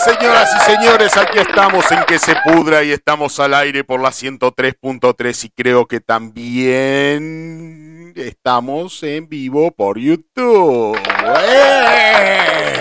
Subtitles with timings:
[0.00, 4.00] 103, señoras y señores, aquí estamos en que se pudra y estamos al aire por
[4.00, 7.34] la 103.3 y creo que también
[8.16, 10.96] estamos en vivo por YouTube.
[10.96, 12.78] ¡Eh!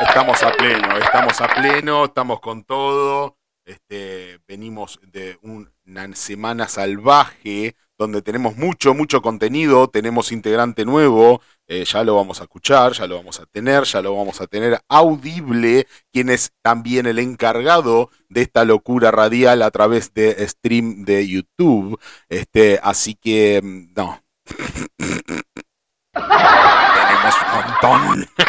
[0.00, 3.36] Estamos a pleno, estamos a pleno, estamos con todo.
[3.66, 11.84] Este, venimos de una semana salvaje donde tenemos mucho, mucho contenido, tenemos integrante nuevo, eh,
[11.84, 14.80] ya lo vamos a escuchar, ya lo vamos a tener, ya lo vamos a tener
[14.88, 21.28] audible, quien es también el encargado de esta locura radial a través de stream de
[21.28, 21.98] YouTube.
[22.28, 24.20] Este, así que, mm, no.
[27.24, 28.28] tenemos un montón.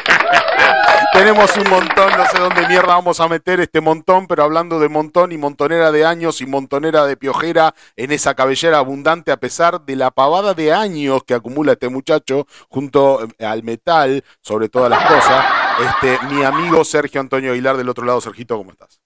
[1.13, 4.89] Tenemos un montón, no sé dónde mierda vamos a meter este montón, pero hablando de
[4.89, 9.85] montón y montonera de años y montonera de piojera en esa cabellera abundante, a pesar
[9.85, 14.89] de la pavada de años que acumula este muchacho junto eh, al metal, sobre todas
[14.89, 15.45] las cosas,
[15.85, 18.19] este, mi amigo Sergio Antonio Aguilar del otro lado.
[18.19, 19.04] Sergito, ¿cómo estás?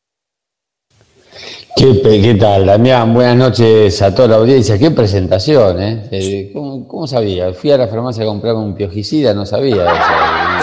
[1.76, 3.14] ¿Qué, qué tal, Damián?
[3.14, 4.78] Buenas noches a toda la audiencia.
[4.78, 6.08] Qué presentación, ¿eh?
[6.12, 7.54] eh ¿Cómo, sabía?
[7.54, 10.60] Fui a la farmacia a comprarme un piojicida, no sabía esa,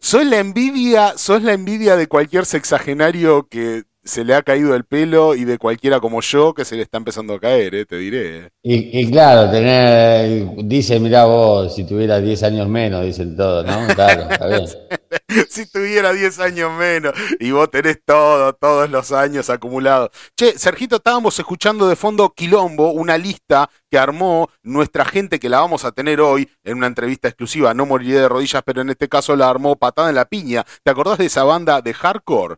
[0.00, 4.84] soy la envidia, sos la envidia de cualquier sexagenario que se le ha caído el
[4.84, 7.96] pelo y de cualquiera como yo que se le está empezando a caer, eh, te
[7.96, 8.38] diré.
[8.38, 8.50] Eh.
[8.62, 13.86] Y, claro, tener, dice, mira vos, si tuviera 10 años menos, dicen todos, ¿no?
[13.94, 14.66] Claro, está bien.
[15.48, 20.10] si tuviera 10 años menos y vos tenés todo, todos los años acumulados.
[20.36, 25.60] Che, Sergito, estábamos escuchando de fondo Quilombo, una lista que armó nuestra gente que la
[25.60, 27.74] vamos a tener hoy en una entrevista exclusiva.
[27.74, 30.64] No moriré de rodillas, pero en este caso la armó Patada en la Piña.
[30.82, 32.56] ¿Te acordás de esa banda de hardcore?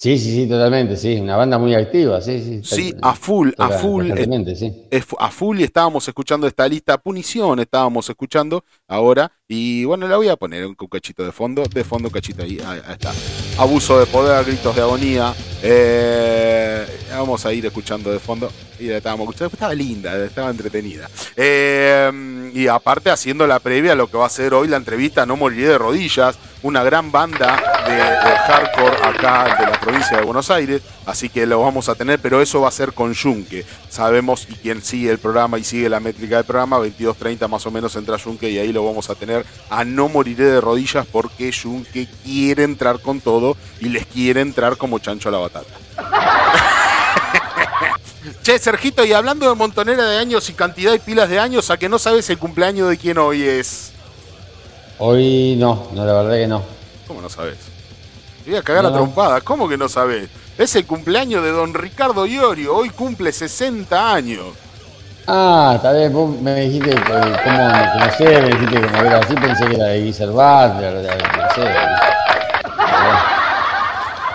[0.00, 2.60] Sí, sí, sí, totalmente, sí, una banda muy activa, sí, sí.
[2.62, 4.12] Sí, a full, a full.
[4.54, 4.86] sí.
[5.18, 10.28] a full y estábamos escuchando esta lista, Punición estábamos escuchando ahora, y bueno, la voy
[10.28, 13.14] a poner un cachito de fondo, de fondo cachito ahí, ahí, está.
[13.56, 19.24] Abuso de poder, gritos de agonía, eh, vamos a ir escuchando de fondo, y estábamos
[19.24, 21.08] escuchando, estaba linda, estaba entretenida.
[21.34, 25.24] Eh, y aparte haciendo la previa a lo que va a ser hoy la entrevista
[25.24, 27.56] No Moriré de Rodillas, una gran banda
[27.86, 27.98] de,
[28.52, 32.42] hardcore acá de la provincia de Buenos Aires, así que lo vamos a tener, pero
[32.42, 33.64] eso va a ser con Yunque.
[33.88, 37.70] Sabemos, y quien sigue el programa y sigue la métrica del programa, 22.30 más o
[37.70, 41.50] menos entra Yunque y ahí lo vamos a tener a no moriré de rodillas porque
[41.50, 45.74] Yunque quiere entrar con todo y les quiere entrar como chancho a la batata.
[48.42, 51.78] Che, Sergito, y hablando de montonera de años y cantidad y pilas de años, ¿a
[51.78, 53.92] que no sabes el cumpleaños de quién hoy es?
[54.98, 56.62] Hoy no, no, la verdad que no.
[57.06, 57.56] ¿Cómo no sabes?
[58.44, 59.40] Te voy a cagar la trompada.
[59.40, 60.28] ¿Cómo que no sabes?
[60.58, 62.74] Es el cumpleaños de don Ricardo Iorio.
[62.74, 64.46] Hoy cumple 60 años.
[65.28, 66.12] Ah, está bien.
[66.12, 70.02] Vos me dijiste como, no sé, me dijiste como era así, pensé que era de
[70.02, 71.62] Guiser Butler, no sé.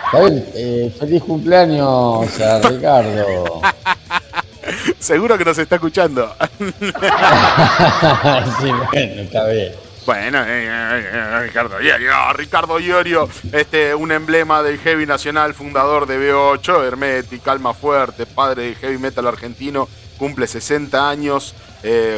[0.05, 3.61] Está bien, eh, feliz cumpleaños a Ricardo.
[4.99, 6.33] Seguro que nos está escuchando.
[6.57, 6.71] sí,
[8.93, 9.73] bueno, está bien.
[10.05, 16.05] Bueno, eh, eh, eh, Ricardo Iorio, Ricardo Iorio, este, un emblema del heavy nacional, fundador
[16.05, 19.87] de B8, Hermetic, Calma Fuerte, padre del heavy metal argentino,
[20.17, 21.55] cumple 60 años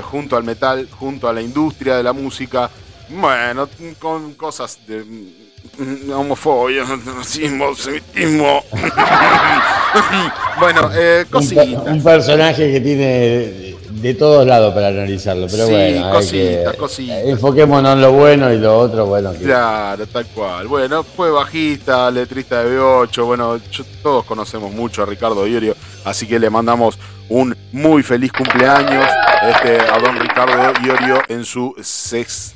[0.03, 2.69] junto al metal, junto a la industria de la música.
[3.09, 3.67] Bueno,
[3.99, 6.83] con cosas de mm, homofobia,
[7.17, 8.63] racismo, semitismo.
[10.59, 10.89] bueno,
[11.29, 11.67] cositas.
[11.67, 13.64] un personaje que tiene
[14.05, 17.23] de todos lados para analizarlo, pero bueno, cositas, cositas.
[17.25, 19.33] enfoquémonos en lo bueno y lo otro, bueno.
[19.33, 20.67] Claro, tal cual.
[20.67, 23.59] Bueno, fue bajista, letrista de B8, bueno,
[24.03, 26.99] todos conocemos mucho a Ricardo Iorio, así que le mandamos
[27.29, 29.05] un muy feliz cumpleaños
[29.49, 32.53] este, a don Ricardo Iorio en su sex,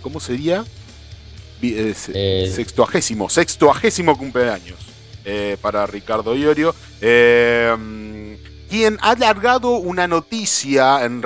[0.00, 0.64] ¿cómo sería?
[1.62, 4.78] Eh, sextuagésimo, sextuagésimo cumpleaños
[5.24, 6.74] eh, para Ricardo Iorio.
[7.00, 7.76] Eh,
[8.72, 11.22] quien ha alargado una noticia en,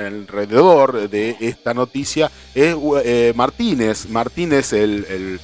[0.00, 2.74] alrededor de esta noticia es
[3.04, 4.08] eh, Martínez.
[4.08, 5.38] Martínez, el,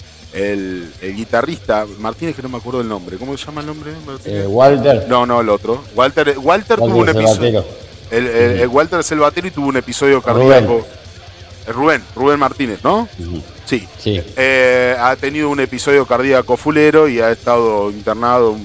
[1.00, 1.86] guitarrista.
[2.00, 3.18] Martínez, que no me acuerdo el nombre.
[3.18, 3.92] ¿Cómo se llama el nombre?
[4.24, 5.06] Eh, Walter.
[5.08, 5.84] No, no, el otro.
[5.94, 7.64] Walter, Walter, tuvo un episodio.
[8.10, 10.84] El, Walter es el batero y tuvo un episodio cardíaco.
[11.68, 13.08] Rubén, Rubén Martínez, ¿no?
[13.64, 13.86] Sí.
[13.96, 14.20] sí.
[14.36, 18.56] Eh, ha tenido un episodio cardíaco fulero y ha estado internado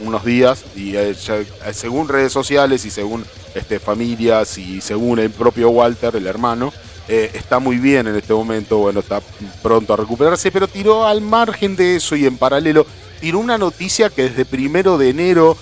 [0.00, 5.30] unos días y eh, eh, según redes sociales y según este, familias y según el
[5.30, 6.72] propio Walter, el hermano,
[7.08, 9.20] eh, está muy bien en este momento, bueno, está
[9.62, 12.86] pronto a recuperarse, pero tiró al margen de eso y en paralelo
[13.20, 15.56] tiró una noticia que desde primero de enero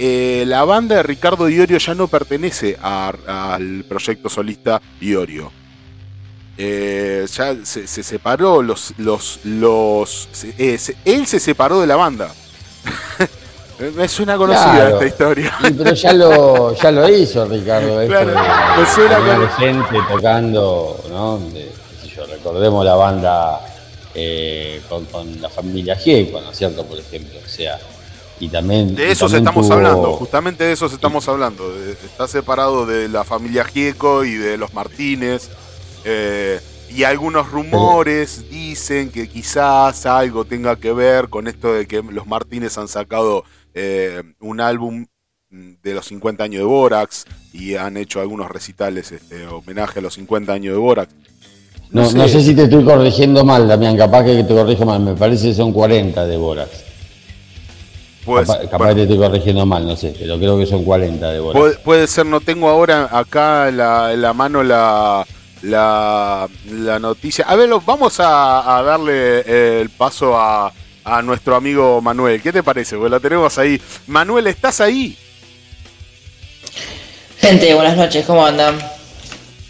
[0.00, 5.50] la banda de Ricardo Iorio ya no pertenece al proyecto solista Iorio.
[6.56, 12.32] eh, ya se, separó, los, los, él se separó de la banda.
[13.78, 15.52] Me suena conocida esta historia.
[15.60, 18.06] pero ya lo, ya lo hizo Ricardo.
[18.06, 18.32] Claro,
[18.78, 21.40] me suena gente tocando, ¿no?
[22.26, 23.60] recordemos la banda
[24.14, 26.84] eh, con, la familia Gieco, ¿no es cierto?
[26.84, 27.38] Por ejemplo.
[27.44, 27.78] O sea,
[28.40, 28.94] y también.
[28.94, 31.72] De eso estamos hablando, justamente de eso estamos hablando.
[32.04, 35.50] está separado de la familia Gieco y de los Martínez.
[36.04, 36.60] Eh,
[36.90, 42.26] y algunos rumores dicen que quizás algo tenga que ver con esto de que los
[42.26, 45.06] Martínez han sacado eh, un álbum
[45.50, 50.14] de los 50 años de Borax y han hecho algunos recitales este, homenaje a los
[50.14, 51.14] 50 años de Borax.
[51.90, 52.42] No, no, sé.
[52.42, 55.72] si te estoy corrigiendo mal, Damián, capaz que te corrijo mal, me parece que son
[55.72, 56.84] 40 de Borax.
[58.26, 61.40] Pues, capaz, que te estoy corrigiendo mal, no sé, pero creo que son 40 de
[61.40, 61.78] Borax.
[61.78, 65.26] Puede, ser, no tengo ahora acá en la, mano la,
[65.62, 66.48] la,
[67.00, 67.46] noticia.
[67.48, 70.70] A ver, vamos a, darle el paso a,
[71.08, 72.42] a, nuestro amigo Manuel.
[72.42, 72.96] ¿Qué te parece?
[72.96, 73.80] Pues lo tenemos ahí.
[74.06, 75.16] Manuel, ¿estás ahí?
[77.38, 78.78] Gente, buenas noches, ¿cómo andan?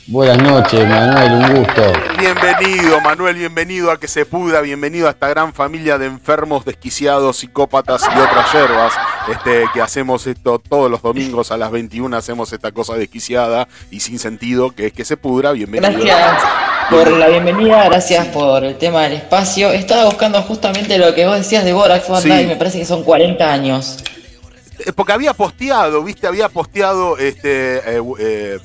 [0.06, 1.93] Buenas noches, Manuel, un gusto.
[2.19, 7.37] Bienvenido, Manuel, bienvenido a Que Se Puda, bienvenido a esta gran familia de enfermos, desquiciados,
[7.37, 8.94] psicópatas y otras hierbas,
[9.31, 14.00] este, que hacemos esto todos los domingos a las 21, hacemos esta cosa desquiciada y
[14.00, 16.02] sin sentido, que es Que Se Pudra, bienvenido.
[16.02, 19.73] Gracias por la bienvenida, gracias por el tema del espacio.
[19.73, 23.05] Estaba buscando justamente lo que vos decías de Borax Banda y me parece que son
[23.05, 23.99] 40 años.
[24.79, 27.79] Eh, porque había posteado, viste, había posteado este...
[27.79, 28.58] Eh, eh,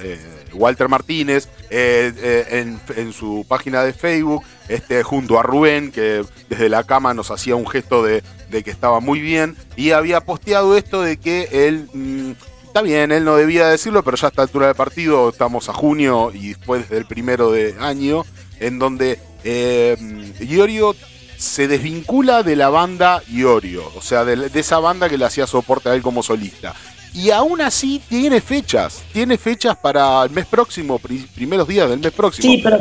[0.00, 0.18] eh
[0.54, 7.12] Walter Martínez en, su página de Facebook, este, junto a Rubén, que desde la cama
[7.12, 11.48] nos hacía un gesto de, que estaba muy bien, y había posteado esto de que
[11.52, 12.32] él, mm,
[12.78, 15.72] está bien, él no debía decirlo, pero ya a esta altura del partido, estamos a
[15.72, 18.24] junio y después del primero de año,
[18.60, 19.96] en donde eh,
[20.38, 20.94] Iorio
[21.36, 25.48] se desvincula de la banda Iorio, o sea, de, de, esa banda que le hacía
[25.48, 26.72] soporte a él como solista
[27.14, 31.00] y aún así tiene fechas, tiene fechas para el mes próximo,
[31.34, 32.48] primeros días del mes próximo.
[32.48, 32.80] Sí, pero,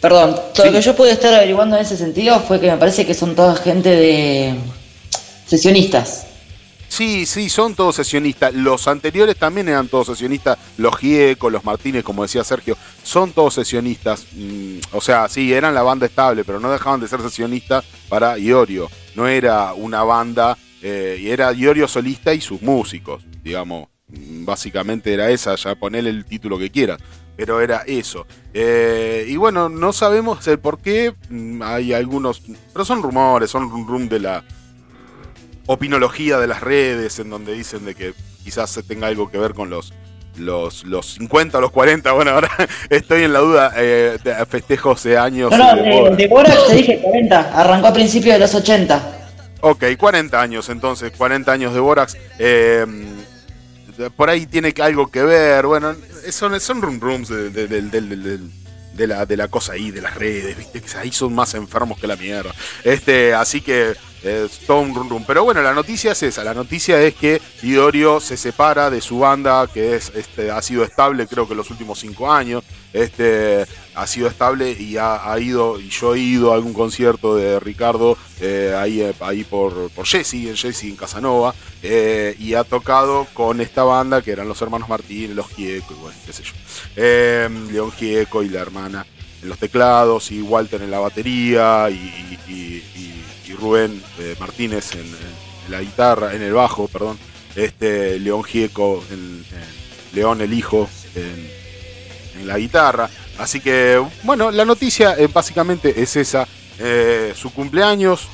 [0.00, 3.04] perdón, todo lo que yo pude estar averiguando en ese sentido fue que me parece
[3.04, 4.54] que son toda gente de
[5.48, 6.26] sesionistas.
[6.92, 8.52] Sí, sí, son todos sesionistas.
[8.52, 10.58] Los anteriores también eran todos sesionistas.
[10.76, 14.26] Los Gieco, los Martínez, como decía Sergio, son todos sesionistas.
[14.34, 18.36] Mm, o sea, sí, eran la banda estable, pero no dejaban de ser sesionistas para
[18.36, 18.90] Iorio.
[19.14, 23.88] No era una banda eh, era Iorio solista y sus músicos, digamos.
[24.08, 27.00] Básicamente era esa, ya ponele el título que quieras,
[27.36, 28.26] pero era eso.
[28.52, 32.42] Eh, y bueno, no sabemos el por qué, mm, hay algunos,
[32.74, 34.44] pero son rumores, son rum de la
[35.66, 38.14] opinología de las redes, en donde dicen de que
[38.44, 39.92] quizás se tenga algo que ver con los,
[40.36, 42.12] los, los 50 o los 40.
[42.12, 42.50] Bueno, ahora
[42.90, 43.72] estoy en la duda.
[43.76, 45.50] Eh, de festejos de años.
[45.50, 46.28] No, no, de, de,
[46.68, 47.38] te dije 40.
[47.54, 49.18] Arrancó a principios de los 80.
[49.60, 52.16] Ok, 40 años entonces, 40 años de Borax.
[52.38, 52.84] Eh,
[54.16, 55.94] por ahí tiene algo que ver, bueno,
[56.30, 60.80] son, son rum rums de, la, de la cosa ahí, de las redes, ¿viste?
[60.80, 62.52] Que ahí son más enfermos que la mierda.
[62.82, 65.24] Este, así que es todo un.
[65.24, 69.18] Pero bueno, la noticia es esa, la noticia es que Idorio se separa de su
[69.18, 72.64] banda, que es, este, ha sido estable creo que los últimos cinco años.
[72.92, 73.64] Este,
[73.94, 78.16] ha sido estable y ha, ido, y yo he ido a algún concierto de Ricardo
[78.40, 83.26] eh, ahí, eh, ahí por, por Jesse, en Jesse, en Casanova, eh, y ha tocado
[83.34, 86.52] con esta banda que eran los hermanos Martín, los Gieco, y bueno, qué sé yo.
[87.72, 89.06] León Gieco y la hermana
[89.42, 92.38] en los teclados, y Walter en la batería, y,
[93.52, 94.02] Rubén
[94.38, 95.06] Martínez en,
[95.68, 97.18] la guitarra, en el bajo, perdón,
[97.54, 99.02] este León Gieco,
[100.12, 103.08] León el hijo, en la guitarra.
[103.38, 106.46] Así que, bueno, la noticia eh, básicamente es esa.
[106.78, 108.28] Eh, su cumpleaños,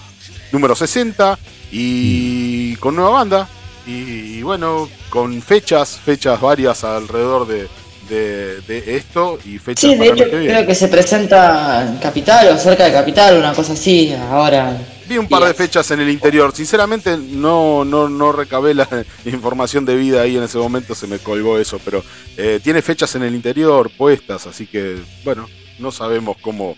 [0.52, 1.38] número 60,
[1.70, 3.48] y con nueva banda.
[3.86, 7.68] Y, bueno, con fechas, fechas varias alrededor de,
[8.08, 12.84] de, esto y fechas sí, de hecho, creo que se presenta en Capital o cerca
[12.84, 14.76] de Capital, una cosa así, ahora
[15.08, 16.54] Vi un par de fechas en el interior.
[16.54, 18.86] Sinceramente no, no, no recabé la
[19.24, 22.04] información de vida ahí en ese momento, se me colgó eso, pero
[22.36, 25.48] eh, tiene fechas en el interior puestas, así que bueno,
[25.78, 26.76] no sabemos cómo...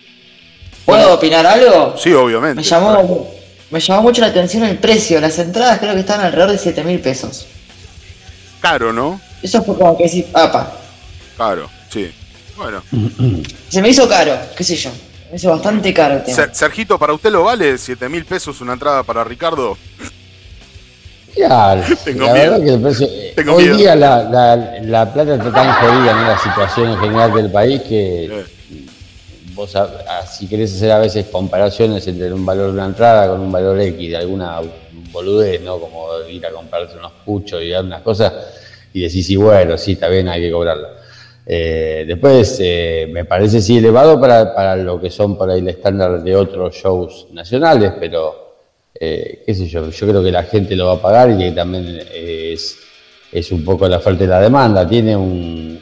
[0.85, 1.97] ¿Puedo opinar algo?
[1.97, 2.57] Sí, obviamente.
[2.57, 3.29] Me llamó,
[3.71, 5.21] me llamó mucho la atención el precio.
[5.21, 7.47] Las entradas creo que están alrededor de 7 mil pesos.
[8.61, 9.21] Caro, ¿no?
[9.43, 10.73] Eso fue como que decir, apa.
[11.40, 12.12] Caro, sí.
[12.54, 12.82] Bueno.
[13.70, 14.90] Se me hizo caro, qué sé yo.
[15.32, 19.78] Es bastante caro Sergito, ¿para usted lo vale 7 mil pesos una entrada para Ricardo?
[21.35, 22.50] Ya, Tengo la miedo.
[22.50, 24.23] verdad que el precio, hoy día la,
[24.82, 28.44] la, plata está tan jodida en la situación en general del país que
[29.54, 29.75] vos
[30.30, 33.80] si querés hacer a veces comparaciones entre un valor de una entrada con un valor
[33.80, 34.61] X de alguna
[35.11, 35.78] boludez, ¿no?
[35.78, 38.30] Como ir a comprarse unos puchos y unas cosas,
[38.92, 41.00] y decís, sí, bueno, sí, está bien, hay que cobrarlo.
[41.52, 45.69] Eh, después, eh, me parece sí elevado para, para, lo que son por ahí el
[45.69, 48.54] estándar de otros shows nacionales, pero
[48.95, 51.50] eh, qué sé yo, yo creo que la gente lo va a pagar y que
[51.50, 52.78] también es,
[53.33, 54.88] es un poco la falta de la demanda.
[54.88, 55.80] Tiene un,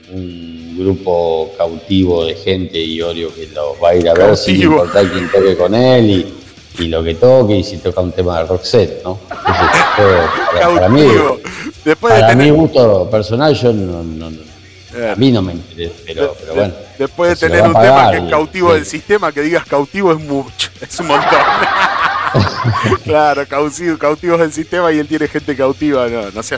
[0.78, 5.10] grupo cautivo de gente y Orio que lo va a ir a ver sin importar
[5.10, 8.58] quién toque con él y, y, lo que toque y si toca un tema de
[8.62, 9.18] set, ¿no?
[10.62, 11.02] para, mí,
[12.00, 14.30] para mi gusto personal, yo no,
[15.06, 16.74] a mí no me interesa, pero, pero bueno.
[16.98, 20.70] Después de tener un tema que es cautivo del sistema, que digas cautivo es mucho,
[20.80, 21.38] es un montón.
[23.04, 26.56] claro, cautivo, cautivo del sistema y él tiene gente cautiva, no, no así.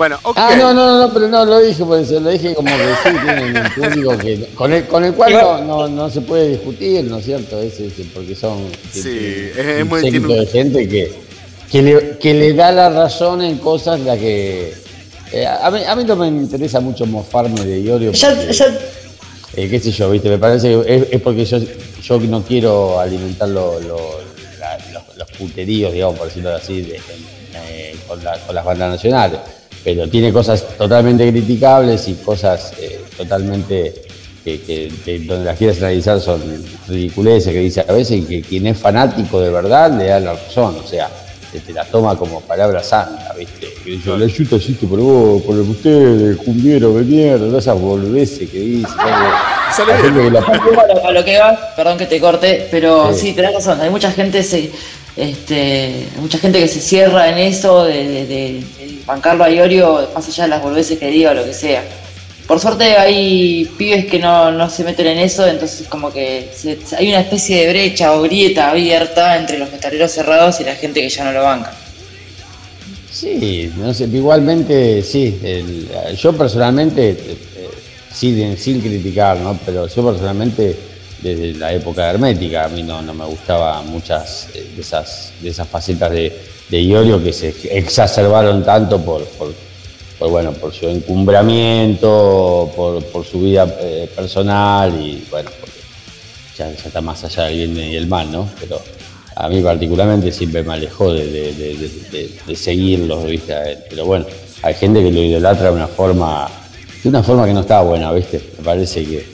[0.00, 0.34] Bueno, ok.
[0.38, 3.16] Ah, no, no, no, pero no lo dije, por eso lo dije como que sí,
[3.22, 7.18] tiene un público que, con, el, con el cual no, no, se puede discutir, ¿no
[7.18, 7.60] es cierto?
[7.60, 7.74] Es,
[8.14, 11.12] porque son sí, es, muy un de gente que,
[11.70, 14.72] que, le, que le da la razón en cosas la que.
[15.32, 18.12] Eh, a, mí, a, mí, no me interesa mucho mofarme de Iorio.
[19.56, 20.28] Eh, qué sé yo, ¿viste?
[20.28, 21.58] Me parece que es, porque yo,
[22.02, 24.00] yo no quiero alimentar los, los,
[25.38, 27.00] puteríos, digamos, por decirlo así, de,
[27.54, 29.40] eh, con, con las bandas nacionales
[29.82, 32.74] pero tiene cosas totalmente criticables y cosas
[33.16, 33.94] totalmente
[34.44, 36.40] que, donde las quieres analizar son
[36.88, 40.32] ridiculeces que dice a veces y que quien es fanático de verdad le da la
[40.34, 41.08] razón, o sea,
[41.58, 43.72] te, la toma como palabra santa, ¿viste?
[43.82, 48.58] Que dice, la yuta existe por vos, por ustedes, cumbiero de mierda, esas boludeces que
[48.58, 48.88] dice.
[51.04, 54.42] A lo que va, perdón que te corte, pero sí, tenés razón, hay mucha gente,
[54.42, 54.70] se,
[55.16, 58.62] este, mucha gente que se cierra en eso de
[59.10, 61.82] bancarlo a Iorio más allá de las boludeces que diga o lo que sea.
[62.50, 66.50] Por suerte hay pibes que no, se meten en eso, entonces como que
[66.98, 71.00] hay una especie de brecha o grieta abierta entre los metaleros cerrados y la gente
[71.00, 71.72] que ya no lo banca.
[73.08, 75.38] Sí, no sé, igualmente sí,
[76.20, 77.70] yo personalmente, eh,
[78.12, 79.56] sin, sin criticar, ¿no?
[79.64, 80.74] pero yo personalmente
[81.22, 85.50] desde la época hermética a mí no, no me gustaban muchas eh, de esas, de
[85.50, 86.36] esas facetas de,
[86.68, 89.24] de Iorio que se exacerbaron tanto por,
[90.28, 95.50] bueno, por su encumbramiento, por, su vida eh, personal y bueno,
[96.58, 98.46] ya, está más allá del bien y el mal, ¿no?
[98.60, 98.82] Pero
[99.34, 103.54] a mí particularmente siempre me alejó de, de, de, seguirlos, ¿viste?
[103.88, 104.26] Pero bueno,
[104.62, 106.48] hay gente que lo idolatra de una forma,
[107.02, 108.42] de una forma que no está buena, ¿viste?
[108.58, 109.26] Me parece que,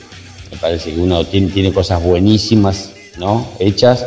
[0.51, 3.45] me parece que uno tiene cosas buenísimas, ¿no?
[3.59, 4.05] Hechas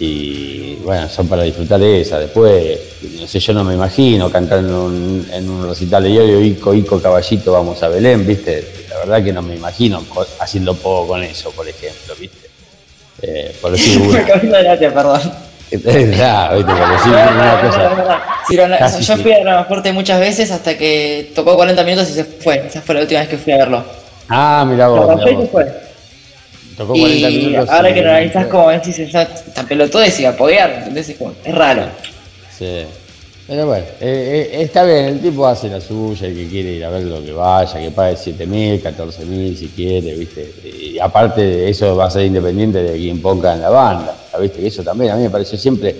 [0.00, 2.18] y bueno, son para disfrutar de esa.
[2.18, 2.78] Después,
[3.20, 7.52] no sé, yo no me imagino cantando en un, recital de Iorio, Ico, Ico, Caballito,
[7.52, 8.86] vamos a Belén, ¿viste?
[8.90, 10.04] La verdad que no me imagino
[10.40, 12.48] haciendo poco con eso, por ejemplo, ¿viste?
[13.22, 14.00] Eh, por decir
[14.42, 14.76] una.
[14.76, 15.20] perdón.
[15.70, 16.72] Nah, ¿viste?
[16.72, 17.60] Por decir una
[18.80, 19.00] cosa.
[19.00, 22.66] yo fui a transporte muchas veces hasta que tocó 40 minutos y se fue.
[22.66, 23.84] Esa fue la última vez que fui a verlo.
[24.28, 25.16] Ah, mira vos.
[25.16, 25.87] Mirá vos.
[26.78, 27.68] Tocó 40 y minutos.
[27.70, 31.86] Ahora que lo analizás como decís, está, está pelotudo y sigue apoyar, entonces es raro.
[32.56, 32.84] Sí.
[33.48, 36.84] Pero bueno, eh, eh, está bien, el tipo hace la suya, el que quiere ir
[36.84, 40.52] a ver lo que vaya, que pague 7 mil, 14 mil si quiere, ¿viste?
[40.64, 44.60] Y aparte de eso va a ser independiente de quien ponga en la banda, ¿viste?
[44.60, 45.96] Que eso también a mí me pareció siempre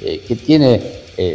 [0.00, 0.80] eh, que tiene,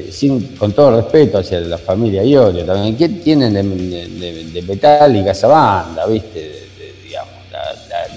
[0.09, 5.31] sin, con todo respeto hacia la familia Iorio también, ¿qué tienen de, de, de Metallica
[5.31, 6.66] esa banda, ¿viste?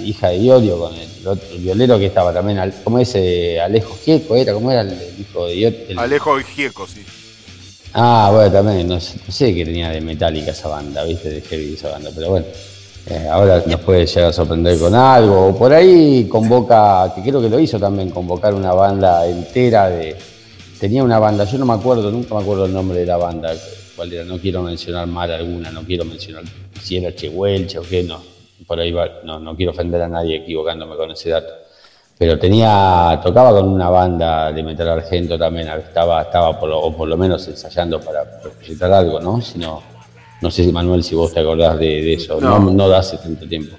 [0.04, 4.52] Hija de Iorio con el, otro, violero que estaba también, como ese Alejo Gieco era?
[4.52, 6.00] ¿Cómo era el, hijo de Iorio?
[6.00, 7.04] Alejo Gieco, sí.
[7.92, 11.28] Ah, bueno, también, no sé, no sé qué tenía de Metallica esa banda, ¿viste?
[11.28, 12.46] De heavy esa banda, pero bueno.
[13.06, 15.48] Eh, ahora nos puede llegar a sorprender con algo.
[15.48, 20.16] O por ahí convoca, que creo que lo hizo también, convocar una banda entera de.
[20.78, 23.52] Tenía una banda, yo no me acuerdo, nunca me acuerdo el nombre de la banda,
[23.96, 26.42] cuál era, no quiero mencionar mal alguna, no quiero mencionar
[26.80, 28.22] si era Chehuelche o qué, no,
[28.66, 31.52] por ahí va, no, no quiero ofender a nadie equivocándome con ese dato.
[32.18, 36.94] Pero tenía, tocaba con una banda de metal argento también, estaba, estaba por lo, o
[36.94, 39.40] por lo menos ensayando para proyectar algo, ¿no?
[39.40, 39.82] Si no,
[40.42, 43.48] no sé si Manuel, si vos te acordás de, eso, no, no, da hace tanto
[43.48, 43.74] tiempo.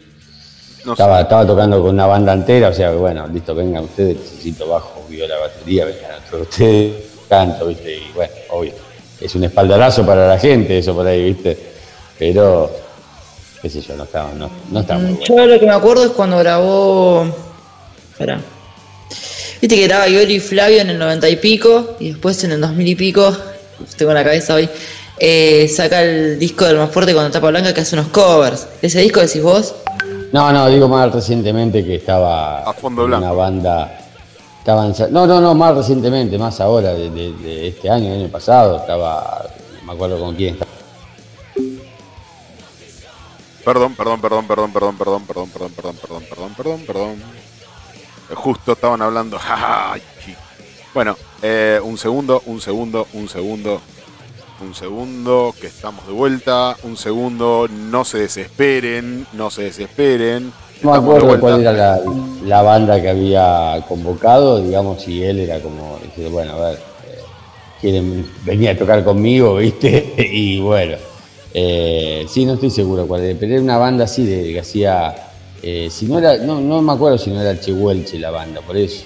[0.79, 5.05] estaba, estaba tocando con una banda entera, o sea, bueno, listo, vengan ustedes, necesito bajo,
[5.09, 7.95] la batería, vengan ustedes, canto, ¿viste?
[7.95, 8.73] Y bueno, obvio,
[9.19, 11.57] es un espaldarazo para la gente eso por ahí, ¿viste?
[12.17, 12.71] Pero
[13.61, 15.35] qué sé yo, no estaba, no, no estaba muy mm, bueno.
[15.37, 17.25] Yo lo que me acuerdo es cuando grabó.
[18.11, 18.39] Espera.
[19.61, 22.61] Viste que graba Yori y Flavio en el 90 y pico, y después en el
[22.61, 23.37] 2000 y pico,
[23.95, 24.67] tengo la cabeza hoy,
[25.19, 28.67] eh, saca el disco del más fuerte con tapa blanca que hace unos covers.
[28.81, 29.75] ¿Ese disco decís vos?
[30.31, 33.25] No, no, digo más recientemente que estaba a fondo blanco.
[33.25, 33.97] una banda.
[34.57, 39.45] Estaban, no, no, no, más recientemente, más ahora, de, este año, el año pasado, estaba,
[39.79, 40.70] no me acuerdo con quién estaba.
[43.63, 47.23] Perdón, perdón, perdón, perdón, perdón, perdón, perdón, perdón, perdón, perdón, perdón, perdón, perdón.
[48.33, 49.37] Justo estaban hablando.
[50.93, 51.15] bueno,
[51.83, 53.81] un segundo, un segundo, un segundo.
[54.61, 56.75] Un segundo, que estamos de vuelta.
[56.83, 60.53] Un segundo, no se desesperen, no se desesperen.
[60.81, 61.99] No me acuerdo cuál era
[62.43, 65.99] la, banda que había convocado, digamos, si él era como,
[66.31, 66.79] bueno, a ver,
[67.79, 70.15] quieren venir a tocar conmigo, ¿viste?
[70.17, 70.97] y bueno,
[71.53, 75.15] eh, sí, no estoy seguro cuál era, pero era una banda así de que hacía,
[75.61, 79.03] si no era, no, no me acuerdo si no era Chehuelche la banda, por eso.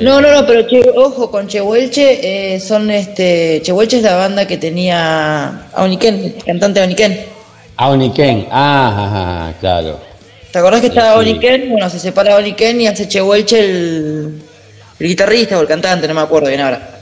[0.00, 0.66] No, no, no, pero
[0.96, 3.60] ojo, con Chehuelche eh, son este.
[3.62, 7.26] Chehuelche es la banda que tenía Aoniken, cantante Aoniken.
[7.76, 10.00] Aoniken, ah, claro.
[10.50, 11.70] ¿Te acordás que estaba Aoniken?
[11.70, 14.42] Bueno, se separa Aoniken y hace Chehuelche el,
[14.98, 16.93] el guitarrista o el cantante, no me acuerdo bien ahora.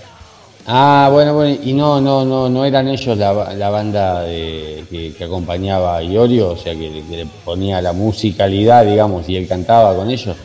[0.66, 5.24] Ah, bueno, bueno, y no, no, no, no eran ellos la, la banda de, que,
[5.24, 9.94] acompañaba a Iorio, o sea, que, que, le ponía la musicalidad, digamos, y él cantaba
[9.94, 10.36] con ellos.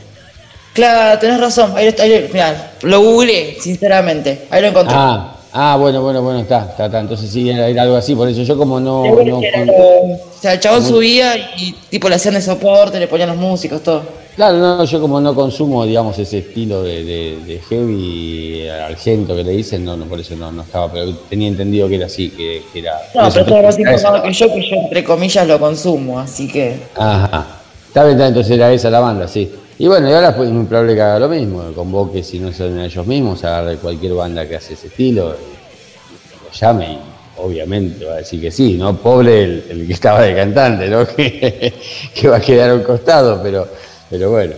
[0.77, 1.73] Claro, tenés razón.
[1.75, 1.91] Ahí,
[2.31, 4.45] mirá, lo googleé, sinceramente.
[4.51, 4.95] Ahí lo encontré.
[4.95, 6.99] Ah, ah bueno, bueno, bueno, está, está, está.
[6.99, 8.13] Entonces sí, era, algo así.
[8.13, 9.03] Por eso yo como no...
[9.03, 13.37] no o sea, el chabón subía y tipo le hacían de soporte, le ponían los
[13.37, 14.03] músicos, todo.
[14.37, 19.43] Claro, no, yo como no consumo, digamos, ese estilo de, de, de heavy argento que
[19.43, 22.29] le dicen, no, no, por eso no, no estaba, pero tenía entendido que era así,
[22.29, 22.93] que, que era...
[23.15, 26.79] No, pero todo así que yo, que yo entre comillas lo consumo, así que...
[26.95, 27.47] Ajá.
[27.87, 29.51] Está bien, entonces era esa la banda, sí.
[29.79, 32.79] Y bueno, y ahora es muy probable que haga lo mismo, convoque si no son
[32.79, 36.99] ellos mismos, agarre cualquier banda que hace ese estilo, y lo llame y
[37.37, 38.95] obviamente va a decir que sí, ¿no?
[38.97, 41.07] Pobre el, que estaba de cantante, ¿no?
[41.15, 43.67] que, va a quedar a un costado, pero,
[44.09, 44.53] pero bueno.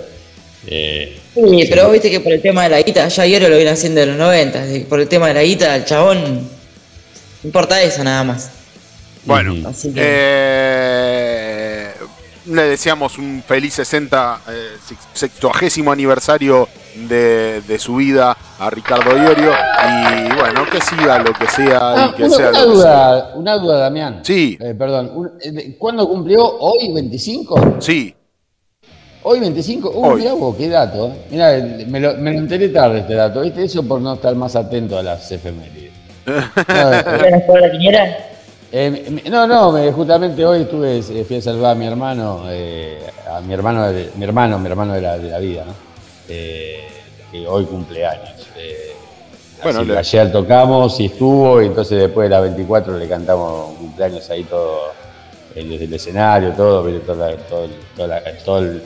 [0.67, 3.55] Eh, sí, pero vos viste que por el tema de la guita, ya ayer lo
[3.55, 6.47] viene haciendo en los 90, por el tema de la guita, el chabón, no
[7.43, 8.51] importa eso nada más.
[9.25, 9.55] Bueno,
[9.95, 11.89] eh,
[12.45, 14.77] le deseamos un feliz 60, eh,
[15.13, 16.67] sextuagésimo aniversario
[17.07, 19.51] de, su vida a Ricardo Iorio.
[19.51, 23.57] Y bueno, que siga lo que sea y ah, que una, sea una duda, Una
[23.57, 24.21] duda, Damián.
[24.23, 24.57] Sí.
[24.59, 26.43] Eh, perdón, eh, ¿cuándo cumplió?
[26.59, 27.77] ¿Hoy 25?
[27.79, 28.15] Sí.
[29.21, 31.08] Hoy 25, uh, mirá vos, qué dato.
[31.08, 31.25] Eh.
[31.32, 33.63] Mirá, me lo, me enteré tarde este dato, ¿viste?
[33.63, 35.91] Eso por no estar más atento a las efemérides.
[36.67, 37.01] la
[38.71, 43.41] eh, no, no, justamente hoy estuve, eh, fui a salvar a mi hermano, eh, a
[43.41, 45.73] mi hermano, mi hermano, mi hermano de la, de la vida, ¿no?
[46.27, 48.47] que hoy cumpleaños.
[49.63, 54.43] bueno, ayer tocamos y estuvo, y entonces después de las 24 le cantamos cumpleaños ahí
[54.43, 54.91] todo,
[55.55, 57.27] desde el escenario, todo, todo,
[58.45, 58.84] todo, el,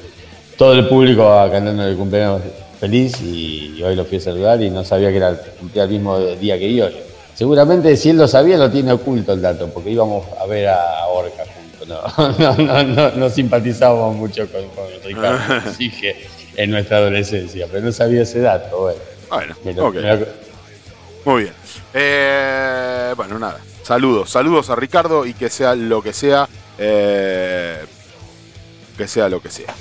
[0.57, 2.41] todo el público cantando el cumpleaños
[2.79, 5.29] feliz y, hoy lo fui a saludar y no sabía que era
[5.75, 6.87] el mismo día que yo.
[7.33, 11.07] Seguramente si él lo sabía lo tiene oculto el dato, porque íbamos a ver a
[11.07, 11.87] Orca juntos.
[11.87, 14.61] No, no, no, no, simpatizábamos mucho con,
[15.03, 15.39] Ricardo,
[15.77, 18.93] que en nuestra adolescencia, pero no sabía ese dato.
[19.29, 19.91] Bueno, bueno
[21.25, 21.53] muy bien.
[21.93, 23.59] Eh, bueno, nada.
[23.83, 27.77] Saludos, saludos a Ricardo y que sea lo que sea, eh,
[28.97, 29.73] que sea lo que sea,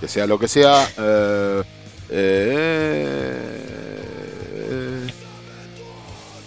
[0.00, 0.88] que sea lo que sea.
[0.96, 1.62] Eh,
[2.10, 3.58] eh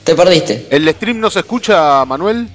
[0.04, 0.68] te perdiste.
[0.70, 2.50] ¿El stream no se escucha, Manuel?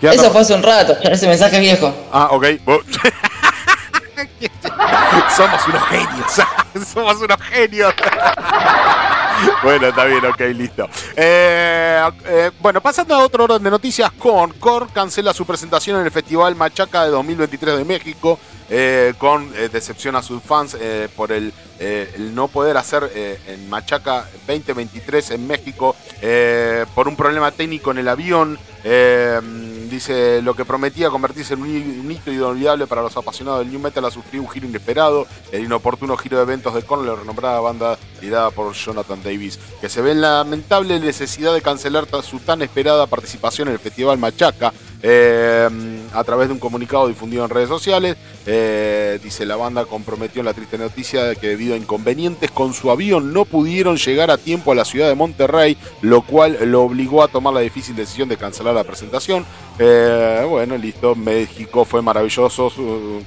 [0.00, 1.92] Eso fue hace un rato, ese mensaje viejo.
[2.12, 2.46] Ah, ok.
[5.36, 6.32] Somos unos genios.
[6.92, 7.94] Somos unos genios.
[9.62, 10.88] Bueno, está bien, ok, listo.
[11.16, 16.06] Eh, eh, bueno, pasando a otro orden de noticias, con Cor cancela su presentación en
[16.06, 18.38] el Festival Machaca de 2023 de México,
[18.70, 20.76] eh, con decepción a sus fans
[21.16, 21.52] por el,
[22.34, 23.10] no poder hacer
[23.46, 25.94] en Machaca 2023 en México
[26.94, 28.58] por un problema técnico en el avión.
[29.90, 34.04] Dice, lo que prometía convertirse en un hito inolvidable para los apasionados del New Metal
[34.04, 35.26] ha sufrido un giro inesperado.
[35.52, 39.88] El inoportuno giro de eventos de Korn, la renombrada banda liderada por Jonathan Davis, que
[39.88, 44.18] se ve en la lamentable necesidad de cancelar su tan esperada participación en el Festival
[44.18, 44.72] Machaca.
[45.06, 45.68] Eh,
[46.14, 50.46] a través de un comunicado difundido en redes sociales, eh, dice la banda comprometió en
[50.46, 54.38] la triste noticia de que debido a inconvenientes con su avión no pudieron llegar a
[54.38, 58.30] tiempo a la ciudad de Monterrey, lo cual lo obligó a tomar la difícil decisión
[58.30, 59.44] de cancelar la presentación.
[59.78, 62.72] Eh, bueno, listo, México fue maravilloso,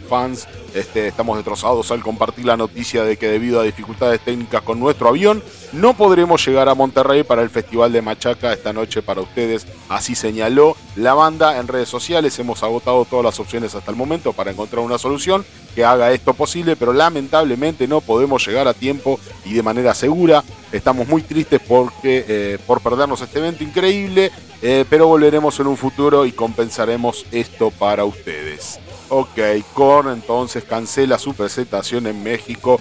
[0.10, 4.80] fans, este, estamos destrozados al compartir la noticia de que debido a dificultades técnicas con
[4.80, 9.22] nuestro avión, no podremos llegar a Monterrey para el Festival de Machaca esta noche para
[9.22, 13.91] ustedes, así señaló la banda en en redes sociales, hemos agotado todas las opciones hasta
[13.91, 18.67] el momento para encontrar una solución que haga esto posible, pero lamentablemente no podemos llegar
[18.67, 20.43] a tiempo y de manera segura.
[20.71, 25.77] Estamos muy tristes porque, eh, por perdernos este evento increíble, eh, pero volveremos en un
[25.77, 28.80] futuro y compensaremos esto para ustedes.
[29.10, 29.39] Ok,
[29.73, 32.80] Korn entonces cancela su presentación en México.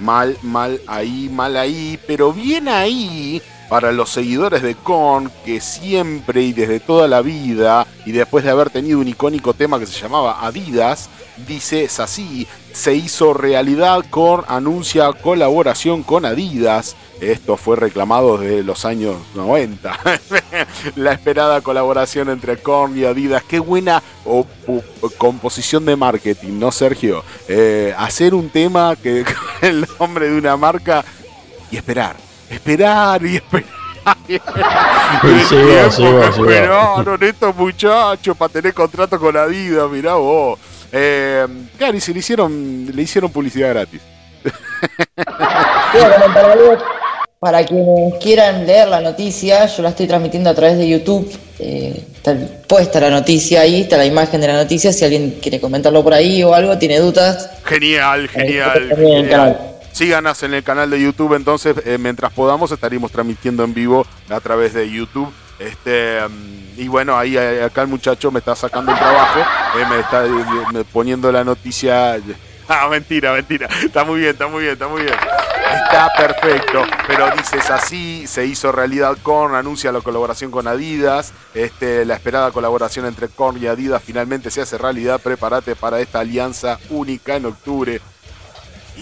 [0.00, 6.42] Mal, mal ahí, mal ahí, pero bien ahí para los seguidores de Korn que siempre
[6.42, 10.00] y desde toda la vida y después de haber tenido un icónico tema que se
[10.00, 11.08] llamaba Adidas,
[11.46, 16.96] dice es así, se hizo realidad Korn anuncia colaboración con Adidas.
[17.20, 19.98] Esto fue reclamado desde los años 90.
[20.96, 23.44] la esperada colaboración entre Korn y Adidas.
[23.44, 24.02] Qué buena
[25.16, 27.24] composición de marketing, ¿no, Sergio?
[27.48, 29.24] Eh, hacer un tema que
[29.62, 31.04] el nombre de una marca
[31.70, 32.16] y esperar
[32.50, 33.84] esperar y esperar.
[36.28, 40.58] Esperaron estos muchachos para tener contrato con Adidas, mirá vos.
[40.92, 44.00] Eh, claro, y se le hicieron, le hicieron publicidad gratis.
[47.40, 51.30] para quienes quieran leer la noticia, yo la estoy transmitiendo a través de YouTube.
[51.58, 52.36] Eh, está
[52.68, 54.92] puesta la noticia ahí, está la imagen de la noticia.
[54.92, 57.50] Si alguien quiere comentarlo por ahí o algo, tiene dudas.
[57.64, 58.92] Genial, genial.
[58.96, 59.73] genial.
[59.94, 64.40] Síganos en el canal de YouTube, entonces eh, mientras podamos estaremos transmitiendo en vivo a
[64.40, 65.32] través de YouTube.
[65.60, 70.00] Este, mm, y bueno, ahí acá el muchacho me está sacando el trabajo, eh, me
[70.00, 72.20] está eh, poniendo la noticia.
[72.66, 73.68] Ah, mentira, mentira.
[73.84, 75.14] Está muy bien, está muy bien, está muy bien.
[75.14, 76.82] Está perfecto.
[77.06, 81.34] Pero dices así, se hizo realidad Korn, anuncia la colaboración con Adidas.
[81.54, 85.20] Este, la esperada colaboración entre Korn y Adidas finalmente se hace realidad.
[85.20, 88.00] Prepárate para esta alianza única en octubre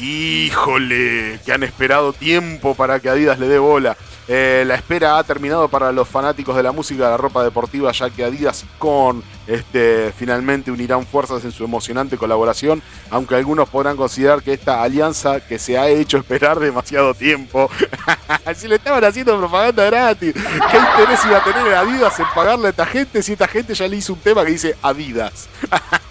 [0.00, 3.96] Híjole, que han esperado tiempo para que Adidas le dé bola.
[4.28, 7.90] Eh, la espera ha terminado para los fanáticos de la música de la ropa deportiva,
[7.90, 12.80] ya que Adidas con este, finalmente unirán fuerzas en su emocionante colaboración,
[13.10, 17.68] aunque algunos podrán considerar que esta alianza que se ha hecho esperar demasiado tiempo,
[18.54, 22.70] si le estaban haciendo propaganda gratis, ¿qué interés iba a tener Adidas en pagarle a
[22.70, 25.48] esta gente si esta gente ya le hizo un tema que dice Adidas?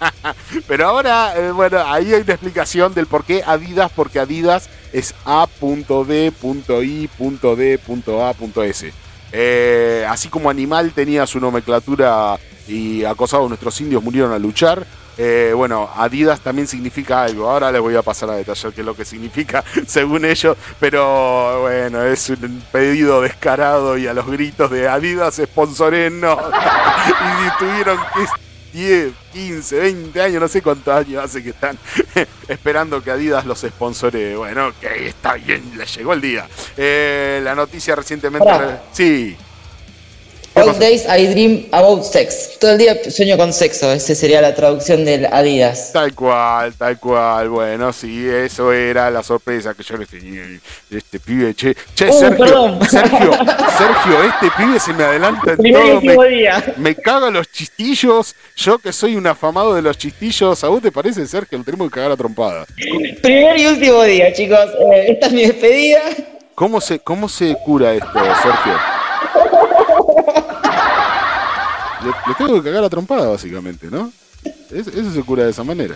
[0.68, 5.14] Pero ahora, eh, bueno, ahí hay una explicación del por qué Adidas, porque Adidas es
[5.24, 6.02] A.D.I.D.A.S.
[9.34, 14.86] Eh, así como Animal tenía su nomenclatura y acosado nuestros indios murieron a luchar.
[15.18, 17.48] Eh, bueno, Adidas también significa algo.
[17.48, 20.56] Ahora les voy a pasar a detallar qué es lo que significa según ellos.
[20.80, 26.38] Pero bueno, es un pedido descarado y a los gritos de Adidas, sponsorenos.
[27.46, 31.78] y tuvieron que 10, 15, 20 años, no sé cuántos años hace que están
[32.48, 34.36] esperando que Adidas los sponsore.
[34.36, 36.48] Bueno, que está bien, le llegó el día.
[36.76, 38.50] Eh, la noticia recientemente.
[38.92, 39.36] Sí.
[40.54, 42.58] All days I dream about sex.
[42.58, 45.92] Todo el día sueño con sexo, esa sería la traducción del Adidas.
[45.92, 47.48] Tal cual, tal cual.
[47.48, 50.42] Bueno, sí, eso era la sorpresa que yo le tenía.
[50.90, 53.32] Este pibe, che, che, uh, Sergio, Sergio,
[53.78, 56.00] Sergio, este pibe se me adelanta en todo.
[56.02, 56.16] Me,
[56.76, 58.34] me caga los chistillos.
[58.54, 61.56] Yo que soy un afamado de los chistillos, ¿a vos te parece, Sergio?
[61.56, 62.66] Lo tenemos que cagar a trompada.
[63.22, 64.68] Primer y último día, chicos.
[64.92, 66.02] Eh, esta es mi despedida.
[66.54, 68.12] ¿Cómo se, cómo se cura esto,
[68.42, 68.74] Sergio?
[72.26, 74.12] Le, tengo que cagar la trompada, básicamente, ¿no?
[74.70, 75.94] eso se cura de esa manera.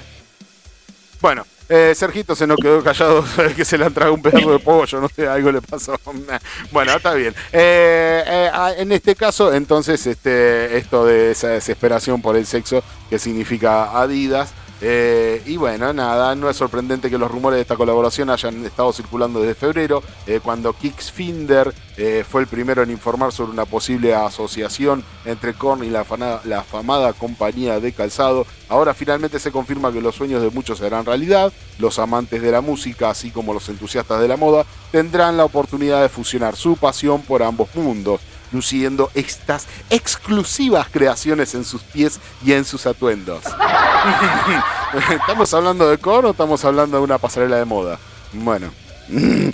[1.21, 3.25] Bueno, eh, Sergito se nos quedó callado,
[3.57, 5.99] que se le han tragado un pedazo de pollo, no sé, algo le pasó.
[6.71, 7.35] Bueno, está bien.
[7.53, 12.83] Eh, eh, ah, en este caso, entonces, este, esto de esa desesperación por el sexo,
[13.11, 17.77] que significa Adidas, eh, y bueno, nada, no es sorprendente que los rumores de esta
[17.77, 23.33] colaboración hayan estado circulando desde febrero, eh, cuando Kicksfinder eh, fue el primero en informar
[23.33, 26.05] sobre una posible asociación entre Korn y la,
[26.45, 28.47] la, afamada compañía de calzado.
[28.69, 31.53] Ahora finalmente se confirma que los sueños de muchos serán realidad.
[31.79, 36.03] Los amantes de la música, así como los entusiastas de la moda, tendrán la oportunidad
[36.03, 38.21] de fusionar su pasión por ambos mundos
[38.53, 43.43] luciendo estas exclusivas creaciones en sus pies y en sus atuendos.
[45.11, 47.99] ¿Estamos hablando de Korn o estamos hablando de una pasarela de moda?
[48.33, 48.71] Bueno.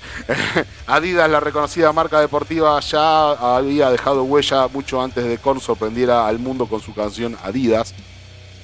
[0.87, 6.39] Adidas, la reconocida marca deportiva, ya había dejado huella mucho antes de Korn sorprendiera al
[6.39, 7.95] mundo con su canción Adidas,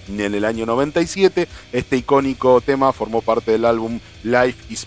[0.09, 1.49] en el año 97.
[1.73, 4.87] Este icónico tema formó parte del álbum Life is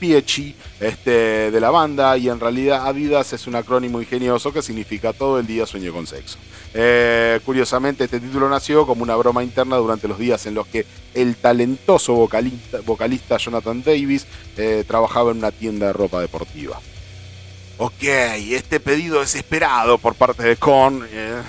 [0.00, 5.12] Peachy este, de la banda y en realidad Adidas es un acrónimo ingenioso que significa
[5.12, 6.38] todo el día sueño con sexo.
[6.74, 10.84] Eh, curiosamente este título nació como una broma interna durante los días en los que
[11.14, 14.26] el talentoso vocalista, vocalista Jonathan Davis
[14.56, 16.78] eh, trabajaba en una tienda de ropa deportiva.
[17.78, 21.06] Ok, este pedido desesperado por parte de Con.
[21.12, 21.42] Eh,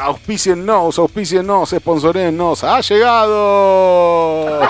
[0.00, 2.64] auspiciennos, auspiciennos, sponsorennos.
[2.64, 4.62] ¡Ha llegado!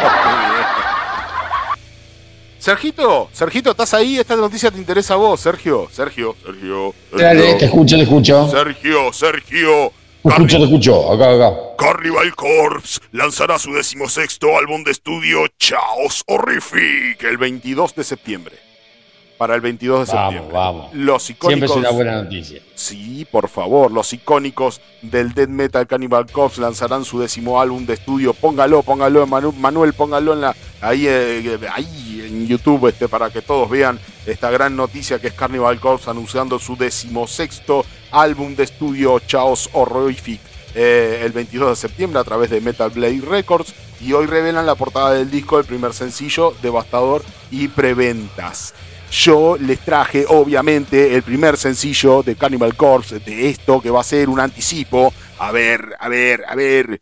[2.58, 4.18] Sergito, Sergito, ¿estás ahí?
[4.18, 5.88] Esta noticia te interesa a vos, Sergio.
[5.92, 6.92] Sergio, Sergio.
[7.12, 8.50] Dale, te escucho, te escucho.
[8.50, 9.92] Sergio, Sergio.
[10.24, 11.56] Te escucho, te escucho, acá, acá.
[11.78, 18.65] Carnival Corps lanzará su decimosexto álbum de estudio Chaos Horrific el 22 de septiembre
[19.36, 20.52] para el 22 de septiembre.
[20.52, 22.60] Vamos, Los icónicos, Siempre es una buena noticia.
[22.74, 23.90] Sí, por favor.
[23.92, 28.34] Los icónicos del Dead Metal Cannibal Corpse lanzarán su décimo álbum de estudio.
[28.34, 33.68] Póngalo, póngalo, Manuel, póngalo en la, ahí, eh, ahí en YouTube este, para que todos
[33.68, 39.70] vean esta gran noticia que es Carnival Corpse anunciando su decimosexto álbum de estudio Chaos
[39.72, 40.40] Horrific.
[40.74, 44.74] Eh, el 22 de septiembre a través de Metal Blade Records y hoy revelan la
[44.74, 48.74] portada del disco, el primer sencillo, Devastador y Preventas
[49.10, 54.04] yo les traje obviamente el primer sencillo de Cannibal Corpse de esto que va a
[54.04, 55.12] ser un anticipo.
[55.38, 57.00] A ver, a ver, a ver.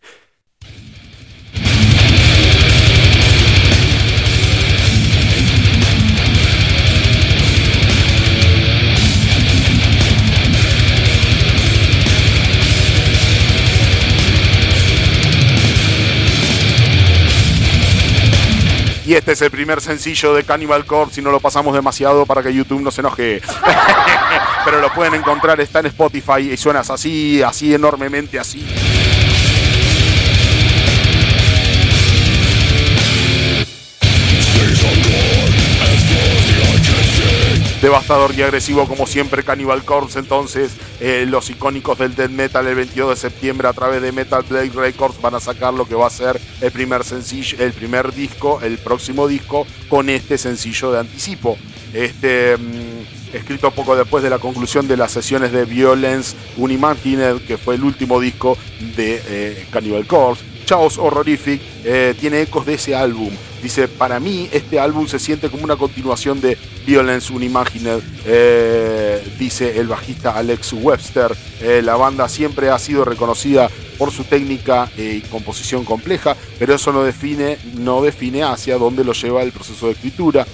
[19.07, 21.17] Y este es el primer sencillo de Cannibal Corpse.
[21.17, 23.43] Si no lo pasamos demasiado para que YouTube no se enoje.
[24.65, 28.65] Pero lo pueden encontrar, está en Spotify y suenas así, así enormemente así.
[37.85, 40.19] Devastador y agresivo como siempre Cannibal Corpse.
[40.19, 44.43] Entonces eh, los icónicos del death metal el 22 de septiembre a través de Metal
[44.49, 48.15] Blade Records van a sacar lo que va a ser el primer sencillo el primer
[48.15, 51.59] disco el próximo disco con este sencillo de anticipo.
[51.93, 57.59] Este mm, escrito poco después de la conclusión de las sesiones de Violence Unimagined que
[57.59, 58.57] fue el último disco
[58.97, 63.31] de eh, Cannibal Corpse Chaos Horrorific eh, tiene ecos de ese álbum.
[63.63, 69.79] Dice, para mí este álbum se siente como una continuación de Violence Unimagined, eh, dice
[69.79, 71.35] el bajista Alex Webster.
[71.63, 76.93] Eh, la banda siempre ha sido reconocida por su técnica y composición compleja, pero eso
[76.93, 80.47] no define, no define hacia dónde lo lleva el proceso de escritura.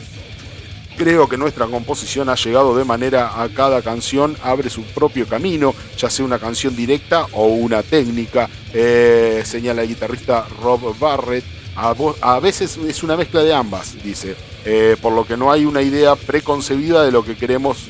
[1.01, 5.75] Creo que nuestra composición ha llegado de manera a cada canción, abre su propio camino,
[5.97, 11.43] ya sea una canción directa o una técnica, eh, señala el guitarrista Rob Barrett.
[11.75, 14.37] A, veces es una mezcla de ambas, dice,
[14.67, 17.89] eh, por lo que no hay una idea preconcebida de lo que queremos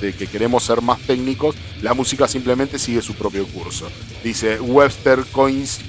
[0.00, 3.86] de, que queremos ser más técnicos, la música simplemente sigue su propio curso.
[4.24, 5.80] Dice Webster Coins,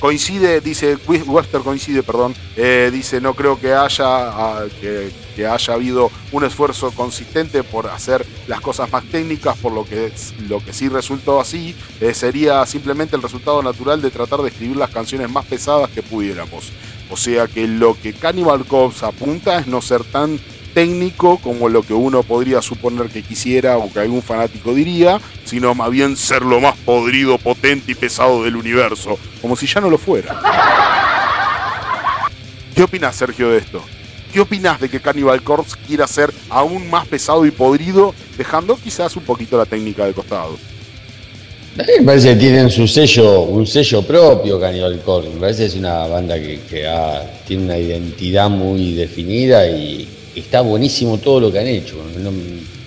[0.00, 5.10] Coincide, dice, Webster coincide, perdón, eh, dice, no creo que haya, ah, que,
[5.44, 10.12] haya habido un esfuerzo consistente por hacer las cosas más técnicas, por lo que,
[10.48, 14.76] lo que sí resultó así, eh, sería simplemente el resultado natural de tratar de escribir
[14.76, 16.72] las canciones más pesadas que pudiéramos.
[17.10, 20.38] O sea que lo que Cannibal Corpse apunta es no ser tan
[20.74, 25.74] técnico como lo que uno podría suponer que quisiera o que algún fanático diría, sino
[25.74, 29.90] más bien ser lo más podrido, potente y pesado del universo, como si ya no
[29.90, 30.40] lo fuera.
[32.74, 33.82] ¿Qué opinas, Sergio, de esto?
[34.32, 39.16] ¿Qué opinas de que Cannibal Corpse quiera ser aún más pesado y podrido, dejando quizás
[39.16, 40.56] un poquito la técnica de costado?
[41.76, 45.30] me parece que tienen su sello, un sello propio Cannibal Corpse.
[45.30, 46.58] Me parece que es una banda que,
[47.46, 50.08] tiene una identidad muy definida y,
[50.40, 51.96] está buenísimo todo lo que han hecho.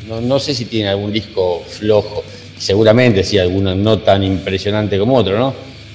[0.08, 2.24] No, sé si tiene algún disco flojo,
[2.58, 5.54] seguramente sí, alguno no tan impresionante como otro, ¿no?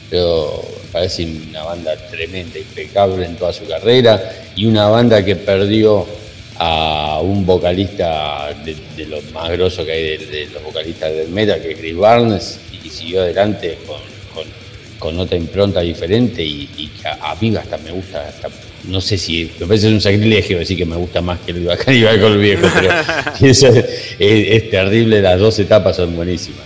[0.08, 6.06] Pero parece una banda tremenda, impecable en toda su carrera y una banda que perdió
[6.58, 11.72] a un vocalista de, los más grosos que hay de, los vocalistas del metal, que
[11.72, 14.00] es Chris Barnes, y siguió adelante con,
[14.98, 18.48] con, otra impronta diferente y, que a, mí hasta me gusta, hasta
[18.84, 21.76] no sé si, me parece un sacrilegio decir que me gusta más que el Iba
[22.20, 22.90] con el viejo, pero
[24.18, 26.62] es, terrible, las dos etapas son buenísimas.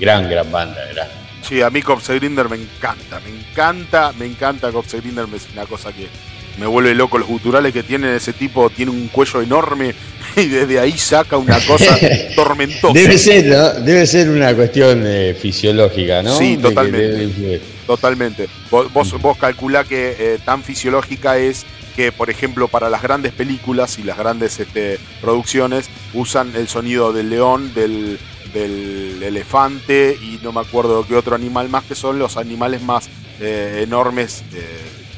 [0.00, 1.08] Gran, gran banda, ¿verdad?
[1.42, 5.66] Sí, a mí Corpse Grinder me encanta, me encanta, me encanta Corpse Grinder, es una
[5.66, 6.08] cosa que
[6.58, 7.18] me vuelve loco.
[7.18, 9.94] Los guturales que tiene ese tipo, tiene un cuello enorme
[10.36, 11.98] y desde ahí saca una cosa
[12.36, 12.94] tormentosa.
[12.94, 13.70] Debe ser, ¿no?
[13.80, 16.36] Debe ser una cuestión eh, fisiológica, ¿no?
[16.36, 17.60] Sí, totalmente.
[17.86, 18.48] Totalmente.
[18.70, 23.98] Vos, vos, calculá que eh, tan fisiológica es que, por ejemplo, para las grandes películas
[23.98, 28.18] y las grandes este, producciones usan el sonido del león, del,
[28.54, 33.08] elefante y no me acuerdo qué otro animal más, que son los animales más
[33.40, 34.44] eh, enormes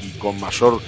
[0.03, 0.81] y con mayor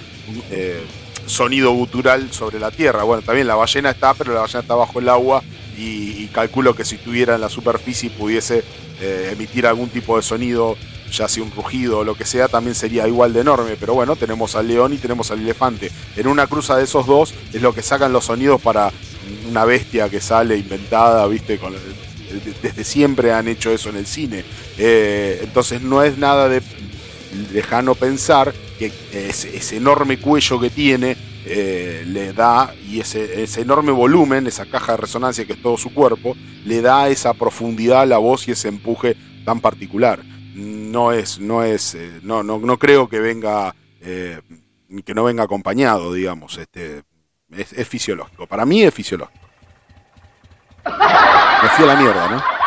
[1.30, 3.04] sonido gutural sobre la tierra.
[3.04, 5.44] Bueno, también la ballena está, pero la ballena está bajo el agua
[5.78, 8.64] y, calculo que si estuviera en la superficie pudiese
[9.02, 10.76] eh, emitir algún tipo de sonido,
[11.12, 13.76] ya sea un rugido o lo que sea, también sería igual de enorme.
[13.80, 15.92] Pero bueno, tenemos al león y tenemos al elefante.
[16.16, 18.92] En una cruza de esos dos es lo que sacan los sonidos para
[19.50, 21.60] una bestia que sale inventada, ¿viste?
[22.62, 24.44] desde siempre han hecho eso en el cine.
[24.78, 26.62] Eh, entonces no es nada de
[27.52, 34.48] lejano pensar que ese, enorme cuello que tiene eh, le da, y ese, enorme volumen,
[34.48, 38.18] esa caja de resonancia que es todo su cuerpo, le da esa profundidad a la
[38.18, 39.16] voz y ese empuje
[39.46, 40.22] tan particular.
[40.54, 46.14] No es, no es, eh, no, no, no creo que venga, que no venga acompañado,
[46.14, 47.04] digamos, este,
[47.52, 48.48] es fisiológico.
[48.48, 49.50] Para mí es fisiológico.
[50.86, 52.59] Me fui a la mierda, ¿no?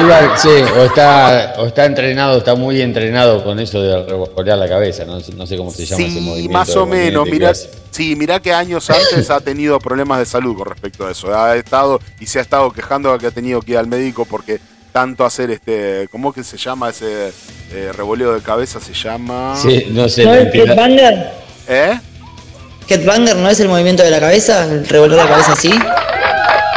[0.00, 4.68] Igual, sí, o está, o está entrenado, está muy entrenado con eso de revolear la
[4.68, 6.52] cabeza, no, sé cómo se llama ese movimiento.
[6.52, 7.52] más o menos, mirá,
[7.90, 11.34] sí, mirá que años antes ha tenido problemas de salud con respecto a eso.
[11.34, 14.24] Ha estado y se ha estado quejando de que ha tenido que ir al médico
[14.24, 14.60] porque
[14.92, 17.32] tanto hacer este, ¿cómo que se llama ese
[17.72, 18.80] eh, revoleo de cabeza?
[18.80, 19.54] Se llama...
[19.56, 20.24] Sí, no sé.
[20.24, 21.32] ¿No es Headbanger?
[21.68, 22.00] ¿Eh?
[22.88, 24.64] ¿Headbanger no es el movimiento de la cabeza?
[24.64, 25.70] ¿El revoleo de la cabeza así?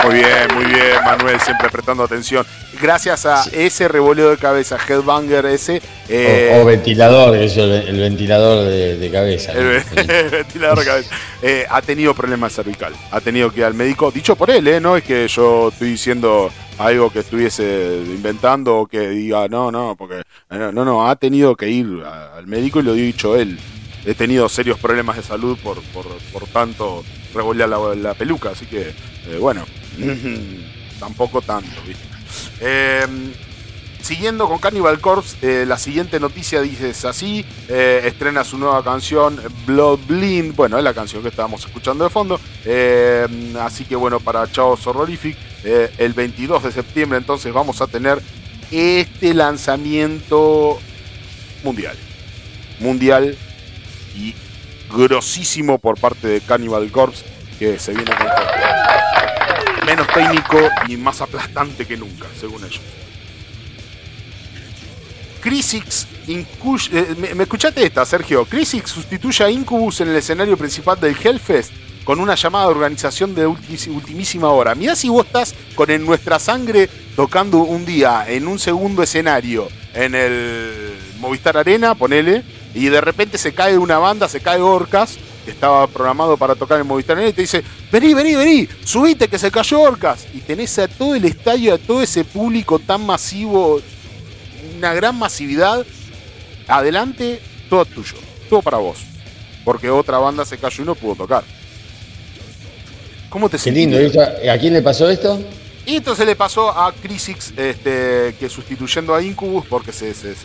[0.03, 2.45] Muy bien, muy bien, Manuel, siempre prestando atención.
[2.81, 5.81] Gracias a ese revoleo de cabeza, Headbanger ese.
[6.07, 9.51] Eh, o, ventilador, eso, el, ventilador de, cabeza.
[9.55, 9.83] El,
[10.31, 11.15] ventilador de cabeza.
[11.41, 12.93] Eh, ha tenido problemas cervical.
[13.11, 14.79] Ha tenido que ir al médico, dicho por él, ¿eh?
[14.79, 19.95] No es que yo estoy diciendo algo que estuviese inventando o que diga, no, no,
[19.97, 20.23] porque.
[20.49, 23.59] No, no, ha tenido que ir al médico y lo ha dicho él.
[24.05, 28.93] He tenido serios problemas de salud por, por, por tanto revolear la, peluca, así que,
[29.39, 29.65] bueno.
[30.99, 31.69] Tampoco tanto,
[32.59, 33.31] em,
[34.01, 39.39] siguiendo con Cannibal Corpse, eh, la siguiente noticia dice así, eh, estrena su nueva canción
[39.65, 44.19] Blood Blind, bueno, es la canción que estábamos escuchando de fondo, em, así que bueno,
[44.19, 48.21] para Chaos Horrorific, eh, el 22 de septiembre entonces vamos a tener
[48.71, 50.79] este lanzamiento
[51.63, 51.97] mundial,
[52.79, 53.37] mundial
[54.19, 54.35] y
[54.91, 57.23] grosísimo por parte de Cannibal Corpse,
[57.57, 58.27] que se viene con
[59.85, 62.81] menos técnico y más aplastante que nunca, según ellos.
[65.41, 68.45] Crisix, eh, ¿me, escuchaste esta, Sergio?
[68.45, 71.71] Crisix sustituye a Incubus en el escenario principal del Hellfest
[72.03, 74.75] con una llamada de organización de ultimísima hora.
[74.75, 79.69] Mirá si vos estás con En Nuestra Sangre tocando un día en un segundo escenario
[79.93, 85.17] en el Movistar Arena, ponele, y de repente se cae una banda, se cae Orcas,
[85.47, 89.51] estaba programado para tocar en Movistar y te dice, vení, vení, vení, subite que se
[89.51, 90.27] cayó Orcas.
[90.33, 93.81] Y tenés a todo el estadio, a todo ese público tan masivo,
[94.77, 95.85] una gran masividad,
[96.67, 98.15] adelante, todo tuyo,
[98.49, 98.99] todo para vos.
[99.65, 101.43] Porque otra banda se cayó y no pudo tocar.
[103.29, 105.39] ¿Cómo te Qué lindo, ¿a quién le pasó esto?
[105.89, 110.35] Y entonces le pasó a Crisix, este, que sustituyendo a Incubus, porque se, se,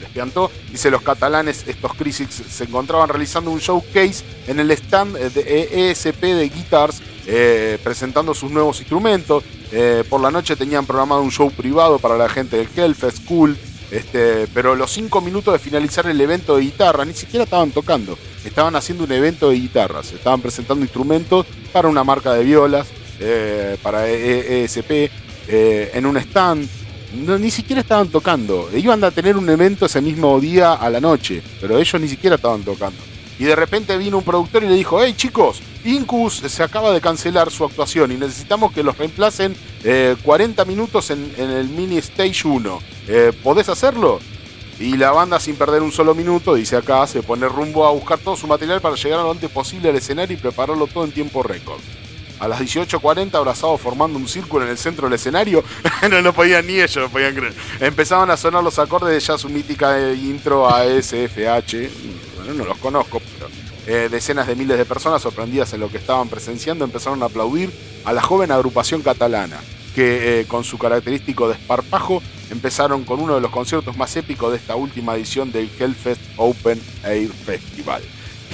[0.00, 5.16] les piantó, dice los catalanes, estos Crisix se encontraban realizando un showcase en el stand
[5.16, 9.44] de ESP de Guitars, eh, presentando sus nuevos instrumentos.
[9.70, 13.56] Eh, por la noche tenían programado un show privado para la gente del Hellfest Cool,
[13.92, 18.18] este, pero los cinco minutos de finalizar el evento de guitarras ni siquiera estaban tocando,
[18.44, 22.88] estaban haciendo un evento de guitarras, estaban presentando instrumentos para una marca de violas.
[23.22, 24.90] Eh, para ESP
[25.46, 26.66] eh, en un stand.
[27.12, 28.70] ni siquiera estaban tocando.
[28.74, 32.36] Iban a tener un evento ese mismo día a la noche, pero ellos ni siquiera
[32.36, 32.98] estaban tocando.
[33.38, 37.00] Y de repente vino un productor y le dijo, hey chicos, Incubus se acaba de
[37.00, 39.54] cancelar su actuación y necesitamos que los reemplacen
[40.22, 42.80] 40 eh, minutos en, el mini stage 1.
[43.42, 44.20] ¿Podés hacerlo?
[44.78, 48.18] Y la banda sin perder un solo minuto, dice acá, se pone rumbo a buscar
[48.18, 51.42] todo su material para llegar lo antes posible al escenario y prepararlo todo en tiempo
[51.42, 51.80] récord
[52.40, 55.62] a las 18.40 abrazados formando un círculo en el centro del escenario.
[56.10, 57.54] no lo podían ni ellos, lo podían creer.
[57.78, 61.90] Empezaban a sonar los acordes de ya su mítica intro a SFH.
[62.36, 63.50] Bueno, no los conozco, pero
[63.86, 67.70] eh, decenas de miles de personas sorprendidas en lo que estaban presenciando empezaron a aplaudir
[68.04, 69.58] a la joven agrupación catalana,
[69.94, 74.56] que eh, con su característico desparpajo empezaron con uno de los conciertos más épicos de
[74.56, 78.02] esta última edición del Hellfest Open Air Festival.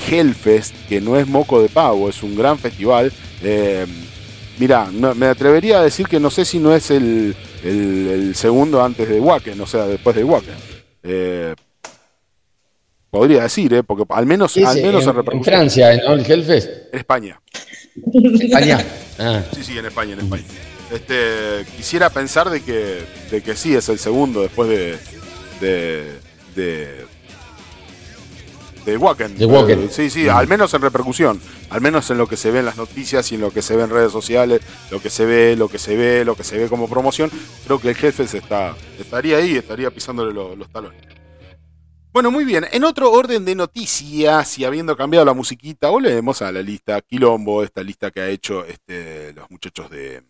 [0.09, 3.13] Hellfest, que no es moco de pavo, es un gran festival
[3.43, 3.87] eh,
[4.59, 7.35] mira, me atrevería a decir que no sé si no es el,
[8.35, 10.55] segundo antes de Wacken, o sea, después de Wacken.
[11.03, 11.55] Eh,
[13.11, 13.83] podría decir, ¿eh?
[13.83, 16.71] porque al menos, al menos en, en, Francia, en Old Hellfest.
[16.93, 17.41] En España.
[18.41, 18.85] España.
[19.19, 19.43] Ah.
[19.55, 20.45] Sí, sí, en España, en España.
[20.93, 24.99] Este, quisiera pensar de que, de que sí es el segundo después de,
[25.61, 26.13] de,
[26.55, 27.06] de
[28.95, 29.37] Wacken.
[29.37, 32.67] De sí, sí, al menos en repercusión, al menos en lo que se ve en
[32.67, 34.61] las noticias y en lo que se ve en redes sociales,
[34.91, 37.31] lo que se ve, lo que se ve, lo que se ve como promoción,
[37.65, 41.03] creo que el jefe se está, estaría ahí, estaría pisándole los talones.
[42.13, 42.65] Bueno, muy bien.
[42.73, 47.63] En otro orden de noticias y habiendo cambiado la musiquita, volvemos a la lista Quilombo,
[47.63, 50.23] esta lista que ha hecho este, los muchachos de,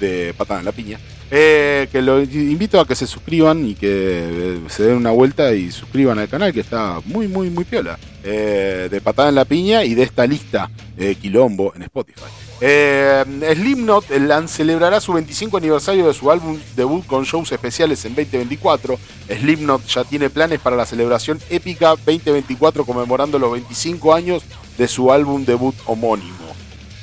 [0.00, 0.98] de Patada en la Piña.
[1.30, 5.52] Eh, que los invito a que se suscriban y que eh, se den una vuelta
[5.52, 7.98] y suscriban al canal que está muy, muy, muy piola.
[8.26, 12.22] Eh, de Patada en la Piña y de esta lista de Quilombo en Spotify.
[12.60, 13.22] Eh,
[13.54, 14.06] Slipknot
[14.46, 18.98] celebrará su 25 aniversario de su álbum debut con shows especiales en 2024.
[19.28, 24.42] Slipknot ya tiene planes para la celebración épica 2024 conmemorando los 25 años
[24.78, 26.43] de su álbum debut homónimo.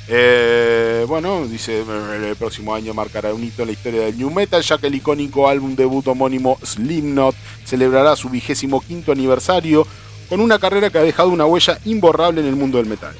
[0.08, 4.62] Eh, bueno, dice el próximo año marcará un hito en la historia del New Metal,
[4.62, 7.34] ya que el icónico álbum debut homónimo Slipknot
[7.64, 9.86] celebrará su vigésimo quinto aniversario
[10.28, 13.14] con una carrera que ha dejado una huella imborrable en el mundo del metal.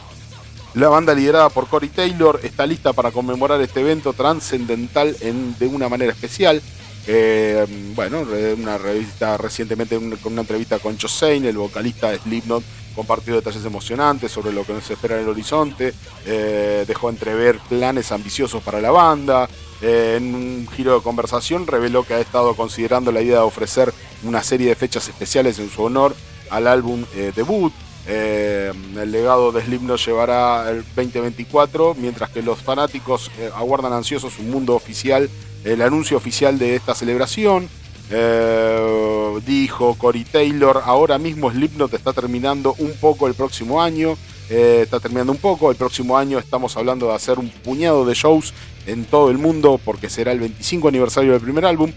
[0.74, 5.88] La banda liderada por Corey Taylor está lista para conmemorar este evento trascendental de una
[5.88, 6.62] manera especial.
[7.06, 8.24] Eh, bueno,
[8.56, 14.32] una revista recientemente con una entrevista con Josein, el vocalista de Slipknot, compartió detalles emocionantes
[14.32, 15.92] sobre lo que nos espera en el horizonte,
[16.26, 19.48] eh, dejó entrever planes ambiciosos para la banda.
[19.80, 23.92] Eh, en un giro de conversación reveló que ha estado considerando la idea de ofrecer
[24.22, 26.14] una serie de fechas especiales en su honor
[26.50, 27.72] al álbum debut.
[28.06, 34.50] Eh, el legado de Slipknot llevará el 2024, mientras que los fanáticos aguardan ansiosos un
[34.50, 35.30] mundo oficial,
[35.64, 37.68] el anuncio oficial de esta celebración.
[38.10, 44.16] Eh, dijo Cory Taylor, ahora mismo Slipknot está terminando un poco el próximo año,
[44.50, 48.52] está terminando un poco, el próximo año estamos hablando de hacer un puñado de shows
[48.86, 51.90] en todo el mundo porque será el 25 aniversario del primer álbum,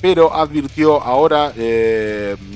[0.00, 1.52] pero advirtió ahora,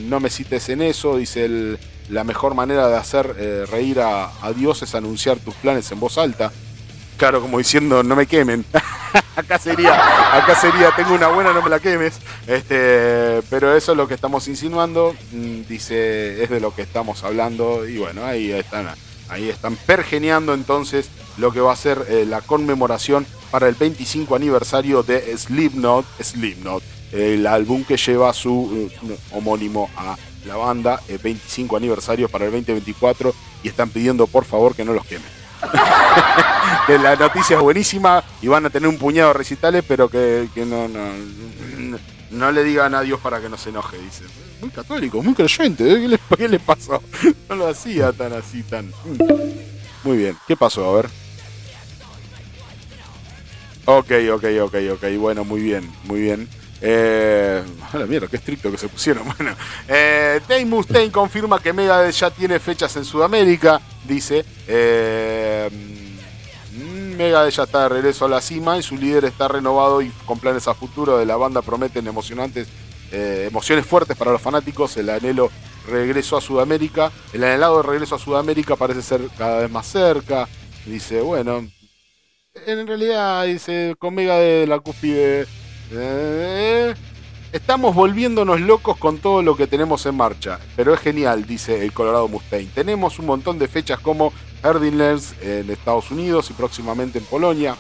[0.09, 1.79] no me cites en eso, dice
[2.09, 6.19] la mejor manera de hacer eh, reír a, Dios es anunciar tus planes en voz
[6.19, 6.53] alta.
[7.17, 8.65] Claro, como diciendo, no me quemen.
[9.37, 9.95] acá sería,
[10.37, 12.19] acá sería, tengo una buena, no me la quemes.
[12.47, 15.15] Este, pero eso es lo que estamos insinuando.
[15.33, 17.89] Mm, dice, es de lo que estamos hablando.
[17.89, 18.89] Y bueno, ahí están,
[19.29, 21.09] ahí están pergeneando entonces
[21.39, 26.83] lo que va a ser eh, la conmemoración para el 25 aniversario de Slipknot, Slipknot,
[27.13, 32.53] el álbum que lleva su eh, homónimo a la banda, 25 eh, aniversario para el
[32.53, 35.46] 2024 y están pidiendo por favor que no los quemen.
[36.87, 40.49] que la noticia es buenísima y van a tener un puñado de recitales, pero que,
[40.57, 41.09] no, no,
[42.31, 44.25] no, le digan a Dios para que no se enoje, dice.
[44.61, 46.01] Muy católico, muy creyente, ¿eh?
[46.01, 47.03] ¿Qué le, ¿qué le pasó?
[47.49, 48.91] No lo hacía tan así, tan...
[50.05, 50.89] Muy bien, ¿qué pasó?
[50.89, 51.11] A ver.
[53.85, 56.49] Ok, ok, ok, ok, bueno, muy bien, muy bien.
[56.81, 57.63] Eh,
[57.93, 59.25] a la mierda, qué estricto que se pusieron.
[59.37, 59.57] Bueno,
[59.89, 63.81] eh, Dave Mustaine confirma que Megadeth ya tiene fechas en Sudamérica.
[64.05, 65.69] Dice: eh,
[67.17, 70.39] Megadeth ya está de regreso a la cima y su líder está renovado y con
[70.39, 72.69] planes a futuro de la banda prometen emocionantes,
[73.11, 74.97] eh, emociones fuertes para los fanáticos.
[74.97, 75.51] El anhelo
[75.89, 77.11] regreso a Sudamérica.
[77.33, 80.47] El anhelado de regreso a Sudamérica parece ser cada vez más cerca.
[80.85, 81.67] Dice: Bueno,
[82.67, 85.47] en realidad, dice, con Megadeth la cúspide
[85.93, 86.95] eh,
[87.53, 91.93] estamos volviéndonos locos con todo lo que tenemos en marcha, pero es genial, dice el
[91.93, 92.71] Colorado Mustaine.
[92.75, 94.33] Tenemos un montón de fechas como
[94.63, 97.77] Herdinlers en Estados Unidos y próximamente en Polonia.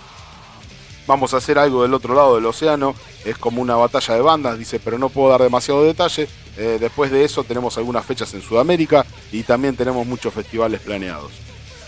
[1.06, 2.94] Vamos a hacer algo del otro lado del océano,
[3.24, 6.28] es como una batalla de bandas, dice, pero no puedo dar demasiado detalle.
[6.56, 11.30] Eh, después de eso tenemos algunas fechas en Sudamérica y también tenemos muchos festivales planeados.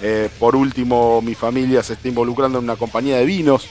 [0.01, 3.69] Eh, por último, mi familia se está involucrando en una compañía de vinos.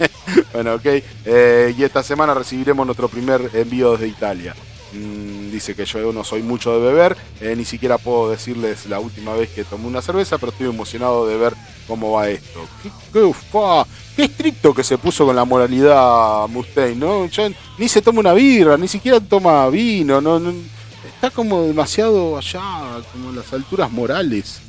[0.52, 0.86] bueno, ok.
[1.24, 4.54] Eh, y esta semana recibiremos nuestro primer envío desde Italia.
[4.92, 9.00] Mm, dice que yo no soy mucho de beber, eh, ni siquiera puedo decirles la
[9.00, 11.54] última vez que tomé una cerveza, pero estoy emocionado de ver
[11.86, 12.60] cómo va esto.
[13.12, 17.26] Qué, estricto que se puso con la moralidad Mustaine, ¿no?
[17.78, 20.38] ni se toma una birra, ni siquiera toma vino, no,
[21.06, 22.60] está como demasiado allá,
[23.12, 24.60] como las alturas morales.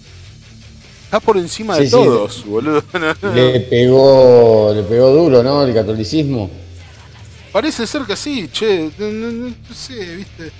[1.13, 2.83] Está por encima de todos, boludo.
[3.35, 5.61] Le pegó, le pegó duro, ¿no?
[5.61, 6.49] El catolicismo.
[7.51, 8.89] Parece ser que sí, che.
[8.97, 10.51] No, sé, viste.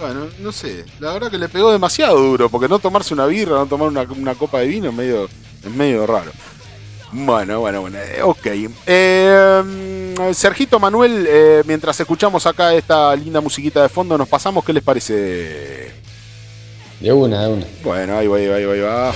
[0.00, 0.86] Bueno, no sé.
[0.98, 4.34] La verdad que le pegó demasiado duro, porque no tomarse una birra, no tomar una,
[4.34, 5.28] copa de vino es medio,
[5.62, 6.32] es medio raro.
[7.12, 7.98] Bueno, bueno, bueno.
[7.98, 8.46] Eh, ok.
[8.86, 9.62] Eh,
[10.32, 14.64] Sergito Manuel, eh, mientras escuchamos acá esta linda musiquita de fondo, nos pasamos.
[14.64, 16.03] ¿Qué les parece?
[17.00, 17.66] De una, de una.
[17.82, 18.72] Bueno, ahí va, ahí va, ahí va.
[18.72, 19.14] Ahí va.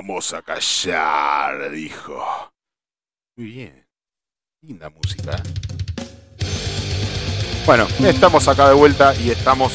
[0.00, 2.24] Vamos a callar, dijo.
[3.36, 3.86] Muy bien.
[4.62, 5.42] Linda música.
[7.66, 9.72] Bueno, estamos acá de vuelta y estamos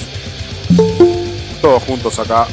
[1.61, 2.47] todos juntos acá.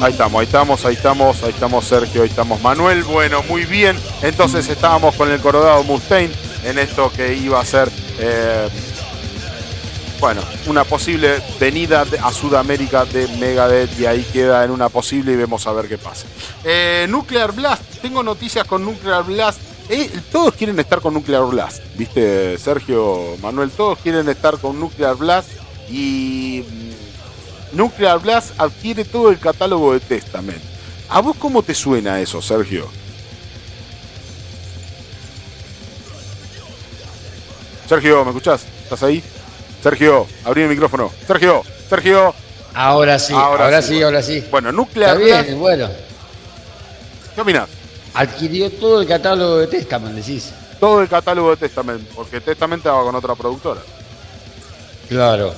[0.00, 3.02] Ahí estamos, ahí estamos, ahí estamos, ahí estamos Sergio, ahí estamos Manuel.
[3.02, 3.98] Bueno, muy bien.
[4.22, 6.32] Entonces estábamos con el Corodado Mustaine
[6.64, 8.68] en esto que iba a ser, eh,
[10.22, 15.36] bueno, una posible venida a Sudamérica de Megadeth y ahí queda en una posible y
[15.36, 16.28] vemos a ver qué pasa.
[16.62, 19.58] Eh, Nuclear Blast, tengo noticias con Nuclear Blast.
[19.88, 23.72] Eh, todos quieren estar con Nuclear Blast, ¿viste, Sergio, Manuel?
[23.72, 25.50] Todos quieren estar con Nuclear Blast
[25.90, 26.62] y
[27.72, 30.62] Nuclear Blast adquiere todo el catálogo de Testament.
[31.08, 32.88] ¿A vos cómo te suena eso, Sergio?
[37.88, 38.64] Sergio, ¿me escuchás?
[38.84, 39.20] ¿Estás ahí?
[39.82, 41.10] Sergio, abrí el micrófono.
[41.26, 42.34] Sergio, Sergio.
[42.74, 44.44] Ahora sí, ahora, sí, ahora sí.
[44.50, 45.88] Bueno, Nuclear Está bien, bueno.
[47.34, 47.68] ¿Qué opinas?
[48.14, 50.52] Adquirió todo el catálogo de Testament, decís.
[50.78, 53.80] Todo el catálogo de Testament, porque Testament estaba con otra productora.
[55.08, 55.52] Claro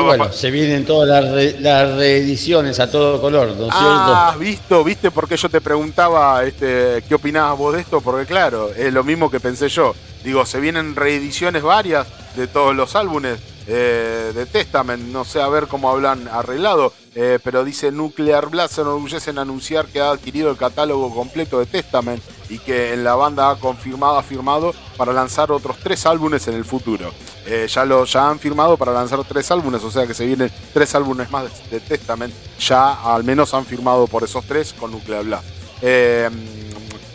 [0.00, 1.24] bueno, se vienen todas
[1.60, 6.44] las, reediciones a todo color, ¿no es ah, visto, viste por qué yo te preguntaba
[6.44, 9.94] este, qué opinabas vos de esto, porque claro, es lo mismo que pensé yo.
[10.24, 12.06] Digo, se vienen reediciones varias
[12.36, 17.38] de todos los álbumes eh, de Testament, no sé a ver cómo hablan arreglado, eh,
[17.42, 21.66] pero dice Nuclear Blast se enorgullece en anunciar que ha adquirido el catálogo completo de
[21.66, 26.46] Testament y que en la banda ha confirmado, ha firmado para lanzar otros tres álbumes
[26.46, 27.10] en el futuro.
[27.44, 30.50] Eh, ya, lo, ya han firmado para lanzar tres álbumes, o sea que se vienen
[30.72, 32.32] tres álbumes más de, Testament.
[32.60, 35.46] Ya al menos han firmado por esos tres con Nuclear Blast.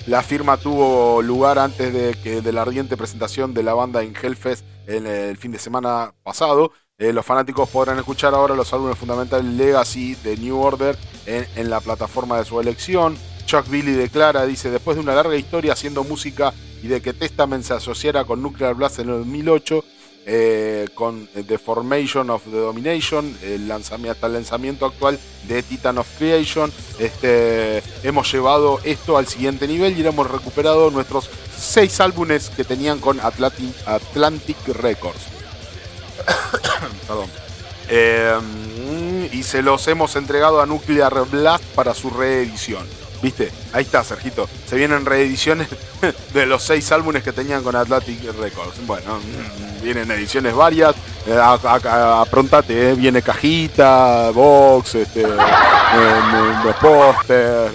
[0.07, 4.13] La firma tuvo lugar antes de, que, de la ardiente presentación de la banda en
[4.19, 4.65] Hellfest
[4.95, 6.71] en el fin de semana pasado.
[6.97, 11.69] Eh, los fanáticos podrán escuchar ahora los álbumes fundamentales Legacy de New Order en, en
[11.69, 13.17] la plataforma de su elección.
[13.45, 17.63] Chuck Billy declara, dice, después de una larga historia haciendo música y de que Testament
[17.63, 19.83] se asociara con Nuclear Blast en el 2008,
[20.26, 25.97] eh, con The Formation of the Domination, el lanzamiento, hasta el lanzamiento actual de Titan
[25.97, 26.72] of Creation.
[26.99, 32.99] Este, hemos llevado esto al siguiente nivel y hemos recuperado nuestros seis álbumes que tenían
[32.99, 35.22] con Atlantic, Records.
[37.07, 37.30] Perdón.
[37.89, 42.86] Eh, y se los hemos entregado a Nuclear Blast para su reedición.
[43.22, 43.51] ¿Viste?
[43.74, 44.49] Ahí está, Sergito.
[44.65, 45.67] Se vienen reediciones
[46.34, 48.86] de los seis álbumes que tenían con Atlantic Records.
[48.86, 50.95] Bueno, mm, vienen ediciones varias.
[51.28, 52.95] Eh, aprontate, eh.
[52.95, 57.69] viene cajita, box, este, eh, póster,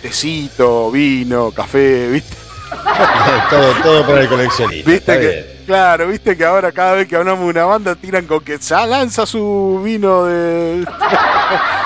[0.00, 2.36] tecito, vino, café, ¿viste?
[3.50, 4.90] todo, todo para el coleccionista.
[4.90, 8.40] ¿Viste que, claro, viste que ahora cada vez que hablamos de una banda tiran con
[8.44, 10.86] que ya lanza su vino de.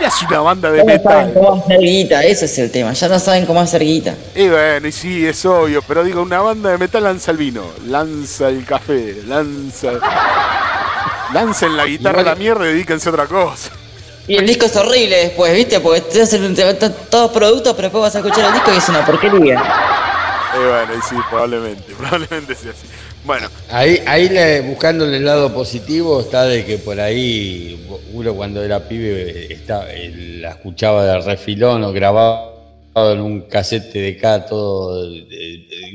[0.00, 1.04] es una banda de ya metal.
[1.04, 2.92] No saben cómo hacer guita, ese es el tema.
[2.92, 4.14] Ya no saben cómo hacer guita.
[4.34, 5.82] Y bueno, y sí, es obvio.
[5.86, 9.92] Pero digo, una banda de metal lanza el vino, lanza el café, lanza.
[11.32, 13.70] Lancen la guitarra a la mierda y dedíquense a otra cosa.
[14.26, 15.80] Y el disco es horrible después, ¿viste?
[15.80, 16.54] Porque te hacen
[17.10, 19.62] todos productos, pero después vas a escuchar el disco y es una porquería.
[20.54, 22.86] Y bueno, y sí, probablemente, probablemente sea así.
[23.24, 23.48] Bueno.
[23.70, 29.50] Ahí, ahí buscando el lado positivo está de que por ahí uno cuando era pibe
[29.50, 32.54] está, la escuchaba de refilón o grabado
[32.94, 35.10] en un casete de acá todo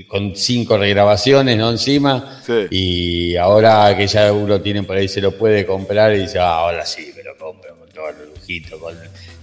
[0.08, 1.70] con cinco regrabaciones ¿no?
[1.70, 6.40] encima y ahora que ya uno tiene por ahí se lo puede comprar y dice
[6.40, 8.96] ah, ahora sí me lo compro con todo el lujito con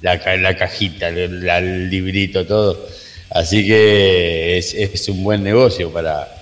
[0.03, 2.89] la, la cajita el, librito todo
[3.31, 6.36] así que es, es un buen negocio para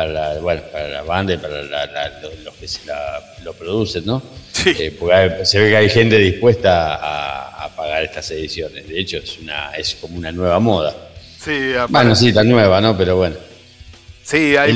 [0.00, 4.22] para la, bueno, para la banda y para los, que se la, lo producen, ¿no?
[4.52, 4.74] Sí.
[4.78, 8.88] Eh, porque se ve que hay gente dispuesta a, pagar estas ediciones.
[8.88, 10.94] De hecho, es una es como una nueva moda.
[11.38, 12.96] Sí, bueno, sí, tan nueva, ¿no?
[12.96, 13.36] Pero bueno.
[14.22, 14.72] Sí, hay,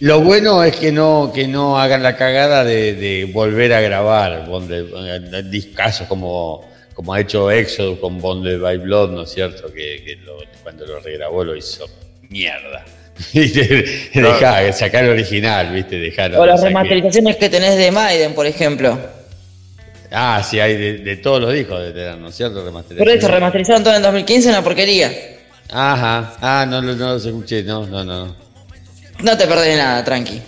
[0.00, 5.72] lo, bueno es que no, que no hagan la cagada de, volver a grabar donde,
[5.74, 9.72] casos como, como ha hecho Exodus con Bonded by Blood, ¿no es cierto?
[9.72, 10.18] Que,
[10.62, 11.86] cuando lo regrabó lo hizo
[12.28, 12.84] mierda.
[14.14, 15.98] Deja, sacar el original, ¿viste?
[15.98, 17.48] Dejar, o las remasterizaciones que...
[17.48, 18.98] tenés de Maiden, por ejemplo.
[20.10, 22.64] Ah, sí, hay de, todos los discos de Terán, ¿no es cierto?
[22.96, 25.12] Por eso, remasterizaron todo en 2015, una porquería.
[25.70, 28.34] Ajá, ah, no, no, los escuché, no, no, no.
[29.20, 30.40] No te perdés nada, tranqui.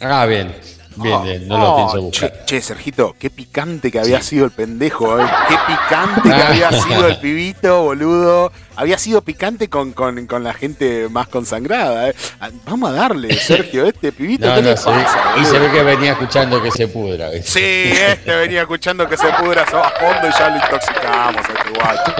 [0.00, 0.52] Ah, bien.
[0.96, 2.44] Bien, oh, no lo pienso buscar.
[2.44, 5.26] Che, Sergito, qué picante que había sido el pendejo, ¿eh?
[5.48, 8.52] Qué picante que había sido el pibito, boludo.
[8.76, 12.14] Había sido picante con, con, con la gente más consagrada, ¿eh?
[12.40, 14.46] Ah, vamos a darle, Sergio, este pibito.
[14.46, 17.30] No, no, y se ve que venía escuchando que se pudra.
[17.42, 21.70] Sí, este venía escuchando que se pudra a fondo y ya lo intoxicamos a este
[21.70, 22.14] guacho.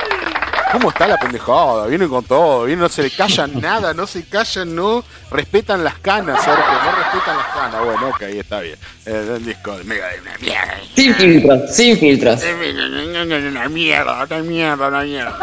[0.72, 1.86] ¿Cómo está la pendejada?
[1.86, 5.98] Viene con todo, viene, no se le callan nada, no se callan, no respetan las
[5.98, 7.84] canas, Sergio, no respetan las canas.
[7.84, 8.78] Bueno, ok, está bien.
[9.06, 10.80] Eh, el disco de Mega de una mierda.
[10.94, 12.40] Sin filtros, sin filtros.
[12.42, 15.38] Una mierda, una mierda, una mierda.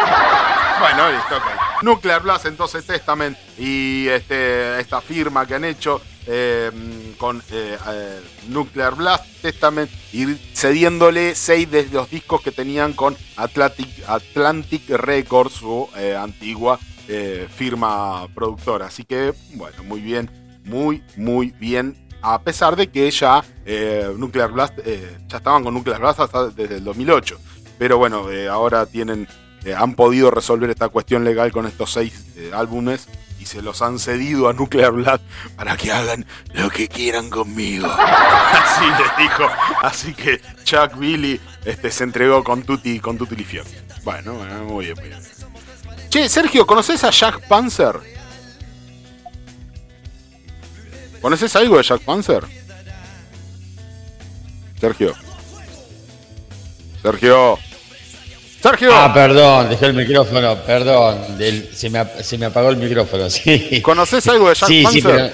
[0.79, 1.83] Bueno, listo, ok.
[1.83, 6.71] Nuclear Blast, entonces Testament y este, esta firma que han hecho eh,
[7.17, 8.19] con eh, eh,
[8.49, 15.87] Nuclear Blast Testament y cediéndole seis de los discos que tenían con Atlantic, Records, su
[16.19, 16.79] antigua
[17.55, 18.87] firma productora.
[18.87, 20.29] Así que, bueno, muy bien,
[20.65, 21.95] muy, muy bien.
[22.21, 23.45] A pesar de que ya
[24.17, 24.77] Nuclear Blast,
[25.29, 27.39] ya estaban con Nuclear Blast hasta desde el 2008.
[27.79, 29.29] Pero bueno, ahora tienen,
[29.77, 33.07] han podido resolver esta cuestión legal con estos seis álbumes
[33.47, 35.23] se los han cedido a Nuclear Blast
[35.55, 37.87] para que hagan lo que quieran conmigo.
[37.91, 39.49] Así les dijo.
[39.81, 43.65] Así que Chuck Billy este, se entregó con Tutti, con Tutti Lifión.
[44.03, 44.33] Bueno,
[44.65, 45.21] muy bien, muy bien.
[46.09, 47.99] Che, Sergio, ¿conoces a Jack Panzer?
[51.21, 52.43] ¿Conoces algo de Jack Panzer?
[54.79, 55.15] Sergio.
[57.01, 57.57] Sergio.
[58.61, 58.89] Sergio.
[58.91, 61.19] Ah, perdón, dejé el micrófono, perdón.
[61.73, 63.81] se, me, apagó el micrófono, sí.
[63.81, 65.29] ¿Conoces algo de Jack sí, Sí pero,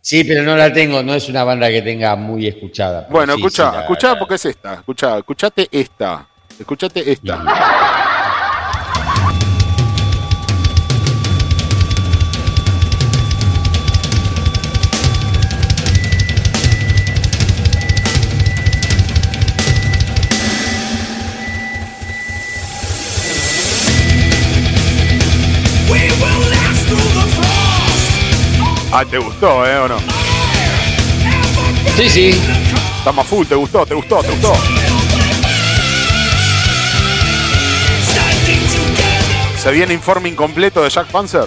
[0.00, 3.06] sí, pero no la tengo, no es una banda que tenga muy escuchada.
[3.10, 4.74] Bueno, escucha, escucha porque es esta.
[4.74, 6.26] Escucha, escuchate esta.
[6.58, 7.96] Escuchate esta.
[29.00, 29.98] Ah, ¿te gustó, eh, o no?
[31.96, 32.40] Sí, sí.
[32.98, 33.86] Estamos full, ¿te gustó?
[33.86, 34.20] ¿Te gustó?
[34.20, 34.52] ¿Te gustó?
[39.56, 41.46] ¿Se viene informe incompleto de Jack Panzer?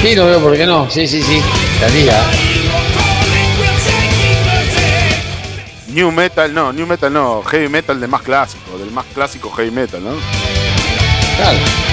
[0.00, 0.88] Sí, no veo por qué no.
[0.88, 1.42] Sí, sí, sí.
[1.74, 2.22] Estaría.
[5.88, 9.72] New Metal, no, New Metal no, Heavy Metal del más clásico, del más clásico Heavy
[9.72, 10.12] Metal, ¿no?
[11.36, 11.89] Claro.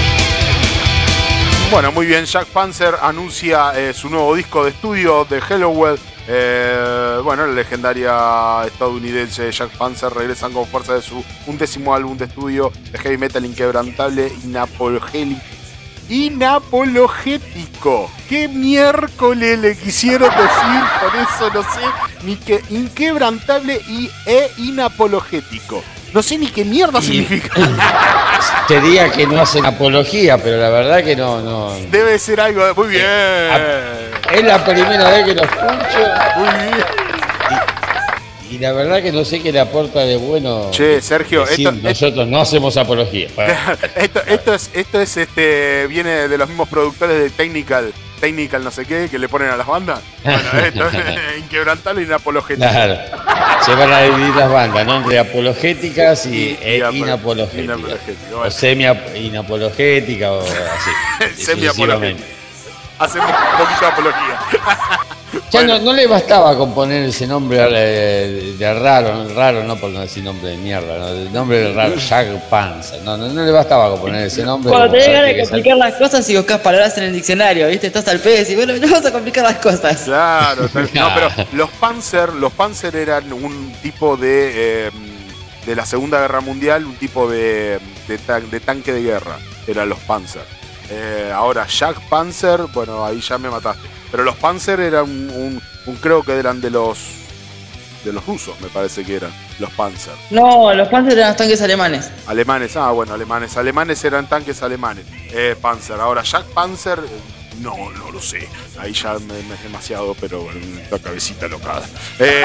[1.70, 5.98] Bueno, muy bien, Jack Panzer anuncia eh, su nuevo disco de estudio de Hellowell.
[6.26, 12.24] Eh, bueno, la legendaria estadounidense Jack Panzer regresan con fuerza de su undécimo álbum de
[12.24, 14.46] estudio de heavy metal inquebrantable y
[16.08, 18.10] inapologético.
[18.30, 21.50] ¿Qué miércoles le quisieron decir con eso?
[21.52, 21.82] No sé,
[22.24, 25.84] ni que inquebrantable y e inapologético.
[26.12, 27.50] No sé ni qué mierda significa.
[28.68, 31.40] Te diría que no hacen apología, pero la verdad que no.
[31.40, 31.74] no.
[31.90, 32.62] Debe ser algo.
[32.76, 33.06] Muy bien.
[34.32, 36.08] Es la primera vez que lo escucho.
[36.36, 36.84] Muy bien.
[38.50, 40.70] Y, la verdad que no sé qué le aporta de bueno.
[40.70, 41.44] Che, Sergio,
[41.82, 43.28] nosotros no hacemos apología.
[43.96, 48.70] esto, esto es, esto es este, viene de los mismos productores de Technical technical no
[48.70, 50.00] sé qué que le ponen a las bandas.
[50.22, 52.70] Bueno, esto es inquebrantable y inapologética.
[52.70, 52.98] Claro.
[53.64, 54.98] Se van a dividir las bandas, ¿no?
[54.98, 57.78] Entre apologéticas y, e inapologéticas.
[58.34, 61.34] O semi-inapologética o así.
[61.44, 62.26] semi-apologética.
[62.98, 64.98] Hacemos un poquito de apología.
[65.50, 70.22] Ya no, le bastaba con poner ese nombre de, raro, raro no por no decir
[70.22, 71.08] nombre de mierda, ¿no?
[71.08, 74.70] el nombre de raro, Jack Panza, no, no, le bastaba con poner ese nombre.
[74.70, 77.88] Cuando te ganas de complicar las cosas y buscas palabras en el diccionario, ¿viste?
[77.88, 80.02] Estás al pez y bueno, vamos a complicar las cosas.
[80.04, 84.90] Claro, no, pero los Panzer, los Panzer eran un tipo de, eh,
[85.66, 90.42] de la Segunda Guerra Mundial, un tipo de, de, tanque de guerra, eran los Panzer.
[90.90, 93.97] Eh, ahora, Jack Panzer, bueno, ahí ya me mataste.
[94.10, 95.62] Pero los Panzer eran un,
[96.00, 96.98] creo que eran de los
[98.04, 100.14] de los rusos, me parece que eran los Panzer.
[100.30, 102.10] No, los Panzer eran tanques alemanes.
[102.26, 103.56] Alemanes, ah, bueno, alemanes.
[103.56, 105.04] Alemanes eran tanques alemanes.
[105.32, 106.00] Eh, Panzer.
[106.00, 107.00] Ahora, Jack Panzer,
[107.60, 108.48] no, no lo sé.
[108.78, 110.46] Ahí ya me, es demasiado, pero
[110.90, 111.84] la cabecita locada.
[112.18, 112.44] Eh,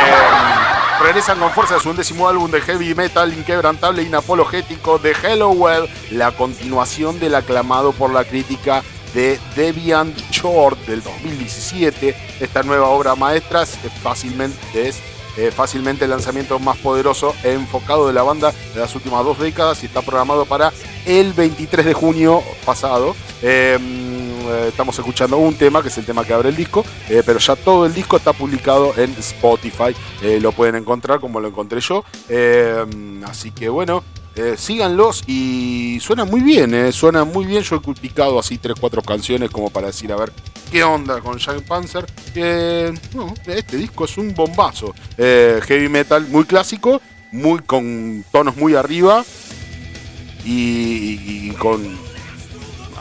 [1.02, 5.88] regresan con fuerza a su undécimo álbum de heavy metal inquebrantable e inapologético de Hellowell,
[6.12, 8.84] la continuación del aclamado por la crítica
[9.14, 12.16] de Deviant Short del 2017.
[12.40, 15.02] Esta nueva obra maestra es fácilmente, es,
[15.38, 19.40] eh, fácilmente el lanzamiento más poderoso e enfocado de la banda de las últimas dos
[19.40, 20.72] décadas y está programado para
[21.06, 23.16] el 23 de junio pasado.
[23.42, 23.82] Em,
[24.48, 27.40] eh, estamos escuchando un tema, que es el tema que abre el disco, eh, pero
[27.40, 29.96] ya todo el disco está publicado en Spotify.
[30.40, 32.06] lo pueden encontrar como lo encontré yo.
[33.26, 34.04] así que bueno,
[34.58, 37.64] síganlos y suena muy bien, suena muy bien.
[37.64, 40.32] Yo he picado así 3-4 canciones como para decir, a ver,
[40.72, 42.06] ¿qué onda con Jack Panzer?
[42.34, 44.94] este disco es un bombazo.
[45.18, 49.24] heavy metal muy clásico, muy con tonos muy arriba
[50.46, 51.82] y con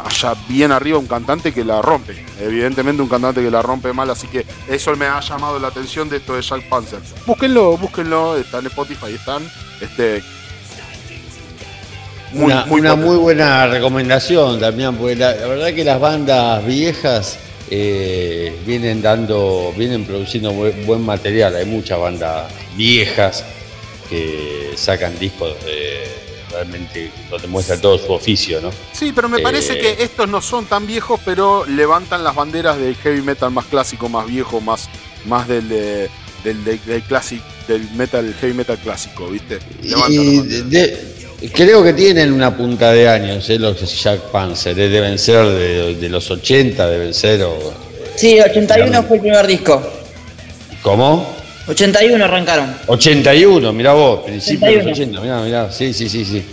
[0.04, 2.24] allá bien arriba un cantante que la rompe.
[2.40, 6.08] Evidentemente un cantante que la rompe mal, así que eso me ha llamado la atención
[6.08, 7.00] de esto de Jack Panzer.
[7.26, 9.42] Búsquenlo, búsquenlo, está en Spotify, están.
[9.80, 10.22] Este,
[12.34, 17.38] una, muy, buena recomendación también, porque la, verdad que las bandas viejas
[17.70, 21.56] eh, vienen dando, vienen produciendo buen, material.
[21.56, 23.44] Hay muchas bandas viejas
[24.08, 26.04] que sacan discos de
[26.50, 28.70] realmente donde muestra todo su oficio, ¿no?
[28.92, 32.78] Sí, pero me parece que eh, estos no son tan viejos, pero levantan las banderas
[32.78, 34.88] del heavy metal más clásico, más viejo, más,
[35.24, 36.10] más del, del,
[36.44, 37.02] del,
[37.66, 39.60] del metal, heavy metal clásico, ¿viste?
[41.50, 43.58] Creo que tienen una punta de años, ¿eh?
[43.58, 44.88] los Jack Panzer, ¿eh?
[44.88, 47.42] deben ser de, los 80, deben ser.
[47.42, 47.72] O,
[48.14, 49.82] sí, 81 fue el primer disco.
[50.82, 51.34] ¿Cómo?
[51.68, 52.74] 81 arrancaron.
[52.86, 56.44] 81, mirá vos, principio de los 80, mirá, mirá, sí, sí, sí, sí.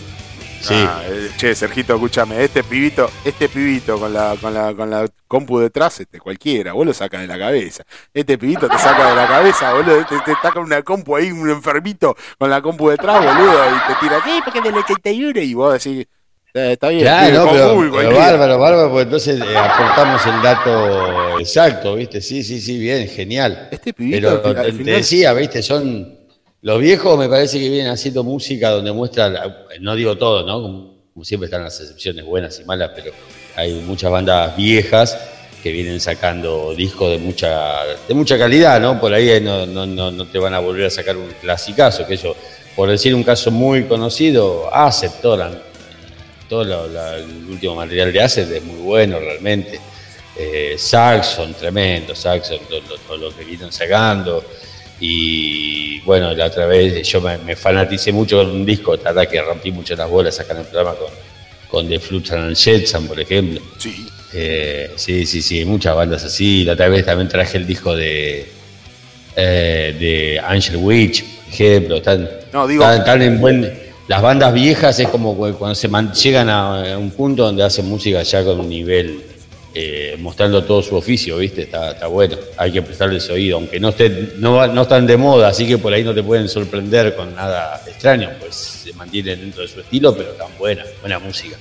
[0.61, 0.73] Sí.
[0.75, 5.07] Ah, eh, che, Sergito, escúchame, este pibito, este pibito con la, con la, con la
[5.27, 7.83] compu detrás, este cualquiera, vos lo sacas de la cabeza.
[8.13, 11.49] Este pibito te saca de la cabeza, boludo, te, te con una compu ahí, un
[11.49, 14.39] enfermito con la compu detrás, boludo, y te tira, ¿qué?
[14.43, 16.07] Porque del 81, y vos decís,
[16.53, 17.03] eh, está bien.
[17.03, 22.21] Ya, no, pero, bárbaro, bárbaro, porque entonces eh, aportamos el dato exacto, ¿viste?
[22.21, 23.69] Sí, sí, sí, bien, genial.
[23.71, 25.61] Este pero te, decía, ¿viste?
[25.61, 26.18] Son.
[26.61, 30.61] Los viejos me parece que vienen haciendo música donde muestra, no digo todo, ¿no?
[30.61, 33.11] Como, siempre están las excepciones buenas y malas, pero
[33.55, 35.17] hay muchas bandas viejas
[35.61, 38.99] que vienen sacando discos de mucha, de mucha calidad, ¿no?
[38.99, 42.13] Por ahí no, no, no, no te van a volver a sacar un clasicazo, que
[42.13, 42.35] eso,
[42.75, 45.69] por decir un caso muy conocido, aceptoran
[46.49, 49.79] todo el último material de Acid es muy bueno realmente.
[50.35, 52.59] Eh, Saxon, tremendo, Saxon,
[53.07, 54.43] todo, lo que vienen sacando.
[54.99, 59.71] Y bueno, la otra vez yo me, fanaticé mucho con un disco, verdad que rompí
[59.71, 61.11] mucho las bolas acá en el programa con,
[61.69, 63.61] con The Flutes and Jetson, por ejemplo.
[63.77, 64.05] Sí.
[64.33, 66.63] Eh, sí, sí, sí, muchas bandas así.
[66.65, 68.47] La otra vez también traje el disco de,
[69.35, 72.01] eh, de Angel Witch, por ejemplo.
[72.51, 77.11] No, digo, están en buen las bandas viejas es como cuando se llegan a un
[77.11, 79.21] punto donde hacen música ya con un nivel,
[79.73, 81.63] eh, mostrando todo su oficio, ¿viste?
[81.63, 85.67] Está, bueno, hay que prestarles oído, aunque no, esté, no, no están de moda, así
[85.67, 89.67] que por ahí no te pueden sorprender con nada extraño, pues se mantienen dentro de
[89.67, 91.55] su estilo, pero tan buena, buena música.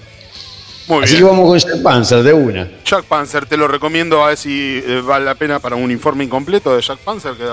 [1.02, 2.68] Así que vamos con Jack Panzer de una.
[2.84, 6.24] Jack Panzer, te lo recomiendo a ver si eh, vale la pena para un informe
[6.24, 7.44] incompleto de Jack Panzer que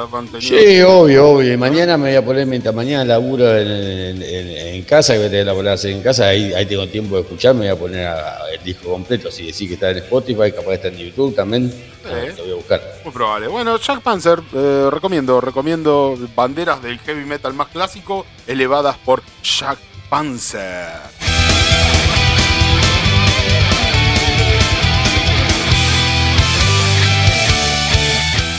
[0.42, 1.58] Sí, obvio, obvio.
[1.58, 5.74] Mañana me voy a poner mientras mañana laburo en, casa, que voy a tener la
[5.74, 8.10] hacer en casa, ahí, ahí tengo tiempo de escuchar, me voy a poner
[8.54, 9.30] el disco completo.
[9.32, 11.74] Si decís que está en Spotify, capaz está en YouTube también,
[12.04, 12.82] lo voy a buscar.
[13.04, 13.48] Muy probable.
[13.48, 19.80] Bueno, Jack Panzer, eh, recomiendo, recomiendo banderas del heavy metal más clásico elevadas por Jack
[20.10, 21.45] Panzer.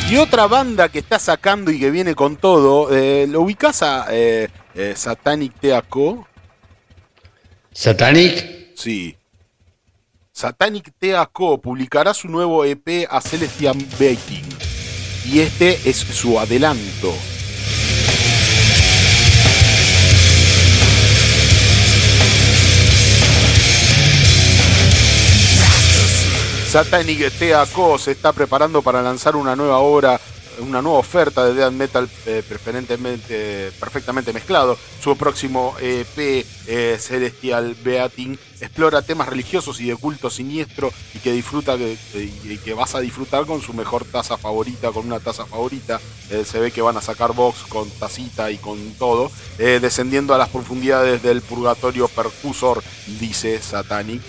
[0.09, 4.07] Y otra banda que está sacando y que viene con todo, eh, ¿lo ubicás a
[4.11, 6.29] eh, eh, Satanic Teaco?
[7.73, 8.77] ¿Satanic?
[8.77, 9.17] Sí.
[10.31, 14.49] Satanic Teaco publicará su nuevo EP a Celestian Baking.
[15.25, 17.13] Y este es su adelanto.
[26.77, 30.21] Satanic TACO se está preparando para lanzar una nueva obra
[30.59, 34.77] una nueva oferta de death metal eh, preferentemente perfectamente mezclado.
[35.01, 41.33] Su próximo EP, eh, Celestial Beating, explora temas religiosos y de culto siniestro y que
[41.33, 46.01] disfruta y que vas a disfrutar con su mejor taza favorita, con una taza favorita.
[46.31, 50.39] Eh, se ve que van a sacar box con tacita y con todo, descendiendo a
[50.39, 52.83] las profundidades del purgatorio percusor,
[53.21, 54.23] dice Satanic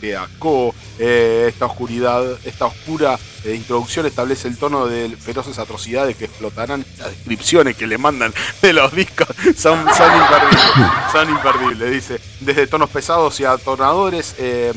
[0.00, 0.74] Teaco.
[0.98, 3.18] esta oscuridad, esta oscura
[3.52, 6.84] introducción establece el tono de feroces atrocidades que explotarán.
[6.98, 10.62] Las descripciones que le mandan de los discos son, son imperdibles.
[11.12, 12.20] Son imperdibles, dice.
[12.40, 14.74] Desde tonos pesados y atornadores eh,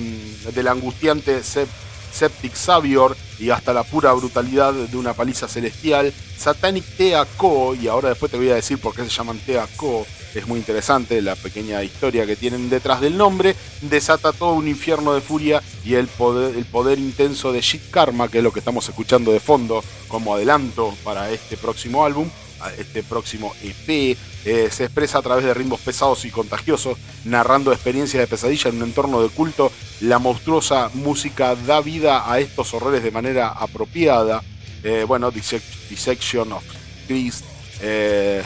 [0.56, 6.14] del angustiante Septic Savior y hasta la pura brutalidad de una paliza celestial.
[6.38, 10.48] Satanic Teaco, y ahora después te voy a decir por qué se llaman Teaco, es
[10.48, 15.20] muy interesante la pequeña historia que tienen detrás del nombre, desata todo un infierno de
[15.22, 18.88] furia y el poder, el poder intenso de Shit Karma, que es lo que estamos
[18.88, 22.30] escuchando de fondo como adelanto para este próximo álbum
[22.78, 24.18] este próximo EP.
[24.46, 28.78] Eh, se expresa a través de ritmos pesados y contagiosos, narrando experiencias de pesadilla en
[28.78, 29.72] un entorno de culto.
[30.02, 34.44] La monstruosa música da vida a estos horrores de manera apropiada.
[34.84, 36.64] Eh, bueno, Dissection of
[37.08, 37.47] Christ.
[37.82, 38.44] Eh,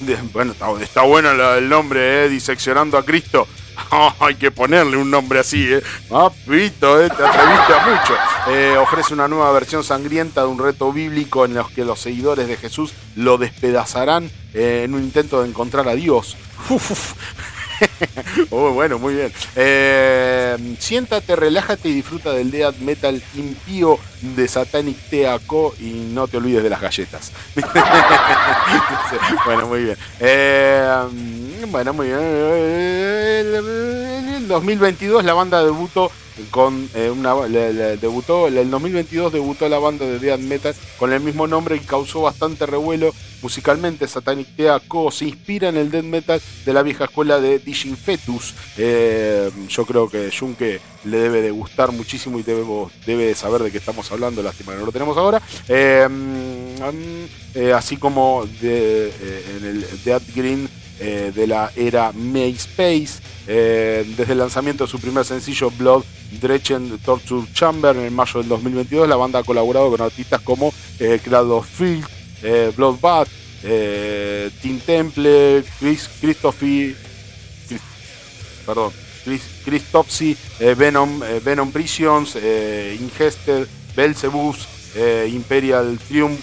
[0.32, 3.46] bueno, está, bueno el nombre, Diseccionando a Cristo.
[4.20, 5.82] hay que ponerle un nombre así, ¿eh?
[6.08, 7.08] Papito, ¿eh?
[7.08, 8.14] te atreviste a mucho.
[8.48, 12.48] Eh, ofrece una nueva versión sangrienta de un reto bíblico en los que los seguidores
[12.48, 16.36] de Jesús lo despedazarán eh, en un intento de encontrar a Dios.
[18.50, 19.32] oh, bueno, muy bien.
[19.56, 23.98] Eh, siéntate, relájate y disfruta del death metal impío
[24.36, 27.30] de Satanic Teaco y no te olvides de las galletas.
[29.44, 29.98] bueno, muy bien.
[30.20, 31.04] Eh,
[31.68, 32.20] bueno, muy bien.
[32.20, 33.46] En
[34.34, 36.10] el 2022 la banda debutó
[36.50, 37.34] con eh, una
[37.96, 42.22] debutó el 2022 debutó la banda de death metal con el mismo nombre y causó
[42.22, 47.40] bastante revuelo musicalmente Satanic Teaco se inspira en el death metal de la vieja escuela
[47.40, 52.92] de Dijin Fetus eh, yo creo que Junke le debe de gustar muchísimo y debemos,
[53.06, 57.64] debe de saber de qué estamos hablando lástima que no lo tenemos ahora eh, mm,
[57.74, 59.08] así como de,
[59.56, 65.70] en el Dead Green de la era MySpace desde el lanzamiento de su primer sencillo
[65.70, 66.04] Blood
[66.40, 69.08] Drechen Torture Chamber en mayo del 2022.
[69.08, 72.06] La banda ha colaborado con artistas como eh, Field,
[72.42, 73.28] eh, Bloodbath,
[73.62, 76.94] eh, Team Temple, Chris, Christophy,
[78.66, 78.92] perdón,
[79.24, 82.36] Chris, Christopsy, eh, Venom, eh, Venom Prisons,
[83.00, 83.66] Ingester,
[83.96, 84.68] Belzebus,
[85.28, 86.40] Imperial Triumph.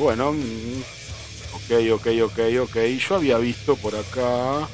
[0.00, 0.82] bueno, mm,
[1.54, 2.76] ok, ok, ok, ok.
[3.08, 4.68] Yo había visto por acá.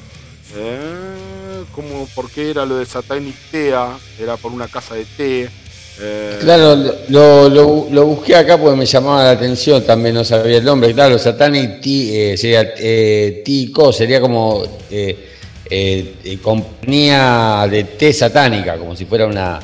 [0.56, 3.98] Eh, como ¿Por qué era lo de Satanic Tea?
[4.18, 5.50] Era por una casa de té.
[5.98, 6.76] Eh, claro,
[7.08, 7.48] lo,
[7.88, 10.92] lo, busqué acá porque me llamaba la atención, también no sabía el nombre.
[10.92, 14.62] Claro, Satanic Tea eh, sería eh, Tico, sería como
[16.42, 19.60] compañía de té satánica, como si fuera una,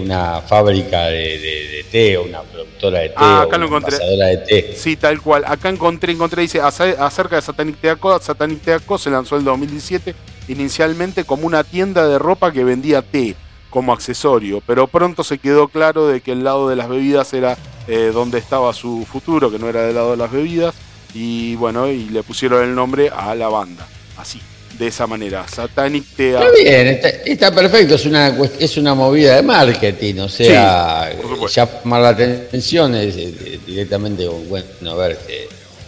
[0.00, 4.74] una fábrica de, té o una productora de té ah, acá o una de té.
[4.76, 5.44] Sí, tal cual.
[5.46, 10.14] Acá encontré, encontré, dice, acerca de Satanic Teaco, Satanic Teaco se lanzó en el 2017
[10.48, 13.36] inicialmente como una tienda de ropa que vendía té
[13.70, 17.56] como accesorio, pero pronto se quedó claro de que el lado de las bebidas era
[17.88, 20.74] eh, donde estaba su futuro, que no era del lado de las bebidas,
[21.14, 24.40] y bueno, y le pusieron el nombre a la banda, así,
[24.78, 26.40] de esa manera, Satanic Tea.
[26.40, 31.10] Está bien, está, perfecto, es una, es una movida de marketing, o sea,
[31.54, 33.16] llamar la atención es,
[33.66, 35.18] directamente, bueno, a ver,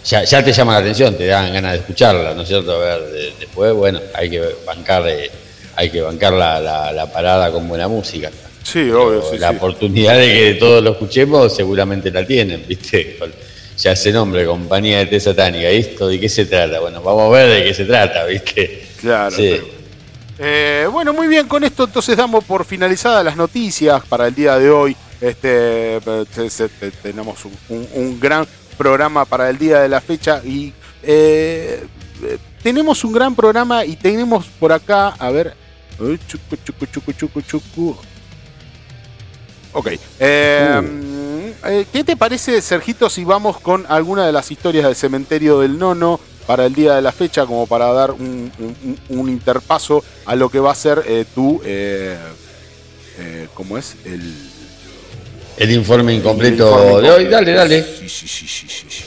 [0.04, 2.72] ya, te llama la atención, te dan ganas de escucharla, ¿no es cierto?
[2.72, 5.30] A ver, después, bueno, hay que bancar, eh,
[5.76, 8.30] hay que bancar la, parada con buena música.
[8.62, 13.18] Sí, obvio, sí, La oportunidad de que todos lo escuchemos seguramente la tienen, ¿viste?
[13.76, 16.80] Ya se nombre, compañía de té satánica, ¿esto de qué se trata?
[16.80, 18.86] Bueno, vamos a ver de qué se trata, ¿viste?
[19.00, 19.36] Claro.
[20.38, 24.58] Eh, bueno, muy bien, con esto entonces damos por finalizadas las noticias para el día
[24.58, 24.96] de hoy.
[25.20, 28.46] Este, eh, tenemos un gran
[28.76, 30.72] programa para el día de la fecha y
[31.02, 31.84] eh,
[32.62, 35.54] tenemos un gran programa y tenemos por acá, a ver,
[39.72, 39.88] Ok.
[40.20, 41.13] Eh, uh.
[41.66, 45.78] Eh, ¿Qué te parece, Sergito, si vamos con alguna de las historias del cementerio del
[45.78, 48.50] Nono para el día de la fecha, como para dar un,
[49.08, 51.04] interpaso a lo que va a ser
[51.34, 51.60] tu.
[53.54, 53.96] ¿Cómo es?
[54.04, 54.34] El
[55.56, 57.24] el informe incompleto de hoy.
[57.26, 57.82] Dale, dale.
[57.82, 59.04] Sí, sí, sí, sí, sí.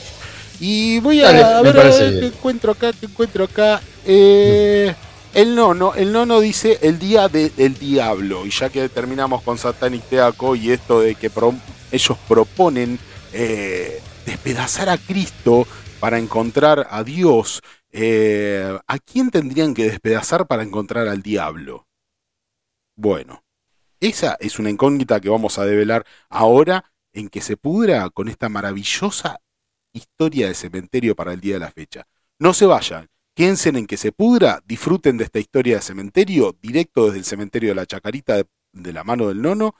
[0.60, 1.74] Y voy a, ver,
[2.20, 3.80] qué encuentro acá, qué encuentro acá.
[4.04, 4.92] Eh,
[5.38, 8.44] el nono, el nono dice el día del diablo.
[8.44, 11.30] Y ya que terminamos con Satanic Teaco y esto de que
[11.92, 12.98] ellos proponen
[13.32, 15.64] eh, despedazar a Cristo
[16.00, 17.62] para encontrar a Dios,
[17.92, 21.86] eh, ¿a quién tendrían que despedazar para encontrar al diablo?
[22.96, 23.44] Bueno,
[24.00, 28.48] esa es una incógnita que vamos a develar ahora en que se pudra con esta
[28.48, 29.40] maravillosa
[29.92, 32.08] historia de cementerio para el día de la fecha.
[32.40, 33.08] No se vayan,
[33.38, 37.68] Piensen en que se pudra, disfruten de esta historia de cementerio, directo desde el cementerio
[37.68, 39.76] de la Chacarita de la mano del nono,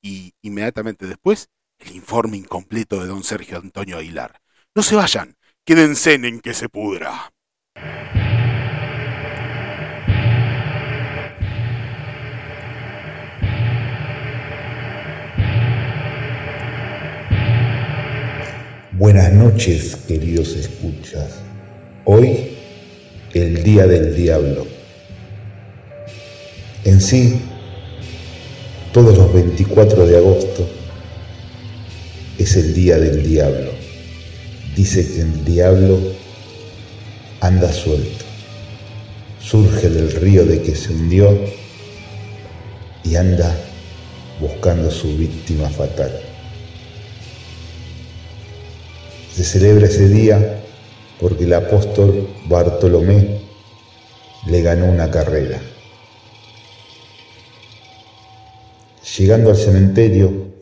[0.00, 1.50] y inmediatamente después,
[1.80, 4.40] el informe incompleto de don Sergio Antonio Aguilar.
[4.74, 5.36] No se vayan,
[5.66, 7.30] quédense en que se pudra.
[18.92, 21.42] Buenas noches, queridos escuchas.
[22.06, 22.63] Hoy
[23.34, 24.66] el Día del Diablo.
[26.84, 27.40] En sí,
[28.92, 30.68] todos los 24 de agosto
[32.38, 33.72] es el Día del Diablo.
[34.76, 36.00] Dice que el diablo
[37.40, 38.24] anda suelto.
[39.40, 41.38] Surge del río de que se hundió
[43.04, 43.54] y anda
[44.40, 46.12] buscando su víctima fatal.
[49.34, 50.63] Se celebra ese día
[51.20, 53.40] porque el apóstol Bartolomé
[54.46, 55.60] le ganó una carrera.
[59.16, 60.54] Llegando al cementerio,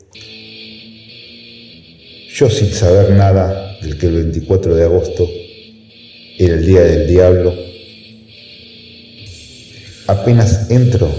[2.35, 5.27] yo sin saber nada del que el 24 de agosto
[6.37, 7.53] era el día del diablo,
[10.07, 11.11] apenas entro,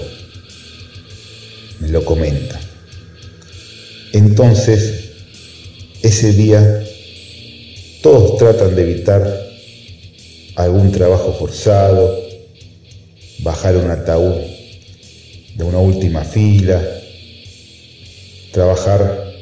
[1.81, 2.61] me lo comenta.
[4.13, 5.11] Entonces,
[6.03, 6.84] ese día,
[8.05, 9.23] todos tratan de evitar
[10.57, 12.15] algún trabajo forzado,
[13.39, 14.43] bajar un ataúd
[15.57, 16.87] de una última fila,
[18.53, 19.33] trabajar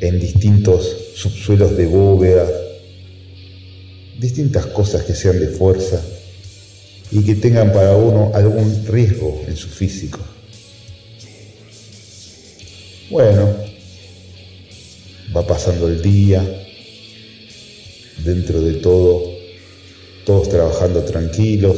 [0.00, 2.48] en distintos subsuelos de bóveda,
[4.20, 6.00] distintas cosas que sean de fuerza
[7.10, 10.20] y que tengan para uno algún riesgo en su físico.
[13.10, 13.56] Bueno,
[15.36, 16.63] va pasando el día,
[18.18, 19.22] dentro de todo,
[20.24, 21.76] todos trabajando tranquilos,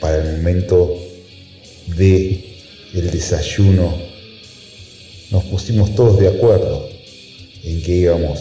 [0.00, 0.98] para el momento
[1.96, 2.44] de
[2.94, 3.96] el desayuno
[5.30, 6.88] nos pusimos todos de acuerdo
[7.62, 8.38] en que íbamos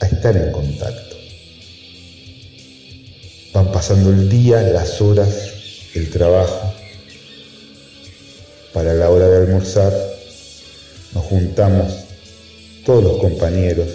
[0.00, 1.16] a estar en contacto.
[3.52, 5.52] Van pasando el día, las horas,
[5.94, 6.72] el trabajo.
[8.72, 9.92] Para la hora de almorzar
[11.12, 11.92] nos juntamos
[12.86, 13.88] todos los compañeros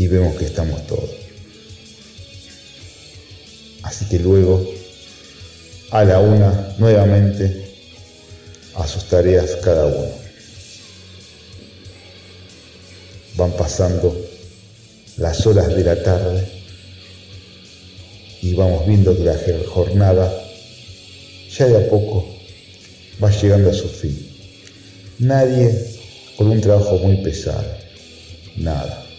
[0.00, 1.10] y vemos que estamos todos.
[3.82, 4.66] Así que luego,
[5.90, 7.70] a la una, nuevamente,
[8.76, 10.08] a sus tareas cada uno.
[13.36, 14.16] Van pasando
[15.18, 16.48] las horas de la tarde
[18.40, 19.36] y vamos viendo que la
[19.68, 20.32] jornada
[21.58, 22.26] ya de a poco
[23.22, 24.30] va llegando a su fin.
[25.18, 25.78] Nadie
[26.38, 27.66] con un trabajo muy pesado,
[28.56, 29.09] nada.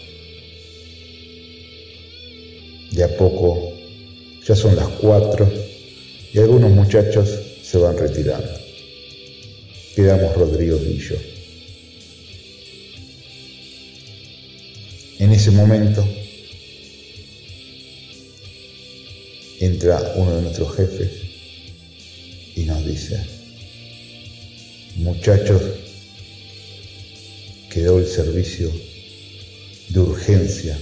[2.92, 3.72] De a poco
[4.46, 5.50] ya son las cuatro
[6.32, 7.28] y algunos muchachos
[7.62, 8.62] se van retirando
[9.94, 11.16] quedamos Rodrigo y yo.
[15.18, 16.06] En ese momento
[19.60, 21.10] entra uno de nuestros jefes
[22.56, 23.22] y nos dice,
[24.96, 25.62] muchachos,
[27.70, 28.72] quedó el servicio
[29.90, 30.78] de urgencia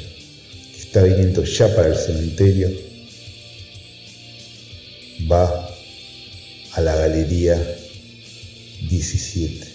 [0.91, 2.69] está viniendo ya para el cementerio,
[5.31, 5.71] va
[6.73, 7.57] a la galería
[8.89, 9.69] 17.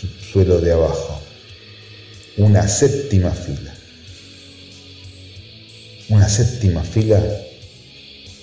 [0.00, 1.22] Subsuelo de abajo.
[2.38, 3.72] Una séptima fila.
[6.08, 7.22] Una séptima fila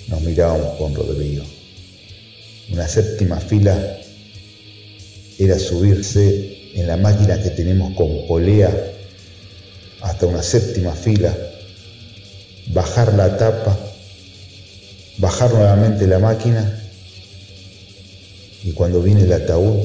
[0.08, 1.44] nos mirábamos con Rodrigo.
[2.72, 4.00] Una séptima fila
[5.38, 8.91] era subirse en la máquina que tenemos con polea
[10.02, 11.36] hasta una séptima fila,
[12.68, 13.78] bajar la tapa,
[15.18, 16.82] bajar nuevamente la máquina
[18.64, 19.80] y cuando viene el ataúd,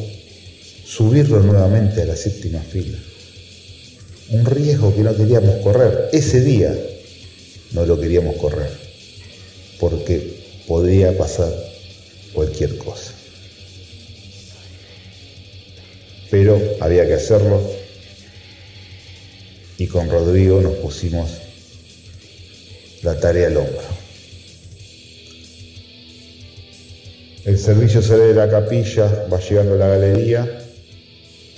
[0.84, 2.98] subirlo nuevamente a la séptima fila.
[4.30, 6.10] Un riesgo que no queríamos correr.
[6.12, 6.74] Ese día
[7.72, 8.70] no lo queríamos correr,
[9.78, 11.52] porque podía pasar
[12.32, 13.12] cualquier cosa.
[16.30, 17.60] Pero había que hacerlo
[19.78, 21.30] y con Rodrigo nos pusimos
[23.02, 23.96] la tarea al hombro.
[27.44, 30.58] El servicio sale de la capilla, va llegando a la galería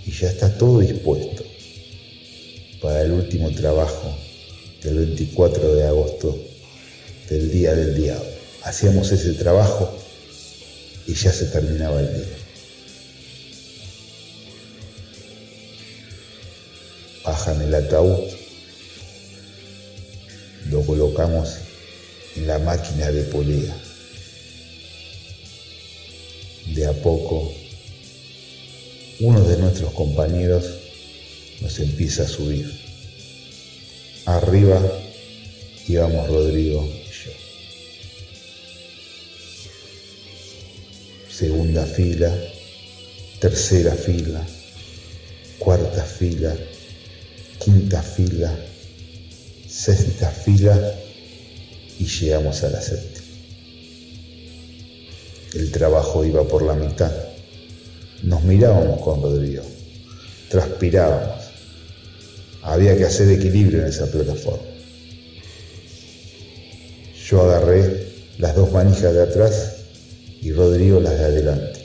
[0.05, 1.45] y ya está todo dispuesto
[2.83, 4.15] para el último trabajo
[4.83, 6.39] del 24 de agosto
[7.31, 8.29] del Día del Diablo.
[8.65, 9.97] Hacíamos ese trabajo
[11.07, 12.38] y ya se terminaba el día.
[17.29, 18.25] Bajan el ataúd,
[20.71, 21.59] lo colocamos
[22.37, 23.77] en la máquina de polea
[26.69, 27.53] de a poco
[29.21, 30.65] uno de nuestros compañeros
[31.61, 32.67] nos empieza a subir.
[34.25, 34.81] Arriba
[35.87, 37.33] íbamos Rodrigo y yo.
[41.31, 42.35] Segunda fila,
[43.39, 44.43] tercera fila,
[45.59, 46.57] cuarta fila,
[47.59, 48.55] quinta fila,
[49.69, 50.95] sexta fila
[51.99, 53.27] y llegamos a la séptima.
[55.55, 57.13] El trabajo iba por la mitad.
[58.23, 59.63] Nos mirábamos con Rodrigo,
[60.51, 61.45] transpirábamos.
[62.63, 64.63] Había que hacer equilibrio en esa plataforma.
[67.29, 69.77] Yo agarré las dos manijas de atrás
[70.41, 71.81] y Rodrigo las de adelante.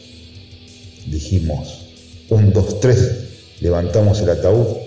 [1.08, 1.86] Dijimos,
[2.30, 3.12] un, dos, tres,
[3.60, 4.83] levantamos el ataúd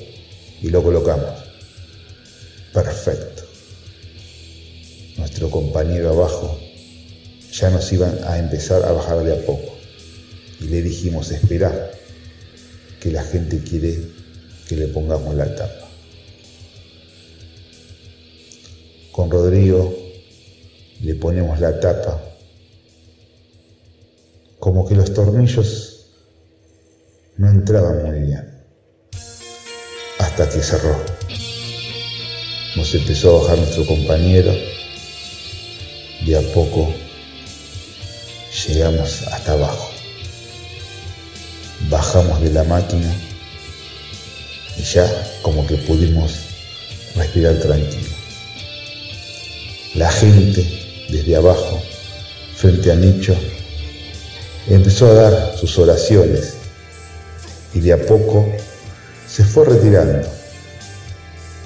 [0.62, 1.44] y lo colocamos.
[2.72, 3.44] Perfecto.
[5.16, 6.58] Nuestro compañero abajo
[7.52, 9.74] ya nos iban a empezar a bajar de a poco.
[10.60, 11.92] Y le dijimos, esperar,
[13.00, 13.98] que la gente quiere
[14.68, 15.88] que le pongamos la tapa.
[19.12, 19.96] Con Rodrigo
[21.02, 22.22] le ponemos la tapa,
[24.58, 26.06] como que los tornillos
[27.36, 28.55] no entraban muy bien,
[30.44, 31.02] que cerró.
[32.76, 34.54] Nos empezó a bajar nuestro compañero,
[36.26, 36.92] de a poco
[38.68, 39.90] llegamos hasta abajo.
[41.88, 43.10] Bajamos de la máquina
[44.76, 45.06] y ya
[45.40, 46.34] como que pudimos
[47.14, 48.10] respirar tranquilo.
[49.94, 51.82] La gente desde abajo,
[52.56, 53.34] frente a Nicho,
[54.68, 56.56] empezó a dar sus oraciones
[57.72, 58.46] y de a poco
[59.36, 60.26] se fue retirando,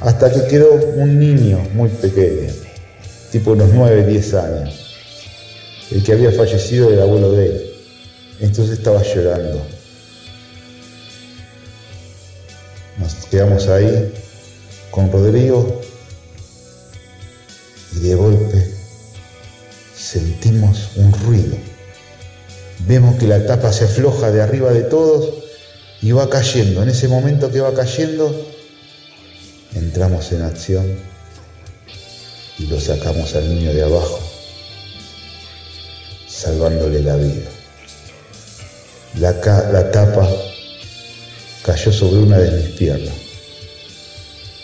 [0.01, 2.53] hasta que quedó un niño muy pequeño,
[3.31, 4.97] tipo unos 9, 10 años,
[5.93, 7.73] el que había fallecido el abuelo de él.
[8.41, 9.65] Entonces estaba llorando.
[12.99, 14.15] Nos quedamos ahí
[14.91, 15.81] con Rodrigo
[17.95, 18.69] y de golpe
[19.97, 21.57] sentimos un ruido.
[22.89, 25.40] Vemos que la tapa se afloja de arriba de todos
[26.03, 26.83] y va cayendo.
[26.83, 28.47] En ese momento que va cayendo,
[29.75, 30.87] entramos en acción
[32.59, 34.21] y lo sacamos al niño de abajo,
[36.27, 37.49] salvándole la vida.
[39.19, 39.33] La,
[39.73, 40.29] la tapa
[41.65, 43.15] cayó sobre una de mis piernas.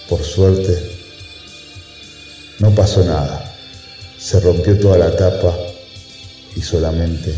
[0.09, 0.97] Por suerte,
[2.61, 3.43] no pasó nada.
[4.19, 5.57] Se rompió toda la tapa
[6.55, 7.35] y solamente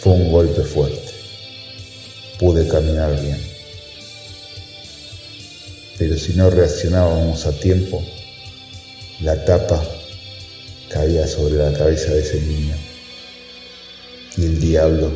[0.00, 1.01] fue un golpe fuerte.
[2.42, 3.38] Pude caminar bien.
[5.96, 8.04] Pero si no reaccionábamos a tiempo,
[9.20, 9.80] la tapa
[10.88, 12.74] caía sobre la cabeza de ese niño
[14.36, 15.12] y el diablo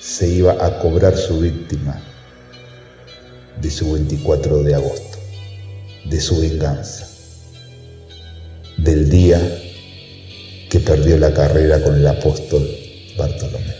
[0.00, 2.02] se iba a cobrar su víctima
[3.60, 5.18] de su 24 de agosto,
[6.06, 7.06] de su venganza,
[8.78, 9.38] del día
[10.70, 12.66] que perdió la carrera con el apóstol
[13.18, 13.74] Bartolomé.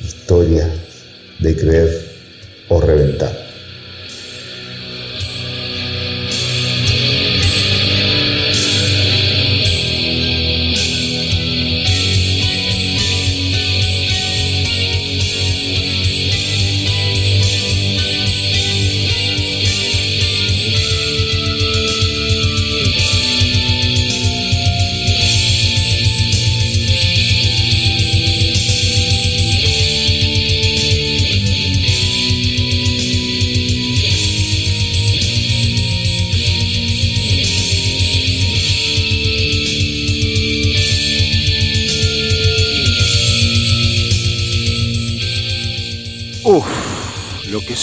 [0.00, 0.70] Historia
[1.40, 1.90] de creer
[2.68, 3.49] o reventar.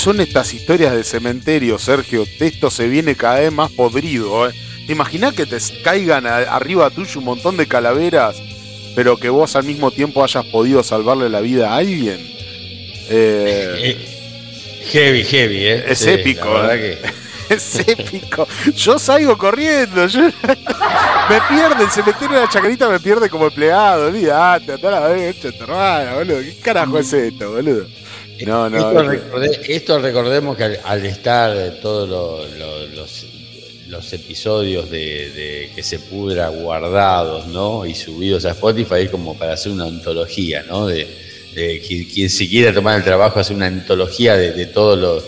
[0.07, 2.25] Son estas historias de cementerio, Sergio?
[2.39, 4.47] Esto se viene cada vez más podrido.
[4.47, 4.53] ¿eh?
[4.85, 8.37] ¿Te imaginas que te caigan arriba tuyo un montón de calaveras,
[8.95, 12.21] pero que vos al mismo tiempo hayas podido salvarle la vida a alguien?
[13.09, 15.83] Eh, eh, heavy, heavy, ¿eh?
[15.89, 16.57] Es épico.
[16.71, 16.97] ¿eh?
[17.49, 18.47] es épico.
[18.77, 20.07] Yo salgo corriendo.
[20.07, 24.07] me pierde el cementerio de la chacarita, me pierde como empleado.
[24.07, 26.39] Olvídate, a la vez, boludo.
[26.39, 27.85] ¿Qué carajo es esto, boludo?
[28.45, 29.11] No, no.
[29.67, 37.85] Esto, recordemos que al, estar todos los, episodios de, que se pudra guardados ¿no?
[37.85, 40.87] y subidos a Spotify es como para hacer una antología, ¿no?
[40.87, 41.07] De,
[41.53, 45.23] quien, si quiera tomar el trabajo hacer una antología de, todas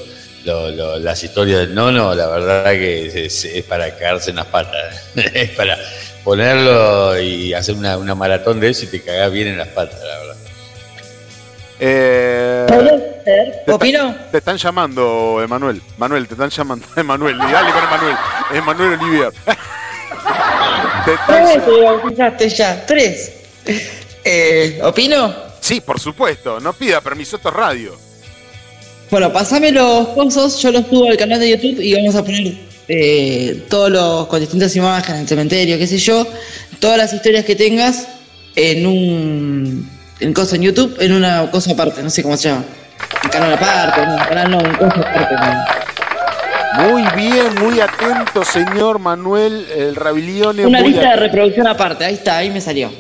[1.02, 5.10] las historias del nono, la verdad que es, para cagarse en las patas.
[5.34, 5.80] es para
[6.24, 10.00] ponerlo y hacer una, una maratón de eso y te cagás bien en las patas,
[10.00, 10.49] la verdad.
[11.80, 12.66] Eh,
[13.24, 13.64] ser?
[13.74, 14.14] ¿Opino?
[14.32, 15.82] Te, están llamando, Emanuel.
[15.98, 16.86] Manuel, te están llamando.
[16.96, 18.16] Emanuel, dale con Emanuel.
[18.54, 19.32] Emanuel Olivier.
[22.38, 22.86] te ya.
[22.86, 23.32] Tres.
[24.24, 25.34] Eh, ¿Opino?
[25.60, 26.60] Sí, por supuesto.
[26.60, 28.10] No pida permiso, esto es radio.
[29.12, 32.54] Bueno, pasame los pozos, yo los subo al canal de YouTube y vamos a poner
[32.88, 36.28] eh, todos los con distintas imágenes, el cementerio, qué sé yo,
[36.80, 38.08] todas las historias que tengas
[38.56, 39.90] en un
[40.20, 42.64] en cosa en YouTube, en una cosa aparte, no sé cómo se llama.
[43.24, 45.36] Un canal aparte, un canal no, un cosa aparte.
[46.78, 50.66] Muy bien, muy atento, señor Manuel el Rabilione.
[50.66, 52.92] Una lista de reproducción aparte, ahí está, ahí me salió.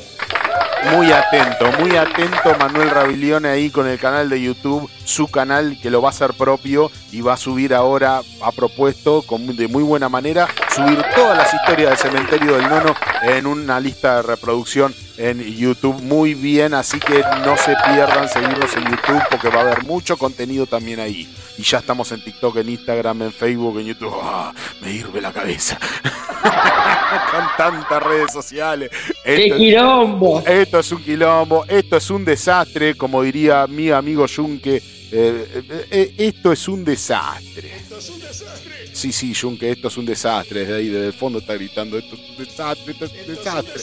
[0.96, 5.90] Muy atento, muy atento Manuel Rabilione ahí con el canal de YouTube, su canal que
[5.90, 9.84] lo va a hacer propio y va a subir ahora, ha propuesto con, de muy
[9.84, 14.94] buena manera, subir todas las historias del cementerio del nono en una lista de reproducción
[15.18, 16.02] en YouTube.
[16.03, 20.15] Muy bien, así que no se pierdan seguirnos en YouTube porque va a haber mucho
[20.15, 21.27] contenido también ahí.
[21.57, 24.14] Y ya estamos en TikTok, en Instagram, en Facebook, en YouTube.
[24.22, 24.53] ¡Ah!
[24.81, 25.77] me hirve la cabeza.
[27.31, 28.91] Con tantas redes sociales.
[29.26, 30.44] ¡Qué quilombo!
[30.45, 34.99] Esto es un quilombo, esto es un desastre, como diría mi amigo Junque.
[35.11, 37.76] Eh, eh, eh, esto es un desastre.
[37.76, 38.90] Esto es un desastre.
[38.94, 40.61] Sí, sí, Junque, esto es un desastre.
[40.61, 43.81] Desde ahí, desde el fondo está gritando, esto es un desastre, esto es un desastre.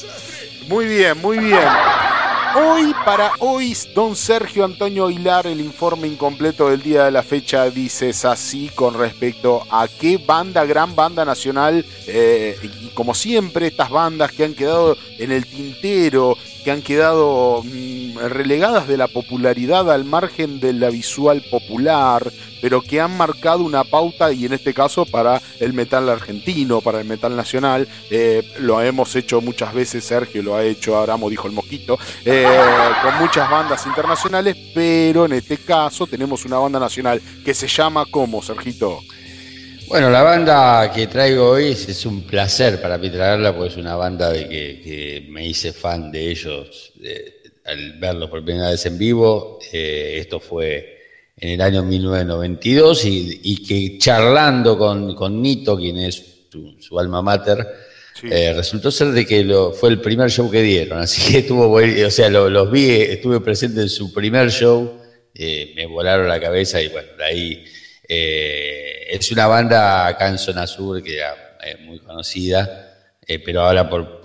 [0.69, 1.69] Muy bien, muy bien.
[2.59, 7.69] Hoy, para hoy, don Sergio Antonio Hilar, el informe incompleto del día de la fecha,
[7.69, 13.91] dice así con respecto a qué banda, gran banda nacional, eh, y como siempre, estas
[13.91, 19.93] bandas que han quedado en el tintero, que han quedado mm, relegadas de la popularidad
[19.93, 22.33] al margen de la visual popular,
[22.67, 26.99] pero que han marcado una pauta y en este caso para el metal argentino, para
[26.99, 27.87] el metal nacional.
[28.11, 32.45] Eh, lo hemos hecho muchas veces, Sergio lo ha hecho, Aramo dijo el mosquito, eh,
[33.05, 38.05] con muchas bandas internacionales, pero en este caso tenemos una banda nacional que se llama
[38.11, 38.99] ¿cómo, Sergito?
[39.87, 43.95] Bueno, la banda que traigo hoy es, un placer para mí traerla, porque es una
[43.95, 46.95] banda de que, me hice fan de ellos
[47.65, 49.61] al verlos por primera vez en vivo.
[49.73, 50.96] Eh, esto fue
[51.39, 56.23] en el año 1992 y, que charlando con, Nito, quien es
[56.81, 57.67] su, alma mater,
[58.23, 61.71] eh, resultó ser de que lo, fue el primer show que dieron, así que estuvo,
[61.71, 64.99] o sea, los vi, estuve presente en su primer show,
[65.35, 67.65] eh, me volaron la cabeza y bueno, de ahí
[68.09, 72.95] eh, es una banda acá en Zona Sur que es muy conocida,
[73.45, 74.23] pero ahora por,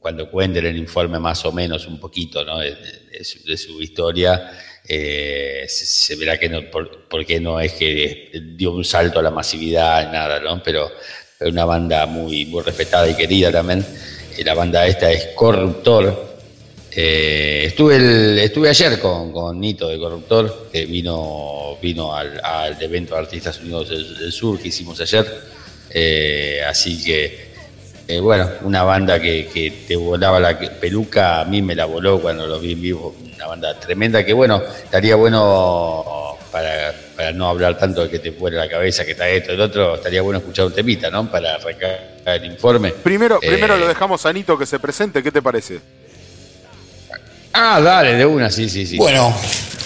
[0.00, 2.60] cuando cuenten el informe más o menos un poquito ¿no?
[2.60, 2.74] de,
[3.10, 4.50] de su historia,
[4.90, 9.30] eh, se, verá que no, por, qué no es que dio un salto a la
[9.30, 10.62] masividad, nada, ¿no?
[10.62, 10.90] Pero
[11.38, 13.84] es una banda muy, muy respetada y querida también.
[14.36, 16.38] Eh, la banda esta es Corruptor.
[16.90, 23.20] Eh, estuve, estuve ayer con, con, Nito de Corruptor, que vino, vino al, evento de
[23.20, 25.26] Artistas Unidos del, Sur que hicimos ayer.
[26.66, 27.47] así que
[28.22, 32.46] bueno, una banda que, que, te volaba la peluca, a mí me la voló cuando
[32.46, 38.04] lo vi en vivo, una banda tremenda que bueno, estaría bueno para, no hablar tanto
[38.04, 40.72] de que te fuera la cabeza, que está esto, el otro, estaría bueno escuchar un
[40.72, 41.30] temita, ¿no?
[41.30, 42.92] Para arrancar el informe.
[42.92, 45.80] Primero, primero lo eh, dejamos a Anito que se presente, ¿qué te parece?
[47.52, 48.96] Ah, dale, de una, sí, sí, sí.
[48.96, 49.34] Bueno,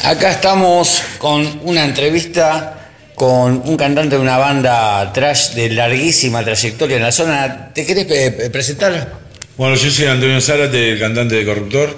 [0.04, 2.81] acá estamos con una entrevista
[3.14, 7.70] con un cantante de una banda trash de larguísima trayectoria en la zona.
[7.74, 8.06] ¿Te querés
[8.50, 9.12] presentar?
[9.56, 11.96] Bueno, yo soy Antonio Zárate, el cantante de Corruptor.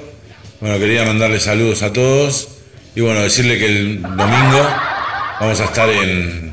[0.60, 2.48] Bueno, quería mandarle saludos a todos
[2.94, 4.68] y bueno, decirle que el domingo
[5.40, 6.52] vamos a estar en,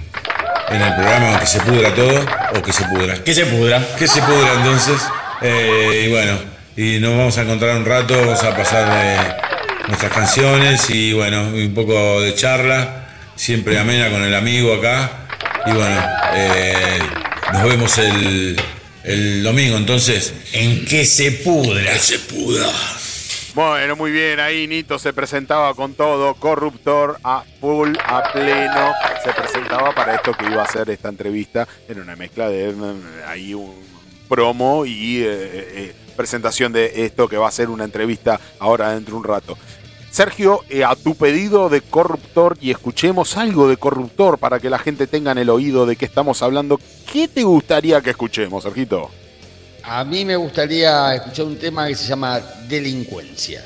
[0.69, 2.19] en el programa Que se pudra todo
[2.55, 3.15] o que se pudra.
[3.23, 3.85] Que se pudra.
[3.97, 5.01] Que se pudra entonces.
[5.41, 6.37] Eh, y bueno,
[6.75, 9.39] y nos vamos a encontrar un rato, vamos a pasar
[9.87, 13.00] nuestras canciones y bueno, un poco de charla,
[13.35, 15.27] siempre amena con el amigo acá.
[15.65, 16.01] Y bueno,
[16.33, 16.99] eh,
[17.53, 18.59] nos vemos el,
[19.03, 20.33] el domingo entonces.
[20.53, 21.97] En que se pudra.
[21.97, 22.67] Se pudra.
[23.53, 28.93] Bueno, muy bien, ahí Nito se presentaba con todo, corruptor a full, a pleno,
[29.25, 32.73] se presentaba para esto que iba a ser esta entrevista en una mezcla de
[33.27, 33.75] ahí un
[34.29, 39.15] promo y eh, eh, presentación de esto que va a ser una entrevista ahora dentro
[39.15, 39.57] de un rato.
[40.11, 44.77] Sergio, eh, a tu pedido de Corruptor y escuchemos algo de Corruptor para que la
[44.77, 46.81] gente tenga en el oído de qué estamos hablando,
[47.11, 49.09] ¿qué te gustaría que escuchemos, Sergito?
[49.83, 53.63] A mí me gustaría escuchar un tema que se llama Delincuencia.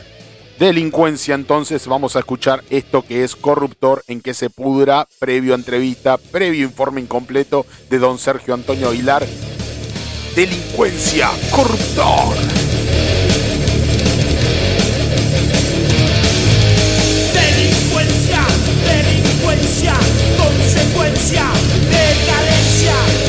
[0.60, 6.18] Delincuencia, entonces vamos a escuchar esto que es Corruptor en que se pudra, previo entrevista,
[6.18, 9.26] previo informe incompleto de don Sergio Antonio Aguilar.
[10.36, 12.36] Delincuencia, Corruptor.
[21.32, 23.25] Del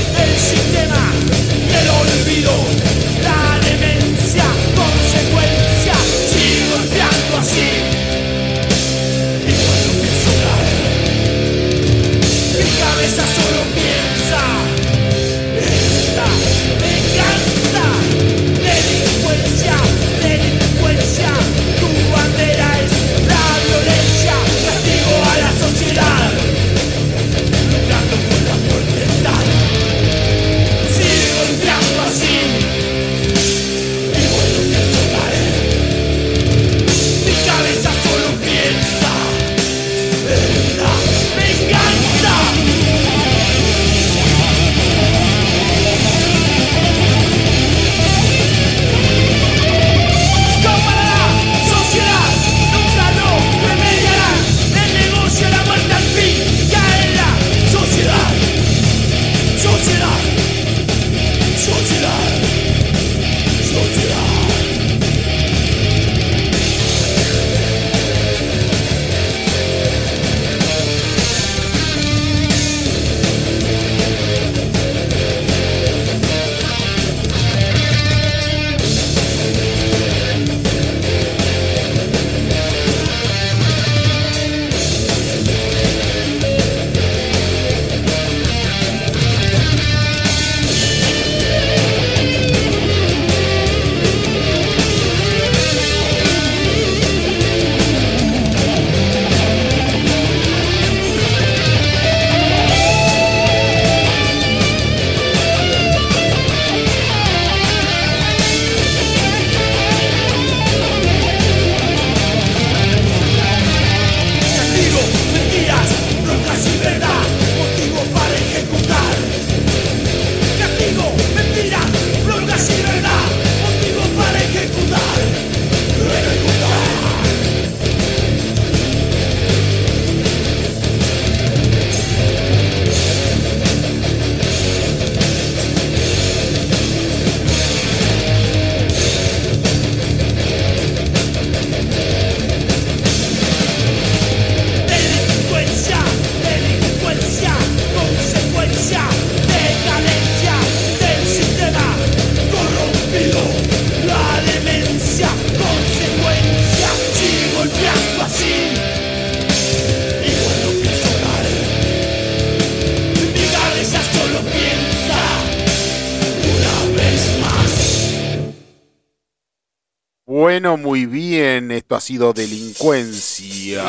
[172.06, 173.84] sido delincuencia.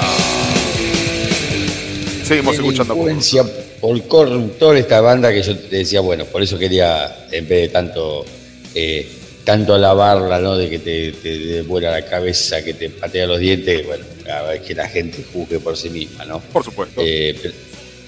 [2.23, 2.95] Seguimos escuchando.
[2.95, 3.43] Delincuencia
[3.79, 7.69] por corruptor, esta banda que yo te decía, bueno, por eso quería, en vez de
[7.69, 8.25] tanto,
[8.73, 9.07] eh,
[9.43, 10.57] tanto alabarla, ¿no?
[10.57, 14.03] De que te, te vuela la cabeza, que te patea los dientes, bueno,
[14.33, 16.39] a ver que la gente juzgue por sí misma, ¿no?
[16.39, 16.99] Por supuesto.
[17.05, 17.39] Eh,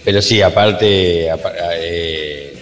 [0.03, 2.53] pero, sí, aparte, eh,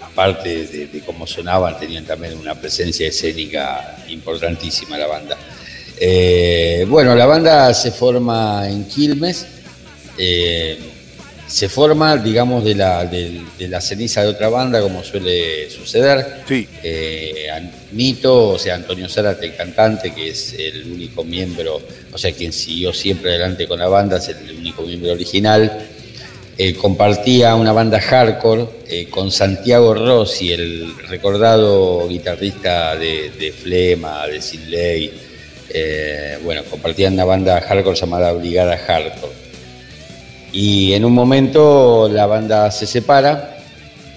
[0.00, 5.36] aparte de, cómo sonaban, tenían también una presencia escénica importantísima la banda.
[6.88, 9.46] Bueno, la banda se forma en Quilmes
[11.46, 16.42] se forma, digamos, de la, de, la ceniza de otra banda, como suele suceder.
[16.46, 16.66] Sí.
[16.82, 17.46] Eh,
[17.92, 21.80] Nito, o sea, Antonio Zárate, el cantante, que es el único miembro,
[22.12, 25.86] o sea, quien siguió siempre adelante con la banda, es el único miembro original.
[26.58, 34.40] Eh, compartía una banda hardcore eh, con Santiago Rossi, el recordado guitarrista de, Flema, de
[34.40, 35.12] Sin Ley.
[36.42, 39.46] Bueno, compartían una banda hardcore llamada Brigada Hardcore.
[40.52, 43.58] Y en un momento la banda se separa,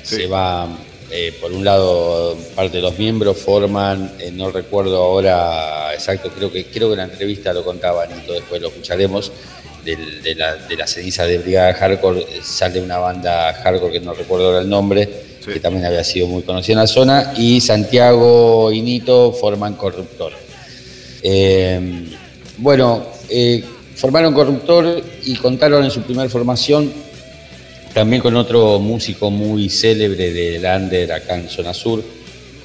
[0.04, 0.68] se va,
[1.12, 6.52] eh, por un lado, parte de los miembros forman, eh, no recuerdo ahora exacto, creo
[6.52, 9.32] que creo que en la entrevista lo contaban y después lo escucharemos,
[9.84, 14.48] de, la, de ceniza de Brigada Hardcore eh, sale una banda hardcore que no recuerdo
[14.48, 15.10] ahora el nombre,
[15.44, 20.49] que también había sido muy conocida en la zona, y Santiago y Nito forman Corruptor.
[22.58, 23.06] Bueno,
[23.96, 26.92] Formaron Corruptor y contaron en su primera formación
[27.94, 32.04] también con otro músico muy célebre de Lander acá en Zona Sur,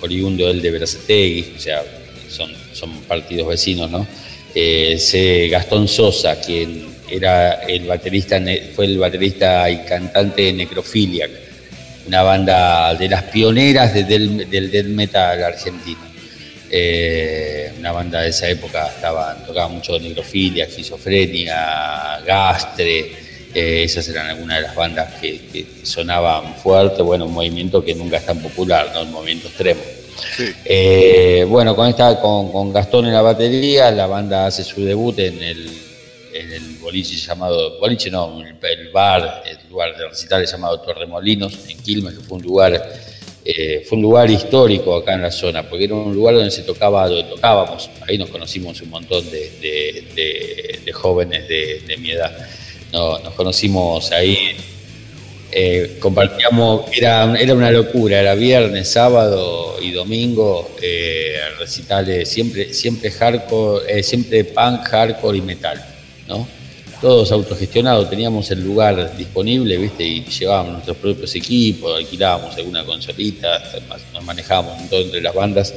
[0.03, 1.83] oriundo él de Berazategui, o sea,
[2.29, 4.07] son, son partidos vecinos, ¿no?
[4.55, 8.41] Eh, Gastón Sosa, quien era el baterista,
[8.77, 11.31] fue el baterista y cantante de Necrophiliac,
[12.07, 16.14] una banda de las pioneras del, del metal argentino.
[16.77, 23.13] Eh, una banda de esa época estaba, tocaba mucho necrofilia, esquizofrenia, gastre,
[23.55, 28.17] eh, esas eran algunas de las bandas que, sonaban fuerte, bueno, un movimiento que nunca
[28.17, 29.03] es tan popular, ¿no?
[29.03, 29.83] El movimiento extremo.
[30.65, 35.41] Eh, bueno, con, esta, con, Gastón en la batería, la banda hace su debut en
[35.45, 35.71] el,
[36.33, 41.81] en el boliche llamado, boliche no, el, bar, el lugar de recitales llamado Torremolinos, en
[41.81, 42.73] Quilmes, que fue un lugar
[43.47, 46.63] eh, fue un lugar histórico acá en la zona, porque era un lugar donde se
[46.63, 47.91] tocaba, donde tocábamos.
[48.09, 52.35] Ahí nos conocimos un montón de, jóvenes de, mi edad.
[52.93, 54.57] nos conocimos ahí,
[55.53, 63.11] eh, compartíamos, era, era una locura, era viernes, sábado y domingo, eh, recitales siempre, siempre
[63.11, 65.85] hardcore, siempre punk, hardcore y metal,
[66.27, 66.49] ¿no?
[67.05, 70.03] Todos autogestionados, teníamos el lugar disponible, ¿viste?
[70.03, 73.63] Y llevábamos nuestros propios equipos, alquilábamos alguna consolita,
[74.15, 75.75] nos manejábamos todo entre las bandas.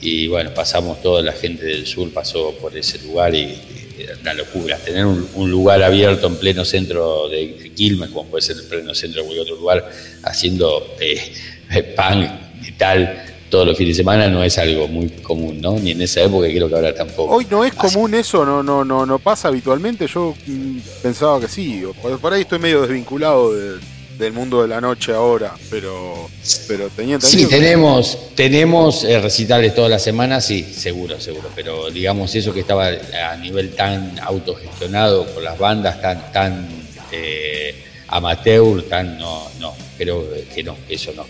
[0.00, 3.54] Y bueno, pasamos, toda la gente del sur pasó por ese lugar y,
[3.98, 4.78] era una locura.
[4.78, 9.20] Tener un, lugar abierto en pleno centro de Quilmes, como puede ser el pleno centro
[9.20, 9.90] de cualquier otro lugar,
[10.22, 15.60] haciendo eh, pan y tal, todos los fines de semana no es algo muy común,
[15.60, 15.78] ¿no?
[15.78, 17.34] Ni en esa época creo que ahora tampoco.
[17.34, 20.06] Hoy no es común eso, no, no, no, no pasa habitualmente.
[20.06, 21.84] Yo mm, pensaba que sí.
[22.20, 26.28] Por, ahí estoy medio desvinculado del mundo de la noche ahora, pero,
[26.66, 31.48] pero tenía Sí, tenemos, tenemos eh, recitales todas las semanas, sí, seguro, seguro.
[31.54, 36.68] Pero digamos eso que estaba a nivel tan autogestionado por las bandas, tan, tan
[37.12, 37.74] eh,
[38.08, 40.24] amateur, tan no, no, creo
[40.54, 41.24] que no, eso no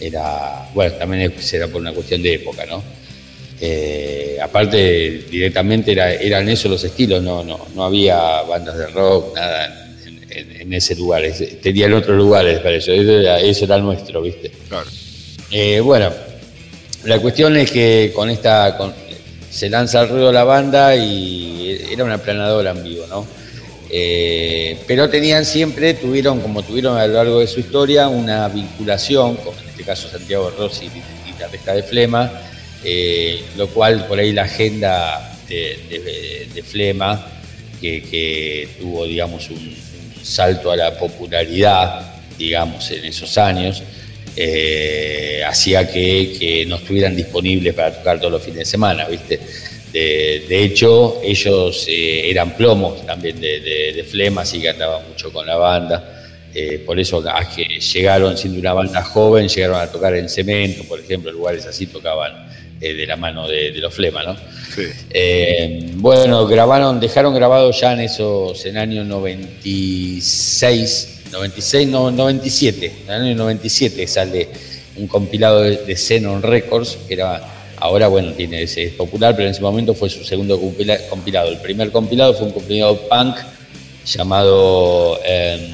[0.00, 2.82] era, bueno, también será por una cuestión de época, ¿no?
[3.60, 9.34] Eh, aparte, directamente era, eran esos los estilos, no, no, no había bandas de rock,
[9.36, 9.80] nada
[10.30, 11.22] en, ese lugar,
[11.62, 14.50] tenían otros lugares para eso, eso era, eso era nuestro, ¿viste?
[14.68, 14.86] Claro.
[15.50, 16.10] Eh, bueno,
[17.04, 18.76] la cuestión es que con esta,
[19.50, 23.24] se lanza al ruido la banda y era una planadora en vivo, ¿no?
[23.96, 29.36] Eh, pero tenían siempre, tuvieron, como tuvieron a lo largo de su historia, una vinculación,
[29.36, 30.90] como en este caso Santiago Rossi,
[31.24, 32.28] guitarrista de Flema,
[32.82, 37.24] eh, lo cual por ahí la agenda de, Flema,
[37.80, 39.76] que, tuvo, digamos, un,
[40.20, 43.80] salto a la popularidad, digamos, en esos años,
[44.34, 49.38] eh, hacía que, que, no estuvieran disponibles para tocar todos los fines de semana, ¿viste?
[49.94, 55.54] De, hecho, ellos eh, eran plomos también de, Flema, así que andaban mucho con la
[55.54, 56.24] banda.
[56.52, 60.82] Eh, por eso, a que llegaron siendo una banda joven, llegaron a tocar en cemento,
[60.84, 62.32] por ejemplo, lugares así tocaban
[62.80, 64.36] eh, de la mano de, los Flema, ¿no?
[65.98, 73.22] bueno, grabaron, dejaron grabado ya en esos, en año 96, 96, no, 97, en el
[73.22, 74.48] año 97 sale
[74.96, 77.53] un compilado de, de Xenon Records, que era
[77.84, 80.58] ahora bueno, tiene ese, es popular, pero en ese momento fue su segundo
[81.10, 81.50] compilado.
[81.50, 83.36] El primer compilado fue un compilado punk
[84.06, 85.70] llamado eh,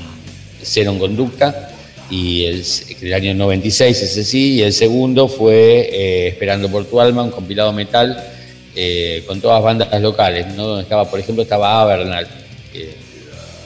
[0.99, 1.70] Conducta,
[2.11, 7.23] y el, año 96 ese sí, y el segundo fue eh, Esperando por tu alma,
[7.23, 8.20] un compilado metal
[8.74, 10.81] eh, con todas bandas locales, ¿no?
[10.81, 12.27] estaba, por ejemplo, estaba Avernal,
[12.73, 12.91] que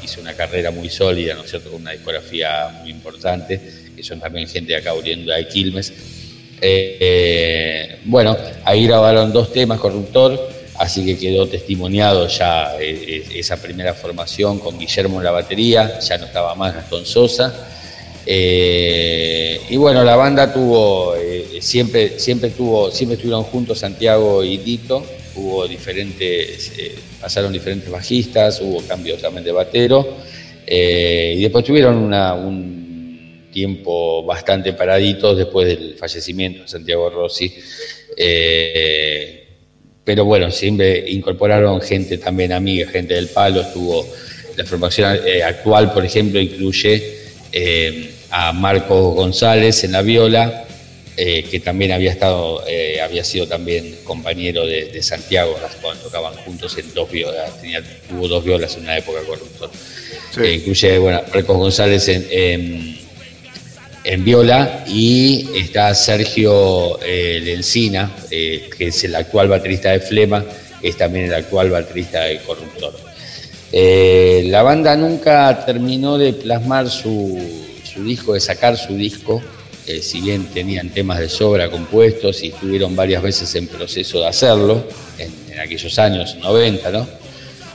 [0.05, 3.59] hizo una carrera muy sólida, ¿no es cierto?, con una discografía muy importante,
[3.97, 5.93] que son también gente de acá oriunda de Quilmes.
[6.67, 8.35] Eh, bueno,
[8.65, 15.19] ahí grabaron dos temas, Corruptor, así que quedó testimoniado ya esa primera formación con Guillermo
[15.19, 17.53] en la batería, ya no estaba más Gastón Sosa.
[18.25, 24.57] Eh, y bueno, la banda tuvo, eh, siempre, siempre, tuvo, siempre estuvieron juntos Santiago y
[24.57, 25.05] Tito,
[25.37, 30.17] hubo diferentes, eh, pasaron diferentes bajistas, hubo cambios también de batero,
[30.67, 32.84] y después tuvieron un
[33.55, 37.55] tiempo bastante paraditos después del fallecimiento de Santiago Rossi.
[40.05, 44.07] pero bueno, siempre incorporaron gente también amiga, gente del palo, estuvo
[44.57, 47.23] la formación actual, por ejemplo, incluye
[48.31, 50.65] a Marco González en la viola,
[51.17, 56.77] eh, que también había estado, eh, había sido también compañero de, Santiago cuando tocaban juntos
[56.77, 59.71] en dos violas, tenía, tuvo dos violas en una época corruptor.
[60.43, 62.99] Eh, incluye, bueno, Marco González en, en,
[64.19, 70.45] viola y está Sergio Lencina, que es el actual baterista de Flema,
[70.83, 72.95] es también el actual baterista de Corruptor.
[73.73, 77.41] la banda nunca terminó de plasmar su,
[78.05, 79.43] disco, de sacar su disco,
[79.87, 84.29] eh, si bien tenían temas de sobra compuestos y estuvieron varias veces en proceso de
[84.29, 84.83] hacerlo,
[85.19, 87.07] en, aquellos años 90, ¿no?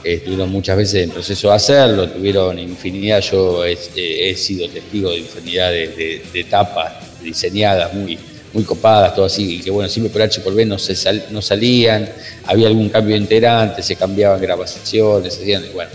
[0.02, 5.10] Eh, estuvieron muchas veces en proceso de hacerlo, tuvieron infinidad, yo he, eh, sido testigo
[5.10, 8.18] de infinidad de, etapas diseñadas muy,
[8.52, 10.94] muy copadas, todo así, y que bueno, siempre por H por B no, se
[11.30, 12.08] no salían,
[12.44, 15.90] había algún cambio de integrante, se cambiaban grabaciones, hacían, bueno,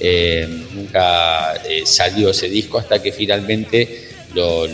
[0.00, 4.66] eh, nunca eh, salió ese disco hasta que finalmente lo,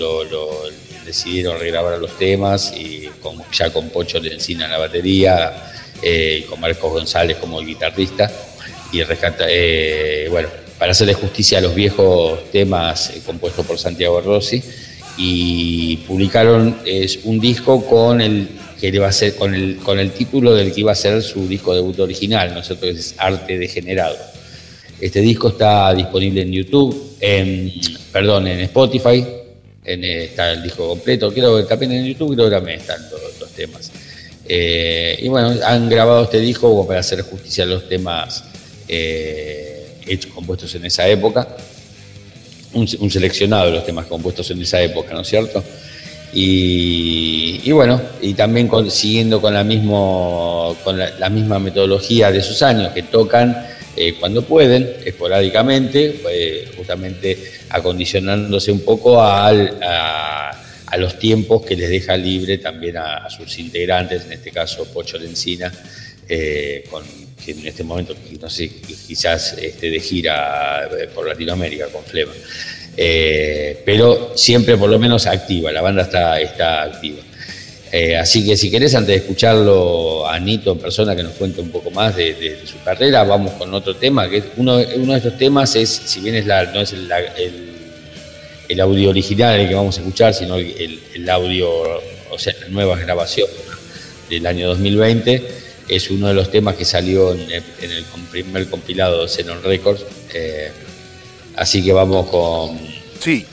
[1.04, 3.08] decidieron regrabar los temas y
[3.52, 8.30] ya con Pocho Lencina en la batería eh, y con Marcos González como el guitarrista
[8.92, 9.46] y rescata,
[10.30, 10.48] bueno,
[10.78, 14.62] para hacerle justicia a los viejos temas compuestos por Santiago Rossi
[15.16, 16.78] y publicaron
[17.24, 18.48] un disco con el
[18.80, 21.46] que va a ser con el, con el título del que iba a ser su
[21.46, 24.16] disco debut original, ¿no es Arte Degenerado.
[24.98, 27.72] Este disco está disponible en YouTube, en,
[28.10, 29.24] perdón, en Spotify,
[29.84, 33.50] eh, está el disco completo, creo que también en YouTube creo que también están los,
[33.50, 33.92] temas.
[34.48, 38.44] Eh, y bueno, han grabado este disco para hacer justicia a los temas
[38.90, 41.46] eh, hechos, compuestos en esa época.
[42.72, 45.62] Un, seleccionado de los temas compuestos en esa época, ¿no es cierto?
[46.32, 52.92] Y, bueno, y también siguiendo con, la, mismo, con la misma metodología de esos años,
[52.92, 53.56] que tocan
[53.96, 57.36] eh, cuando pueden, esporádicamente, eh, justamente
[57.68, 59.52] acondicionándose un poco a,
[60.98, 65.72] los tiempos que les deja libre también a, sus integrantes, en este caso Pocho Lencina,
[66.28, 67.04] eh, con,
[67.44, 68.70] que en este momento, no sé,
[69.06, 72.32] quizás este, de gira por Latinoamérica con Flema.
[73.84, 77.22] pero siempre por lo menos activa, la banda está, está activa.
[77.92, 81.60] Eh, así que si querés, antes de escucharlo a Nito en persona que nos cuente
[81.60, 85.36] un poco más de, su carrera, vamos con otro tema, que uno, uno de estos
[85.36, 87.10] temas es, si bien es la, no es el,
[88.68, 91.68] el, audio original el que vamos a escuchar, sino el, audio,
[92.30, 93.48] o sea, la nueva grabación
[94.28, 95.42] del año 2020,
[95.90, 97.62] es uno de los temas que salió en el,
[98.30, 100.04] primer compilado de Xenon Records.
[100.32, 100.70] Eh,
[101.56, 102.78] así que vamos con...
[103.20, 103.44] Sí,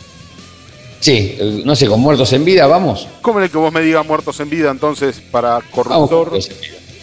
[0.99, 3.07] Sí, no sé, con muertos en vida, vamos.
[3.21, 6.29] ¿Cómo es que vos me digas muertos en vida entonces para corruptor?
[6.31, 6.49] Vamos,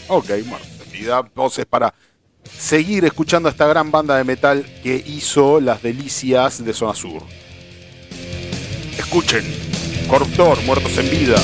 [0.08, 1.22] ok, muertos en vida.
[1.24, 1.94] Entonces para
[2.58, 7.22] seguir escuchando a esta gran banda de metal que hizo las delicias de Zona Sur.
[8.98, 9.44] Escuchen,
[10.08, 11.36] Corruptor, muertos en vida.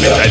[0.00, 0.29] Cultura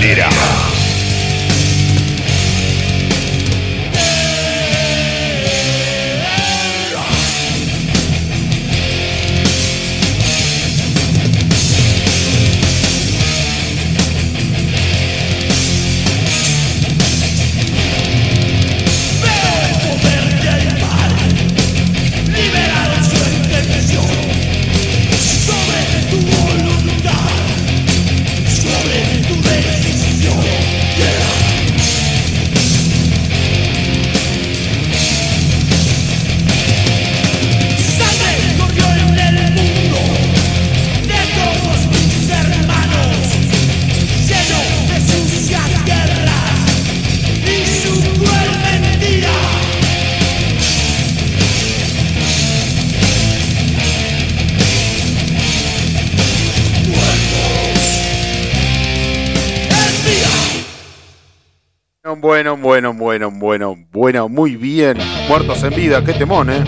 [64.79, 64.97] bien.
[65.27, 66.63] Muertos en vida, qué temón, ¿eh?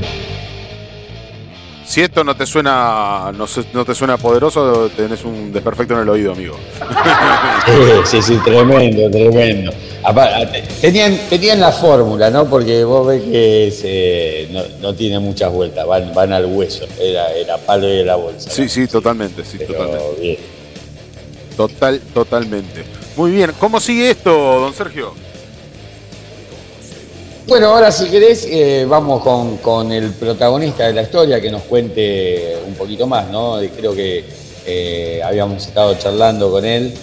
[1.85, 6.31] Si esto no te suena, no, te suena poderoso, tenés un desperfecto en el oído,
[6.33, 6.55] amigo.
[8.05, 9.71] Sí, sí, tremendo, tremendo.
[10.81, 12.49] Tenían, tenían la fórmula, ¿no?
[12.49, 14.49] Porque vos ves que
[14.81, 18.49] no, tiene muchas vueltas, van, van al hueso, era, era palo de la bolsa.
[18.49, 20.39] Sí, sí, totalmente, sí, totalmente.
[21.55, 22.83] Total, totalmente.
[23.15, 25.13] Muy bien, ¿cómo sigue esto, don Sergio?
[27.47, 29.23] Bueno, ahora si querés, eh, vamos
[29.61, 33.59] con, el protagonista de la historia que nos cuente un poquito más, ¿no?
[33.75, 34.23] Creo que
[34.65, 36.93] eh, habíamos estado charlando con él,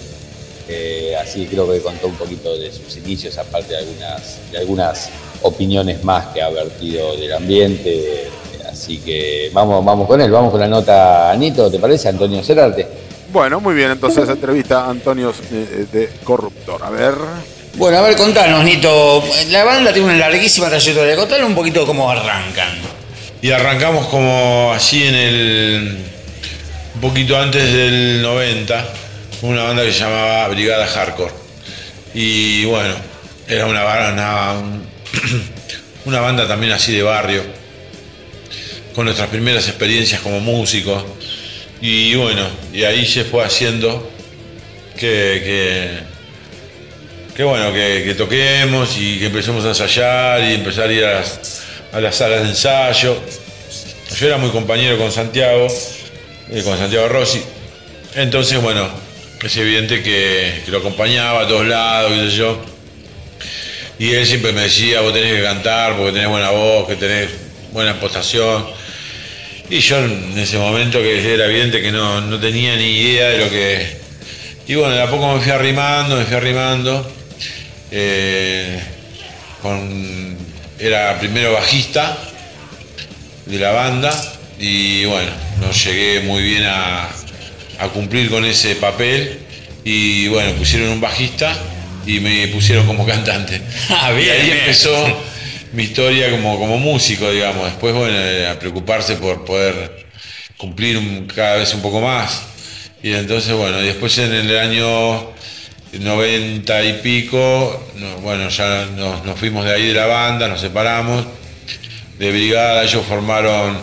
[0.69, 5.11] eh, así creo que contó un poquito de sus inicios, aparte de algunas, de algunas
[5.43, 8.29] opiniones más que ha vertido del ambiente.
[8.71, 12.87] Así que vamos, vamos con él, vamos con la nota Anito, ¿te parece, Antonio Cerarte?
[13.33, 16.85] Bueno, muy bien, entonces entrevista a Antonio de Corruptor.
[16.85, 17.58] A ver.
[17.79, 19.23] Bueno, a ver, contanos, Nito.
[19.51, 21.15] La banda tiene una larguísima trayectoria.
[21.15, 22.77] Contanos un poquito cómo arrancan.
[23.41, 25.99] Y arrancamos como allí en el.
[26.97, 28.85] un poquito antes del 90,
[29.43, 31.33] una banda que se llamaba Brigada Hardcore.
[32.15, 32.97] Y bueno,
[33.47, 34.55] era una, una,
[36.05, 37.45] una banda también así de barrio,
[38.93, 41.05] con nuestras primeras experiencias como músicos.
[41.81, 44.11] Y bueno, y ahí se fue haciendo
[44.99, 46.18] que
[47.39, 52.17] Qué bueno que, toquemos y que empecemos a ensayar y empezar a ir a las,
[52.17, 53.17] salas de ensayo.
[54.19, 55.69] Yo era muy compañero con Santiago,
[56.51, 57.41] eh, con Santiago Rossi.
[58.17, 58.89] Entonces, bueno,
[59.41, 62.61] es evidente que, lo acompañaba a todos lados, qué sé yo.
[64.01, 67.31] Y él siempre me decía, vos tenés que cantar porque tenés buena voz, que tenés
[67.71, 68.67] buena impostación.
[69.71, 73.39] Y yo en ese momento que era evidente que no, no tenía ni idea de
[73.39, 73.97] lo que...
[74.67, 77.18] Y bueno, de a poco me fui arrimando, me fui arrimando.
[77.91, 78.81] Eh,
[80.79, 82.17] era primero bajista
[83.47, 84.13] de la banda
[84.59, 87.09] y bueno, no llegué muy bien a,
[87.93, 89.39] cumplir con ese papel
[89.85, 91.57] y bueno, pusieron un bajista
[92.07, 93.61] y me pusieron como cantante.
[93.91, 94.93] Ah, y ahí empezó
[95.73, 97.67] mi historia como, como músico, digamos.
[97.67, 98.17] Después, bueno,
[98.51, 100.07] a preocuparse por poder
[100.57, 102.43] cumplir cada vez un poco más.
[103.03, 105.33] Y entonces, bueno, después en el año
[105.93, 107.89] 90 y pico,
[108.23, 111.25] bueno, ya nos, fuimos de ahí de la banda, nos separamos.
[112.19, 113.79] De brigada ellos formaron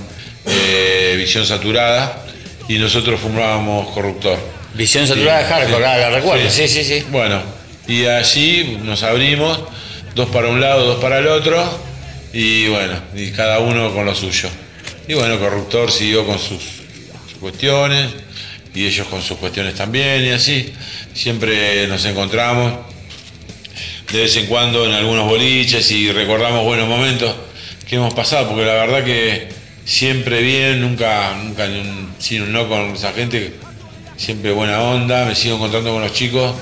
[0.45, 2.26] eh, Visión Saturada
[2.68, 4.38] y nosotros formábamos Corruptor.
[4.73, 7.06] Visión Saturada de Hardcore, la recuerdo, sí, sí, sí.
[7.10, 7.41] Bueno,
[7.88, 9.60] y allí nos abrimos,
[10.15, 11.64] dos para un lado, dos para el otro,
[12.34, 14.49] y bueno, y cada uno con lo suyo.
[15.07, 16.61] Y bueno, Corruptor siguió con sus
[17.40, 18.11] cuestiones,
[18.76, 20.73] y ellos con sus cuestiones también, y así
[21.14, 22.73] siempre nos encontramos
[24.11, 27.35] de vez en cuando en algunos boliches y recordamos buenos momentos
[27.88, 29.49] que hemos pasado, porque la verdad que
[29.84, 31.68] siempre bien, nunca, nunca
[32.19, 33.53] sin un no con esa gente,
[34.18, 36.56] siempre buena onda, me sigo encontrando con los chicos,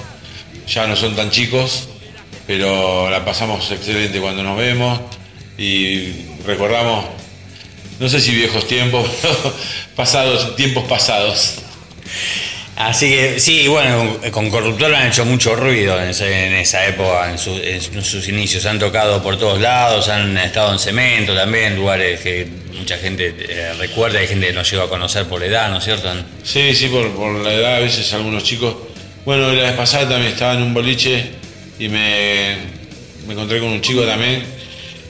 [0.67, 1.89] ya no son tan chicos,
[2.47, 4.99] pero la pasamos excelente cuando nos vemos
[5.57, 6.11] y
[6.45, 7.05] recordamos,
[7.99, 9.07] no sé si viejos tiempos,
[9.95, 11.59] pasados, tiempos pasados.
[12.75, 18.27] Así que sí, bueno, con Corruptor han hecho mucho ruido en, esa época, en, sus
[18.27, 18.65] inicios.
[18.65, 23.73] Han tocado por todos lados, han estado en cemento también, lugares que mucha gente eh,
[23.77, 26.09] recuerda, hay gente que no llegó a conocer por la edad, ¿no es cierto?
[26.43, 28.75] Sí, sí, por, la edad, a veces algunos chicos.
[29.23, 31.29] Bueno, la vez pasada también estaba en un boliche
[31.77, 32.57] y me,
[33.27, 34.43] me encontré con un chico también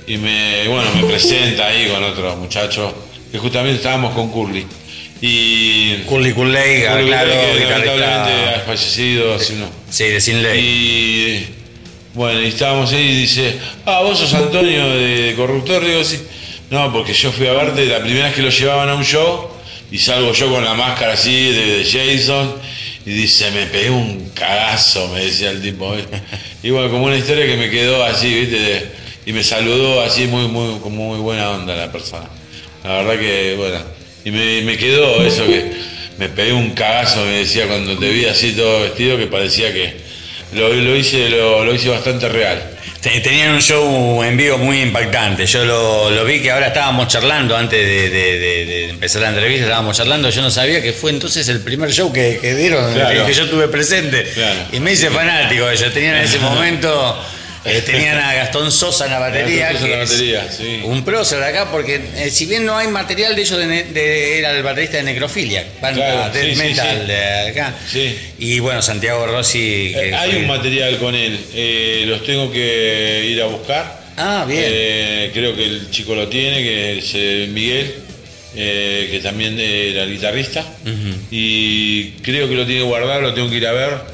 [0.05, 2.93] y me, bueno, me presenta ahí con otro muchacho
[3.31, 4.67] que justamente estábamos con Curly.
[5.25, 6.03] Y.
[6.05, 9.55] Curley, claro, que lamentablemente ha fallecido hace.
[9.89, 10.59] Sí, de Sin Ley.
[10.59, 11.47] Y.
[12.13, 15.85] Bueno, y estábamos ahí y dice, ah, vos sos Antonio de, Corruptor.
[15.85, 16.19] Digo, sí.
[16.69, 19.49] No, porque yo fui a verte la primera vez que lo llevaban a un show
[19.89, 22.55] y salgo yo con la máscara así de, Jason
[23.05, 25.95] y dice, me pegué un cagazo, me decía el tipo.
[26.61, 28.91] Y bueno, como una historia que me quedó así, ¿viste?
[29.25, 32.27] y me saludó así muy, muy, como muy buena onda la persona.
[32.83, 35.71] La verdad que, bueno, y me, quedó eso que
[36.17, 39.95] me pegué un cagazo, me decía cuando te vi así todo vestido, que parecía que
[40.53, 42.61] lo, hice, lo, hice bastante real.
[43.01, 45.45] Tenían un show en vivo muy impactante.
[45.45, 50.29] Yo lo, vi que ahora estábamos charlando antes de, empezar la entrevista, estábamos charlando.
[50.29, 54.25] Yo no sabía que fue entonces el primer show que, dieron, que, yo tuve presente.
[54.71, 55.93] Y me hice fanático de ellos.
[55.93, 57.21] Tenían en ese momento
[57.65, 59.71] eh, tenían a Gastón Sosa en la batería.
[60.83, 64.63] Un prócer acá, porque eh, si bien no hay material de ellos, de, era el
[64.63, 67.73] baterista de Necrofilia, banda metal de acá.
[68.37, 69.93] Y bueno, Santiago Rossi.
[69.95, 74.03] Eh, hay un material con él, los tengo que ir a buscar.
[74.17, 75.31] Ah, bien.
[75.33, 77.95] creo que el chico lo tiene, que es Miguel.
[78.53, 80.65] que también era guitarrista
[81.31, 84.12] y creo que lo tiene guardado, lo tengo que ir a ver,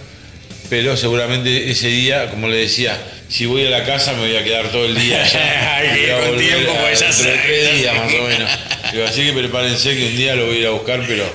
[0.69, 2.95] pero seguramente ese día, como le decía,
[3.27, 6.27] si voy a la casa me voy a quedar todo el día allá.
[6.27, 9.09] con tiempo, pues ya tres días más o menos.
[9.09, 11.25] así que prepárense que un día lo voy a ir a buscar, pero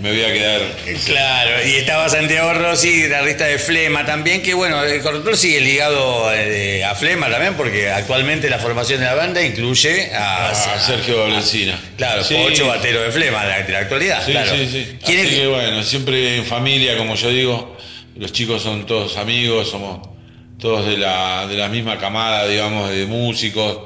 [0.00, 0.60] me voy a quedar.
[1.04, 6.32] Claro, y estaba Santiago Rossi, guitarrista de Flema también, que bueno, el corrector sigue ligado
[6.34, 10.52] eh, a Flema también, porque actualmente la formación de la banda incluye a,
[10.84, 11.78] Sergio Valencina.
[11.96, 14.24] Claro, ocho bateros de Flema de la, actualidad.
[14.24, 14.52] Sí, claro.
[14.56, 14.96] sí, sí.
[15.02, 17.76] Así que bueno, siempre en familia, como yo digo,
[18.20, 20.06] los chicos son todos amigos, somos
[20.58, 23.78] todos de la, de la misma camada, digamos, de músicos,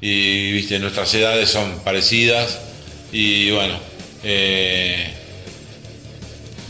[0.00, 2.60] y viste, nuestras edades son parecidas,
[3.12, 3.74] y bueno,
[4.22, 5.12] eh,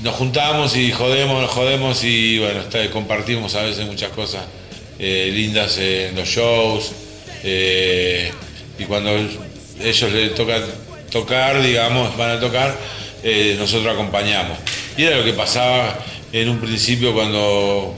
[0.03, 2.63] nos juntamos y jodemos, jodemos, y bueno,
[2.93, 4.43] compartimos a veces muchas cosas
[4.99, 6.91] eh, lindas en los shows,
[7.45, 8.33] eh,
[8.77, 9.11] y cuando
[9.81, 10.61] ellos les toca
[11.13, 12.77] tocar, digamos, van a tocar,
[13.57, 14.59] nosotros acompañamos.
[14.97, 15.97] Y era lo que pasaba
[16.35, 17.95] en un principio cuando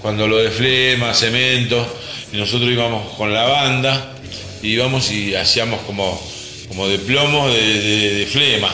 [0.00, 1.84] cuando lo de flema, cemento,
[2.32, 4.14] y nosotros íbamos con la banda,
[4.62, 6.20] íbamos y hacíamos como,
[6.68, 8.70] como de plomo de, flema.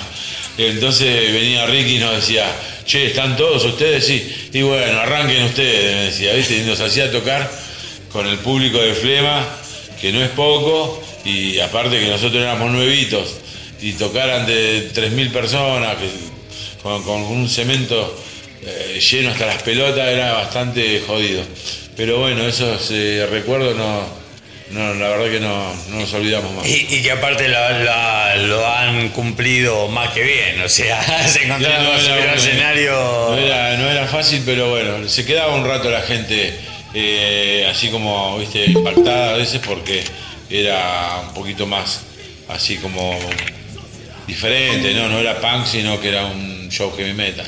[0.59, 2.47] Entonces venía Ricky y nos decía,
[2.85, 4.07] che, ¿están todos ustedes?
[4.07, 4.51] Sí.
[4.53, 6.59] Y bueno, arranquen ustedes, me decía, ¿viste?
[6.59, 7.51] Y nos hacía tocar
[8.13, 9.45] con el público de Flema,
[10.01, 13.37] que no es poco, y aparte que nosotros éramos nuevitos,
[13.81, 15.97] y tocar ante 3.000 personas,
[16.83, 18.15] con, un cemento
[18.67, 21.43] eh, lleno hasta las pelotas, era bastante jodido.
[21.97, 24.03] Pero bueno, esos eh, recuerdos no,
[24.71, 26.67] no, la verdad que no, no nos olvidamos más.
[26.67, 32.35] Y, que aparte lo, han cumplido más que bien, o sea, se encontraron en el
[32.35, 32.93] escenario.
[32.93, 36.55] No era, no era, fácil, pero bueno, se quedaba un rato la gente
[36.95, 40.03] eh, así como, viste, impactada a veces porque
[40.49, 42.01] era un poquito más
[42.49, 43.19] así como
[44.27, 45.09] diferente, ¿no?
[45.09, 47.47] No era punk, sino que era un show heavy metal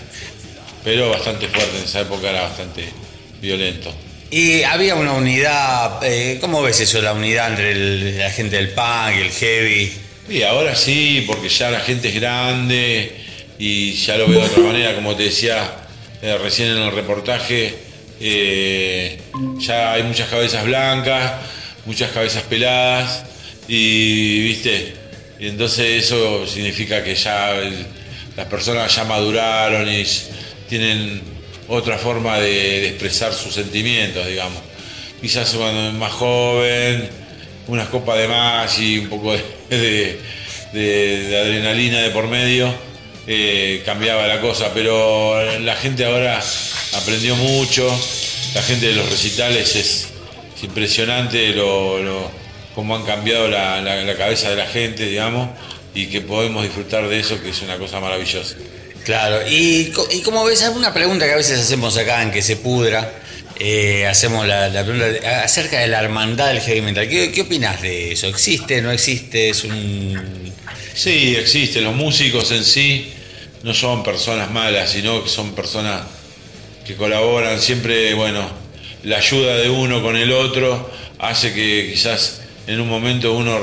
[0.87, 2.85] pero bastante fuerte, en esa época era bastante
[3.43, 3.93] violento.
[4.31, 9.17] Y había una unidad, eh, ¿cómo ves eso, la unidad entre la gente del punk
[9.17, 9.93] y el heavy?
[10.29, 13.17] Y ahora sí, porque ya la gente es grande
[13.59, 15.89] y ya lo veo de otra manera, como te decía
[16.23, 17.75] eh, recién en el reportaje,
[18.21, 19.19] eh,
[19.59, 21.33] ya hay muchas cabezas blancas,
[21.85, 23.25] muchas cabezas peladas
[23.67, 24.95] y, viste,
[25.41, 27.61] y entonces eso significa que ya
[28.37, 30.05] las personas ya maduraron y
[30.69, 31.21] tienen
[31.69, 34.59] otra forma de, expresar sus sentimientos, digamos.
[35.21, 37.09] Quizás cuando es más joven,
[37.69, 39.33] unas copas de más y un poco
[39.71, 40.19] de,
[40.73, 42.73] adrenalina de por medio,
[43.27, 46.41] eh, cambiaba la cosa, pero la gente ahora
[46.95, 47.89] aprendió mucho,
[48.55, 50.09] la gente de los recitales es,
[50.63, 52.31] impresionante lo,
[52.75, 55.51] cómo han cambiado la, la cabeza de la gente, digamos,
[55.95, 58.57] y que podemos disfrutar de eso, que es una cosa maravillosa.
[59.07, 59.93] Claro, y,
[60.25, 63.13] como ves, alguna pregunta que a veces hacemos acá en que se pudra,
[63.57, 67.09] eh, hacemos la, pregunta acerca de la hermandad del heavy metal.
[67.09, 68.27] ¿Qué, ¿Qué opinas de eso?
[68.27, 69.51] ¿Existe, no existe?
[69.51, 70.53] ¿Es un...?
[70.93, 71.81] Sí, existe.
[71.83, 73.13] Los músicos en sí
[73.63, 76.03] no son personas malas, sino que son personas
[76.85, 77.61] que colaboran.
[77.61, 78.51] Siempre, bueno,
[79.05, 83.57] la ayuda de uno con el otro hace que quizás en un momento uno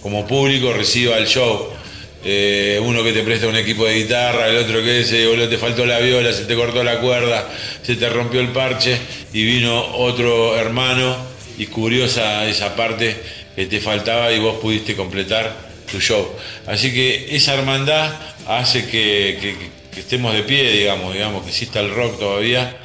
[0.00, 1.76] como público reciba el show
[2.24, 5.58] eh, uno que te presta un equipo de guitarra, el otro que dice, boludo, te
[5.58, 7.48] faltó la viola, se te cortó la cuerda,
[7.82, 8.98] se te rompió el parche,
[9.32, 11.16] y vino otro hermano
[11.58, 13.16] y cubrió esa, parte
[13.54, 15.54] que te faltaba y vos pudiste completar
[15.90, 16.28] su show.
[16.66, 18.12] Así que esa hermandad
[18.46, 19.56] hace que,
[19.96, 22.76] estemos de pie, digamos, digamos, que exista el rock todavía,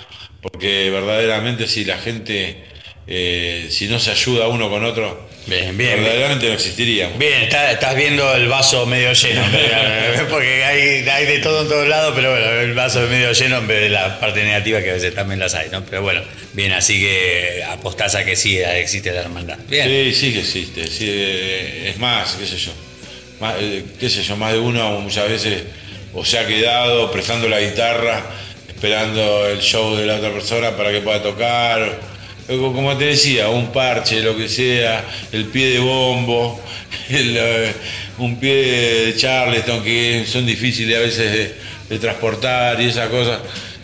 [0.41, 2.64] porque verdaderamente si la gente,
[3.07, 6.01] eh, si no se ayuda uno con otro, Bien, bien.
[6.01, 7.09] Verdaderamente no existiría.
[7.17, 9.41] Bien, estás viendo el vaso medio lleno,
[10.30, 13.81] porque hay, de todo en todos lados, pero bueno, el vaso medio lleno en vez
[13.81, 15.84] de la parte negativa que a veces también las hay, ¿no?
[15.84, 16.21] Pero bueno,
[16.53, 19.57] bien, así que apostás a que sí existe la hermandad.
[19.67, 19.88] Bien.
[19.88, 20.88] Sí, sí que existe.
[20.88, 21.09] Sí,
[21.88, 22.71] es más, qué sé yo.
[23.41, 25.63] Más, eh, qué sé yo, más de uno muchas veces
[26.13, 28.23] o se ha quedado prestando la guitarra,
[28.69, 32.12] esperando el show de la otra persona para que pueda tocar
[32.48, 36.61] como te decía, un parche, lo que sea, el pie de bombo,
[37.10, 37.74] eh,
[38.18, 41.53] un pie de Charleston que son difíciles a veces
[41.90, 43.40] de, transportar y esas cosas.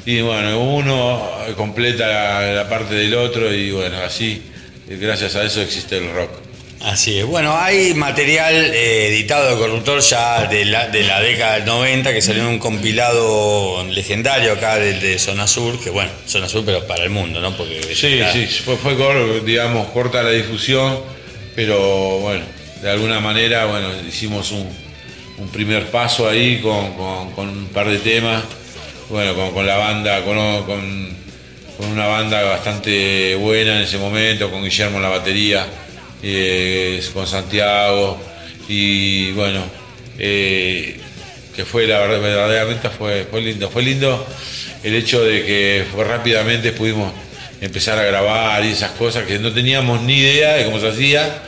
[0.05, 4.41] Y bueno, uno completa la, parte del otro y bueno, así,
[4.87, 6.48] gracias a eso existe el rock.
[6.81, 7.25] Así es.
[7.25, 12.13] Bueno, hay material eh, editado de Corruptor ya de la, de la década del 90
[12.13, 16.87] que salió en un compilado legendario acá de, Zona Sur, que bueno, Zona Sur pero
[16.87, 17.55] para el mundo, ¿no?
[17.57, 18.95] Porque sí, sí, fue, fue,
[19.41, 20.99] digamos, corta la difusión,
[21.53, 22.45] pero bueno,
[22.81, 24.69] de alguna manera, bueno, hicimos un,
[25.37, 26.93] un primer paso ahí con,
[27.33, 28.41] con, un par de temas,
[29.09, 31.19] bueno, con, con la banda, con, con,
[31.91, 35.65] una banda bastante buena en ese momento, con Guillermo en la batería
[36.21, 38.19] eh, con Santiago
[38.67, 39.63] y bueno,
[40.17, 40.99] eh,
[41.55, 44.27] que fue la verdad, verdaderamente fue, fue lindo, fue lindo
[44.83, 47.11] el hecho de que rápidamente pudimos
[47.61, 51.43] empezar a grabar y esas cosas que no teníamos ni idea de cómo se hacía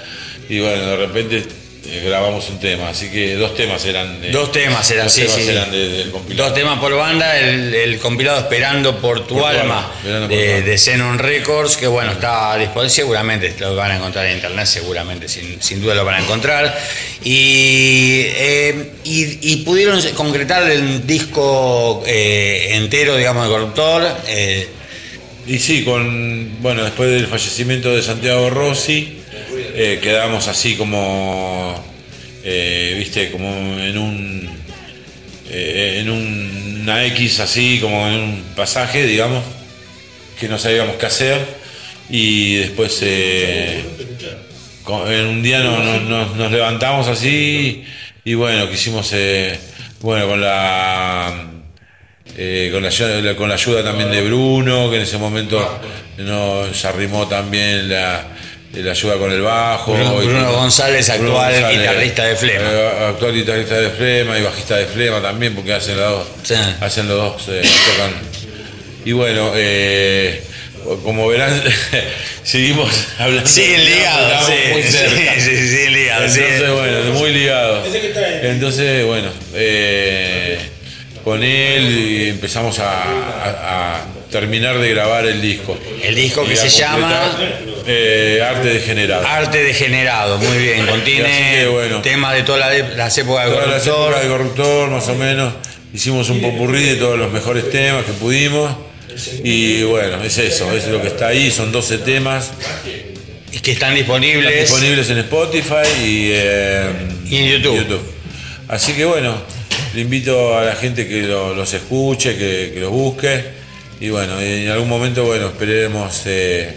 [0.50, 1.46] y bueno, de repente
[1.84, 4.32] eh, grabamos un tema, así que dos temas eran.
[4.32, 5.46] dos temas eran, sí, sí.
[5.46, 6.50] del compilado.
[6.50, 12.12] Dos temas por banda, el, compilado Esperando por tu alma, de, de Records, que bueno,
[12.12, 16.20] está disponible, seguramente lo van a encontrar en internet, seguramente, sin, duda lo van a
[16.20, 16.80] encontrar.
[17.24, 24.18] Y, eh, y, pudieron concretar el disco eh, entero, digamos, de Corruptor.
[25.48, 29.21] y sí, con, bueno, después del fallecimiento de Santiago Rossi.
[29.74, 31.82] Eh, quedamos así como,
[32.44, 33.48] eh, viste, como
[33.80, 34.50] en un,
[35.50, 39.44] eh, en una X así, como en un pasaje, digamos,
[40.40, 41.62] que no sabíamos qué hacer.
[42.10, 43.86] Y después en
[45.28, 47.86] un día nos levantamos así
[48.26, 49.14] y bueno, quisimos,
[50.02, 51.48] bueno, con la...
[52.72, 55.80] con, la, con la ayuda también de Bruno, que en ese momento
[56.18, 58.28] nos arrimó también la,
[58.74, 59.94] la ayuda con el bajo.
[59.94, 62.70] Bruno, González, actual guitarrista de Flema.
[62.72, 66.28] Eh, actual guitarrista de Flema y bajista de Flema también, porque hacen los dos.
[66.80, 68.14] Hacen los dos, eh, tocan.
[69.04, 70.42] Y bueno, eh,
[71.04, 71.62] como verán,
[72.44, 72.90] seguimos
[73.20, 73.50] hablando.
[73.50, 75.34] Siguen ligados, sí, muy cerca.
[75.36, 76.36] sí, sí, sí, ligados.
[76.38, 77.88] Entonces, bueno, muy ligados.
[78.42, 79.30] Entonces, bueno,
[81.24, 85.78] con él empezamos a terminar de grabar el disco.
[86.02, 87.38] El disco que se llama
[87.86, 89.28] eh, Arte Degenerado.
[89.28, 90.88] Arte Degenerado, muy bien.
[90.88, 91.68] Contiene
[92.02, 93.74] temas de todas las épocas de Corruptor.
[93.74, 95.54] Las épocas de Corruptor, más o menos.
[95.94, 98.72] Hicimos un popurrí de todos los mejores temas que pudimos.
[99.44, 102.52] Y bueno, es eso, es lo que está ahí, son 12 temas.
[103.52, 104.62] Y que están disponibles.
[104.62, 106.32] disponibles en Spotify y,
[107.36, 108.00] en YouTube.
[108.70, 109.36] Así que bueno,
[109.94, 113.62] le invito a la gente que los escuche, que, que los busque
[114.02, 116.74] y bueno, en algún momento, bueno, esperemos eh,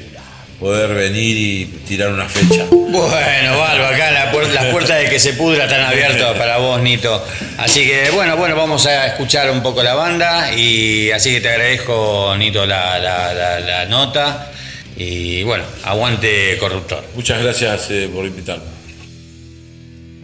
[0.61, 2.67] poder venir y tirar una fecha.
[2.71, 7.27] Bueno, Valvo, acá las puertas de que se pudra están abiertas para vos, Nito.
[7.57, 11.49] Así que bueno, bueno, vamos a escuchar un poco la banda y así que te
[11.49, 14.53] agradezco, Nito, la, nota.
[14.99, 17.03] Y bueno, aguante corruptor.
[17.15, 18.65] Muchas gracias eh, por invitarme.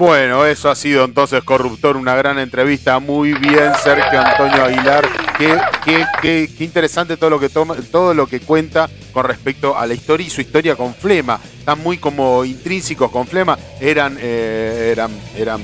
[0.01, 5.07] Bueno, eso ha sido entonces Corruptor, una gran entrevista, muy bien Sergio Antonio Aguilar,
[5.37, 9.93] qué, qué, interesante todo lo que toma, todo lo que cuenta con respecto a la
[9.93, 15.11] historia y su historia con Flema, están muy como intrínsecos con Flema, eran, eh, eran,
[15.37, 15.61] eran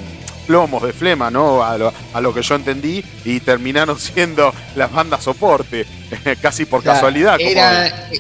[0.46, 1.64] plomos de Flema, ¿no?
[1.64, 1.78] A
[2.20, 5.86] lo, que yo entendí, y terminaron siendo las bandas soporte,
[6.42, 7.40] casi por casualidad.
[7.40, 8.10] Era,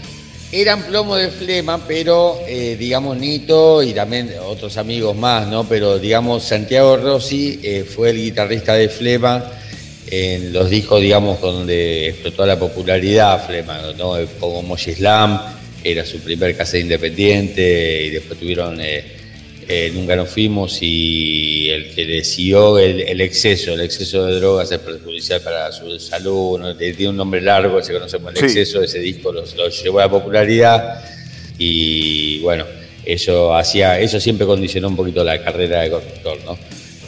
[0.60, 5.68] eran plomo de flema, pero eh, digamos Nito y también otros amigos más, ¿no?
[5.68, 9.52] Pero digamos Santiago Rossi eh, fue el guitarrista de flema
[10.06, 14.14] en los discos, digamos, donde explotó la popularidad flema, ¿no?
[14.40, 15.40] Como Slam
[15.84, 19.04] era su primer casa independiente y después tuvieron eh,
[19.68, 21.35] eh, nunca nos fuimos y
[21.70, 27.08] el que decidió el, exceso, el exceso de drogas es perjudicial para su salud, tiene
[27.08, 31.04] un nombre largo, se conoce como el exceso, ese disco los, llevó a la popularidad
[31.58, 32.64] y bueno,
[33.04, 36.58] eso hacía, eso siempre condicionó un poquito la carrera de conductor, ¿no?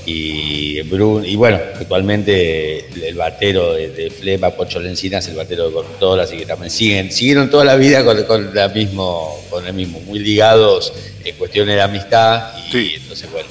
[0.07, 6.19] Y, y bueno, actualmente el batero de, Flema, Pocho Lencina, es el batero de conductor,
[6.19, 10.19] así que también siguen, siguieron toda la vida con, la mismo, con el mismo, muy
[10.19, 13.49] ligados en cuestiones de amistad y entonces, bueno,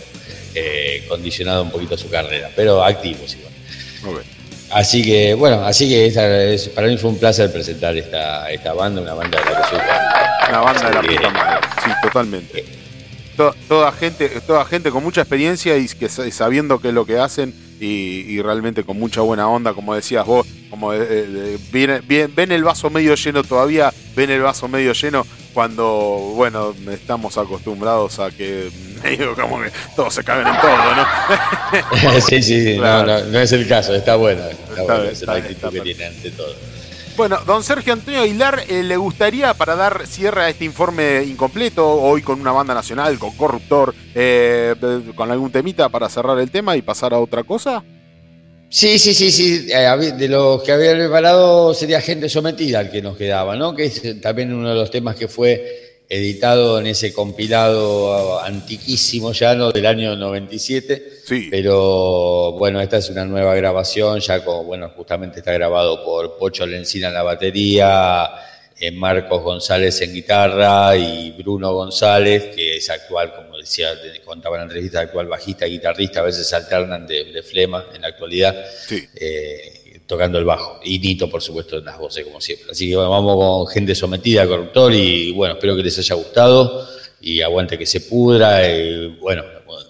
[0.60, 3.54] eh, condicionado un poquito su carrera, pero activos igual.
[4.04, 4.38] Muy bien.
[4.72, 9.14] Así que, bueno, así que para mí fue un placer presentar esta, esta banda, una
[9.14, 12.66] banda de la que Una banda de la puta madre, sí, totalmente.
[13.68, 17.54] Toda, gente, toda gente con mucha experiencia y que sabiendo qué es lo que hacen
[17.80, 23.44] y, realmente con mucha buena onda, como decías vos, como ven el vaso medio lleno
[23.44, 25.26] todavía, ven el vaso medio lleno
[25.58, 28.70] cuando, bueno, estamos acostumbrados a que
[29.04, 32.22] medio como que todos se cagan en todo, ¿no?
[32.22, 35.82] sí, sí, no, no, es el caso, está bueno, está, bueno, es la actitud que
[35.82, 36.54] tiene ante todo.
[37.16, 41.90] Bueno, don Sergio Antonio Aguilar, eh, ¿le gustaría para dar cierre a este informe incompleto,
[41.90, 44.76] hoy con una banda nacional, con Corruptor, eh,
[45.16, 47.84] con algún temita para cerrar el tema y pasar a otra cosa?
[48.70, 49.68] Sí, sí, sí, sí.
[49.72, 53.76] Eh, de los que había preparado sería Gente Sometida el que nos quedaba, ¿no?
[53.76, 59.56] Que es también uno de los temas que fue editado en ese compilado antiquísimo ya,
[59.56, 59.72] ¿no?
[59.72, 61.20] Del año 97.
[61.26, 61.48] Sí.
[61.52, 66.66] Pero bueno, esta es una nueva grabación, ya como, bueno, justamente está grabado por Pocho
[66.66, 68.30] Lencina en la batería,
[68.80, 73.90] eh, Marcos González en guitarra y Bruno González, que es actual, como decía,
[74.26, 78.08] contaba en la entrevista, actual bajista y guitarrista, a veces alternan de, flema en la
[78.08, 78.56] actualidad.
[78.88, 79.08] Sí.
[79.16, 80.80] Eh, tocando el bajo.
[80.84, 82.72] Y Nito, por supuesto, en las voces, como siempre.
[82.72, 86.88] Así que vamos con gente sometida, corruptor, y bueno, espero que les haya gustado
[87.20, 88.68] y aguante que se pudra.
[88.68, 89.44] Y, bueno,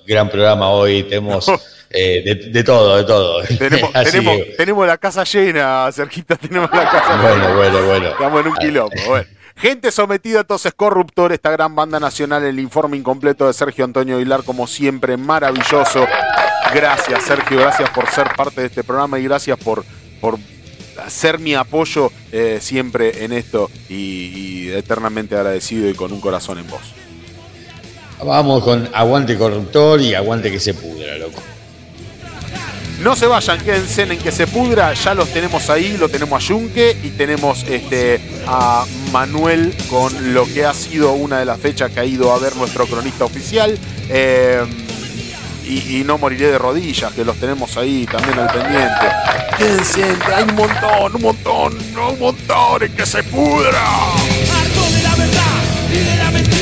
[0.06, 1.48] gran programa hoy, tenemos
[1.90, 3.44] eh, de, todo, de todo.
[4.58, 8.08] Tenemos, la casa llena, cerquita tenemos la casa Bueno, bueno, bueno.
[8.10, 9.36] Estamos en un quilombo, bueno.
[9.58, 14.44] Gente sometida, entonces Corruptor, esta gran banda nacional, el informe incompleto de Sergio Antonio Aguilar,
[14.44, 16.06] como siempre, maravilloso.
[16.74, 19.84] Gracias, Sergio, gracias por ser parte de este programa y gracias por
[20.20, 20.38] por
[21.04, 26.68] hacer mi apoyo eh, siempre en esto y, eternamente agradecido y con un corazón en
[26.68, 26.82] vos.
[28.24, 31.42] Vamos con aguante corruptor y aguante que se pudra, loco.
[33.02, 36.48] No se vayan, quédense en que se pudra, ya los tenemos ahí, lo tenemos a
[36.48, 41.91] Yunque y tenemos este, a Manuel con lo que ha sido una de las fechas
[41.91, 43.78] que ha ido a ver nuestro cronista oficial.
[44.10, 44.65] Eh,
[45.69, 49.07] y, no moriré de rodillas, que los tenemos ahí también al pendiente.
[49.57, 50.03] Quédense,
[50.34, 53.84] hay un montón, un montón, un montón en que se pudra.
[54.91, 55.44] De la verdad
[55.91, 56.57] y de la mentira,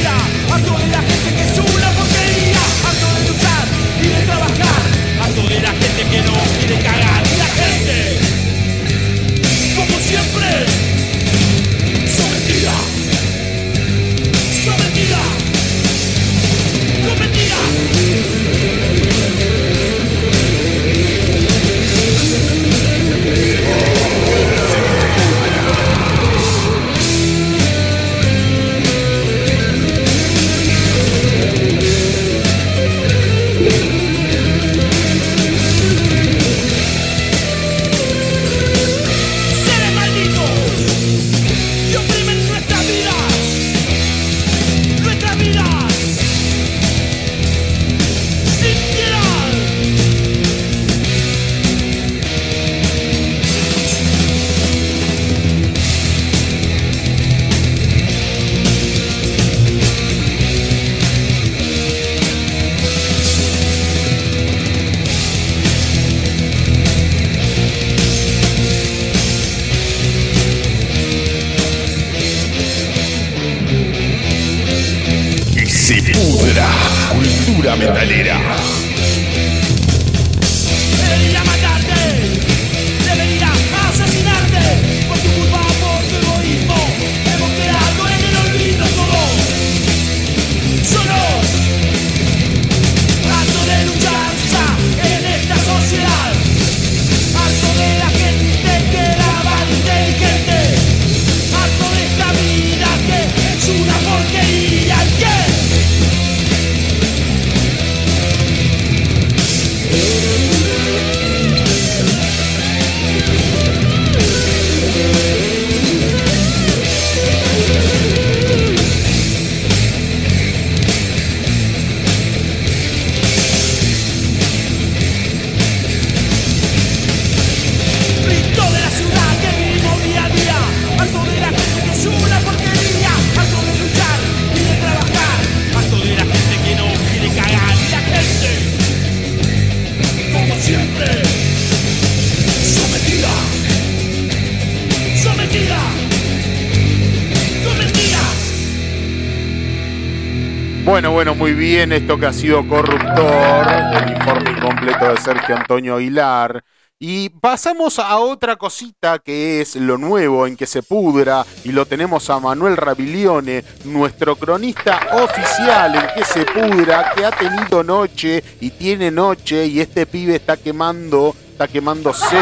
[151.87, 156.63] bien esto que ha sido Corruptor, el informe incompleto de Sergio Antonio Aguilar.
[156.97, 161.85] Y pasamos a otra cosita que es lo nuevo en que se pudra y lo
[161.85, 168.43] tenemos a Manuel Rabilione, nuestro cronista oficial en que se pudra, que ha tenido noche
[168.61, 172.35] y tiene noche y este pibe está quemando, está quemándose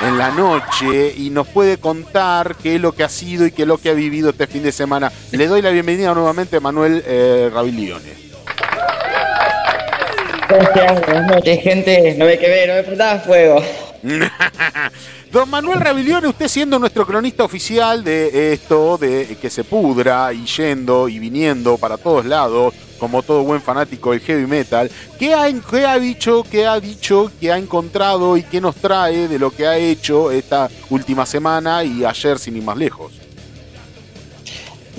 [0.00, 3.62] en la noche y nos puede contar qué es lo que ha sido y qué
[3.62, 5.12] es lo que ha vivido este fin de semana.
[5.32, 8.31] Le doy la bienvenida nuevamente a Manuel eh, Rabilione.
[10.52, 12.14] Buenas gente.
[12.18, 13.62] No ve que ver, no me prestaba fuego.
[15.32, 20.44] Don Manuel Rabilione, usted siendo nuestro cronista oficial de esto, de que se pudra y
[20.44, 25.46] yendo y viniendo para todos lados, como todo buen fanático del heavy metal, ¿qué ha,
[25.70, 29.50] qué ha dicho, qué ha dicho, qué ha encontrado y qué nos trae de lo
[29.50, 33.21] que ha hecho esta última semana y ayer sin ir más lejos?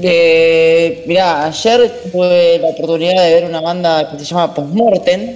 [0.02, 5.36] Eh, mirá, ayer tuve la oportunidad de ver una banda que se llama Postmortem,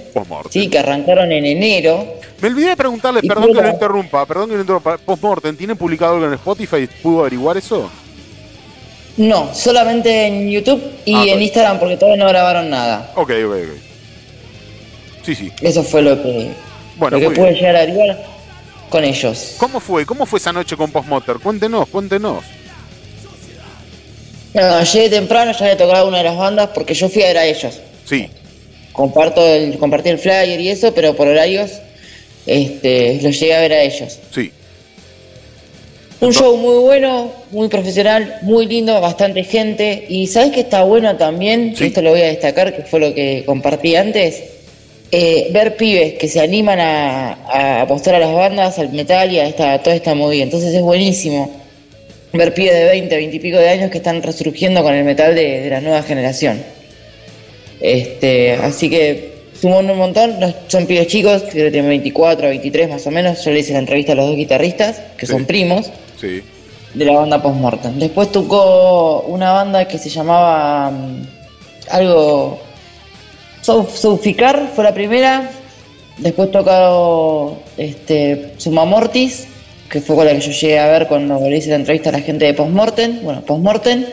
[0.50, 2.04] sí, que arrancaron en enero.
[2.40, 4.98] Me olvidé de preguntarle, perdón que lo interrumpa, perdón que lo interrumpa.
[4.98, 6.88] Postmortem, ¿tienen publicado algo en Spotify?
[7.02, 7.88] ¿Pudo averiguar eso?
[9.16, 13.12] No, solamente en YouTube y ah, en Instagram porque todavía no grabaron nada.
[13.16, 15.24] Ok, ok, ok.
[15.24, 15.52] Sí, sí.
[15.60, 16.50] Eso fue lo que,
[16.96, 18.24] bueno, lo que pude llegar a averiguar
[18.88, 19.56] con ellos.
[19.58, 20.06] ¿Cómo fue?
[20.06, 21.38] ¿Cómo fue esa noche con Postmortem?
[21.40, 22.44] Cuéntenos, cuéntenos.
[24.54, 27.38] No, llegué temprano, ya había tocado una de las bandas porque yo fui a ver
[27.38, 27.80] a ellos.
[28.04, 28.28] Sí.
[28.92, 31.72] Comparto el, compartí el flyer y eso, pero por horarios
[32.46, 34.18] este, los llegué a ver a ellos.
[34.34, 34.50] Sí.
[36.20, 40.06] Un show muy bueno, muy profesional, muy lindo, bastante gente.
[40.08, 41.74] Y ¿sabes que está bueno también?
[41.78, 44.42] Esto lo voy a destacar, que fue lo que compartí antes.
[45.12, 49.46] Eh, ver pibes que se animan a, apostar a las bandas, al metal y a
[49.46, 50.42] esta, toda esta movida.
[50.42, 51.57] Entonces es buenísimo
[52.32, 55.34] ver pibes de 20, 20 y pico de años que están resurgiendo con el metal
[55.34, 56.62] de, la nueva generación.
[57.80, 60.36] Este, así que sumó un montón,
[60.66, 63.44] son pibes chicos, que tienen 24, 23 más o menos.
[63.44, 65.90] Yo le hice la entrevista a los dos guitarristas, que son primos,
[66.20, 67.98] de la banda Postmortem.
[67.98, 71.22] Después tocó una banda que se llamaba mm,
[71.90, 72.60] algo.
[73.62, 75.50] Souficar fue la primera.
[76.18, 79.46] Después tocó este, Sumamortis,
[79.90, 82.12] que fue con la que yo llegué a ver cuando le hice la entrevista a
[82.12, 84.04] la gente de Postmortem, bueno, Postmortem,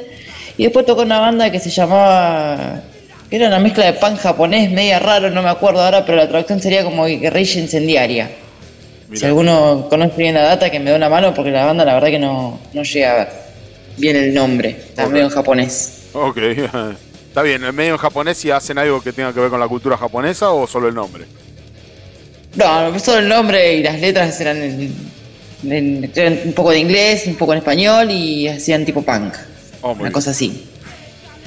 [0.58, 2.82] y después tocó una banda que se llamaba,
[3.30, 6.30] que era una mezcla de pan japonés, media raro, no me acuerdo ahora, pero la
[6.30, 8.30] traducción sería como guerrilla incendiaria.
[9.14, 11.94] Si alguno conoce bien la data, que me dé una mano, porque la banda la
[11.94, 13.46] verdad que no, no llega a ver
[13.98, 16.08] bien el nombre, está medio en japonés.
[16.14, 16.38] Ok,
[17.28, 19.68] está bien, ¿en medio en japonés si hacen algo que tenga que ver con la
[19.68, 21.26] cultura japonesa o solo el nombre?
[22.56, 24.62] No, solo el nombre y las letras eran
[25.66, 29.34] un poco de inglés, un poco en español y hacían tipo punk.
[29.82, 30.68] Oh, una cosa así.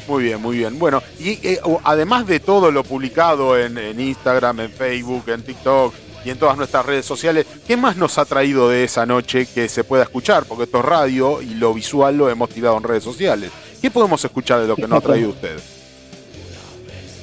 [0.08, 0.78] Muy bien, muy bien.
[0.78, 6.30] Bueno, y eh, además de todo lo publicado en, Instagram, en Facebook, en TikTok y
[6.30, 9.84] en todas nuestras redes sociales, ¿qué más nos ha traído de esa noche que se
[9.84, 10.46] pueda escuchar?
[10.46, 13.50] Porque esto es radio y lo visual lo hemos tirado en redes sociales.
[13.82, 15.58] ¿Qué podemos escuchar de lo que nos ha traído usted?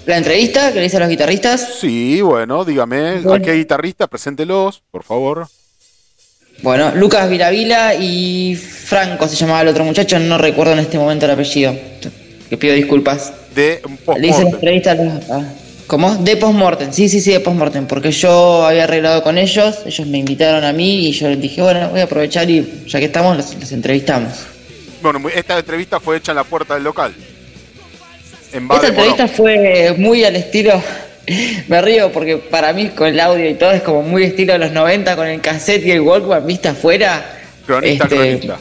[0.06, 1.80] ¿La entrevista que le hice a los guitarristas?
[1.80, 4.06] Sí, bueno, dígame, ¿a qué guitarrista?
[4.06, 5.48] Preséntelos, por favor.
[6.62, 11.26] Bueno, Lucas Viravila y Franco se llamaba el otro muchacho, no recuerdo en este momento
[11.26, 11.76] el apellido.
[12.50, 13.34] Que pido disculpas.
[13.54, 13.82] De
[14.18, 14.96] Le hice la entrevista
[15.88, 16.16] ¿Cómo?
[16.16, 20.18] De postmortem, sí, sí, sí, de postmortem, porque yo había arreglado con ellos, ellos me
[20.18, 23.38] invitaron a mí y yo les dije, bueno, voy a aprovechar y ya que estamos,
[23.38, 24.34] los, entrevistamos.
[25.04, 27.14] Bueno, esta entrevista fue hecha en la puerta del local.
[28.52, 30.82] esta entrevista fue muy al estilo
[31.68, 34.60] Me río porque para mí con el audio y todo es como muy estilo de
[34.60, 37.40] los 90 con el cassette y el Walkman vista afuera.
[37.66, 38.60] Cronista, este, cronista.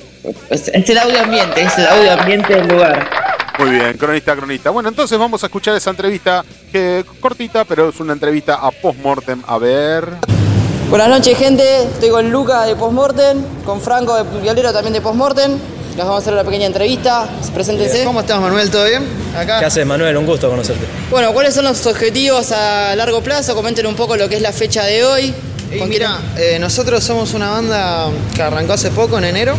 [0.51, 3.11] Es, el audio ambiente, es el audio ambiente del lugar.
[3.59, 4.71] Muy bien, cronista, cronista.
[4.71, 9.43] Bueno, entonces vamos a escuchar esa entrevista que cortita, pero es una entrevista a Postmortem.
[9.47, 10.09] A ver.
[10.89, 11.83] Buenas noches, gente.
[11.83, 15.59] Estoy con Luca de Postmortem, con Franco de Violero también de Postmortem.
[15.97, 17.29] Les vamos a hacer una pequeña entrevista.
[17.55, 18.03] Preséntense.
[18.03, 18.69] ¿Cómo estás, Manuel?
[18.69, 19.05] ¿Todo bien?
[19.39, 19.61] Acá.
[19.61, 20.17] ¿Qué haces, Manuel?
[20.17, 20.85] Un gusto conocerte.
[21.09, 23.55] Bueno, ¿cuáles son los objetivos a largo plazo?
[23.55, 25.33] Comenten un poco lo que es la fecha de hoy.
[25.89, 29.55] mira, eh, nosotros somos una banda que arrancó hace poco, en enero.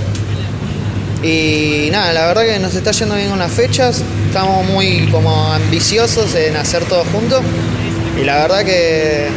[1.23, 4.01] Y nada, la verdad que nos está yendo bien con las fechas.
[4.27, 7.43] Estamos muy como ambiciosos en hacer todo juntos.
[8.21, 9.29] Y la verdad que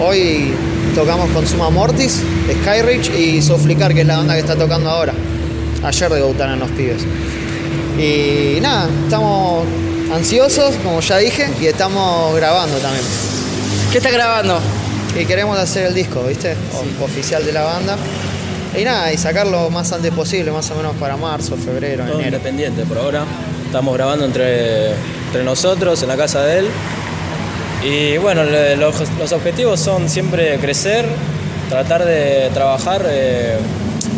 [0.00, 0.54] hoy
[0.94, 2.22] tocamos con Suma Mortis,
[2.62, 5.12] Skyreach y Soflicar, que es la banda que está tocando ahora.
[5.82, 7.02] Ayer debutaron los pibes.
[7.98, 9.64] Y nada, estamos
[10.12, 13.04] ansiosos, como ya dije, y estamos grabando también.
[13.90, 14.58] ¿Qué está grabando?
[15.18, 16.56] Y queremos hacer el disco, ¿viste?
[17.02, 17.96] oficial de la banda.
[18.78, 22.84] Y nada, y sacarlo más antes posible, más o menos para marzo, febrero, Todo independiente
[22.84, 23.24] por ahora.
[23.66, 24.94] Estamos grabando entre
[25.32, 26.68] entre nosotros, en la casa de él.
[27.82, 31.06] Y bueno, los, objetivos son siempre crecer,
[31.70, 33.56] tratar de trabajar eh,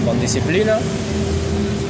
[0.05, 0.79] con disciplina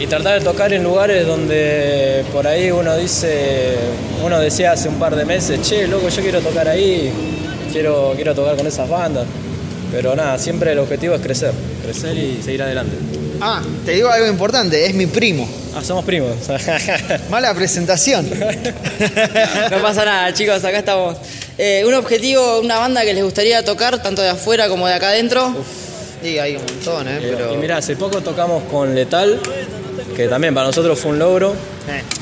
[0.01, 3.77] y tratar de tocar en lugares donde por ahí uno dice,
[4.25, 7.13] uno decía hace un par de meses, che, loco, yo quiero tocar ahí,
[7.73, 9.27] quiero, quiero tocar con esas bandas.
[9.93, 11.53] Pero nada, siempre el objetivo es crecer,
[11.83, 12.97] crecer y seguir adelante.
[13.41, 15.49] Ah, te digo algo importante, es mi primo.
[15.75, 16.37] Ah, somos primos.
[17.31, 18.29] Mala presentación.
[19.71, 21.17] no pasa nada, chicos, acá estamos.
[21.59, 25.09] Eh, un objetivo, una banda que les gustaría tocar, tanto de afuera como de acá
[25.09, 25.55] adentro.
[26.23, 27.19] Sí, hay un montón, ¿eh?
[27.21, 27.53] Pero...
[27.53, 29.39] Y mira, hace poco tocamos con Letal,
[30.17, 31.55] que también para nosotros fue un logro,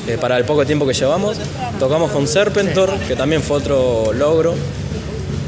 [0.07, 1.39] eh, para el poco tiempo que llevamos.
[1.79, 4.55] Tocamos con Serpentor, que también fue otro logro.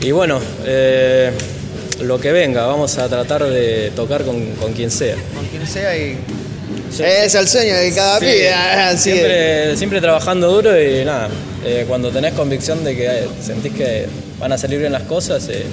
[0.01, 1.31] Y bueno, eh,
[2.01, 5.17] lo que venga, vamos a tratar de tocar con, quien sea.
[5.35, 6.19] Con quien sea y
[7.03, 8.51] es el sueño de cada pibe.
[8.55, 11.29] Ah, siempre, siempre trabajando duro y nada,
[11.65, 14.07] eh, cuando tenés convicción de que eh, sentís que
[14.39, 15.65] van a salir bien las cosas eh,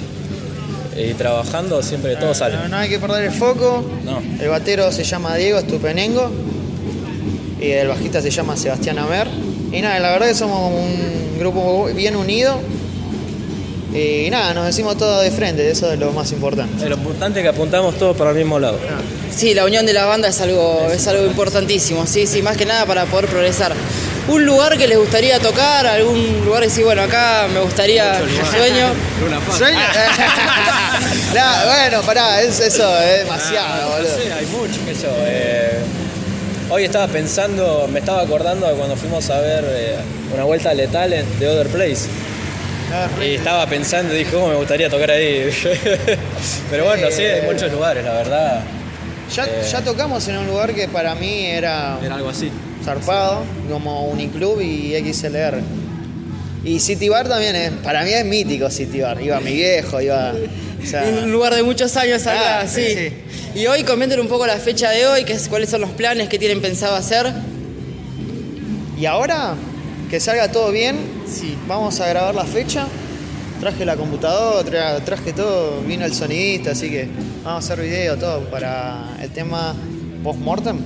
[0.96, 2.56] y trabajando, siempre todo sale.
[2.68, 3.84] No, hay que perder el foco.
[4.40, 6.30] El batero se llama Diego Estupenengo
[7.60, 9.28] y el bajista se llama Sebastián Amer.
[9.72, 12.58] Y nada, la verdad que somos un grupo bien unido
[13.94, 16.88] y nada, nos decimos todo de frente, eso es lo más importante.
[16.88, 18.78] lo importante es que apuntamos todos para el mismo lado.
[19.34, 22.66] Sí, la unión de la banda es algo, es algo importantísimo, sí, sí, más que
[22.66, 23.72] nada para poder progresar.
[24.28, 25.86] ¿Un lugar que les gustaría tocar?
[25.86, 28.18] ¿Algún lugar que sí, bueno, acá me gustaría,
[28.50, 28.92] sueño?
[29.56, 29.78] ¿Sueño?
[31.66, 32.78] bueno, pará, eso es
[33.18, 34.36] demasiado, ah, boludo.
[34.38, 35.08] hay mucho que eso.
[35.26, 35.78] Eh,
[36.70, 39.96] hoy estaba pensando, me estaba acordando de cuando fuimos a ver eh,
[40.34, 42.08] una vuelta letal de Other Place
[43.22, 45.50] y estaba pensando, dije, ¿cómo me gustaría tocar ahí?
[46.70, 48.62] Pero bueno, sí, hay muchos lugares, la verdad.
[49.34, 51.98] Ya, eh, ya tocamos en un lugar que para mí era.
[52.02, 52.50] Era algo así.
[52.84, 55.60] Zarpado, como Uniclub y XLR.
[56.64, 59.20] Y City Bar también es, para mí es mítico City Bar.
[59.20, 60.32] Iba mi viejo, iba.
[61.22, 63.12] un lugar de muchos años acá, ah, sí.
[63.54, 66.28] Y hoy comenten un poco la fecha de hoy, que es, cuáles son los planes
[66.28, 67.32] que tienen pensado hacer.
[68.98, 69.54] Y ahora,
[70.10, 70.96] que salga todo bien,
[71.26, 71.56] sí.
[71.66, 72.86] vamos a grabar la fecha.
[73.60, 77.08] Traje la computadora, traje todo, vino el sonidista, así que
[77.44, 79.74] vamos a hacer video, todo para el tema
[80.22, 80.78] post-mortem.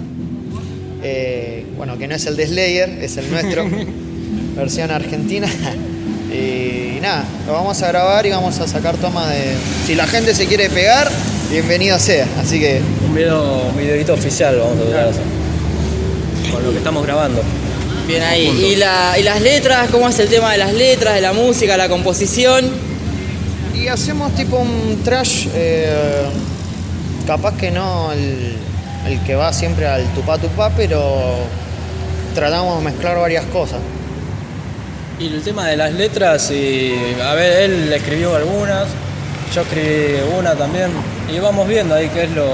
[1.03, 3.67] Eh, bueno, que no es el de Slayer, es el nuestro,
[4.57, 5.49] versión argentina.
[6.33, 9.55] y nada, lo vamos a grabar y vamos a sacar tomas de.
[9.87, 11.11] Si la gente se quiere pegar,
[11.51, 12.27] bienvenido sea.
[12.41, 12.81] Así que.
[13.07, 15.23] Un video, un videito oficial vamos a hacer.
[16.51, 17.43] Con lo que estamos grabando.
[18.07, 18.47] Bien ahí.
[18.47, 19.89] ¿Y, las letras?
[19.91, 22.86] ¿Cómo es el tema de las letras, de la música, la composición?
[23.77, 26.25] Y hacemos tipo un trash, eh,
[27.27, 31.37] capaz que no el, que va siempre al tupá tupá, pero
[32.35, 33.79] tratamos de mezclar varias cosas.
[35.19, 36.93] Y el tema de las letras, y,
[37.23, 38.89] a ver, él escribió algunas,
[39.55, 40.91] yo escribí una también,
[41.33, 42.47] y vamos viendo ahí qué es lo...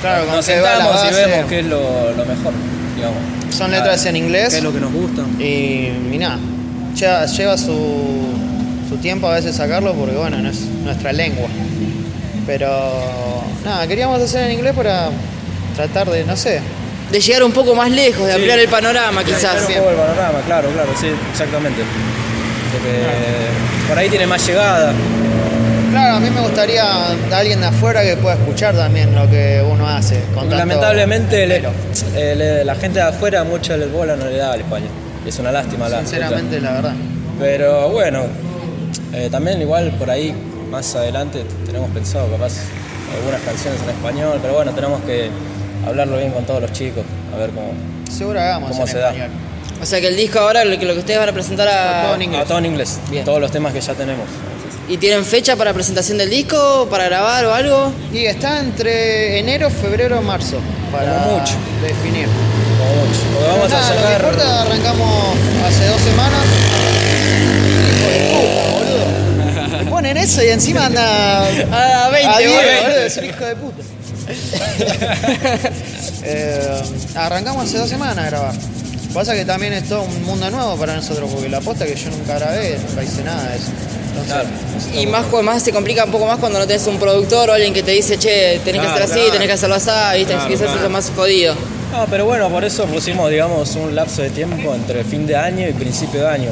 [0.00, 2.52] Claro, nos sentamos y vemos qué es lo mejor,
[2.96, 3.38] digamos.
[3.58, 4.50] Son letras en inglés.
[4.50, 5.22] Que es lo que nos gusta.
[5.42, 6.38] Y, nada,
[6.94, 8.17] lleva, su,
[8.96, 11.48] tiempo a veces sacarlo porque, bueno, no es nuestra lengua.
[12.46, 12.68] Pero,
[13.64, 15.10] nada, queríamos hacer en inglés para
[15.76, 16.60] tratar de, no sé.
[17.12, 19.66] De llegar un poco más lejos, de ampliar el panorama, quizás.
[19.68, 21.82] un poco el panorama, claro, claro, sí, exactamente.
[22.72, 24.92] Porque por ahí tiene más llegada.
[25.90, 26.84] Claro, a mí me gustaría
[27.32, 30.22] alguien de afuera que pueda escuchar también lo que uno hace.
[30.48, 31.46] Lamentablemente
[32.64, 34.90] la gente de afuera mucho les bola no le da al español.
[35.26, 35.88] Es una lástima.
[35.88, 36.94] Sinceramente, la, verdad.
[37.38, 38.24] Pero bueno,
[39.12, 40.34] eh, también igual por ahí
[40.70, 42.52] más adelante tenemos pensado capaz
[43.16, 45.30] algunas canciones en español, pero bueno, tenemos que
[45.86, 47.04] hablarlo bien con todos los chicos,
[47.34, 47.72] a ver cómo,
[48.10, 49.12] Seguro hagamos cómo se da.
[49.80, 52.02] O sea que el disco ahora, lo que, lo que ustedes van a presentar a,
[52.02, 52.40] todo en inglés.
[52.40, 52.98] A todo en inglés.
[53.24, 54.26] Todos los temas que ya tenemos.
[54.88, 57.92] ¿Y tienen fecha para presentación del disco, para grabar o algo?
[58.12, 60.58] Y está entre enero, febrero, marzo.
[60.90, 61.54] Para mucho.
[61.82, 62.26] definir.
[62.78, 63.20] Como mucho.
[63.34, 64.22] Porque vamos a sacar.
[64.22, 65.34] Lo que arrancamos
[65.66, 66.40] hace dos semanas.
[69.82, 71.38] Hijo de ponen eso y encima anda
[72.06, 73.00] a 20, a 10, boludo.
[73.00, 73.82] Es un hijo de puta.
[76.22, 76.82] eh,
[77.14, 78.54] arrancamos hace dos semanas a grabar.
[79.14, 82.10] Pasa que también es todo un mundo nuevo para nosotros, porque la posta que yo
[82.10, 83.70] nunca grabé, nunca hice nada de eso.
[84.94, 87.72] Y más, más se complica un poco más cuando no tenés un productor o alguien
[87.72, 90.34] que te dice, che, tenés que hacer así, tenés que hacerlo así, ¿viste?
[90.48, 91.54] Quizás es más jodido.
[91.92, 95.66] No, pero bueno, por eso pusimos, digamos, un lapso de tiempo entre fin de año
[95.66, 96.50] y principio de año.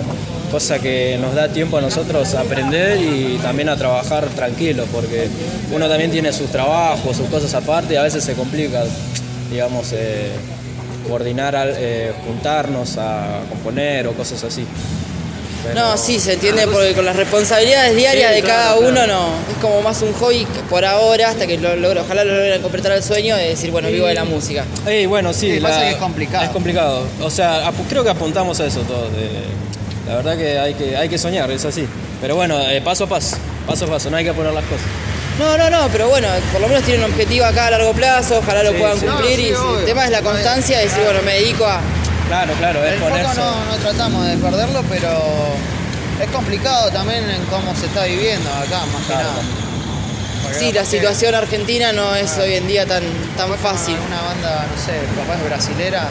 [0.56, 5.28] Cosa que nos da tiempo a nosotros a aprender y también a trabajar tranquilos, porque
[5.70, 8.82] uno también tiene sus trabajos, sus cosas aparte y a veces se complica,
[9.50, 10.30] digamos, eh,
[11.06, 14.64] coordinar, eh, juntarnos a componer o cosas así.
[15.74, 19.26] No, sí, se entiende ah, porque con las responsabilidades diarias de cada uno no.
[19.50, 22.92] Es como más un hobby por ahora, hasta que lo logro, ojalá lo logren completar
[22.92, 24.64] el sueño de decir, bueno, vivo de la música.
[24.86, 25.60] Sí, bueno, sí.
[25.60, 26.44] pasa que es complicado.
[26.44, 27.06] Es complicado.
[27.20, 29.10] O sea, creo que apuntamos a eso todo.
[30.06, 31.86] La verdad que hay, que hay que soñar, es así.
[32.20, 34.86] Pero bueno, eh, paso a paso, paso a paso, no hay que poner las cosas.
[35.38, 38.38] No, no, no, pero bueno, por lo menos tienen un objetivo acá a largo plazo,
[38.38, 39.38] ojalá lo puedan cumplir.
[39.38, 41.80] y el tema es la constancia y decir, bueno, me dedico a.
[42.28, 45.08] Claro, claro, es el foco no, tratamos de perderlo, pero
[46.20, 49.42] es complicado también en cómo se está viviendo acá, más que nada.
[50.58, 53.02] Sí, la situación argentina no es hoy en día tan,
[53.36, 53.96] tan fácil.
[54.06, 56.08] Una banda, no sé, capaz brasilera,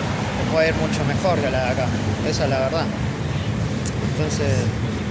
[0.52, 1.88] puede ir mucho mejor que la de acá.
[2.30, 2.86] Esa es la verdad.
[4.18, 4.48] Entonces.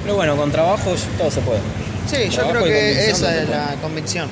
[0.03, 1.61] Pero bueno, con trabajo todo se puede.
[2.07, 4.29] Sí, yo creo que esa es la convicción.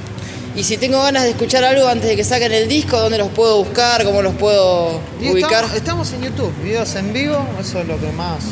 [0.54, 3.28] Y si tengo ganas de escuchar algo antes de que saquen el disco, ¿dónde los
[3.28, 4.04] puedo buscar?
[4.04, 5.64] ¿Cómo los puedo ubicar?
[5.74, 8.44] Estamos, en YouTube, videos en vivo, eso es lo que más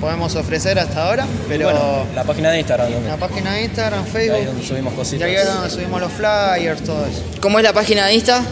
[0.00, 1.26] podemos ofrecer hasta ahora.
[1.48, 1.70] Pero
[2.14, 3.06] la página de Instagram.
[3.06, 4.36] La página de Instagram, Facebook.
[4.36, 5.28] Ahí donde subimos cositas.
[5.28, 7.22] Y ahí es donde subimos los flyers, todo eso.
[7.40, 8.42] ¿Cómo es la página de Insta?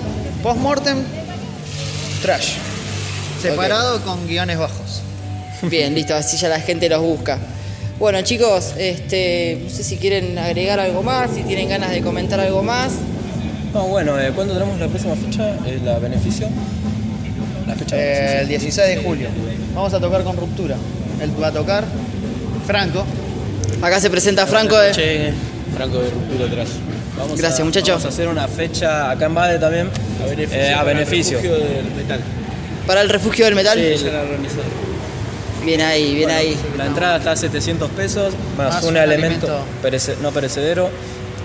[0.42, 1.02] Postmortem
[2.22, 2.54] Trash.
[3.40, 5.01] Separado con guiones bajos.
[5.62, 7.38] Bien, listo, así ya la gente los busca.
[7.98, 12.40] Bueno chicos, este, no sé si quieren agregar algo más, si tienen ganas de comentar
[12.40, 12.92] algo más.
[13.72, 15.56] No, bueno, eh, ¿cuándo tenemos la próxima fecha?
[15.84, 16.48] ¿La beneficio?
[17.66, 19.28] La fecha eh, El 16 de julio.
[19.74, 20.76] Vamos a tocar con ruptura.
[21.22, 21.84] Él va a tocar.
[22.66, 23.04] Franco.
[23.80, 24.92] Acá se presenta Franco de.
[24.92, 25.32] Che,
[25.74, 26.68] Franco de Ruptura atrás.
[27.36, 27.88] Gracias, muchachos.
[27.88, 29.88] Vamos a hacer una fecha acá en Bade también.
[30.76, 31.38] A beneficio.
[31.42, 32.20] Eh, para El refugio del metal.
[32.86, 33.78] ¿Para el refugio del metal?
[33.78, 34.22] Sí, ya la
[35.64, 36.56] Bien ahí, bien ahí.
[36.76, 39.64] La entrada está a 700 pesos, más, un, elemento
[40.20, 40.90] no perecedero.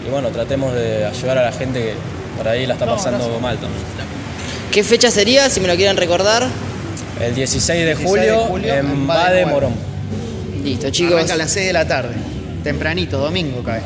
[0.05, 1.93] Y bueno, tratemos de ayudar a la gente que
[2.37, 3.81] por ahí la está pasando mal también.
[4.71, 6.47] ¿Qué fecha sería, si me lo quieren recordar?
[7.19, 9.73] El 16 de, julio, en Bade Morón.
[10.63, 11.15] Listo, chicos.
[11.15, 12.13] Arranca a las 6 de la tarde.
[12.63, 13.81] Tempranito, domingo cae.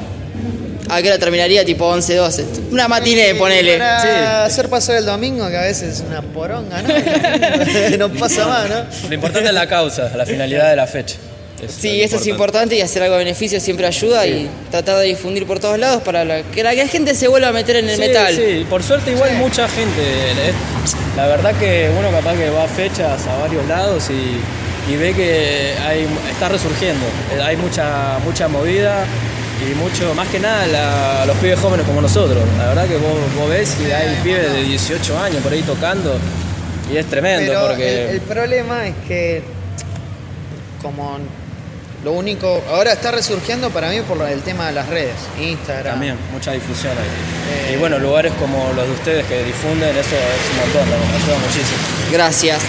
[0.92, 1.64] ¿A qué hora terminaría?
[1.64, 2.46] Tipo 11, 12.
[2.70, 3.78] Una matiné, ponele.
[3.78, 6.90] Para hacer paso del domingo, que a veces es una poronga, ¿no?
[7.98, 9.08] no pasa más, ¿no?
[9.08, 11.16] Lo importante es la causa, la finalidad de la fecha.
[11.66, 15.48] sí, eso es importante y hacer algo de beneficio siempre ayuda y tratar de difundir
[15.48, 18.36] por todos lados para que la gente se vuelva a meter en el metal.
[18.36, 20.02] Sí, por suerte igual mucha gente.
[20.02, 20.52] ¿eh?
[21.16, 25.14] La verdad que uno capaz que va a fechas a varios lados y, y ve
[25.14, 27.06] que hay, está resurgiendo.
[27.42, 29.06] Hay mucha, mucha movida
[29.70, 32.44] y mucho, más que nada los pibes jóvenes como nosotros.
[32.58, 36.18] La verdad que vos, ves y hay pibes de 18 años por ahí tocando
[36.92, 38.10] y es tremendo porque...
[38.12, 39.44] El, problema es que
[40.82, 41.20] como
[42.04, 45.94] lo único, ahora está resurgiendo para mí por el tema de las redes, Instagram.
[45.94, 47.76] También, mucha difusión ahí.
[47.76, 51.38] y bueno, lugares como los de ustedes que difunden, eso es un montón, nos ayuda
[51.38, 51.78] muchísimo.
[52.12, 52.62] Gracias.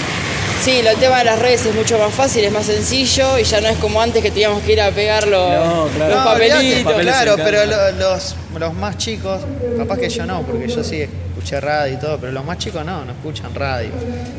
[0.62, 3.60] Sí, el tema de las redes es mucho más fácil, es más sencillo y ya
[3.60, 5.90] no es como antes que teníamos que ir a pegar los,
[6.24, 6.94] papelitos.
[7.00, 9.40] claro, pero los, los más chicos,
[9.76, 12.84] capaz que yo no, porque yo sí escuché radio y todo, pero los más chicos
[12.84, 13.90] no, no escuchan radio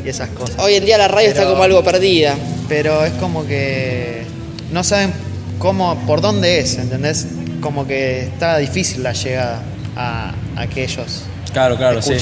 [0.06, 0.56] y esas cosas.
[0.60, 2.38] Hoy en día la radio está como algo perdida.
[2.70, 4.24] Pero es como que
[4.72, 5.14] no saben
[5.60, 7.28] cómo, por dónde es, ¿entendés?
[7.62, 9.62] Como que está difícil la llegada
[9.96, 12.16] a aquellos Claro, claro, sí.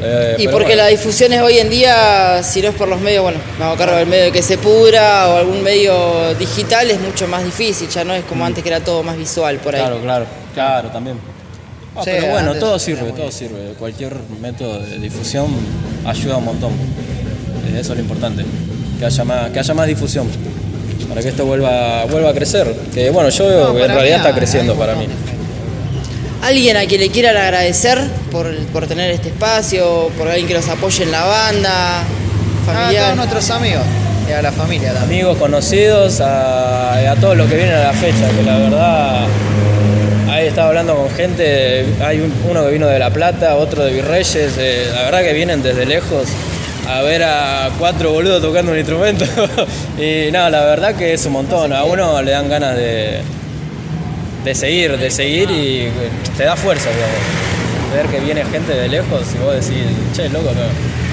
[0.00, 3.24] Eh, y porque la difusión es hoy en día, si no es por los medios,
[3.24, 7.26] bueno, me hago cargo del medio que se pudra o algún medio digital, es mucho
[7.26, 8.46] más difícil, ya no es como mm.
[8.46, 9.80] antes que era todo más visual por ahí.
[9.80, 11.18] Claro, claro, claro, también.
[11.96, 13.74] Ah, pero bueno, todo sirve, todo sirve.
[13.76, 15.46] Cualquier método de difusión
[16.06, 16.72] ayuda un montón.
[16.72, 18.44] Eh, eso es lo importante,
[19.00, 20.28] que haya más, que haya más difusión
[21.08, 22.72] para que esto vuelva, vuelva a crecer.
[22.94, 25.08] Que bueno, yo veo que en realidad está creciendo para mí.
[26.42, 27.98] ¿Alguien a quien le quieran agradecer
[28.30, 32.04] por, tener este espacio, por alguien que los apoye en la banda?
[32.64, 32.96] Familiar?
[32.96, 33.82] A todos nuestros amigos
[34.28, 35.22] y a la familia también.
[35.22, 39.26] Amigos, conocidos, a, a todos los que vienen a la fecha, que la verdad
[40.30, 44.56] ahí estaba hablando con gente, hay uno que vino de La Plata, otro de Virreyes,
[44.58, 46.28] eh, la verdad que vienen desde lejos
[46.88, 49.24] a ver a cuatro boludos tocando un instrumento
[49.98, 53.20] y nada, la verdad que es un montón, a uno le dan ganas de,
[54.48, 55.90] de seguir, de seguir y
[56.38, 57.16] te da fuerza, digamos.
[57.92, 59.84] Ver que viene gente de lejos y vos decís,
[60.14, 60.50] che, loco,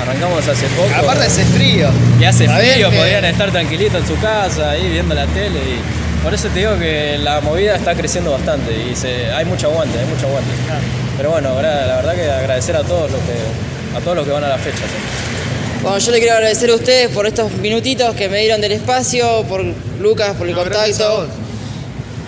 [0.02, 0.90] arrancamos hace poco.
[0.95, 1.90] Aparte hace frío.
[2.20, 5.60] Y hace frío, podrían estar tranquilitos en su casa, ahí viendo la tele.
[5.60, 9.68] Y por eso te digo que la movida está creciendo bastante y se, hay mucho
[9.68, 10.52] aguante, hay mucho aguante.
[11.18, 14.45] Pero bueno, la verdad que agradecer a todos los que, a todos los que van
[14.45, 14.84] a la fecha.
[15.82, 19.44] Bueno, yo le quiero agradecer a ustedes por estos minutitos que me dieron del espacio,
[19.44, 19.62] por
[19.99, 21.28] Lucas, por el contacto.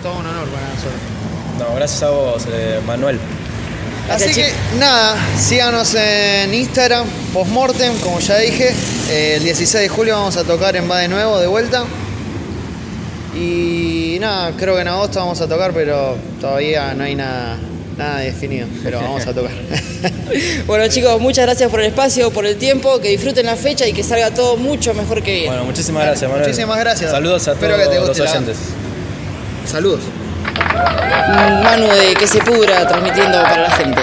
[0.02, 0.67] Todo un honor para.
[1.58, 3.18] No, gracias a vos, eh, Manuel.
[4.10, 8.72] Así que nada, síganos en Instagram, postmortem, como ya dije.
[9.10, 11.84] Eh, el 16 de julio vamos a tocar en Va de nuevo, de vuelta.
[13.34, 17.58] Y nada, creo que en agosto vamos a tocar, pero todavía no hay nada,
[17.98, 19.52] nada definido, pero vamos a tocar.
[20.66, 23.92] bueno chicos, muchas gracias por el espacio, por el tiempo, que disfruten la fecha y
[23.92, 25.46] que salga todo mucho mejor que bien.
[25.48, 26.48] Bueno, muchísimas gracias, Manuel.
[26.48, 27.10] Muchísimas gracias.
[27.10, 28.56] Saludos a todos los oyentes.
[29.66, 30.00] Saludos.
[31.62, 34.02] Manu de que se pudra transmitiendo para la gente.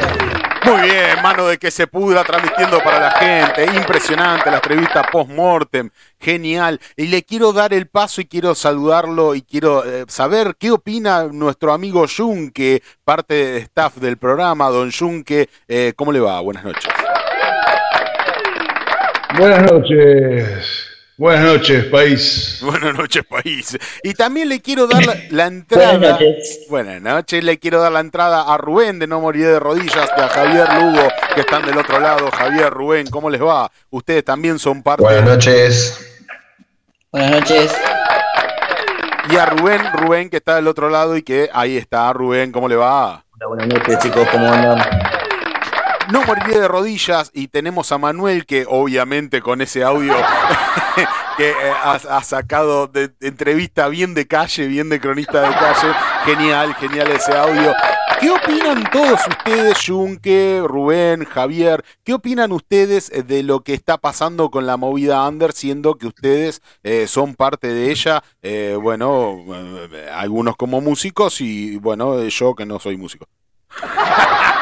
[0.65, 3.65] Muy bien, mano de que se pudra transmitiendo para la gente.
[3.65, 5.91] Impresionante la entrevista post-mortem.
[6.19, 6.79] Genial.
[6.95, 11.25] Y le quiero dar el paso y quiero saludarlo y quiero eh, saber qué opina
[11.31, 14.69] nuestro amigo Junque, parte de staff del programa.
[14.71, 16.41] Don Junque, eh, ¿cómo le va?
[16.41, 16.91] Buenas noches.
[19.37, 20.94] Buenas noches.
[21.17, 22.59] Buenas noches, país.
[22.61, 23.77] Buenas noches, país.
[24.03, 25.91] Y también le quiero dar la, entrada.
[25.93, 26.59] Buenas noches.
[26.69, 27.43] Buenas noches.
[27.43, 30.67] Le quiero dar la entrada a Rubén de No Morir de Rodillas y a Javier
[30.73, 32.29] Lugo, que están del otro lado.
[32.31, 33.71] Javier, Rubén, ¿cómo les va?
[33.91, 35.03] Ustedes también son parte.
[35.03, 36.05] Buenas noches.
[37.13, 37.73] Buenas noches.
[39.29, 42.11] Y a Rubén, Rubén, que está del otro lado y que ahí está.
[42.11, 43.23] Rubén, ¿cómo le va?
[43.35, 44.81] Hola, buenas noches, chicos, ¿cómo andan?
[46.11, 50.13] No moriría de rodillas y tenemos a Manuel que obviamente con ese audio
[51.37, 55.93] que eh, ha, sacado de, entrevista bien de calle, bien de cronista de calle.
[56.25, 57.73] Genial, genial ese audio.
[58.19, 61.83] ¿Qué opinan todos ustedes, Junque, Rubén, Javier?
[62.03, 66.61] ¿Qué opinan ustedes de lo que está pasando con la movida under, siendo que ustedes
[66.83, 68.23] eh, son parte de ella?
[68.41, 69.43] Eh, bueno,
[70.13, 73.27] algunos como músicos y bueno, yo que no soy músico.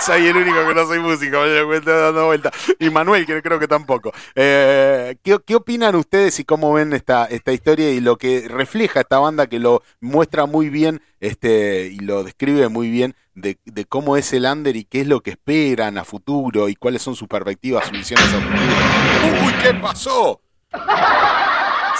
[0.00, 2.50] soy el único que no soy músico, me dando vuelta.
[2.78, 4.12] Y Manuel, que creo que tampoco.
[4.34, 9.18] Eh, ¿qué, opinan ustedes y cómo ven esta, esta historia y lo que refleja esta
[9.18, 13.58] banda que lo muestra muy bien este, y lo describe muy bien de,
[13.88, 17.14] cómo es el under y qué es lo que esperan a futuro y cuáles son
[17.14, 19.46] sus perspectivas, sus visiones a futuro?
[19.46, 20.40] ¡Uy, qué pasó!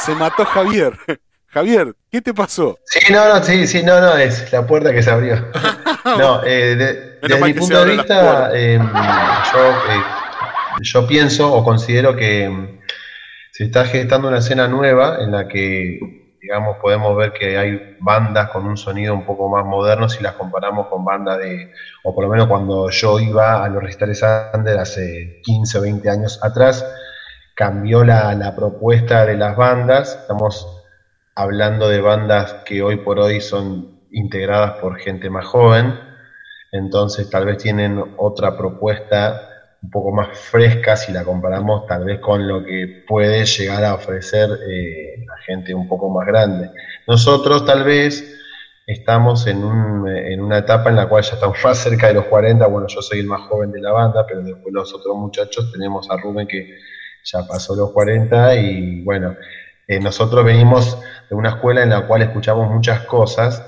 [0.04, 0.98] Se mató Javier.
[1.56, 2.78] Javier, ¿qué te pasó?
[2.84, 5.36] Sí, no, no, sí, sí, no, no, es la puerta que se abrió.
[6.04, 6.76] no, eh,
[7.22, 10.02] desde mi punto de vista, em, yo, eh,
[10.82, 12.78] yo pienso o considero que em,
[13.52, 15.98] se está gestando una escena nueva en la que,
[16.42, 20.34] digamos, podemos ver que hay bandas con un sonido un poco más moderno si las
[20.34, 21.72] comparamos con bandas de,
[22.04, 26.10] o por lo menos cuando yo iba a los recitales Sander hace 15 o 20
[26.10, 26.84] años atrás,
[27.54, 30.75] cambió la, la propuesta de las bandas, estamos
[31.36, 35.94] hablando de bandas que hoy por hoy son integradas por gente más joven,
[36.72, 39.50] entonces tal vez tienen otra propuesta
[39.82, 43.94] un poco más fresca si la comparamos tal vez con lo que puede llegar a
[43.94, 46.70] ofrecer eh, la gente un poco más grande.
[47.06, 48.34] Nosotros tal vez
[48.86, 52.24] estamos en, un, en, una etapa en la cual ya estamos más cerca de los
[52.24, 55.70] 40, bueno, yo soy el más joven de la banda, pero después los otros muchachos
[55.70, 56.78] tenemos a Rubén que
[57.24, 59.36] ya pasó los 40 y bueno,
[59.86, 60.98] eh, nosotros venimos
[61.30, 63.64] de una escuela en la cual escuchamos muchas cosas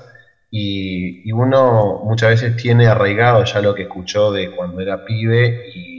[0.51, 5.97] y, uno muchas veces tiene arraigado ya lo que escuchó de cuando era pibe y,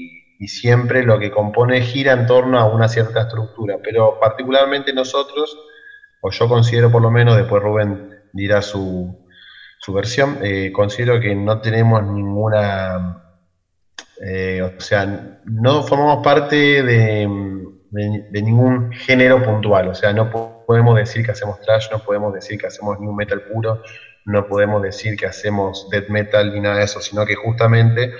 [0.49, 5.55] siempre lo que compone gira en torno a una cierta estructura, pero particularmente nosotros,
[6.23, 9.15] o yo considero por lo menos, después Rubén dirá su,
[9.79, 13.23] su versión, eh, considero que no tenemos ninguna,
[14.27, 17.60] eh, o sea, no formamos parte de
[17.91, 19.89] de, ningún género puntual.
[19.89, 20.31] O sea, no
[20.67, 23.83] podemos decir que hacemos trash, no podemos decir que hacemos new metal puro,
[24.25, 28.13] no podemos decir que hacemos death metal ni nada de eso, sino que justamente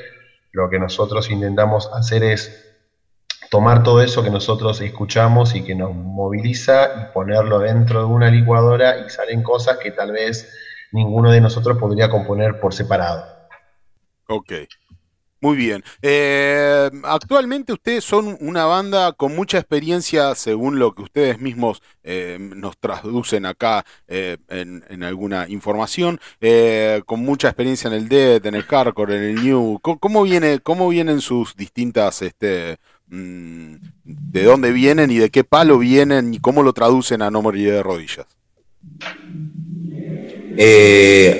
[0.53, 2.67] lo que nosotros intentamos hacer es
[3.51, 8.31] tomar todo eso que nosotros escuchamos y que nos moviliza y ponerlo dentro de una
[8.31, 10.53] licuadora y salen cosas que tal vez
[10.93, 13.25] ninguno de nosotros podría componer por separado.
[14.29, 14.53] Ok.
[15.43, 15.83] Muy bien.
[16.03, 22.37] Eh, actualmente ustedes son una banda con mucha experiencia, según lo que ustedes mismos eh,
[22.39, 26.21] nos traducen acá eh, en, alguna información,
[27.07, 29.79] con mucha experiencia en el Dead, en el Hardcore, en el New.
[29.81, 32.77] ¿Cómo, viene, cómo vienen sus distintas, este,
[33.07, 37.41] mm, de dónde vienen y de qué palo vienen y cómo lo traducen a No
[37.41, 38.27] Morir de Rodillas?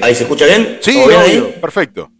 [0.03, 0.79] ¿Ahí se escucha bien?
[0.81, 0.99] Sí,
[1.61, 2.11] perfecto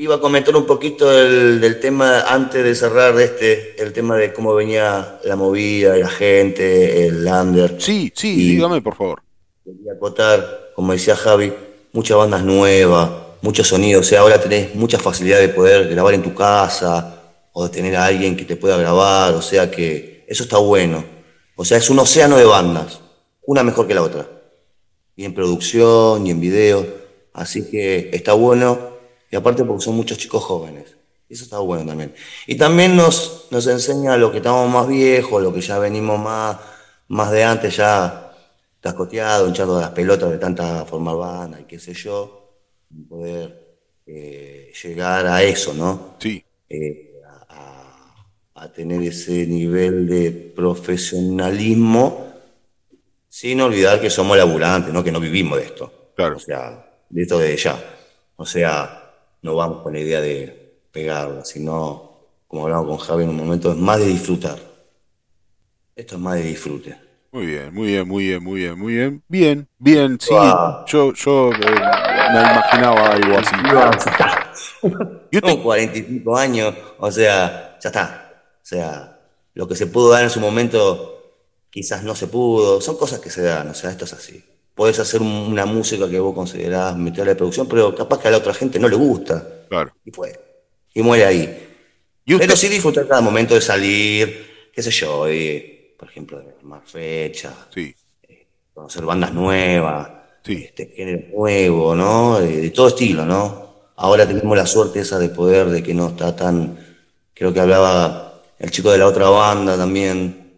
[0.00, 4.54] iba a comentar un poquito del, tema antes de cerrar este, el tema de cómo
[4.54, 7.76] venía la movida, la gente, el lander.
[7.78, 9.22] Sí, sí, dígame por favor.
[9.62, 11.52] Quería acotar, como decía Javi,
[11.92, 13.10] muchas bandas nuevas,
[13.42, 14.06] muchos sonidos.
[14.06, 17.20] O sea, ahora tenés mucha facilidad de poder grabar en tu casa
[17.52, 19.34] o de tener a alguien que te pueda grabar.
[19.34, 21.04] O sea que eso está bueno.
[21.56, 23.00] O sea, es un océano de bandas,
[23.44, 24.26] una mejor que la otra.
[25.14, 26.86] Y en producción y en video.
[27.34, 28.89] Así que está bueno
[29.30, 30.96] Y aparte porque son muchos chicos jóvenes.
[31.28, 32.12] Eso está bueno también.
[32.46, 36.18] Y también nos, nos enseña a los que estamos más viejos, los que ya venimos
[36.18, 36.56] más,
[37.06, 38.32] más de antes, ya
[38.80, 42.56] cascoteados, hinchando las pelotas de tanta formar banda y qué sé yo,
[43.08, 46.16] poder eh, llegar a eso, ¿no?
[46.18, 46.44] Sí.
[46.68, 48.24] Eh, a,
[48.54, 52.32] a, tener ese nivel de profesionalismo
[53.28, 55.04] sin olvidar que somos laburantes, ¿no?
[55.04, 56.12] Que no vivimos de esto.
[56.16, 56.36] Claro.
[56.36, 57.78] O sea, de esto de ya.
[58.34, 58.99] O sea,
[59.42, 62.10] no vamos con la idea de pegarla, sino,
[62.46, 64.58] como hablamos con Javi en un momento, es más de disfrutar.
[65.96, 66.96] Esto es más de disfrute.
[67.32, 69.22] Muy bien, muy bien, muy bien, muy bien, muy bien.
[69.28, 70.34] Bien, bien, sí.
[70.86, 71.58] Yo, yo eh,
[72.32, 73.54] me imaginaba algo así.
[75.30, 78.44] Yo tengo cuarenta y cinco años, o sea, ya está.
[78.56, 79.20] O sea,
[79.54, 81.38] lo que se pudo dar en su momento,
[81.70, 82.80] quizás no se pudo.
[82.80, 84.44] Son cosas que se dan, o sea, esto es así.
[84.80, 88.38] Podés hacer una música que vos considerás meterle de producción, pero capaz que a la
[88.38, 89.66] otra gente no le gusta.
[89.68, 89.92] Claro.
[90.06, 90.32] Y fue
[90.94, 91.68] y muere ahí.
[92.24, 95.26] Pero sí disfrutar cada momento de salir, qué sé yo,
[95.98, 97.94] por ejemplo, de más fechas, sí.
[98.26, 100.08] Eh, conocer bandas nuevas,
[100.42, 100.64] sí.
[100.64, 102.40] este género nuevo, ¿no?
[102.40, 103.90] De, todo estilo, ¿no?
[103.96, 106.78] Ahora tenemos la suerte esa de poder, de que no está tan,
[107.34, 110.54] creo que hablaba el chico de la otra banda también,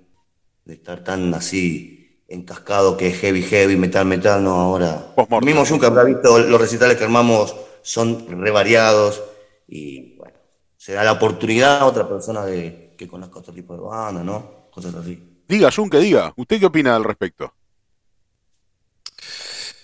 [0.65, 1.92] de estar tan así
[2.33, 5.15] encascado que es heavy, heavy, metal, metal, no, ahora.
[5.17, 9.23] El mismo Junca habrá visto los recitales que armamos son revariados
[9.69, 10.39] y bueno,
[10.77, 14.69] se da la oportunidad a otra persona de que conozca otro tipo de banda, ¿no?
[14.71, 15.43] Cosas así.
[15.49, 17.53] Diga, que diga, ¿usted qué opina al respecto?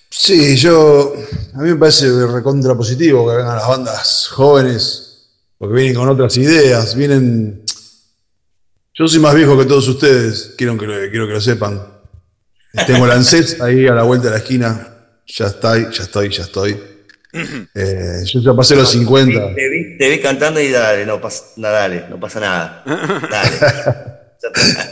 [0.08, 1.12] Sí, yo,
[1.54, 6.36] a mí me parece recontra positivo que vengan las bandas jóvenes, porque vienen con otras
[6.38, 7.64] ideas, vienen...
[8.94, 11.97] Yo soy más viejo que todos ustedes, quiero que lo, quiero que lo sepan.
[12.86, 14.88] Tengo el ANSES ahí a la vuelta de la esquina,
[15.26, 16.80] ya estoy, ya estoy, ya estoy.
[17.74, 19.54] Eh, yo ya pasé los 50.
[19.54, 22.82] Te vi, cantando y dale, no pasa, dale, no pasa nada.
[23.30, 23.58] Dale.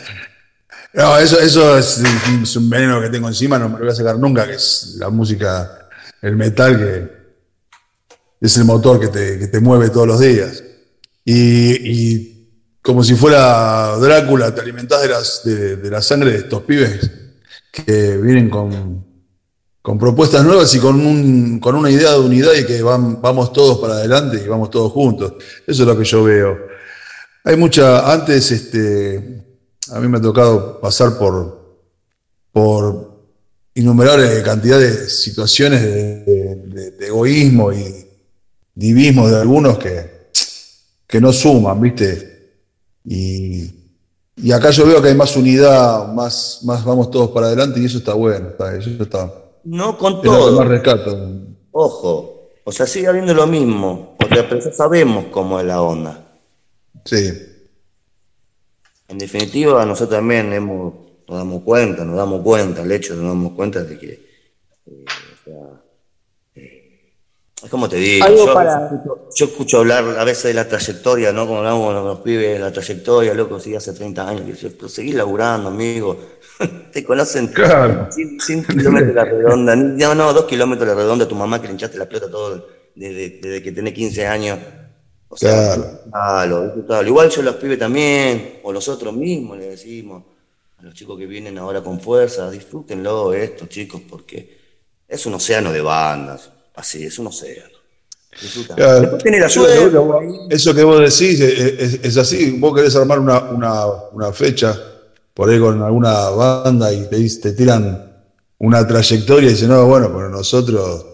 [0.94, 4.18] no, eso, eso es, un veneno que tengo encima, no me lo voy a sacar
[4.18, 5.88] nunca, que es la música,
[6.20, 10.62] el metal, que es el motor que te, que te mueve todos los días.
[11.24, 12.32] Y, y,
[12.82, 17.26] como si fuera Drácula, te alimentás de, las, de, de la sangre de estos pibes
[17.85, 19.05] que vienen con,
[19.82, 23.78] con propuestas nuevas y con, un, con una idea de unidad y que vamos todos
[23.78, 25.35] para adelante y vamos todos juntos.
[25.66, 26.57] Eso es lo que yo veo.
[27.44, 29.44] Hay mucha, antes este,
[29.93, 31.85] a mí me ha tocado pasar por,
[32.51, 33.16] por
[33.74, 38.09] innumerables cantidades de situaciones de, egoísmo y
[38.74, 40.31] divismo de algunos que,
[41.07, 42.55] que no suman, ¿viste?
[43.05, 43.85] Y,
[44.36, 47.86] y acá yo veo que hay más unidad, más, más vamos todos para adelante y
[47.86, 49.30] eso está bueno, eso está
[49.66, 50.58] no con todo.
[50.58, 51.18] Más rescato.
[51.72, 56.24] Ojo, o sea, sigue habiendo lo mismo, porque ya sabemos cómo es la onda.
[57.04, 57.32] Sí.
[59.08, 60.94] En definitiva, nosotros también hemos,
[61.28, 64.26] nos damos cuenta, nos damos cuenta, el hecho de nos damos cuenta de que,
[64.86, 65.04] eh,
[67.66, 68.24] es como te digo,
[69.34, 71.48] yo, escucho, hablar a veces de la trayectoria, ¿no?
[71.48, 74.88] Como hablamos con los pibes de la trayectoria, loco, sí, hace 30 años, y yo,
[74.88, 76.16] seguís laburando, amigo,
[76.93, 78.09] te conocen claro.
[78.12, 79.74] 100, kilómetros de la redonda.
[79.74, 82.68] No, no, dos kilómetros de la redonda, tu mamá que le hinchaste la pelota todo
[82.94, 84.59] desde, que tenés 15 años.
[85.28, 85.76] O sea,
[86.09, 86.72] claro.
[87.05, 90.22] Igual yo los pibes también, o los otros mismos le decimos
[90.78, 94.56] a los chicos que vienen ahora con fuerza, disfrútenlo esto, chicos, porque
[95.09, 97.77] es un océano de bandas, así, es un océano.
[98.74, 99.19] Claro.
[100.51, 104.78] Eso que vos decís es, así, vos querés armar una, una, una fecha
[105.32, 108.07] por ahí con alguna banda y te, te tiran
[108.59, 111.05] una trayectoria y dicen, no, bueno, pero nosotros,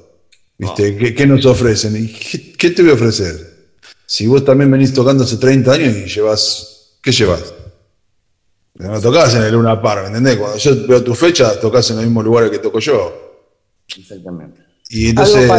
[0.59, 1.14] ¿viste?
[1.14, 1.97] ¿qué, nos ofrecen?
[1.97, 2.09] ¿Y
[2.56, 3.34] qué, te voy a ofrecer?
[4.06, 7.55] Si vos también venís tocando hace 30 años y llevas, ¿qué llevas?
[8.74, 10.36] No tocás en el Luna Par, ¿me entendés?
[10.36, 13.12] Cuando yo veo tu fecha, tocas en el mismo lugar que toco yo.
[13.97, 14.61] Exactamente.
[14.94, 15.51] Y entonces,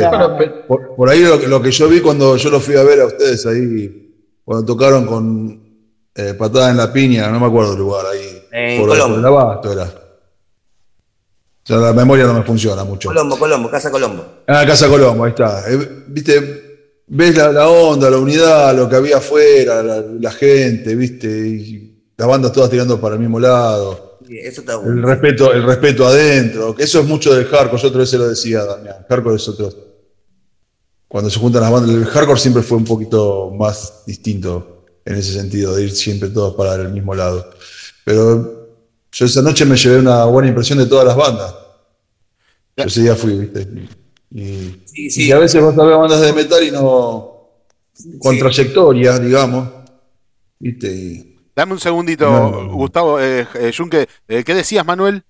[0.67, 3.43] por, ahí lo, lo, que yo vi cuando yo lo fui a ver a ustedes
[3.47, 4.13] ahí,
[4.45, 5.59] cuando tocaron con
[6.13, 8.43] eh, patada en la piña, no me acuerdo el lugar ahí.
[8.51, 9.17] En por, Colombo.
[9.17, 9.91] el abasto era.
[11.67, 13.09] O la memoria no me funciona mucho.
[13.09, 14.23] Colombo, Colombo, Casa Colombo.
[14.45, 15.63] Ah, Casa Colombo, ahí está.
[15.67, 22.03] Eh, viste, ves la, onda, la unidad, lo que había afuera, la, gente, viste, y
[22.15, 24.12] las bandas todas tirando para el mismo lado.
[24.33, 24.93] Sí, eso está bueno.
[24.93, 28.17] El respeto, el respeto adentro, que eso es mucho del hardcore, yo otra vez se
[28.17, 29.05] lo decía Damián.
[29.07, 29.71] Hardcore es otro.
[31.07, 35.33] Cuando se juntan las bandas, el hardcore siempre fue un poquito más distinto en ese
[35.33, 37.47] sentido, de ir siempre todos para el mismo lado.
[38.03, 38.79] Pero
[39.11, 41.53] yo esa noche me llevé una buena impresión de todas las bandas.
[42.75, 43.67] Yo ese día fui, ¿viste?
[44.31, 47.51] Y, a veces vas a ver bandas de metal y no.
[48.17, 49.69] con trayectoria, digamos.
[50.57, 51.32] ¿viste?
[51.55, 55.23] Dame un segundito, Gustavo, eh, eh, Junque, eh, ¿qué decías, Manuel?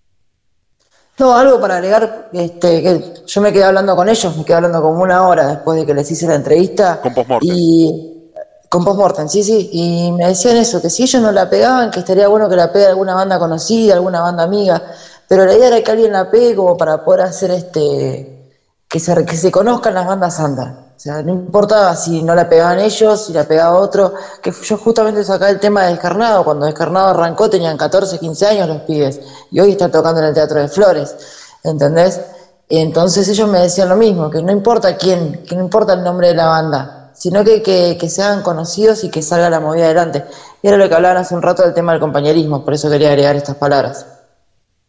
[1.19, 4.81] No, algo para agregar, este, que yo me quedé hablando con ellos, me quedé hablando
[4.81, 7.01] como una hora después de que les hice la entrevista.
[7.01, 7.49] Con postmortem.
[7.53, 8.31] Y
[8.69, 9.69] con postmortem, sí, sí.
[9.73, 12.71] Y me decían eso, que si ellos no la pegaban, que estaría bueno que la
[12.71, 14.81] pegue alguna banda conocida, alguna banda amiga.
[15.27, 18.49] Pero la idea era que alguien la pegue como para poder hacer este,
[18.87, 20.73] que se, que se conozcan las bandas andas.
[21.03, 25.21] Sea, no importaba si no la pegaban ellos, si la pegaba otro, que yo justamente
[25.25, 29.19] sacaba el tema de Descarnado, cuando Descarnado arrancó tenían 14, 15 años los pibes,
[29.51, 31.13] y hoy están tocando en el Teatro de Flores,
[31.61, 32.21] ¿entendés?
[32.69, 36.29] Entonces ellos me decían lo mismo, que no importa quién, que no importa el nombre
[36.29, 37.97] de la banda, sino que, que,
[38.41, 40.23] conocidos y que salga la movida adelante.
[40.61, 43.09] Y era lo que hablaban hace un rato del tema del compañerismo, por eso quería
[43.09, 44.07] agregar estas palabras.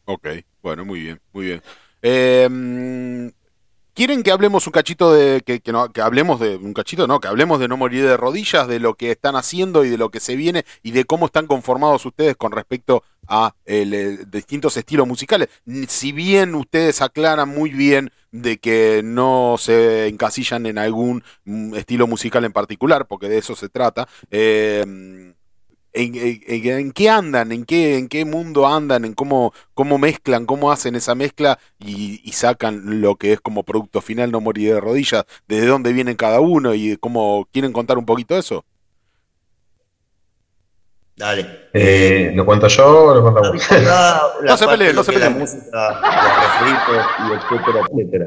[0.04, 0.28] Ok,
[0.62, 1.62] bueno, muy bien, muy bien.
[2.02, 3.32] Eh,
[3.94, 7.28] ¿Quieren que hablemos un cachito de, que, no, que hablemos de, un cachito, no, que
[7.28, 10.18] hablemos de no morir de rodillas, de lo que están haciendo y de lo que
[10.18, 15.48] se viene y de cómo están conformados ustedes con respecto a el, distintos estilos musicales?
[15.86, 22.08] Si bien ustedes aclaran muy bien de que no se encasillan en algún mm, estilo
[22.08, 25.33] musical en particular, porque de eso se trata, eh,
[25.94, 30.96] en, qué andan, en qué, en qué mundo andan, en cómo, cómo mezclan, cómo hacen
[30.96, 35.68] esa mezcla y, sacan lo que es como producto final No Morir de Rodillas, desde
[35.68, 38.64] dónde vienen cada uno y cómo quieren contar un poquito eso.
[41.16, 41.68] Dale.
[41.72, 43.62] Eh, ¿Lo cuento yo o lo cuento vos?
[44.42, 45.32] no se peleen, no se peleen.
[45.32, 46.00] La música,
[47.28, 48.26] los y etcétera, etcétera.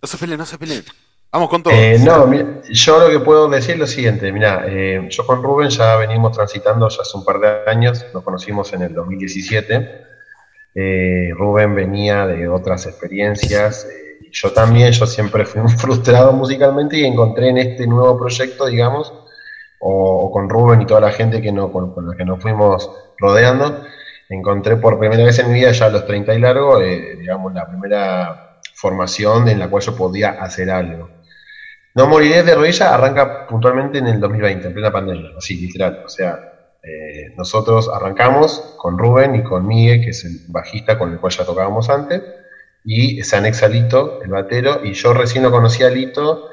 [0.00, 0.84] No se peleen, no se peleen.
[1.32, 1.72] Vamos con todo.
[1.72, 2.28] Eh, no,
[2.68, 6.32] yo lo que puedo decir es lo siguiente, mira, eh, yo con Rubén ya venimos
[6.32, 10.06] transitando ya hace un par de años, nos conocimos en el 2017,
[10.74, 13.86] eh, Rubén venía de otras experiencias,
[14.32, 19.14] yo también, yo siempre fui frustrado musicalmente y encontré en este nuevo proyecto, digamos,
[19.78, 23.84] o, con Rubén y toda la gente que no, con, la que nos fuimos rodeando,
[24.28, 27.68] encontré por primera vez en mi vida, ya a los 30 y largo, digamos, la
[27.68, 31.19] primera formación en la cual yo podía hacer algo.
[31.94, 36.02] No moriré de rodilla arranca puntualmente en el 2020, en plena pandemia, así, literal.
[36.04, 36.50] O sea,
[36.82, 41.32] eh, nosotros arrancamos con Rubén y con Miguel, que es el bajista con el cual
[41.32, 42.22] ya tocábamos antes,
[42.84, 46.48] y se anexa Lito, el batero, y yo recién lo conocí a Lito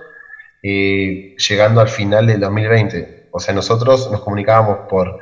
[0.64, 3.30] eh, llegando al final del 2020.
[3.32, 5.20] O sea, nosotros nos comunicábamos por,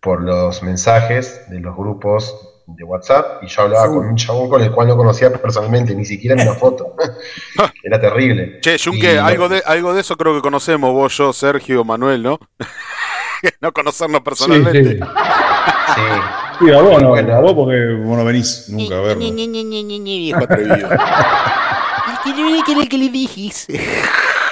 [0.00, 4.62] por los mensajes de los grupos de WhatsApp y yo hablaba con un chabón con
[4.62, 6.94] el cual no conocía personalmente, ni siquiera en una foto.
[7.82, 8.60] Era terrible.
[8.60, 12.38] Che, Junque, algo, de, algo de eso creo que conocemos vos, yo, Sergio, Manuel, ¿no?
[13.60, 14.92] no conocernos personalmente.
[14.92, 16.00] Sí, sí.
[16.60, 16.70] sí.
[16.72, 17.34] a vos no, bueno.
[17.34, 19.24] a vos porque vos no venís nunca a verlo.
[19.24, 20.88] Viejo atrevido.
[22.88, 23.80] ¿Qué le dijiste?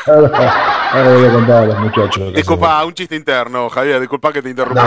[0.08, 2.32] Ahora voy a contar a los muchachos.
[2.32, 4.84] Disculpa, un chiste interno, Javier, disculpa que te interrumpa.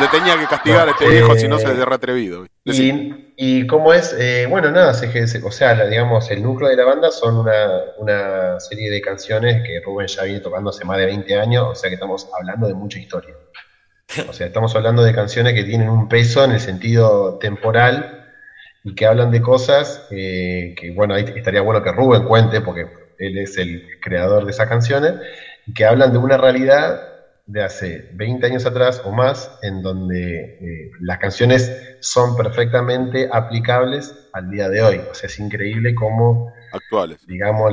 [0.00, 2.44] le, tenía que castigar a este viejo si no se le atrevido.
[2.64, 5.08] Y, y cómo es, eh, bueno, nada, se,
[5.44, 7.66] o sea, digamos, el núcleo de la banda son una,
[7.98, 11.74] una, serie de canciones que Rubén ya viene tocando hace más de 20 años, o
[11.74, 13.34] sea que estamos hablando de mucha historia.
[14.28, 18.34] O sea, estamos hablando de canciones que tienen un peso en el sentido temporal
[18.82, 22.86] y que hablan de cosas eh, que, bueno, ahí estaría bueno que Rubén cuente, porque
[23.18, 25.14] él es el creador de esas canciones,
[25.66, 27.00] y que hablan de una realidad
[27.48, 34.14] de hace 20 años atrás o más, en donde eh, las canciones son perfectamente aplicables
[34.34, 35.00] al día de hoy.
[35.10, 37.18] O sea, es increíble cómo, Actuales.
[37.26, 37.72] digamos,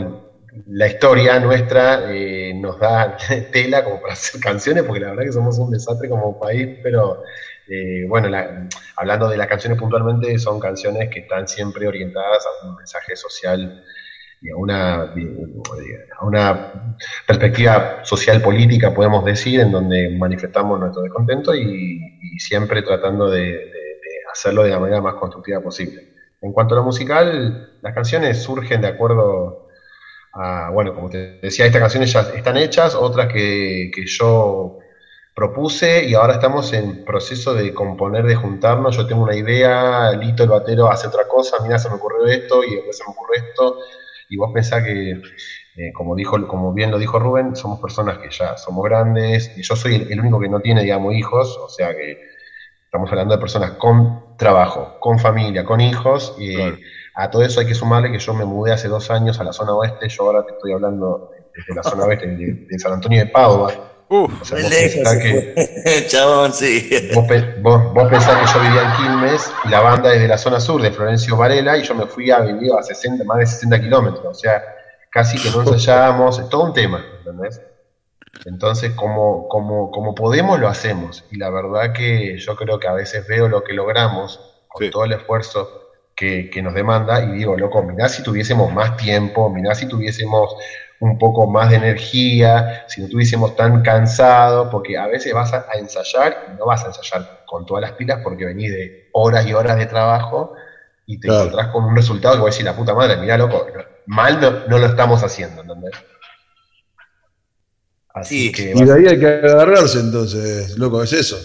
[0.67, 3.17] la historia nuestra eh, nos da
[3.51, 7.23] tela como para hacer canciones, porque la verdad que somos un desastre como país, pero
[7.67, 8.29] eh, bueno,
[8.95, 13.83] hablando de las canciones puntualmente, son canciones que están siempre orientadas a un mensaje social
[14.53, 16.95] a una, a una
[17.27, 21.99] perspectiva social política, podemos decir, en donde manifestamos nuestro descontento y,
[22.39, 23.71] siempre tratando de,
[24.31, 26.13] hacerlo de la manera más constructiva posible.
[26.41, 29.69] En cuanto a lo musical, las canciones surgen de acuerdo
[30.33, 34.79] a, bueno, como te decía, estas canciones ya están hechas, otras que, que yo
[35.33, 38.97] propuse y ahora estamos en proceso de componer, de juntarnos.
[38.97, 42.63] Yo tengo una idea, Lito el batero hace otra cosa, mira, se me ocurrió esto
[42.63, 43.79] y después se me ocurrió esto
[44.29, 48.29] y vos pensás que, eh, como, dijo, como bien lo dijo Rubén, somos personas que
[48.31, 51.93] ya somos grandes, y yo soy el, único que no tiene, digamos, hijos, o sea
[51.93, 52.19] que
[52.83, 56.55] estamos hablando de personas con trabajo, con familia, con hijos, y
[57.13, 59.53] a todo eso hay que sumarle que yo me mudé hace dos años a la
[59.53, 61.23] zona oeste, yo ahora te estoy hablando
[61.53, 63.73] desde la zona oeste, de, San Antonio de Padua,
[64.07, 66.89] Uf, o sea, vos que, Chabón, sí.
[67.13, 70.79] Vos, pensás que yo vivía en Quilmes y la banda es de la zona sur
[70.79, 74.25] de Florencio Varela y yo me fui a vivir a 60, más de 60 kilómetros.
[74.25, 74.63] O sea,
[75.09, 77.61] casi que no ensayábamos, es todo un tema, ¿entendés?
[78.45, 81.25] Entonces, como, como, como podemos, lo hacemos.
[81.31, 85.05] Y la verdad que yo creo que a veces veo lo que logramos con todo
[85.05, 89.73] el esfuerzo que, que, nos demanda y digo, loco, mirá si tuviésemos más tiempo, mirá
[89.73, 90.55] si tuviésemos
[90.99, 95.65] un poco más de energía, si no estuviésemos tan cansados, porque a veces vas a,
[95.77, 99.53] ensayar y no vas a ensayar con todas las pilas porque venís de horas y
[99.53, 100.53] horas de trabajo
[101.05, 103.67] y te encontrás con un resultado que voy a decir, la puta madre, mira loco,
[104.07, 105.93] mal no, lo estamos haciendo, ¿entendés?
[108.13, 111.37] Así que, y de ahí hay que agarrarse entonces, loco, es eso.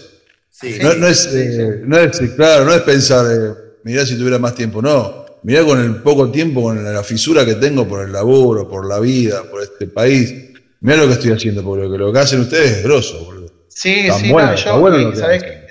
[0.62, 4.80] no, es, eh, no, es, claro, no es pensar, eh, mirá si tuviera más tiempo,
[4.80, 8.86] no mirá con el poco tiempo, con la fisura que tengo por el laburo, por
[8.86, 12.78] la vida, por este país, mirá lo que estoy haciendo, porque lo que, hacen ustedes
[12.78, 13.40] es grosso.
[13.68, 15.14] Sí, sí, bueno, yo,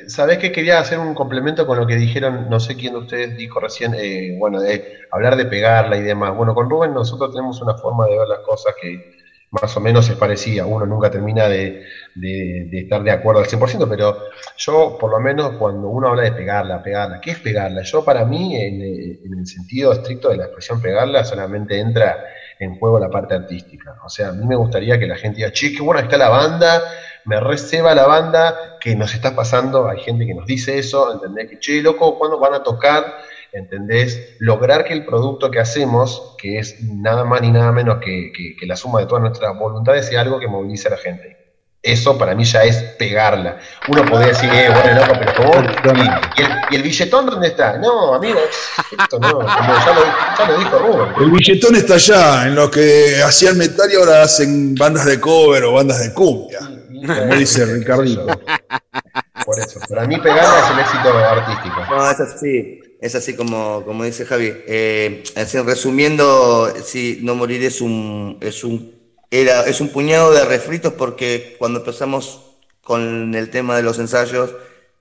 [0.07, 3.38] ¿sabés, que, quería hacer un complemento con lo que dijeron, no sé quién de ustedes
[3.38, 6.35] dijo recién, eh, bueno, de hablar de pegarla y demás.
[6.35, 9.19] Bueno, con Rubén nosotros tenemos una forma de ver las cosas que
[9.52, 10.66] más o menos es parecida.
[10.66, 11.84] Uno nunca termina de,
[12.72, 14.18] estar de acuerdo al 100%, pero
[14.58, 17.82] yo, por lo menos, cuando uno habla de pegarla, pegarla, ¿qué es pegarla?
[17.82, 22.24] Yo, para mí, en, el sentido estricto de la expresión pegarla, solamente entra
[22.60, 23.95] en juego la parte artística.
[24.06, 26.30] O sea, a mí me gustaría que la gente diga, che, qué buena está la
[26.30, 26.84] banda,
[27.26, 29.88] me receba la banda, que nos está pasando.
[29.88, 31.50] Hay gente que nos dice eso, ¿entendés?
[31.50, 33.03] Que, che, loco, ¿cuándo van a tocar?
[33.53, 34.36] ¿Entendés?
[34.40, 38.76] Lograr que el producto que hacemos, que es nada más ni nada menos que, la
[38.76, 41.38] suma de todas nuestras voluntades, sea algo que movilice a la gente.
[41.82, 43.58] Eso para mí ya es pegarla.
[43.88, 45.53] Uno podría decir, eh, bueno, loco, pero ¿cómo?
[46.69, 47.78] ¿Y, el, billetón dónde está?
[47.78, 48.40] No, amigo,
[49.00, 51.14] esto no, como ya lo, dijo Rubén.
[51.22, 55.64] El billetón está allá, en lo que hacían metal y ahora hacen bandas de cover
[55.64, 56.60] o bandas de cumbia.
[56.60, 58.28] como dice Ricardito.
[59.45, 61.86] Por eso, para mí pegarla es el éxito artístico.
[61.90, 62.82] No, eso sí.
[63.00, 64.53] Es así como, como dice Javi.
[64.68, 65.24] Eh,
[65.66, 68.94] resumiendo, sí, No Morir es un, es, un,
[69.32, 72.42] era, es un puñado de refritos porque cuando empezamos
[72.82, 74.53] con el tema de los ensayos,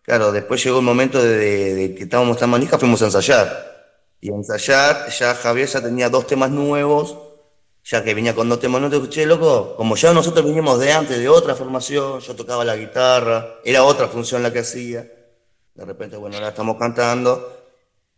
[0.03, 3.67] claro, después llegó el momento de, que estábamos tan manijas, fuimos a ensayar.
[4.21, 7.17] Y a ensayar, ya Javier ya tenía dos temas nuevos,
[7.83, 9.75] ya que venía con dos temas te escuché, loco.
[9.77, 14.07] Como ya nosotros veníamos de antes, de otra formación, yo tocaba la guitarra, era otra
[14.07, 15.01] función la que hacía.
[15.75, 17.58] De repente, bueno, ahora estamos cantando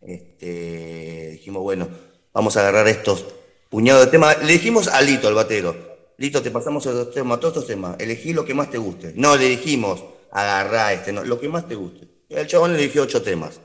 [0.01, 1.87] este, dijimos, bueno,
[2.33, 3.25] vamos a agarrar estos
[3.69, 4.43] puñados de temas.
[4.43, 5.75] Le dijimos a Lito, al batero,
[6.17, 9.13] Lito, te pasamos estos temas, todos estos temas, elegí lo que más te guste.
[9.15, 12.07] No, le dijimos, agarrá este, no, lo que más te guste.
[12.29, 13.59] El chabón eligió ocho temas.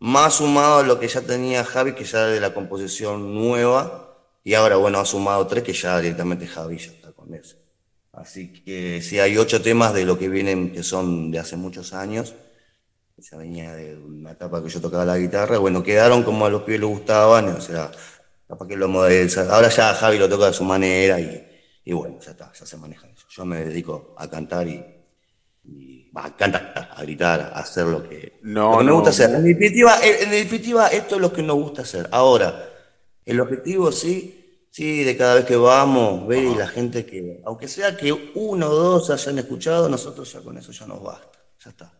[0.00, 4.16] Más sumado a lo que ya tenía Javi, que ya de la composición nueva.
[4.44, 7.56] Y ahora, bueno, ha sumado tres que ya directamente Javi ya está con eso.
[8.12, 11.92] Así que sí, hay ocho temas de lo que vienen, que son de hace muchos
[11.92, 12.34] años
[13.18, 16.62] esa venía de una etapa que yo tocaba la guitarra, bueno, quedaron como a los
[16.62, 17.90] pibes les gustaban, o sea,
[18.46, 22.52] capaz que lo ahora ya Javi lo toca de su manera y, bueno, ya está,
[22.52, 23.26] ya se maneja eso.
[23.28, 24.84] Yo me dedico a cantar y,
[26.14, 29.30] a cantar, a gritar, a hacer lo que, no, me gusta hacer.
[29.30, 32.08] En definitiva, en definitiva, esto es lo que nos gusta hacer.
[32.12, 32.70] Ahora,
[33.24, 37.66] el objetivo sí, sí, de cada vez que vamos, ver y la gente que, aunque
[37.66, 41.70] sea que uno o dos hayan escuchado, nosotros ya con eso ya nos basta, ya
[41.70, 41.97] está.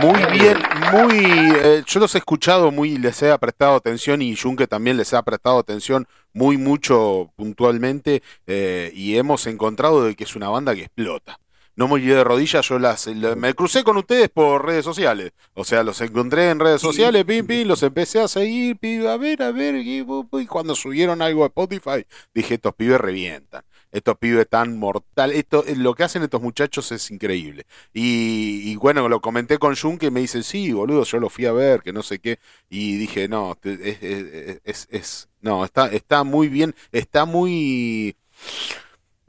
[0.00, 0.58] Muy bien,
[0.92, 1.24] muy.
[1.24, 5.22] Eh, yo los he escuchado muy, les he prestado atención y Junke también les ha
[5.22, 10.82] prestado atención muy mucho puntualmente eh, y hemos encontrado de que es una banda que
[10.82, 11.38] explota.
[11.74, 15.32] No me de rodillas, yo las me crucé con ustedes por redes sociales.
[15.54, 19.42] O sea, los encontré en redes sociales, pim, pim, los empecé a seguir, a ver,
[19.42, 22.04] a ver, y, y cuando subieron algo a Spotify,
[22.34, 25.30] dije, estos pibes revientan estos pibes tan mortal.
[25.32, 27.66] Esto, eh, lo que hacen estos muchachos es increíble.
[27.92, 31.52] Y, bueno, lo comenté con Jun que me dice, sí, boludo, yo lo fui a
[31.52, 32.38] ver, que no sé qué.
[32.70, 38.16] Y dije, no, es, es, no, está, está muy bien, está muy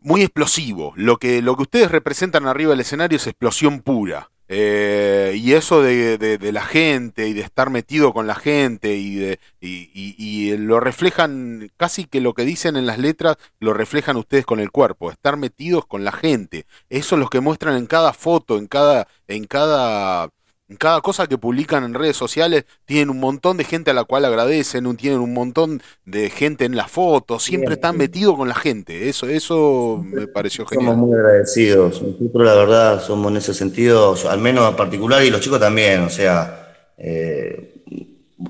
[0.03, 0.93] muy explosivo.
[0.95, 4.29] Lo que, lo que ustedes representan arriba del escenario es explosión pura.
[4.49, 9.39] Eh, y eso de, la gente y de estar metido con la gente y, de,
[9.61, 14.59] y, lo reflejan, casi que lo que dicen en las letras lo reflejan ustedes con
[14.59, 16.65] el cuerpo, estar metidos con la gente.
[16.89, 20.29] Eso es lo que muestran en cada foto, en cada, en cada
[20.77, 24.25] cada cosa que publican en redes sociales tienen un montón de gente a la cual
[24.25, 29.09] agradecen, tienen un montón de gente en la foto, siempre están metidos con la gente.
[29.09, 30.93] Eso, eso me pareció genial.
[30.93, 32.01] Somos muy agradecidos.
[32.01, 36.01] Nosotros la verdad somos en ese sentido, al menos a particular, y los chicos también,
[36.01, 37.83] o sea, eh,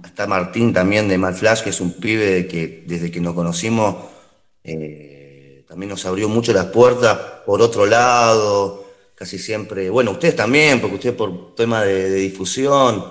[0.06, 3.96] está Martín también de Malflash, que es un pibe que desde que nos conocimos,
[4.64, 8.83] eh, también nos abrió mucho las puertas por otro lado,
[9.16, 13.06] casi siempre, bueno, ustedes también, porque ustedes por tema de, difusión.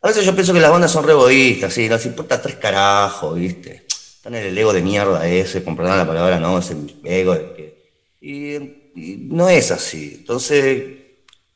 [0.00, 3.34] A veces yo pienso que las bandas son re egoístas, sí, nos importa tres carajos,
[3.36, 3.84] ¿viste?
[3.88, 7.82] Están en el ego de mierda ese, comprarán la palabra, no, ese ego de que...
[8.20, 10.16] Y, no es así.
[10.18, 10.84] Entonces,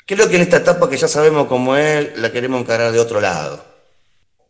[0.06, 3.20] creo que en esta etapa que ya sabemos cómo es, la queremos encarar de otro
[3.20, 3.62] lado.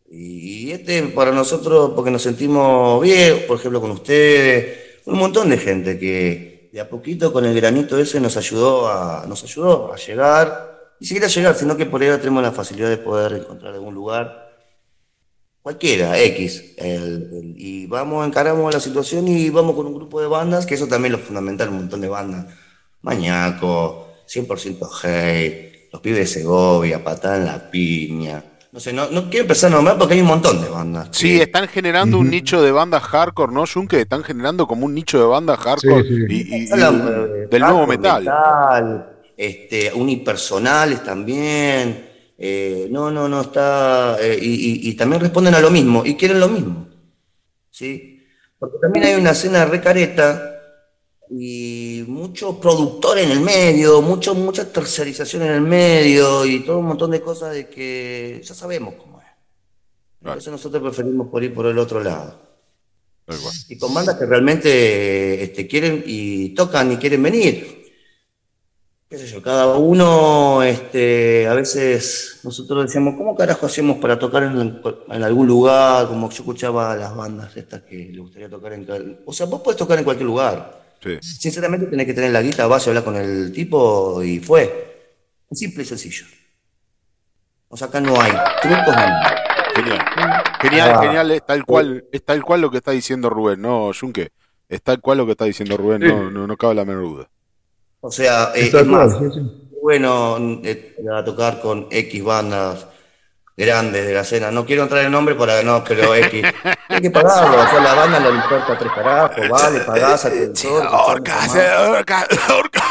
[0.09, 5.59] Y este para nosotros, porque nos sentimos bien, por ejemplo, con ustedes, un montón de
[5.59, 9.97] gente que de a poquito con el granito ese nos ayudó a, nos ayudó a
[9.97, 13.95] llegar, ni siquiera llegar, sino que por ahí tenemos la facilidad de poder encontrar algún
[13.95, 14.53] lugar,
[15.63, 20.75] cualquiera, X, y vamos, encaramos la situación y vamos con un grupo de bandas, que
[20.75, 22.45] eso también lo fundamental, un montón de bandas,
[23.01, 29.45] Mañaco, 100% Hey, Los Pibes de Segovia, Patá en la Piña, no sé, no, quiero
[29.45, 31.09] empezar a nombrar porque hay un montón de bandas.
[31.11, 35.19] Sí, están generando un nicho de bandas hardcore, ¿no, que Están generando como un nicho
[35.19, 39.09] de bandas hardcore y, del nuevo metal.
[39.35, 42.07] este, unipersonales también.
[42.37, 44.19] Eh, no, no, no está.
[44.21, 46.87] Eh, y, también responden a lo mismo y quieren lo mismo.
[47.71, 48.23] ¿sí?
[48.59, 50.56] Porque también hay una escena recareta
[51.31, 56.87] y mucho productor en el medio, mucho, mucha tercerización en el medio y todo un
[56.87, 59.27] montón de cosas de que ya sabemos cómo es.
[60.21, 62.47] Entonces nosotros preferimos por ir por el otro lado.
[63.69, 67.85] Y con bandas que realmente este, quieren y tocan y quieren venir.
[69.09, 74.45] Qué sé yo, cada uno, este, a veces nosotros decíamos, ¿cómo carajo hacemos para tocar
[74.45, 76.09] en, en algún lugar?
[76.09, 79.21] Como yo escuchaba a las bandas estas que le gustaría tocar en...
[79.25, 80.86] O sea, vos podés tocar en cualquier lugar
[81.21, 85.15] Sinceramente tenés que tener la guita, vas a hablar con el tipo y fue.
[85.53, 86.27] Simple y sencillo.
[87.69, 88.95] O sea, acá no hay trucos
[89.75, 89.99] Genial.
[90.61, 91.03] Genial, ah.
[91.03, 94.31] genial, es tal cual, es tal cual lo que está diciendo Rubén, no, Junque.
[94.69, 97.31] Es tal cual lo que está diciendo Rubén, no, no, no, cabe la menor duda.
[98.01, 99.19] O sea, eh, es más,
[99.83, 102.87] bueno eh, a tocar con X bandas
[103.57, 104.51] grandes de la cena.
[104.51, 106.45] No quiero entrar en nombre para no, pero X.
[106.89, 107.63] Hay que pagarlo.
[107.63, 110.31] O sea, la banda no le importa tres carajos, vale, pagás a
[111.07, 111.57] Orcas,
[111.89, 112.85] orcas, orcas,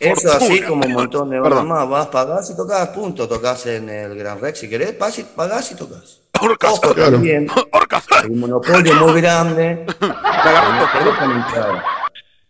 [0.00, 1.88] Eso así como un montón de bandas más.
[1.88, 3.28] Vas, pagás y tocas, punto.
[3.28, 6.20] Tocas en el Gran Rex si querés, vas y pagás y tocas.
[6.40, 7.12] Orcas, Ojo, claro.
[7.12, 7.46] también.
[7.70, 8.04] Orcas.
[8.28, 9.86] Un monopolio muy grande.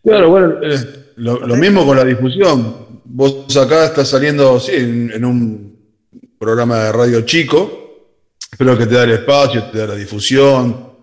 [0.03, 5.25] Claro, bueno, eh, lo, lo mismo con la difusión vos acá estás saliendo, sí, en,
[5.25, 5.77] un
[6.39, 8.07] programa de radio chico,
[8.57, 10.93] pero que te da el espacio, te da la difusión,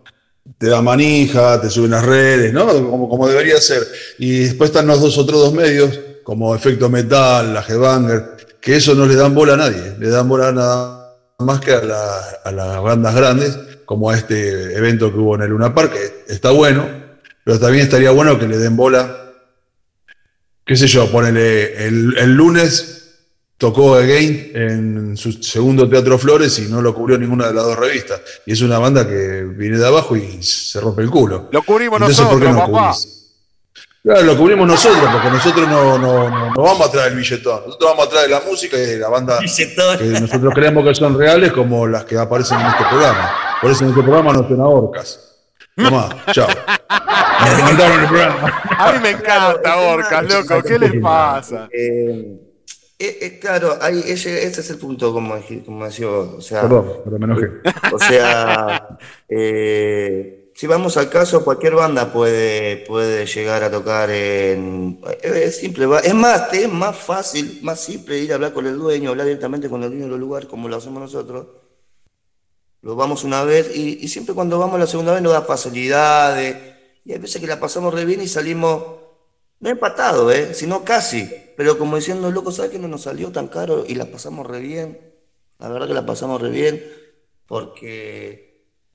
[0.58, 2.66] te da manija, te suben las redes, ¿no?
[2.66, 3.86] Como, como debería ser.
[4.18, 8.94] Y después están los dos otros dos medios, como Efecto Metal, la Headbanger, que eso
[8.94, 11.80] no le dan bola a nadie, le dan bola nada más que a,
[12.44, 16.32] a las bandas grandes, como a este evento que hubo en el Luna Park, que
[16.32, 16.86] está bueno,
[17.44, 19.19] pero también estaría bueno que le den bola
[20.70, 23.16] qué sé yo, ponele, el, lunes
[23.58, 27.76] tocó Again en su segundo Teatro Flores y no lo cubrió ninguna de las dos
[27.76, 28.20] revistas.
[28.47, 31.49] Y es una banda que viene de abajo y se rompe el culo.
[31.50, 32.94] Lo cubrimos nosotros, papá.
[34.05, 37.62] Claro, lo cubrimos nosotros, porque nosotros no, no, no, vamos a traer el billetón.
[37.66, 41.52] Nosotros vamos a traer la música y la banda que nosotros creemos que son reales,
[41.52, 43.58] como las que aparecen en este programa.
[43.60, 45.30] Por eso en este programa no suena orcas.
[45.76, 46.49] Tomá, chao.
[47.40, 50.62] A mí me encanta Orcas, loco.
[50.62, 51.68] ¿Qué les pasa?
[51.73, 52.39] Eh,
[52.99, 57.99] eh, eh, claro, ahí, ese, ese, es el punto, como, como decía O sea, O
[57.99, 65.00] sea, si vamos al caso, cualquier banda puede, puede llegar a tocar en.
[65.23, 69.10] Es simple, es más, es más fácil, más simple ir a hablar con el dueño,
[69.10, 71.47] hablar directamente con el dueño del lugar, como lo hacemos nosotros
[72.83, 76.57] lo vamos una vez y, siempre cuando vamos la segunda vez nos da facilidades
[77.05, 78.83] y hay veces que la pasamos re bien y salimos,
[79.60, 80.55] no empatados, ¿eh?
[80.55, 84.07] sino casi, pero como diciendo, loco, ¿sabes que no nos salió tan caro y la
[84.07, 84.99] pasamos re bien?
[85.59, 86.83] La verdad que la pasamos re bien
[87.47, 88.50] porque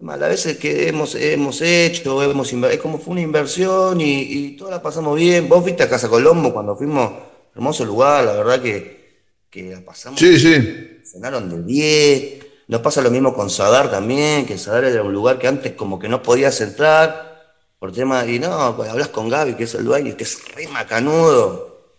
[0.07, 4.71] a veces que hemos, hemos hecho, hemos es como fue una inversión y, y toda
[4.71, 5.47] la pasamos bien.
[5.47, 7.11] Vos fuiste a Casa Colombo cuando fuimos,
[7.53, 10.19] hermoso lugar, la verdad que, que la pasamos.
[10.19, 11.01] Sí, sí.
[11.03, 15.37] Cenaron de 10 nos pasa lo mismo con Sadar también, que Sadar era un lugar
[15.37, 19.55] que antes como que no podías entrar por tema, y no, pues hablas con Gaby,
[19.55, 21.97] que es el dueño, que es re macanudo,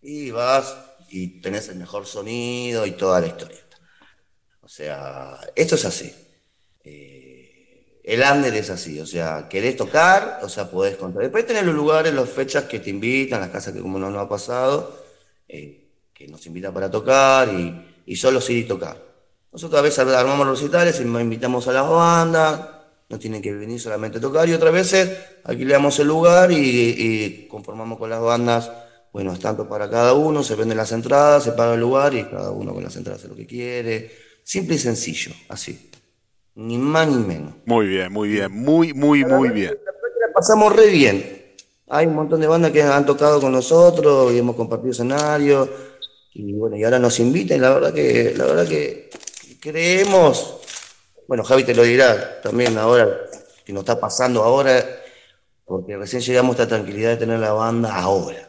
[0.00, 0.76] y vas
[1.10, 3.58] y tenés el mejor sonido y toda la historia.
[4.62, 6.12] O sea, esto es así.
[6.82, 11.22] Eh, el Ander es así, o sea, querés tocar, o sea, podés contar.
[11.22, 14.22] Después tenés los lugares, las fechas que te invitan, las casas que como no nos
[14.22, 15.04] ha pasado,
[15.48, 19.05] eh, que nos invitan para tocar y, y solo sí tocar.
[19.56, 22.60] Nosotros a veces armamos los recitales, invitamos a las bandas,
[23.08, 27.98] no tienen que venir solamente a tocar y otras veces alquilamos el lugar y, conformamos
[27.98, 28.70] con las bandas,
[29.14, 32.24] bueno, es tanto para cada uno, se venden las entradas, se paga el lugar y
[32.24, 34.10] cada uno con las entradas hace lo que quiere.
[34.44, 35.90] Simple y sencillo, así.
[36.56, 37.54] Ni más ni menos.
[37.64, 39.70] Muy bien, muy bien, muy, muy, muy bien.
[39.70, 41.54] La pasamos re bien.
[41.88, 45.66] Hay un montón de bandas que han tocado con nosotros y hemos compartido escenarios.
[46.34, 49.08] Y bueno, y ahora nos invitan, la verdad que, la verdad que
[49.58, 50.60] creemos
[51.26, 53.08] bueno, Javi te lo dirá también ahora,
[53.64, 54.84] que nos está pasando ahora,
[55.64, 58.48] porque recién llegamos a esta tranquilidad de tener la banda ahora.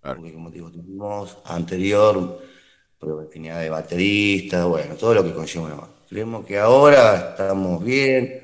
[0.00, 2.40] Porque como digo, tuvimos anterior
[3.26, 5.94] infinidad de bateristas, bueno, todo lo que conlleva una banda.
[6.08, 8.42] Creemos que ahora estamos bien,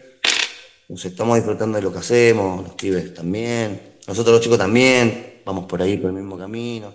[0.89, 5.65] nos estamos disfrutando de lo que hacemos, los pibes también, nosotros los chicos también, vamos
[5.65, 6.95] por ahí por el mismo camino.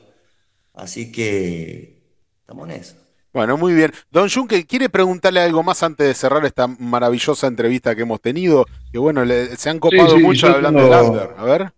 [0.74, 2.04] Así que
[2.42, 3.05] estamos en eso.
[3.36, 3.92] Bueno, muy bien.
[4.12, 8.66] Don Junque, ¿quiere preguntarle algo más antes de cerrar esta maravillosa entrevista que hemos tenido?
[8.94, 9.26] Que bueno,
[9.58, 11.30] se han copado mucho hablando de Lander.
[11.38, 11.74] A ver.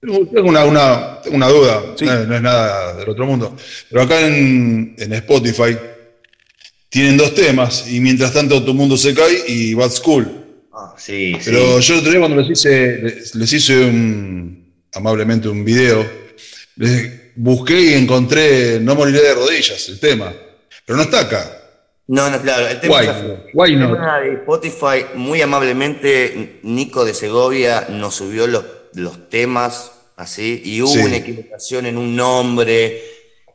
[0.00, 3.54] Tengo una, duda, no, es nada del otro mundo.
[3.88, 5.78] Pero acá en, Spotify
[6.88, 10.28] tienen dos temas y mientras tanto Tu Mundo se cae y Bad School.
[10.72, 12.98] Ah, sí, Pero yo el otro día cuando les hice,
[13.34, 16.04] les, hice un, amablemente un video,
[16.74, 20.32] les, busqué y encontré No moriré de rodillas, el tema.
[20.84, 21.56] Pero no está acá.
[22.06, 22.66] No, no, claro.
[22.66, 30.60] El tema de Spotify, muy amablemente, Nico de Segovia nos subió los, los temas así
[30.64, 33.02] y hubo una equivocación en un nombre.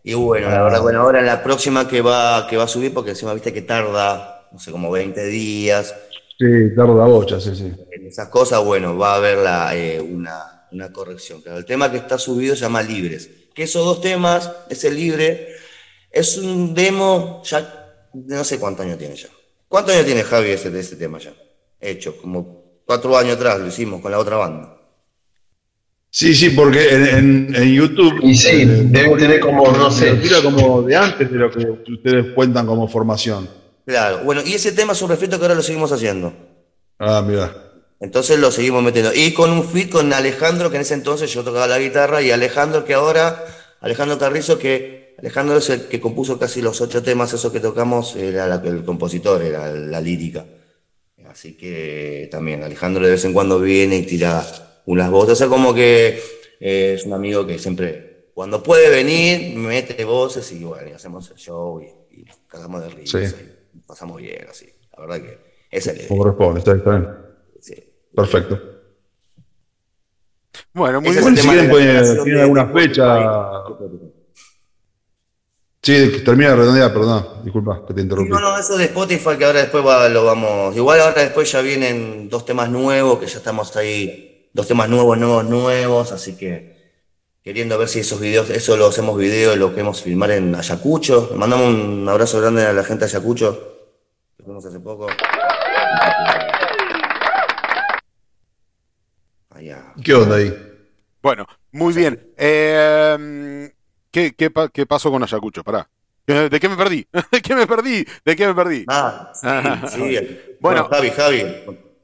[0.03, 2.93] Y bueno, la verdad, bueno, ahora en la próxima que va, que va a subir,
[2.93, 5.93] porque encima viste que tarda, no sé, como 20 días.
[6.37, 7.73] Sí, tarda bocha, sí, sí.
[7.91, 11.41] En esas cosas, bueno, va a haber la, eh, una, una corrección.
[11.41, 15.55] Claro, el tema que está subido se llama Libres que esos dos temas, ese libre,
[16.11, 19.29] es un demo ya, no sé cuántos años tiene ya.
[19.67, 21.33] ¿Cuántos años tiene Javi ese, de ese tema ya?
[21.79, 24.77] Hecho, como cuatro años atrás lo hicimos con la otra banda.
[26.09, 28.19] Sí, sí, porque en, YouTube.
[28.23, 30.13] Y sí, eh, debe tener como, no sé.
[30.15, 33.49] Tira como de antes de lo que ustedes cuentan como formación.
[33.85, 36.33] Claro, bueno, y ese tema es un refrito que ahora lo seguimos haciendo.
[36.99, 37.64] Ah, mira.
[37.99, 39.13] Entonces lo seguimos metiendo.
[39.13, 42.31] Y con un fit con Alejandro, que en ese entonces yo tocaba la guitarra, y
[42.31, 43.43] Alejandro, que ahora,
[43.79, 48.15] Alejandro Carrizo, que Alejandro es el que compuso casi los ocho temas, esos que tocamos,
[48.15, 50.45] era el compositor, era la lírica.
[51.27, 54.45] Así que también Alejandro de vez en cuando viene y tira
[54.85, 55.33] unas voces.
[55.33, 56.19] O sea, como que
[56.59, 61.29] eh, es un amigo que siempre, cuando puede venir, mete voces y bueno, y hacemos
[61.31, 64.69] el show y, cagamos de risa y pasamos bien, así.
[64.93, 65.37] La verdad que
[65.71, 66.07] es el.
[66.07, 67.24] Como responde, está bien.
[68.15, 68.61] Perfecto.
[70.73, 71.35] Bueno, muy bien.
[71.35, 73.63] Si quieren, tienen alguna fecha.
[75.85, 78.31] Sí, termina de redondear, perdón, disculpa que te interrumpí.
[78.31, 80.75] No, no, eso de Spotify que ahora después lo vamos.
[80.75, 85.15] Igual ahora después ya vienen dos temas nuevos, que ya estamos ahí, dos temas nuevos,
[85.17, 86.75] nuevos, nuevos, así que
[87.43, 91.29] queriendo ver si esos videos, eso lo hacemos video y lo queremos filmar en Ayacucho.
[91.35, 93.75] mandamos un abrazo grande a la gente de Ayacucho,
[94.35, 95.05] que fuimos hace poco.
[100.03, 100.53] ¿Qué onda ahí?
[101.21, 102.19] Bueno, muy bien.
[102.37, 103.71] Eh,
[104.11, 105.63] ¿qué, qué, pasó con Ayacucho?
[105.63, 105.89] Pará.
[106.27, 107.07] ¿De qué me perdí?
[107.31, 108.05] ¿De qué me perdí?
[108.23, 108.85] ¿De qué me perdí?
[108.87, 110.17] Ah, sí,
[110.59, 111.43] Bueno, Javi, Javi,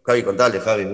[0.06, 0.88] Javi, contale, Javi,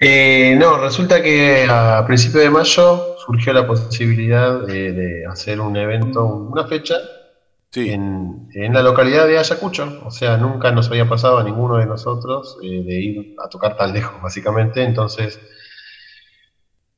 [0.00, 6.26] eh, no, resulta que a principios de mayo surgió la posibilidad de, hacer un evento,
[6.26, 6.96] una fecha,
[7.74, 10.02] en, la localidad de Ayacucho.
[10.04, 13.76] O sea, nunca nos había pasado a ninguno de nosotros eh, de ir a tocar
[13.76, 14.82] tan lejos, básicamente.
[14.82, 15.40] Entonces,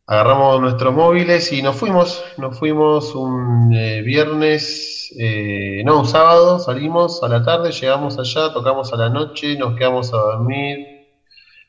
[0.06, 2.24] agarramos nuestros móviles y nos fuimos.
[2.36, 8.52] Nos fuimos un eh, viernes, eh, no, un sábado, salimos a la tarde, llegamos allá,
[8.52, 10.96] tocamos a la noche, nos quedamos a dormir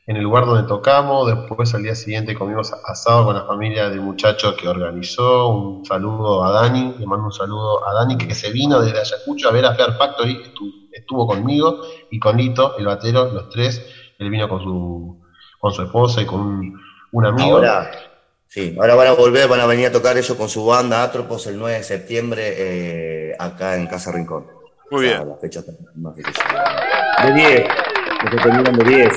[0.06, 1.26] en el lugar donde tocamos.
[1.26, 5.48] Después al día siguiente comimos asado con la familia del muchacho que organizó.
[5.48, 9.48] Un saludo a Dani, le mando un saludo a Dani que se vino desde Ayacucho
[9.48, 13.84] a ver a Fair Factory, estuvo, estuvo conmigo y con Nito, el batero, los tres.
[14.18, 15.20] Él vino con su,
[15.60, 16.80] con su esposa y con un,
[17.12, 17.60] un amigo.
[18.48, 21.46] Sí, ahora van a volver, van a venir a tocar eso con su banda Atropos
[21.48, 24.46] el 9 de septiembre eh, acá en Casa Rincón.
[24.90, 25.28] Muy bien.
[25.28, 25.62] La fecha
[25.96, 26.22] más de
[27.34, 27.68] 10,
[28.22, 29.12] que terminan de 10,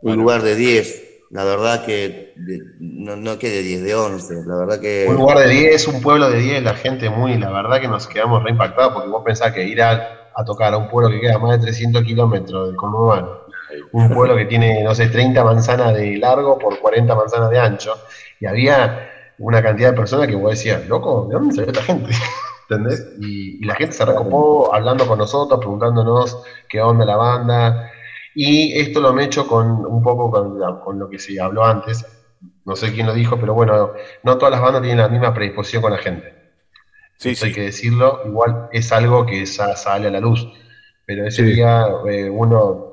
[0.00, 1.04] un lugar de 10.
[1.30, 2.32] La verdad que
[2.80, 4.34] no, no que de 10, de 11.
[4.46, 5.06] La verdad que.
[5.10, 7.36] Un lugar de 10, un pueblo de 10, la gente muy.
[7.36, 10.72] La verdad que nos quedamos re impactados porque vos pensás que ir a, a tocar
[10.72, 13.43] a un pueblo que queda más de 300 kilómetros del conurbano
[13.92, 17.94] un pueblo que tiene, no sé, 30 manzanas de largo por 40 manzanas de ancho,
[18.40, 22.12] y había una cantidad de personas que vos decías, loco, ¿de dónde salió esta gente?
[22.68, 23.14] ¿Entendés?
[23.20, 27.90] Y, la gente se recopó hablando con nosotros, preguntándonos qué onda la banda,
[28.34, 32.04] Y esto lo me hecho con un poco con, lo que se habló antes,
[32.64, 35.82] no sé quién lo dijo, pero bueno, no todas las bandas tienen la misma predisposición
[35.82, 36.34] con la gente.
[37.18, 37.46] Sí, sí.
[37.46, 40.46] hay que decirlo, igual es algo que sale a la luz,
[41.06, 42.83] pero ese día eh, uno,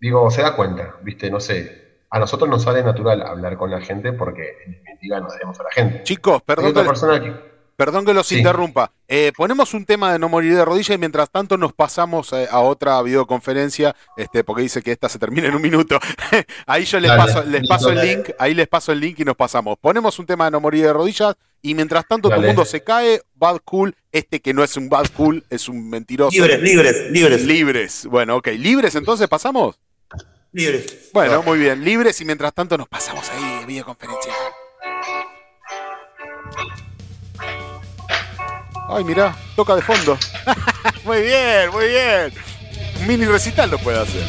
[0.00, 1.80] digo, se da cuenta, viste, no sé,
[2.10, 5.64] a nosotros nos sale natural hablar con la gente porque en definitiva nos debemos a
[5.64, 6.02] la gente.
[6.02, 6.74] Chicos, perdón.
[7.80, 8.92] Perdón que los interrumpa.
[9.08, 12.46] Eh, ponemos un tema de no morir de rodillas y mientras tanto nos pasamos eh,
[12.50, 15.98] a otra videoconferencia, este, porque dice que esta se termina en un minuto.
[16.66, 19.34] ahí yo les paso, les paso el link, ahí les paso el link y nos
[19.34, 19.78] pasamos.
[19.80, 22.82] Ponemos un tema de no morir de rodillas y mientras tanto todo el mundo se
[22.82, 26.36] cae, bad cool, este que no es un bad cool, es un mentiroso.
[26.36, 27.44] Libres, libres, libres.
[27.46, 28.06] Libres.
[28.10, 28.48] Bueno, ok.
[28.58, 29.79] ¿Libres entonces pasamos?
[30.52, 31.10] Libres.
[31.12, 31.84] Bueno, muy bien.
[31.84, 34.32] Libres y mientras tanto nos pasamos ahí, videoconferencia.
[38.88, 40.18] Ay, mira, toca de fondo.
[41.04, 42.32] muy bien, muy bien.
[43.00, 44.24] Un mini recital lo puede hacer.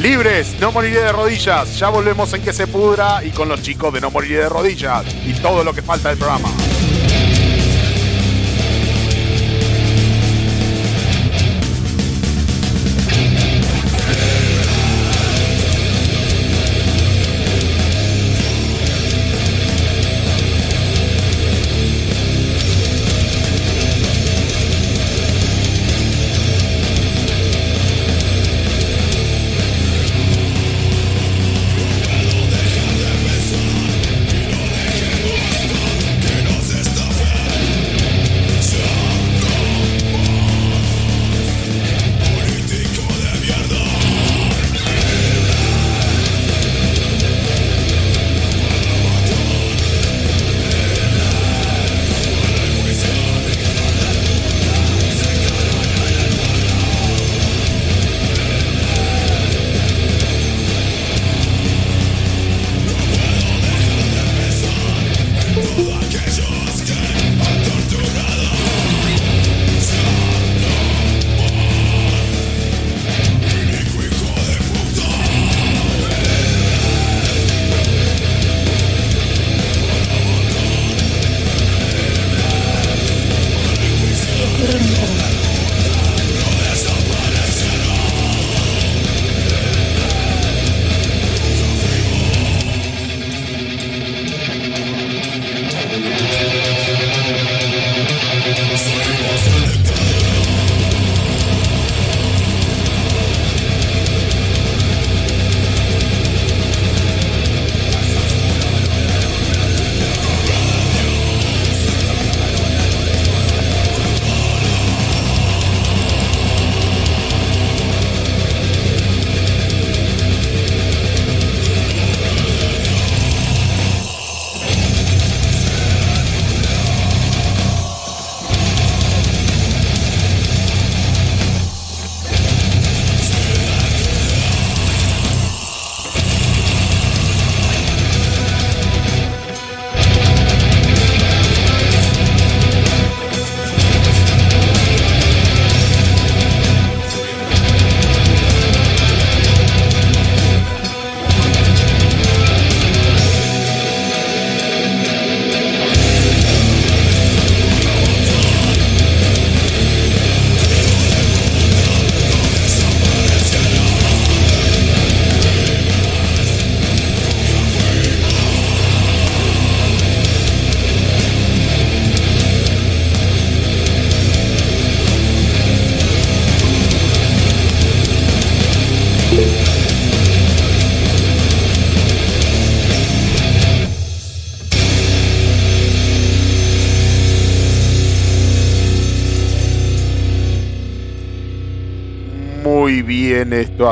[0.00, 1.78] Libres, no moriré de rodillas.
[1.78, 5.04] Ya volvemos en que se pudra y con los chicos de no moriré de rodillas
[5.26, 6.48] y todo lo que falta del programa.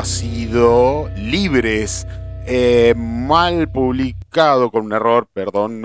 [0.01, 2.07] Ha sido Libres,
[2.47, 5.83] eh, mal publicado con un error, perdón,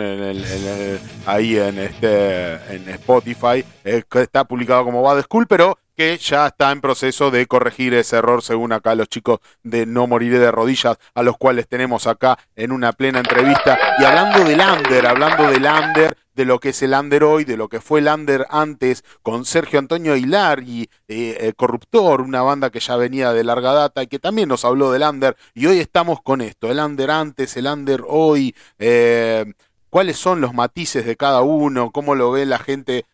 [1.26, 2.54] ahí en, este,
[2.92, 8.16] Spotify, está publicado como Bad School, pero que ya está en proceso de corregir ese
[8.16, 12.38] error, según acá los chicos de No Moriré de Rodillas, a los cuales tenemos acá
[12.54, 13.78] en una plena entrevista.
[13.98, 17.56] Y hablando del Lander, hablando del Lander, de lo que es el Under hoy, de
[17.56, 22.42] lo que fue el Under antes con Sergio Antonio Hilar y eh, eh, Corruptor, una
[22.42, 25.34] banda que ya venía de larga data y que también nos habló del Under.
[25.54, 28.54] Y hoy estamos con esto, el Under antes, el Under hoy.
[28.78, 29.46] Eh,
[29.88, 33.06] cuáles son los matices de cada uno, cómo lo ve la gente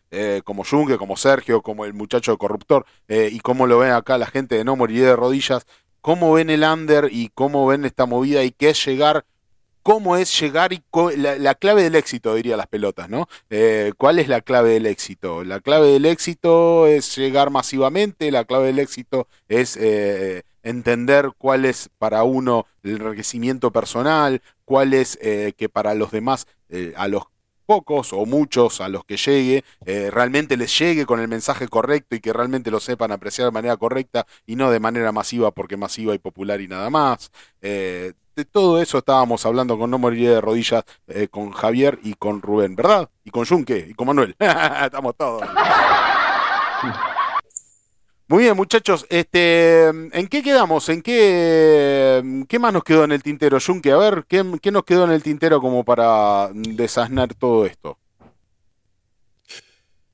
[0.43, 4.27] como Junge, como Sergio, como el muchacho de corruptor, y cómo lo ve acá la
[4.27, 5.65] gente de No Moriré de Rodillas.
[6.01, 9.25] cómo ven el under y cómo ven esta movida y qué es llegar
[9.83, 10.81] cómo es llegar y
[11.17, 13.27] la, clave del éxito, diría las pelotas, ¿no?
[13.49, 15.43] Eh, ¿Cuál es la clave del éxito?
[15.43, 21.65] La clave del éxito es llegar masivamente, la clave del éxito es eh, entender cuál
[21.65, 26.47] es para uno el enriquecimiento personal, cuál es eh, que para los demás,
[26.95, 27.23] a los
[27.67, 32.19] pocos o muchos a los que llegue, realmente les llegue con el mensaje correcto y
[32.19, 36.15] que realmente lo sepan apreciar de manera correcta y no de manera masiva porque masiva
[36.15, 37.31] y popular y nada más
[38.35, 42.41] de todo eso estábamos hablando con No Moriría de Rodillas, eh, con Javier y con
[42.41, 43.09] Rubén, ¿verdad?
[43.23, 44.35] Y con Junque y con Manuel.
[44.39, 45.43] Estamos todos.
[48.27, 49.05] Muy bien, muchachos.
[49.09, 50.89] Este, ¿En qué quedamos?
[50.89, 53.91] ¿En qué, qué más nos quedó en el tintero, Junque?
[53.91, 57.97] A ver, ¿qué, nos quedó en el tintero como para desasnar todo esto?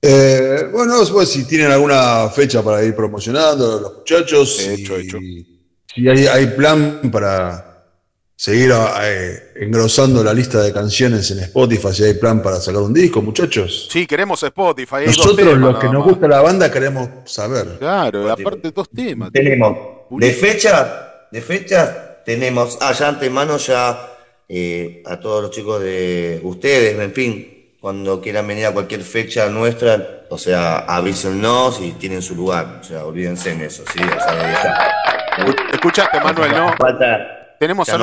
[0.01, 4.59] Eh, bueno, pues, si tienen alguna fecha para ir promocionando los muchachos.
[4.59, 5.17] Hecho, hecho.
[5.93, 7.68] Si hay, hay plan para,
[8.39, 12.93] seguir eh, engrosando la lista de canciones en Spotify si hay plan para sacar un
[12.93, 13.89] disco, muchachos.
[13.91, 15.07] Sí, queremos Spotify.
[15.07, 17.77] Nosotros, los que nos gusta la banda, queremos saber.
[17.79, 19.33] Claro, aparte dos temas.
[19.33, 19.77] Tenemos,
[20.11, 24.09] de fecha, de fecha, tenemos, allá ah, antemano ya
[24.47, 29.49] eh, a todos los chicos de ustedes, en fin, cuando quieran venir a cualquier fecha
[29.49, 32.79] nuestra, o sea, avísennos y tienen su lugar.
[32.79, 33.99] O sea, olvídense en eso, ¿sí?
[35.73, 36.73] Escuchaste, Manuel, ¿no?
[36.77, 37.97] Falta tenemos a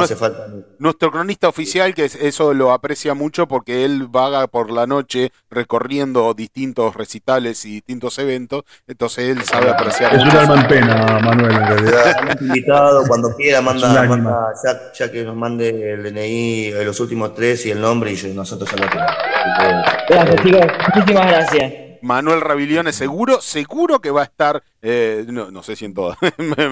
[0.78, 6.34] nuestro, cronista oficial, que eso lo aprecia mucho porque él vaga por la noche recorriendo
[6.34, 10.14] distintos recitales y distintos eventos, entonces él sabe apreciar.
[10.14, 12.36] Es un alma en pena, Manuel, en realidad.
[12.40, 14.52] invitado, cuando quiera, manda,
[14.94, 18.70] ya, que nos mande el DNI, eh, los últimos tres y el nombre, y nosotros
[18.70, 19.86] ya lo tenemos.
[20.08, 20.66] Gracias, chicos.
[20.94, 21.85] Muchísimas gracias.
[22.06, 26.16] Manuel Rabilione seguro, seguro que va a estar, eh, no, sé si en todas,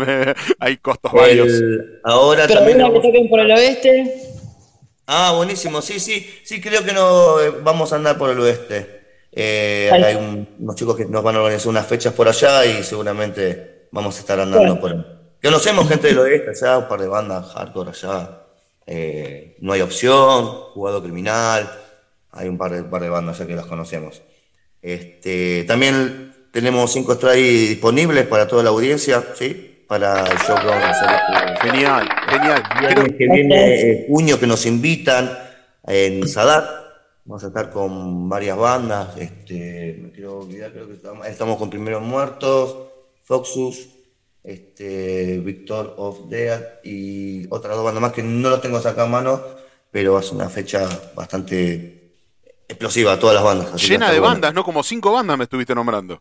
[0.61, 1.53] hay costos varios.
[2.05, 2.79] Ahora también...
[2.79, 4.15] que por el oeste.
[5.07, 9.03] Ah, buenísimo, sí, sí, sí, creo que no eh, vamos a andar por el oeste.
[9.33, 10.15] Eh, hay
[10.61, 14.21] unos chicos que nos van a organizar unas fechas por allá y seguramente vamos a
[14.21, 15.05] estar andando por ahí.
[15.43, 18.45] Conocemos gente del oeste allá, un par de bandas hardcore allá.
[19.59, 21.69] no hay opción, jugado criminal,
[22.31, 24.23] hay un par de, par de bandas allá que las conocemos.
[24.85, 29.83] Este, también tenemos cinco estrellas disponibles para toda la audiencia, ¿sí?
[29.89, 31.59] Para el show que vamos a hacer.
[31.63, 33.17] Genial, genial.
[33.17, 35.39] que viene eh, junio que nos invitan
[35.87, 36.69] en Sadat.
[37.25, 39.17] Vamos a estar con varias bandas.
[39.17, 42.77] Este, me quiero olvidar, creo que estamos, con Primeros Muertos,
[43.23, 43.89] Foxus,
[44.43, 49.07] este, Victor of Dead y otras dos bandas más que no los tengo acá a
[49.07, 49.41] mano,
[49.91, 52.04] pero es una fecha bastante
[52.69, 53.83] explosiva, todas las bandas.
[53.83, 54.65] Llena de bandas, ¿no?
[54.65, 56.21] Como cinco bandas me estuviste nombrando.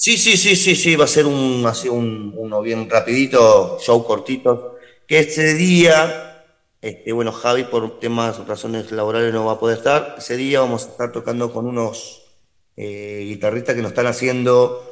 [0.00, 4.04] Sí, sí, sí, sí, sí, va a ser un, así un, uno bien rapidito, show
[4.04, 4.76] cortito,
[5.08, 6.44] que ese día,
[6.80, 10.86] este, bueno, Javi por temas, razones laborales no va a poder estar, ese día vamos
[10.86, 12.22] a estar tocando con unos
[12.76, 14.88] eh, guitarristas que nos están haciendo,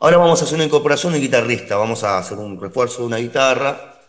[0.00, 3.18] ahora vamos a hacer una incorporación de guitarrista, vamos a hacer un refuerzo de una
[3.18, 4.00] guitarra,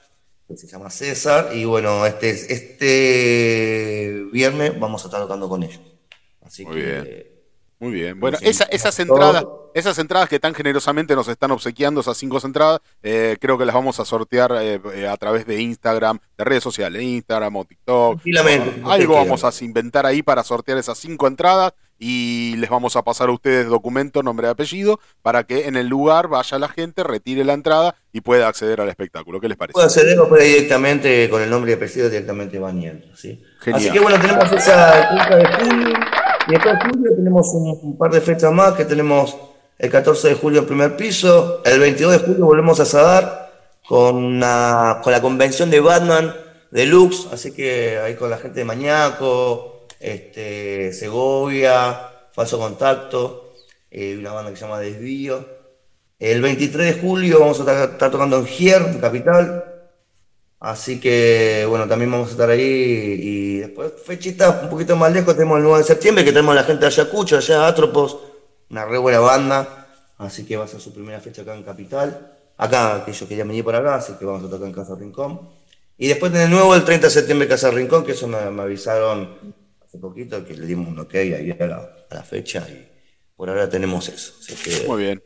[0.48, 5.80] que se llama César, y bueno, este, este viernes vamos a estar tocando con ellos.
[6.66, 7.40] Muy bien.
[7.80, 8.20] Muy bien.
[8.20, 13.38] Bueno, esas entradas, esas entradas que tan generosamente nos están obsequiando, esas cinco entradas, eh,
[13.40, 17.02] creo que las vamos a sortear eh, eh, a través de Instagram, de redes sociales,
[17.02, 18.22] Instagram o TikTok.
[18.84, 23.30] algo vamos a inventar ahí para sortear esas cinco entradas y les vamos a pasar
[23.30, 27.46] a ustedes documento, nombre y apellido para que en el lugar vaya la gente, retire
[27.46, 29.40] la entrada y pueda acceder al espectáculo.
[29.40, 29.74] ¿Qué les parece?
[29.74, 33.42] Puede acceder o puede directamente con el nombre y apellido directamente van ¿sí?
[33.72, 36.00] Así que bueno, tenemos esa 30 de junio
[36.50, 39.38] y después de julio tenemos un, par de fechas más, que tenemos
[39.78, 43.52] el 14 de julio en primer piso, el 22 de julio volvemos a Sadar
[43.88, 46.34] con, con la convención de Batman
[46.72, 53.54] Deluxe, así que ahí con la gente de Mañaco, este, Segovia, Falso Contacto,
[53.92, 55.60] eh, una banda que se llama Desvío.
[56.18, 59.79] El 23 de julio vamos a estar, tocando en Gier, en Capital,
[60.60, 62.62] Así que, bueno, también vamos a estar ahí.
[62.62, 66.64] Y después, fechitas un poquito más lejos, tenemos el 9 de septiembre, que tenemos la
[66.64, 68.18] gente de Ayacucho, allá Atropos,
[68.70, 69.88] una re buena banda.
[70.18, 72.36] Así que va a ser su primera fecha acá en Capital.
[72.58, 75.48] Acá, que ellos querían venir por acá, así que vamos a tocar en Casa Rincón.
[75.98, 79.54] Y después de nuevo el 30 de septiembre Casa Rincón, que eso me, avisaron
[79.86, 82.68] hace poquito, que le dimos un ok ahí a la, fecha.
[82.70, 82.86] Y
[83.38, 84.34] por ahora tenemos eso.
[84.88, 85.24] muy bien.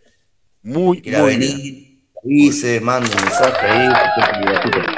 [0.61, 2.03] Muy, muy venir, bien.
[2.23, 4.92] Avise, un mensaje ahí.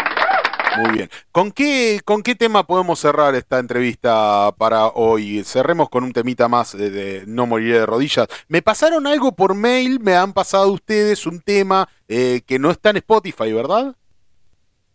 [0.78, 1.10] Muy bien.
[1.32, 5.44] ¿Con qué, ¿Con qué tema podemos cerrar esta entrevista para hoy?
[5.44, 8.28] Cerremos con un temita más de, No moriré de rodillas.
[8.48, 12.90] Me pasaron algo por mail, me han pasado ustedes un tema eh, que no está
[12.90, 13.95] en Spotify, ¿verdad?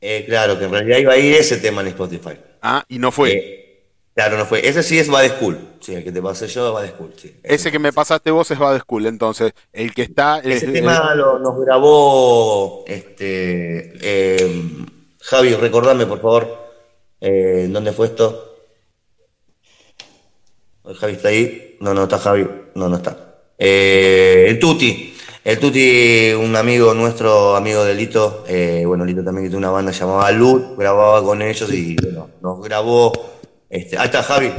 [0.01, 2.39] Eh, claro, que en realidad iba a ir ese tema en Spotify.
[2.63, 3.33] Ah, y no fue.
[3.33, 3.83] Eh,
[4.15, 4.67] claro, no fue.
[4.67, 5.59] Ese sí es Bad School.
[5.81, 7.13] Sí, el que te pasé yo es Bad School.
[7.17, 9.07] Sí, ese, que me pasaste vos es Bad School.
[9.07, 10.39] Entonces, el que está.
[10.39, 14.87] Ese tema lo, nos grabó este, eh,
[15.21, 16.71] Javi, recordame por favor.
[17.21, 18.57] ¿Dónde fue esto?
[20.85, 21.77] Javi está ahí.
[21.81, 22.47] No, no está Javi.
[22.75, 23.43] No, no está.
[23.59, 25.11] el Tuti.
[25.43, 29.91] El Tuti, un amigo nuestro, amigo de Lito, eh, bueno, Lito también tiene una banda
[29.91, 33.11] llamada Luz, grababa con ellos y bueno, nos grabó.
[33.71, 34.51] Este, ahí está Javi.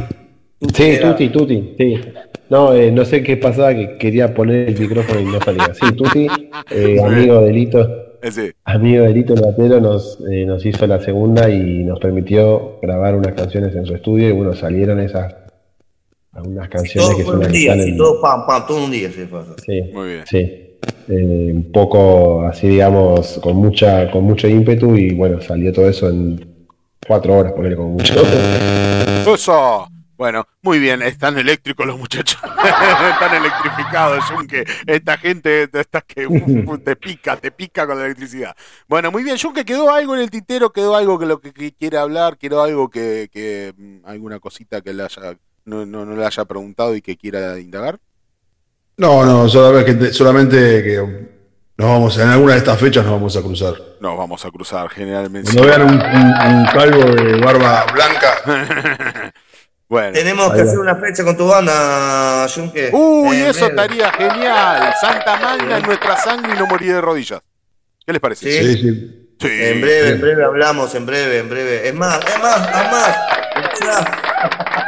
[0.73, 2.01] sí, Tuti, Tuti, sí.
[2.49, 5.71] No, eh, no sé qué pasaba, que quería poner el micrófono y no salía.
[5.73, 6.27] Sí, Tuti,
[6.71, 8.00] eh, amigo de Lito.
[8.65, 13.75] Amigo de Lito Latero nos, nos hizo la segunda y nos permitió grabar unas canciones
[13.75, 15.35] en su estudio y bueno, salieron esas
[16.33, 19.41] algunas canciones que son un día, sí, todo pam, pam, todo un día se fue.
[19.65, 20.23] Sí, muy bien.
[20.25, 20.67] Sí.
[21.09, 26.09] Eh, un poco así, digamos, con mucha con mucho ímpetu y bueno, salió todo eso
[26.09, 26.67] en
[27.05, 28.13] cuatro horas, ponerle como mucho.
[29.27, 29.87] Eso.
[30.21, 34.65] Bueno, muy bien, están eléctricos los muchachos, están electrificados, Junque.
[34.85, 36.27] Esta gente esta que
[36.85, 38.55] te pica, te pica con la electricidad.
[38.87, 40.71] Bueno, muy bien, Junque, ¿quedó algo en el tintero?
[40.71, 42.37] ¿Quedó algo que lo que, quiere hablar?
[42.37, 46.45] ¿Quedó algo que, que mm, alguna cosita que le haya, no, no, no le haya
[46.45, 47.97] preguntado y que quiera indagar?
[48.97, 51.31] No, no, solamente, solamente que
[51.77, 53.73] nos vamos, en alguna de estas fechas nos vamos a cruzar.
[53.99, 55.51] Nos vamos a cruzar, generalmente.
[55.51, 59.33] Cuando vean un, calvo de barba blanca.
[59.91, 60.13] bueno.
[60.13, 62.91] Tenemos que hacer una fecha con tu banda, Junque.
[62.93, 64.93] Uy, eso estaría genial.
[65.01, 67.41] Santa Magna en nuestra sangre y no morir de rodillas.
[68.05, 68.49] ¿Qué les parece?
[68.49, 69.35] Sí, sí.
[69.37, 69.47] sí.
[69.49, 71.89] En breve, en breve hablamos, en breve, en breve.
[71.89, 73.17] Es más, es más, es más.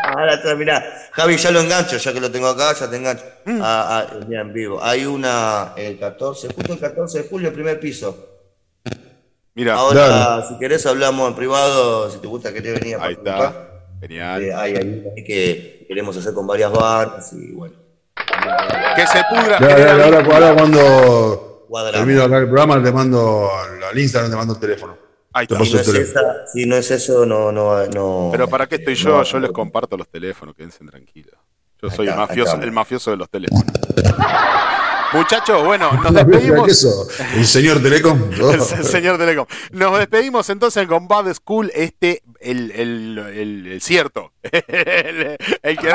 [0.05, 0.81] Ahora está, mirá.
[1.11, 3.25] Javi, ya lo engancho, ya que lo tengo acá, ya te engancho.
[3.43, 3.59] Mm.
[3.61, 4.81] Ah, ah, ya en vivo.
[4.81, 8.29] Hay una el 14, justo el 14 de julio, el primer piso.
[9.53, 12.99] Mira, ahora si querés hablamos en privado, si te gusta que te venía.
[13.01, 13.72] Ahí está.
[14.03, 14.43] Genial.
[14.43, 17.75] Eh, hay ahí que queremos hacer con varias bandas y bueno.
[18.95, 19.57] Que se pudra.
[19.57, 23.49] ahora, ahora, cuando termino acá el programa, te mando
[23.89, 24.97] al Instagram, te mando el teléfono.
[25.47, 28.29] Si no, es esa, si no, es eso, no, no, no.
[28.31, 29.23] Pero ¿para qué estoy yo?
[29.23, 31.35] yo les comparto los teléfonos, quédense tranquilos.
[31.81, 33.73] Yo soy el, mafioso, el mafioso de los teléfonos.
[35.13, 36.67] Muchachos, bueno, nos despedimos.
[36.67, 37.07] Eso?
[37.35, 38.19] ¿El señor Telecom?
[38.51, 39.45] el, señor Telecom.
[39.71, 44.31] Nos despedimos entonces con Bad School, este, el, el, el, cierto.
[44.41, 45.37] el,
[45.77, 45.93] que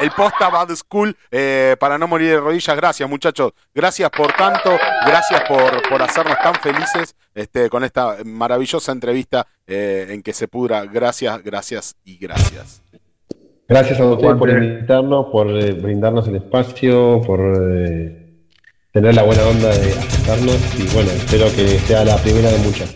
[0.00, 2.76] El posta Bad School, eh, para no morir de rodillas.
[2.76, 3.52] Gracias, muchachos.
[3.74, 4.76] Gracias por tanto.
[5.06, 10.48] Gracias por, por hacernos tan felices este, con esta maravillosa entrevista eh, en que se
[10.48, 10.84] pudra.
[10.84, 12.83] Gracias, gracias y gracias.
[13.66, 18.24] Gracias a ustedes por invitarnos, por eh, brindarnos el espacio, por eh,
[18.92, 22.94] tener la buena onda de aceptarnos y bueno, espero que sea la primera de muchas.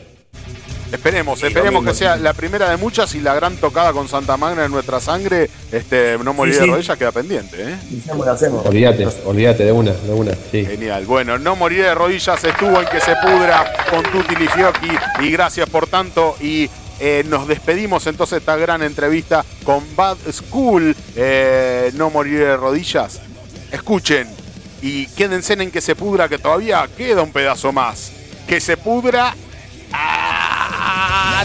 [0.92, 4.64] Esperemos, esperemos que sea la primera de muchas y la gran tocada con Santa Magna
[4.64, 7.76] en nuestra sangre, este, no morir de rodillas queda pendiente, ¿eh?
[8.64, 10.64] Olvídate, olvídate de una, de una, sí.
[10.64, 11.04] Genial.
[11.04, 14.88] Bueno, no morir de rodillas estuvo en que se pudra con Tutti Lifiochi
[15.20, 20.96] y gracias por tanto y eh, nos despedimos entonces esta gran entrevista con Bad School,
[21.16, 23.20] eh, No Morir de Rodillas.
[23.70, 24.28] Escuchen
[24.82, 28.12] y quédense en que se pudra, que todavía queda un pedazo más.
[28.46, 29.34] Que se pudra.
[29.92, 31.44] ¡A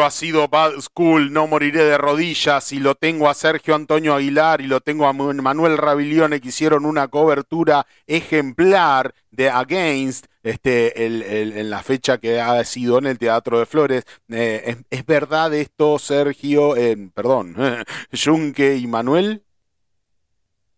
[0.00, 2.72] Esto ha sido Bad School, no moriré de rodillas.
[2.72, 6.86] Y lo tengo a Sergio Antonio Aguilar y lo tengo a Manuel Raviglione que hicieron
[6.86, 13.58] una cobertura ejemplar de Against este, en la fecha que ha sido en el Teatro
[13.58, 14.04] de Flores.
[14.30, 16.72] Eh, ¿es, verdad esto, Sergio?
[17.12, 17.54] perdón,
[18.24, 19.42] Junque y Manuel?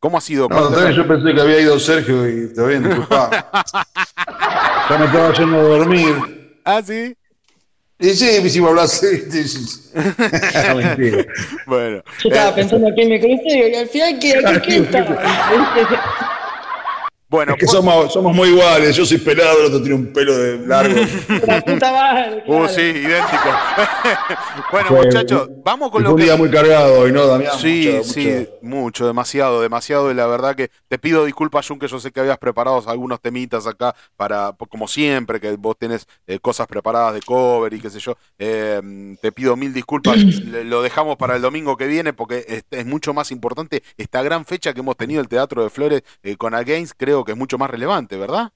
[0.00, 0.48] ¿Cómo ha sido?
[0.48, 3.30] No, yo pensé que había ido Sergio y te bien, disculpa.
[4.90, 6.60] ya me estaba yendo a dormir.
[6.64, 7.16] ¿Ah, sí?
[8.02, 9.00] Y sí, si me hablas.
[10.68, 11.24] no, mentira.
[11.66, 12.02] Bueno.
[12.20, 15.06] Yo estaba eh, pensando aquí en mi crucero y al final, ¿qué, aquí, está?
[17.32, 18.94] Bueno, es que somos, somos muy iguales.
[18.94, 21.00] Yo soy pelado, el otro tiene un pelo de largo.
[21.46, 22.44] La puta madre.
[22.46, 23.48] Uh, sí, idéntico.
[24.70, 27.58] bueno, muchachos, vamos con lo un día muy cargado hoy, ¿no, Damián?
[27.58, 29.06] Sí, sí, mucho.
[29.06, 30.10] demasiado, demasiado.
[30.10, 33.18] Y la verdad que te pido disculpas, Jun, que yo sé que habías preparado algunos
[33.18, 37.88] temitas acá para, como siempre, que vos tenés eh, cosas preparadas de cover y qué
[37.88, 38.14] sé yo.
[38.38, 40.18] Eh, te pido mil disculpas.
[40.64, 44.44] lo dejamos para el domingo que viene porque es, es, mucho más importante esta gran
[44.44, 46.92] fecha que hemos tenido el Teatro de Flores eh, con Against.
[46.98, 48.50] Creo que es mucho más relevante, ¿verdad?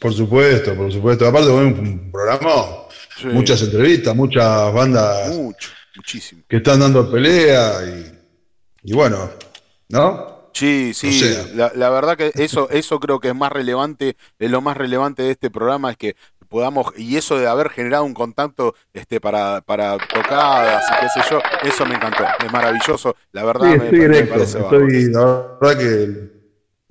[0.00, 1.26] Por supuesto, por supuesto.
[1.26, 2.86] Aparte, un programa,
[3.32, 6.42] muchas entrevistas, muchas bandas Mucho, muchísimo.
[6.48, 7.80] que están dando pelea
[8.82, 9.30] y, bueno,
[9.88, 10.34] ¿no?
[10.52, 11.20] Sí, sí,
[11.54, 15.32] la, verdad que eso, eso creo que es más relevante, es lo más relevante de
[15.32, 16.14] este programa, es que
[16.48, 21.28] podamos, y eso de haber generado un contacto este, para, para tocadas y qué sé
[21.28, 26.33] yo, eso me encantó, es maravilloso, la verdad me, parece estoy, La verdad que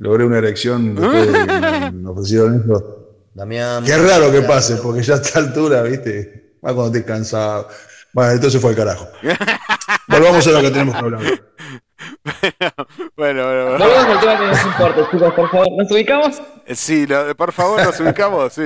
[0.04, 0.94] logré una erección.
[2.04, 3.00] me ofrecieron eso.
[3.34, 3.84] Damián.
[3.84, 6.58] Qué raro que pase, porque ya a esta altura, ¿viste?
[6.62, 7.68] Más cuando estés cansado.
[8.12, 9.08] Bueno, entonces fue al carajo.
[10.08, 11.22] Volvamos a lo que tenemos que hablar.
[13.18, 13.86] bueno, bueno, bueno.
[13.86, 15.68] Volvamos al tema que nos importa, chicos, por favor.
[15.78, 16.42] ¿Nos ubicamos?
[16.74, 18.54] Sí, por favor, nos ubicamos.
[18.54, 18.62] Sí.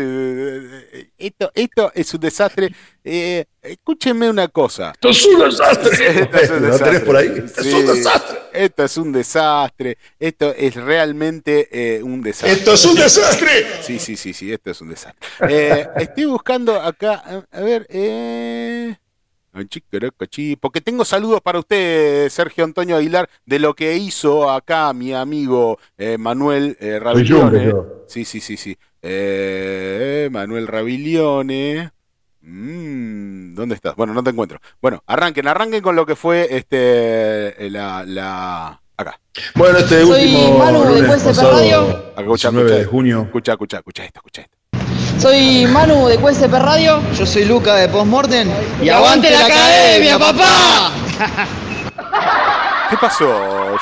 [1.18, 2.70] Esto, esto es un desastre.
[3.04, 4.92] Eh, escúchenme una cosa.
[4.92, 6.22] Esto es un desastre.
[6.22, 7.00] Esto es un desastre.
[7.00, 7.44] por ahí?
[7.58, 8.38] es un desastre.
[8.54, 9.98] Esto es un desastre.
[10.20, 12.52] Esto es realmente eh, un desastre.
[12.52, 13.66] ¡Esto es un desastre!
[13.82, 15.28] Sí, sí, sí, sí, esto es un desastre.
[15.50, 18.96] Eh, estoy buscando acá, a ver, eh...
[20.60, 25.80] Porque tengo saludos para usted, Sergio Antonio Aguilar, de lo que hizo acá mi amigo
[25.98, 27.74] eh, Manuel eh, Raviglione.
[28.08, 28.78] Sí, sí, sí, sí.
[29.02, 31.92] Eh, Manuel Raviglione.
[32.42, 33.96] Mm, ¿Dónde estás?
[33.96, 34.60] Bueno, no te encuentro.
[34.82, 38.82] Bueno, arranquen, arranquen con lo que fue este la, la...
[38.96, 39.20] acá.
[39.56, 42.14] Bueno, este Soy último Manu de QSP Radio.
[42.18, 43.24] Escucha, 9 de junio.
[43.24, 44.58] Escucha, escucha, escucha esto, escucha esto.
[45.20, 47.02] Soy Manu de QSP Radio.
[47.18, 48.50] Yo soy Luca de Postmortem.
[48.82, 50.92] Y, aguante la academia, papá.
[52.90, 53.28] ¿Qué pasó,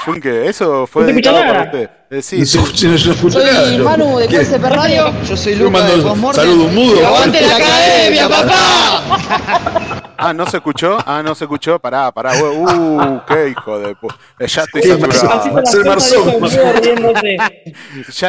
[0.06, 0.48] Junke?
[0.48, 1.90] ¿Eso fue dedicado para usted?
[2.10, 2.58] Eh, sí, sí.
[2.58, 5.14] No, Soy Manu de QSP Radio.
[5.28, 6.46] Yo soy Luca de Postmortem.
[6.46, 7.02] Saludo mudo.
[7.02, 10.02] Y aguante la academia, papá.
[10.18, 10.98] Ah, ¿no se escuchó?
[11.06, 11.80] Ah, no se escuchó.
[11.80, 12.34] Pará, pará.
[12.42, 13.96] Uh, qué hijo de...
[14.40, 15.52] Eh, ya estoy saturado.
[15.54, 16.42] Marcel Marzón.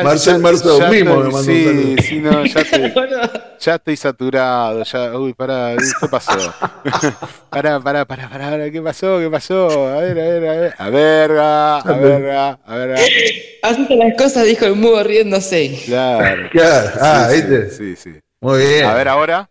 [0.04, 2.92] Marcel Marzón mismo me mandó Sí, sí, no, ya estoy,
[3.60, 4.82] ya estoy saturado.
[4.82, 6.32] Ya, uy, pará, ¿qué pasó?
[7.50, 9.18] pará, pará, pará, pará, ¿qué pasó?
[9.18, 9.88] ¿Qué pasó?
[9.88, 10.74] A ver, a ver, a ver.
[10.78, 13.00] A verga, a verga, a verga.
[13.62, 15.80] Así las cosas, dijo el mudo riéndose.
[15.86, 16.48] Claro.
[16.50, 16.90] Claro.
[17.00, 17.70] Ah, ¿viste?
[17.70, 18.12] Sí, sí.
[18.40, 18.84] Muy bien.
[18.84, 19.48] A ver ahora.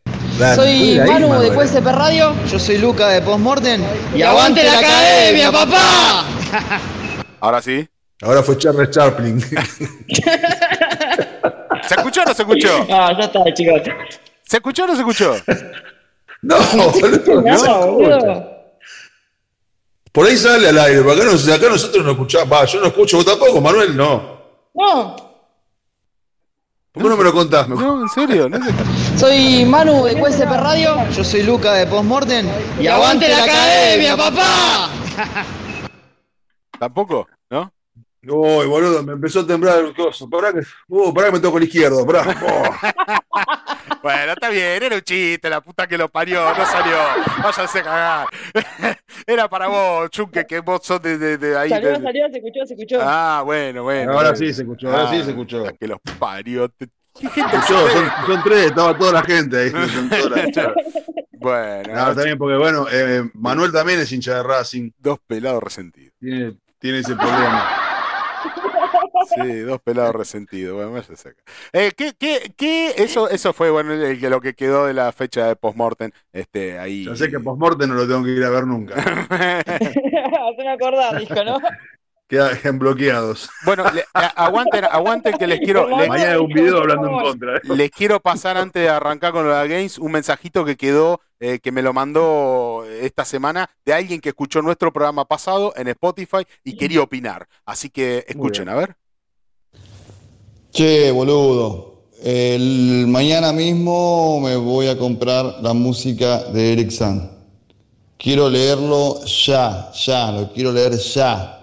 [0.56, 2.36] Soy Manu de QSP Radio.
[2.52, 3.82] Yo soy Luca de Postmortem.
[4.14, 6.26] Y, aguante la academia, papá.
[7.40, 7.88] Ahora sí.
[8.22, 9.40] Ahora fue Charles Chaplin.
[11.88, 12.88] ¿Se escuchó o no se escuchó?
[12.92, 13.82] Ah, ya está, chicos.
[14.44, 15.36] ¿Se escuchó o no se escuchó?
[16.42, 16.92] No, no,
[20.12, 21.24] Por ahí sale al aire, acá,
[21.56, 22.54] acá nosotros no escuchamos.
[22.54, 24.42] Va, yo no escucho, vos tampoco, Manuel, no.
[24.76, 25.25] No.
[26.96, 28.58] ¿Por qué no me lo contás No, en serio, no
[29.18, 30.96] Soy Manu de QSP Radio.
[31.12, 32.48] Yo soy Luca de Postmortem.
[32.80, 34.90] Y, aguante la academia, papá.
[36.80, 37.28] ¿Tampoco?
[37.50, 37.70] ¿No?
[38.24, 40.30] Uy, boludo, me empezó a temblar el coso.
[40.30, 42.24] Pará que, uh, pará que me toco el izquierdo, pará.
[44.06, 46.96] bueno, está bien, era un chiste, la puta que lo parió, no salió.
[47.42, 48.28] Váyanse a cagar.
[49.26, 51.70] era para vos, Chunque, que vos sos de, de, ahí.
[51.70, 53.00] Salió, salió, se escuchó, se escuchó.
[53.02, 54.12] Ah, bueno, bueno.
[54.12, 55.64] Ahora sí se escuchó, ahora sí se escuchó.
[55.80, 56.72] Que los parió.
[56.78, 56.88] ¿Qué
[57.30, 57.90] gente son,
[58.28, 59.72] son, tres, estaba toda la gente ahí.
[61.38, 62.16] Bueno.
[62.16, 64.92] también porque, bueno, eh, Manuel también es hincha de Racing.
[64.98, 66.14] Dos pelados resentidos.
[66.20, 67.85] Tiene, tiene ese problema.
[69.34, 70.76] Sí, dos pelados resentidos.
[70.76, 71.02] Bueno,
[71.74, 72.94] eh, ¿qué, qué, qué?
[72.98, 76.12] Eso, eso fue bueno el, lo que quedó de la fecha de postmortem.
[76.32, 77.06] Este, ahí.
[77.06, 78.96] Yo sé que postmortem no lo tengo que ir a ver nunca.
[79.30, 81.60] Haceme acordar, dijo, ¿no?
[82.28, 83.50] Quedan bloqueados.
[83.66, 85.88] Bueno, aguanten, aguanten que les quiero.
[85.88, 87.58] Mañana un video hablando en contra.
[87.58, 87.62] ¿eh?
[87.76, 91.72] Les quiero pasar antes de arrancar con los games un mensajito que quedó, eh, que
[91.72, 96.78] me lo mandó esta semana de alguien que escuchó nuestro programa pasado en Spotify y
[96.78, 97.48] quería opinar.
[97.64, 98.96] Así que escuchen, a ver.
[100.76, 102.02] Che, boludo.
[102.22, 106.92] El mañana mismo me voy a comprar la música de Eric.
[108.18, 111.56] Quiero leerlo ya, ya, lo quiero leer ya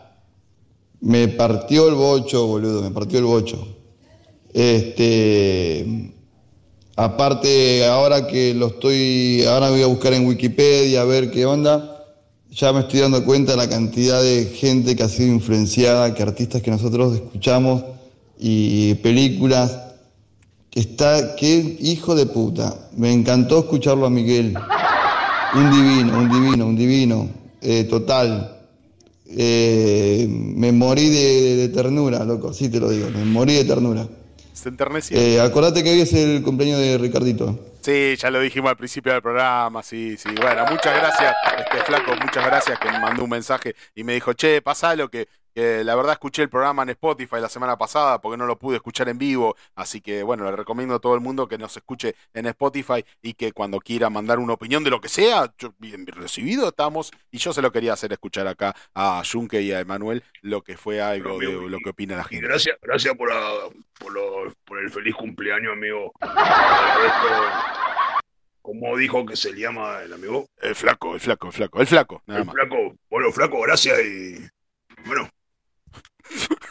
[1.03, 3.69] me partió el bocho, boludo, me partió el bocho.
[4.55, 6.11] Este,
[6.97, 12.07] aparte, ahora que lo estoy, ahora voy a buscar en Wikipedia a ver qué onda,
[12.51, 16.23] ya me estoy dando cuenta de la cantidad de gente que ha sido influenciada, que
[16.23, 17.83] artistas que nosotros escuchamos
[18.39, 19.79] y películas.
[20.73, 22.89] Está, qué hijo de puta.
[22.97, 24.57] Me encantó escucharlo a Miguel.
[25.55, 27.29] Un divino, un divino, un divino.
[27.61, 28.59] Eh, total.
[29.35, 34.07] Eh, me morí de, ternura, loco, sí te lo digo, me morí de ternura.
[34.53, 35.17] Se enterneció.
[35.17, 37.59] Eh, acordate que hoy es el cumpleaños de Ricardito.
[37.81, 40.29] Sí, ya lo dijimos al principio del programa, sí, sí.
[40.41, 44.35] Bueno, muchas gracias, este flaco, muchas gracias que me mandó un mensaje y me dijo,
[44.35, 44.63] che,
[44.97, 48.47] lo que que la verdad escuché el programa en Spotify la semana pasada porque no
[48.47, 51.59] lo pude escuchar en vivo, así que bueno, le recomiendo a todo el mundo que
[51.59, 55.53] nos escuche en Spotify y que cuando quiera mandar una opinión de lo que sea,
[55.59, 59.73] yo, bien recibido estamos y yo se lo quería hacer escuchar acá a Junke y
[59.73, 62.47] a Emanuel lo que fue algo de lo que opina la gente.
[62.47, 63.31] Gracias, gracias por,
[63.99, 66.13] por, el feliz cumpleaños, amigo.
[68.63, 70.47] ¿Cómo dijo que se llama el amigo?
[70.61, 72.23] El flaco, el flaco, el flaco, el flaco.
[72.29, 72.95] el flaco.
[73.11, 74.49] Bueno, flaco, gracias y
[75.05, 75.29] bueno,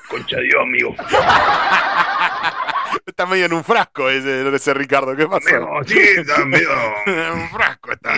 [0.09, 0.95] Concha Dios, amigo.
[3.05, 5.15] Está medio en un frasco ese, ese Ricardo.
[5.15, 5.47] ¿Qué pasó?
[5.85, 6.69] sí, está medio
[7.05, 7.91] en un frasco.
[7.91, 8.13] Está.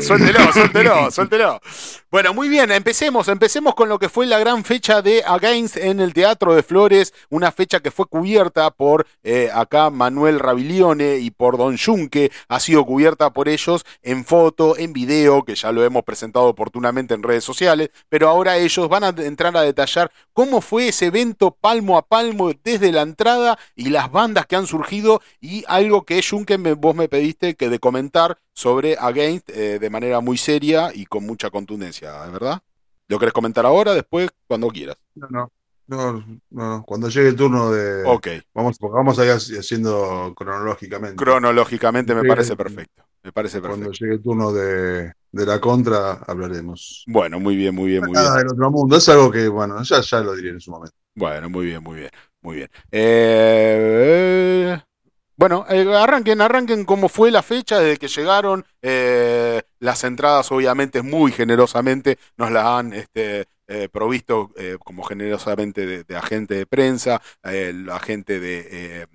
[0.00, 1.60] Suéltelo, suéltelo, suéltelo.
[2.10, 3.28] Bueno, muy bien, empecemos.
[3.28, 7.12] Empecemos con lo que fue la gran fecha de Against en el Teatro de Flores.
[7.28, 12.30] Una fecha que fue cubierta por eh, acá Manuel Rabilione y por Don Junque.
[12.48, 17.14] Ha sido cubierta por ellos en foto, en video, que ya lo hemos presentado oportunamente
[17.14, 17.90] en redes sociales.
[18.08, 22.52] Pero ahora ellos van a entrar a detallar cómo fue ese evento palmo a palmo
[22.62, 27.08] desde la entrada y las bandas que han surgido y algo que Junke vos me
[27.08, 32.12] pediste que de comentar sobre Against eh, de manera muy seria y con mucha contundencia,
[32.30, 32.62] ¿verdad?
[33.08, 34.96] ¿Lo querés comentar ahora, después, cuando quieras?
[35.14, 35.52] No, no.
[35.86, 38.04] No, no, cuando llegue el turno de.
[38.06, 38.28] Ok.
[38.54, 41.16] Vamos, vamos a ir haciendo cronológicamente.
[41.16, 43.04] Cronológicamente me parece perfecto.
[43.22, 43.82] Me parece perfecto.
[43.82, 47.04] Cuando llegue el turno de, la contra, hablaremos.
[47.06, 48.46] Bueno, muy bien, muy bien, muy Nada bien.
[48.46, 48.96] del otro mundo.
[48.96, 50.96] Es algo que, bueno, ya, ya lo diré en su momento.
[51.14, 52.10] Bueno, muy bien, muy bien.
[52.44, 52.68] Muy bien.
[52.92, 54.78] Eh,
[55.34, 58.66] bueno, eh, arranquen, arranquen cómo fue la fecha desde que llegaron.
[58.82, 63.46] Eh, las entradas, obviamente, muy generosamente nos las han este,
[63.90, 64.50] provisto
[64.80, 69.08] como generosamente de, de, agente de prensa, el agente de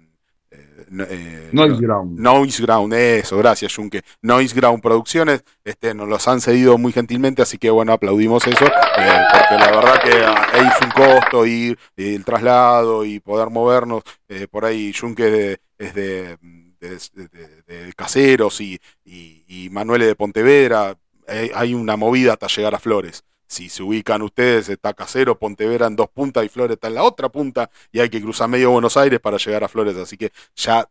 [0.91, 2.19] eh, Noise Ground.
[2.19, 4.01] Noise Ground, eso, gracias Junque.
[4.21, 8.65] Noise Ground Producciones, este, nos los han cedido muy gentilmente, así que bueno, aplaudimos eso,
[8.65, 14.47] eh, porque la verdad que es un costo ir, el traslado y poder movernos, eh,
[14.49, 16.37] por ahí Junque es de,
[16.79, 20.95] de, Caseros y, y, y Manuel de Pontevedra,
[21.53, 25.95] hay una movida hasta llegar a Flores si se ubican ustedes, está Casero, Pontevera en
[25.95, 28.95] dos puntas y Flores está en la otra punta y hay que cruzar medio Buenos
[28.95, 29.97] Aires para llegar a Flores.
[29.97, 30.87] Así que ya,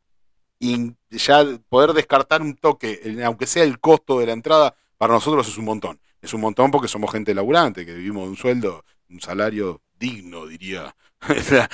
[1.09, 5.57] ya poder descartar un toque, aunque sea el costo de la entrada, para nosotros es
[5.57, 6.01] un montón.
[6.21, 10.47] Es un montón porque somos gente laburante, que vivimos de un sueldo, un salario digno,
[10.47, 10.97] diría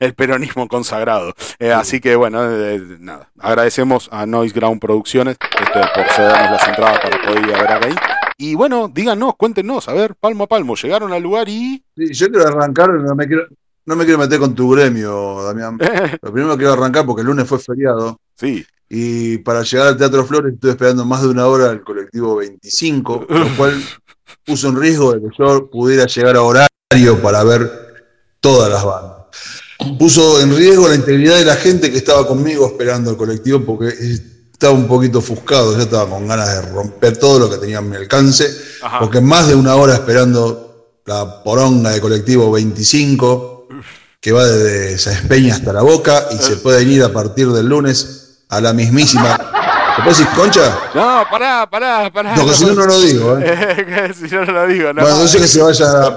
[0.00, 1.32] el peronismo consagrado.
[1.60, 6.68] Eh, así que bueno, eh, nada, agradecemos a Noise Ground Producciones este, por cedernos las
[6.68, 8.23] entradas para poder ir a ver a.
[8.36, 11.84] Y bueno, díganos, cuéntenos, a ver, palmo a palmo, llegaron al lugar y.
[11.96, 13.46] Sí, yo quiero arrancar, no me quiero,
[13.86, 15.78] no me quiero meter con tu gremio, Damián.
[16.22, 18.18] Lo primero quiero arrancar porque el lunes fue feriado.
[18.34, 18.64] Sí.
[18.88, 23.26] Y para llegar al Teatro Flores estuve esperando más de una hora al colectivo 25,
[23.28, 23.82] lo cual
[24.44, 27.70] puso en riesgo de que yo pudiera llegar a horario para ver
[28.40, 29.24] todas las bandas.
[29.98, 33.88] Puso en riesgo la integridad de la gente que estaba conmigo esperando el colectivo porque
[34.54, 37.82] estaba un poquito ofuscado, ya estaba con ganas de romper todo lo que tenía a
[37.82, 38.48] mi alcance,
[39.00, 43.68] porque más de una hora esperando la poronga de colectivo 25,
[44.20, 48.44] que va desde Espeña hasta la boca y se puede ir a partir del lunes
[48.48, 49.38] a la mismísima
[49.96, 50.76] ¿Te decir concha?
[50.94, 52.34] No, pará, pará, pará.
[52.34, 54.12] No, que si no, no lo digo, ¿eh?
[54.14, 55.02] si no, no lo digo, no.
[55.02, 56.10] Bueno, entonces que se vaya a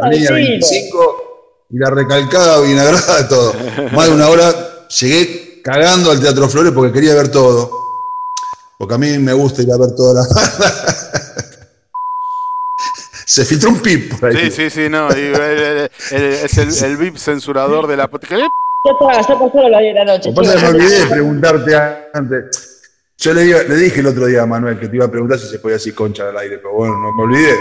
[0.00, 3.54] la niña 25 y la recalcada vinagrada, todo.
[3.92, 4.52] Más de una hora
[4.88, 7.70] llegué cagando al Teatro Flores porque quería ver todo.
[8.76, 10.28] Porque a mí me gusta ir a ver toda la
[13.26, 14.50] Se filtró un pip por ahí.
[14.50, 15.08] Sí, sí, sí, no.
[15.08, 18.10] es el, el VIP censurador de la.
[18.12, 18.46] Ya
[18.92, 20.30] está, ya pasó la 10 de la noche.
[20.30, 21.74] me olvidé de preguntarte
[22.12, 22.82] antes.
[23.16, 25.46] Yo le, le, dije el otro día a Manuel que te iba a preguntar si
[25.46, 27.54] se podía decir concha al aire, pero bueno, no me olvidé.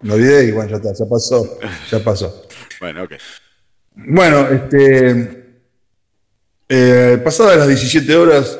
[0.00, 1.58] Me olvidé y bueno, ya está, ya pasó.
[1.90, 2.42] Ya pasó.
[2.80, 3.12] bueno, ok.
[3.94, 5.39] Bueno, este.
[6.72, 8.56] Eh, pasadas las 17 horas,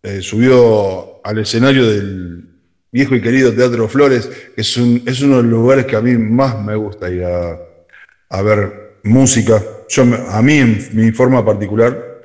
[0.00, 2.44] eh, subió al escenario del
[2.92, 6.12] viejo y querido Teatro Flores, que es, un, uno de los lugares que a mí
[6.16, 12.22] más me gusta ir a, ver música yo, a mí, en mi forma particular,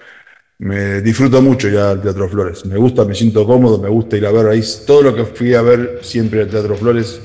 [0.60, 2.64] me disfruto mucho ya al Teatro Flores.
[2.68, 4.62] Me gusta, me siento cómodo, me gusta ir a ver ahí.
[4.86, 7.20] Todo lo que fui a ver siempre al Teatro Flores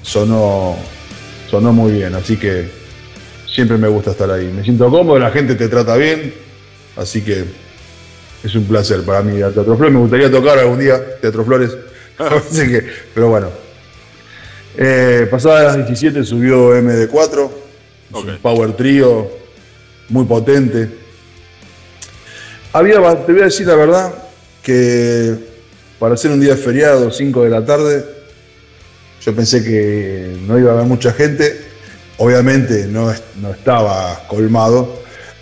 [0.00, 0.74] sonó
[1.50, 2.14] muy bien.
[2.14, 2.66] Así que
[3.46, 4.50] siempre me gusta estar ahí.
[4.56, 6.49] Me siento cómodo, la gente te trata bien.
[6.96, 7.44] Así que
[8.42, 9.94] es un placer para mí ir al Teatro Flores.
[9.94, 11.76] Me gustaría tocar algún día Teatro Flores.
[12.18, 13.48] así que, pero bueno.
[14.76, 17.50] Eh, pasadas las 17 subió MD4,
[18.12, 19.28] un Power Trio
[20.08, 20.88] muy potente.
[22.72, 22.94] Había,
[23.26, 24.14] te voy a decir la verdad,
[24.62, 25.34] que
[25.98, 28.04] para ser un día feriado, 5 de la tarde,
[29.20, 31.68] yo pensé que no iba a haber mucha gente.
[32.18, 34.99] Obviamente no, no estaba colmado,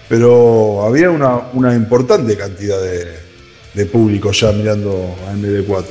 [0.08, 5.84] pero había una, importante cantidad de, público ya mirando a MD4.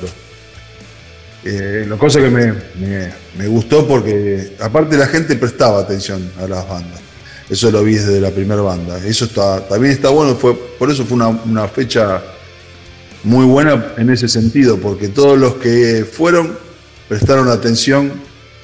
[1.46, 2.54] Eh, la cosa que me,
[3.38, 7.00] me, gustó porque aparte la gente prestaba atención a las bandas.
[7.50, 9.00] Eso lo vi desde la primera banda.
[9.06, 12.22] Eso también está bueno, fue, por eso fue una, fecha
[13.24, 16.58] muy buena en ese sentido, porque todos los que fueron
[17.08, 18.12] prestaron atención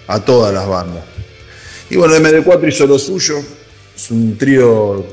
[0.07, 1.03] a todas las bandas.
[1.89, 3.39] Y bueno, MD4 hizo lo suyo,
[3.95, 5.05] es un trío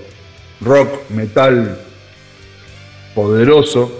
[0.60, 1.78] rock, metal
[3.14, 3.90] poderoso,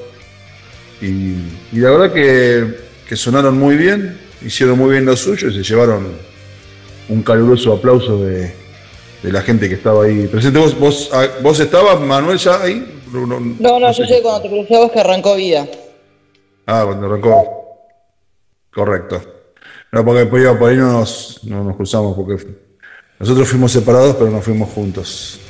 [1.00, 1.34] y,
[1.72, 2.76] la verdad que,
[3.08, 6.08] que, sonaron muy bien, hicieron muy bien lo suyo y se llevaron
[7.08, 8.52] un caluroso aplauso de,
[9.22, 10.58] de la gente que estaba ahí presente.
[10.58, 13.00] ¿Vos, vos, ah, vos estabas, Manuel, ya ahí?
[13.12, 15.66] No, no, yo sé cuando te crucé vos que arrancó vida.
[16.66, 17.89] Ah, cuando arrancó.
[18.72, 19.20] Correcto.
[19.90, 22.47] No, porque por ahí no nos, no nos cruzamos, porque
[23.18, 25.40] nosotros fuimos separados, pero no fuimos juntos.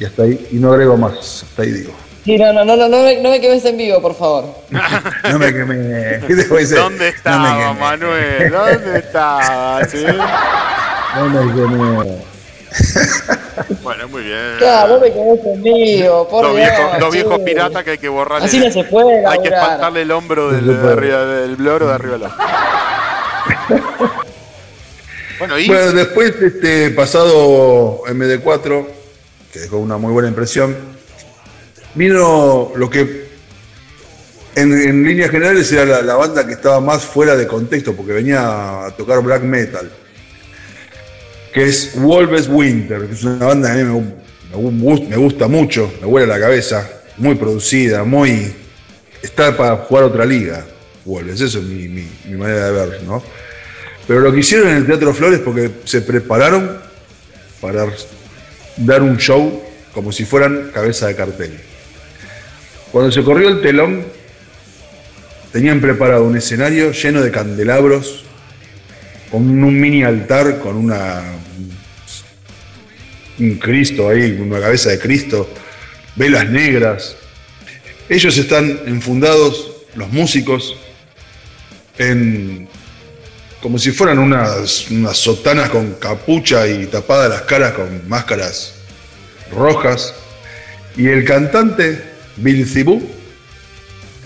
[0.00, 1.92] Y hasta ahí, y no agrego más, hasta ahí digo.
[2.24, 4.46] Sí, no, no, no, no, no me, no me quemes en vivo, por favor.
[5.30, 6.70] no me quemes.
[6.70, 8.50] ¿Dónde estaba, Manuel?
[8.50, 9.84] ¿Dónde estaba?
[9.88, 10.02] ¿Sí?
[11.16, 12.22] No me quemé.
[13.82, 14.54] bueno, muy bien.
[14.56, 18.42] Claro, no me quedé conmigo, por los, viejos, los viejos piratas que hay que borrar.
[18.42, 19.26] Así no se puede.
[19.26, 22.16] Hay que espantarle el hombro del, de arriba, del bloro de arriba
[25.38, 25.66] bueno, ¿y?
[25.68, 28.99] bueno, después, este, pasado MD4,
[29.52, 30.76] que dejó una muy buena impresión,
[31.94, 33.28] vino lo que
[34.54, 38.90] en, líneas generales era la, banda que estaba más fuera de contexto, porque venía a
[38.96, 39.90] tocar black metal
[41.52, 44.04] que es Wolves Winter, que es una banda que a mí
[45.08, 48.54] me, gusta mucho, me huele la cabeza, muy producida, muy.
[49.22, 50.64] está para jugar otra liga,
[51.04, 52.06] Wolves, eso es mi,
[52.36, 53.22] manera de ver, ¿no?
[54.06, 56.78] Pero lo que hicieron en el Teatro Flores porque se prepararon
[57.60, 57.86] para
[58.76, 61.58] dar un show como si fueran cabeza de cartel.
[62.92, 64.04] Cuando se corrió el telón,
[65.52, 68.24] tenían preparado un escenario lleno de candelabros,
[69.30, 71.22] con un mini altar, con una
[73.38, 75.48] un Cristo ahí, una cabeza de Cristo,
[76.16, 77.16] velas negras.
[78.08, 80.76] Ellos están enfundados, los músicos,
[81.98, 82.68] en
[83.62, 88.74] como si fueran unas, unas sotanas con capucha y tapadas las caras con máscaras
[89.52, 90.14] rojas.
[90.96, 92.02] Y el cantante,
[92.36, 93.02] Bill Zibú,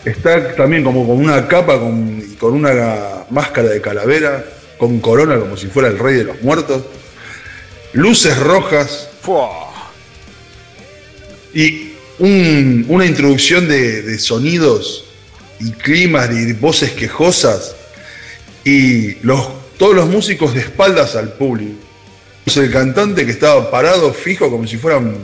[0.05, 4.45] está también como con una capa con, con una máscara de calavera,
[4.79, 6.83] con corona como si fuera el rey de los muertos
[7.95, 9.09] luces rojas
[11.55, 15.05] y una introducción de, sonidos
[15.61, 17.77] y climas y voces quejosas
[18.65, 21.75] y los, todos los músicos de espaldas al público.
[22.57, 25.17] El cantante que estaba parado fijo como si fueran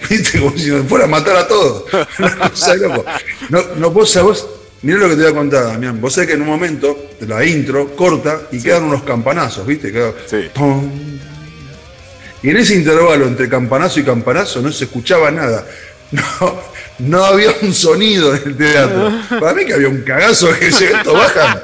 [0.38, 1.84] como si fuera a matar a todos.
[3.50, 4.48] no, no, vos, vos,
[4.82, 6.00] mirá lo que te voy a contar, Damián.
[6.00, 9.92] Vos sabés que en un momento, la intro, corta y quedan unos campanazos, ¿viste?
[10.26, 10.50] sí.
[12.42, 15.66] Y en ese intervalo entre campanazo y campanazo no se escuchaba nada.
[16.10, 16.62] no,
[17.00, 19.12] no había un sonido en el teatro.
[19.40, 21.60] Para mí que había un cagazo que esto bajan,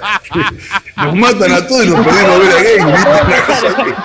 [0.96, 3.96] nos matan a todos y nos podemos ver a Game.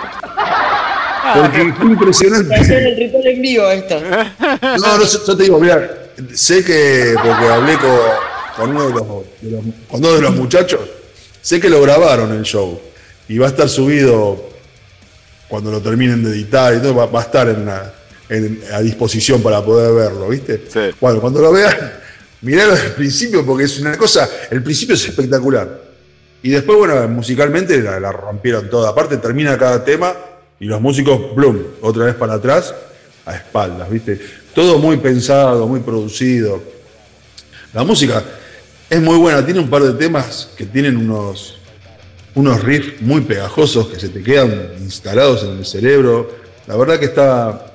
[1.34, 2.56] Porque fue impresionante.
[2.56, 4.02] el ritual en vivo esto.
[4.62, 7.98] No, no, yo te digo, mira, sé que, porque hablé con,
[8.56, 9.04] con uno de los,
[9.88, 10.82] con uno de los muchachos,
[11.42, 12.80] sé que lo grabaron el show
[13.28, 14.52] y va a estar subido
[15.48, 17.70] cuando lo terminen de editar y todo, va, a estar en
[18.72, 20.64] a disposición para poder verlo, ¿viste?
[20.72, 20.96] Sí.
[21.00, 21.76] Bueno, cuando lo vean,
[22.42, 25.82] miralo desde el principio porque es una cosa, el principio es espectacular.
[26.44, 28.90] Y después, bueno, musicalmente la, la rompieron toda.
[28.90, 30.16] Aparte termina cada tema
[30.60, 32.74] y los músicos, blum, otra vez para atrás,
[33.26, 34.20] a espaldas, ¿viste?
[34.56, 36.62] Todo muy pensado, muy producido.
[37.74, 38.24] La música
[38.90, 41.58] es muy buena, tiene un par de temas que tienen unos,
[42.36, 46.30] unos riffs muy pegajosos que se te quedan instalados en el cerebro.
[46.68, 47.71] La verdad que está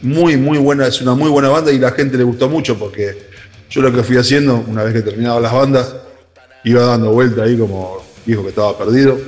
[0.00, 3.28] muy, muy buena, es una muy buena banda y la gente le gustó mucho porque
[3.70, 5.94] yo lo que fui haciendo, una vez que terminaba las bandas,
[6.64, 9.18] iba dando vuelta ahí como dijo que estaba perdido,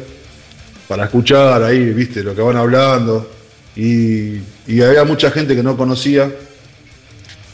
[0.89, 3.31] para escuchar ahí, viste, lo que van hablando.
[3.75, 4.41] Y,
[4.83, 6.31] había mucha gente que no conocía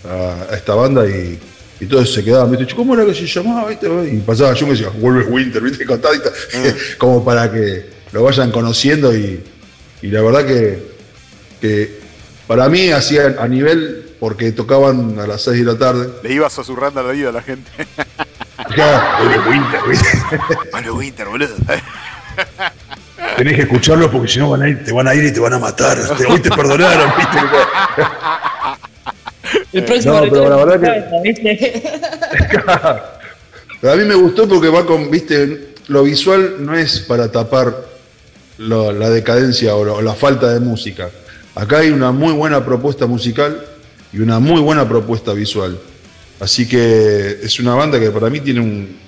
[0.04, 1.38] a, esta banda y,
[1.80, 2.74] y todos se quedaban, ¿viste?
[2.74, 3.72] ¿Cómo era que se llamaba?
[3.72, 5.84] Y pasaba yo me decía, vuelve Winter, ¿viste?
[5.84, 6.72] Contadita, ah.
[6.98, 9.42] como para que lo vayan conociendo y,
[10.02, 12.01] la verdad que,
[12.52, 16.10] para mí hacía a nivel, porque tocaban a las 6 de la tarde.
[16.22, 17.70] Le ibas susurrando la vida a la gente.
[18.68, 20.08] vuelve Winter, ¿viste?
[20.70, 21.54] Vuelve Winter, boludo.
[23.38, 25.40] Tenés que escucharlo porque si no van a ir, te van a ir y te
[25.40, 25.96] van a matar.
[26.28, 27.38] Hoy te perdonaron, ¿viste?
[29.72, 30.78] El próximo no, pero la verdad
[33.80, 33.88] que...
[33.88, 37.74] a mí me gustó porque va con, viste, lo visual no es para tapar
[38.58, 41.08] la decadencia o la falta de música.
[41.54, 43.64] Acá hay una muy buena propuesta musical
[44.12, 45.78] y una muy buena propuesta visual.
[46.40, 48.98] Así que es una banda que para mí tiene un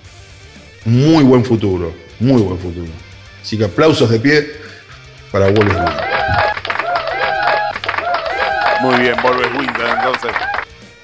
[0.84, 2.92] muy buen futuro, muy buen futuro.
[3.42, 4.52] Así que aplausos de pie
[5.32, 6.04] para Wolves Winter.
[8.82, 10.32] Muy bien, Wolves Winter entonces.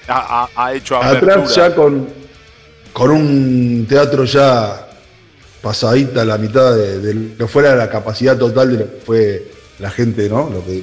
[0.08, 1.34] Ha, hecho apertura.
[1.34, 2.08] Atrás ya con,
[2.92, 4.88] con un teatro ya
[5.62, 9.90] pasadita la mitad de, lo que fuera la capacidad total de lo que fue la
[9.90, 10.50] gente, ¿no?
[10.50, 10.82] Lo que,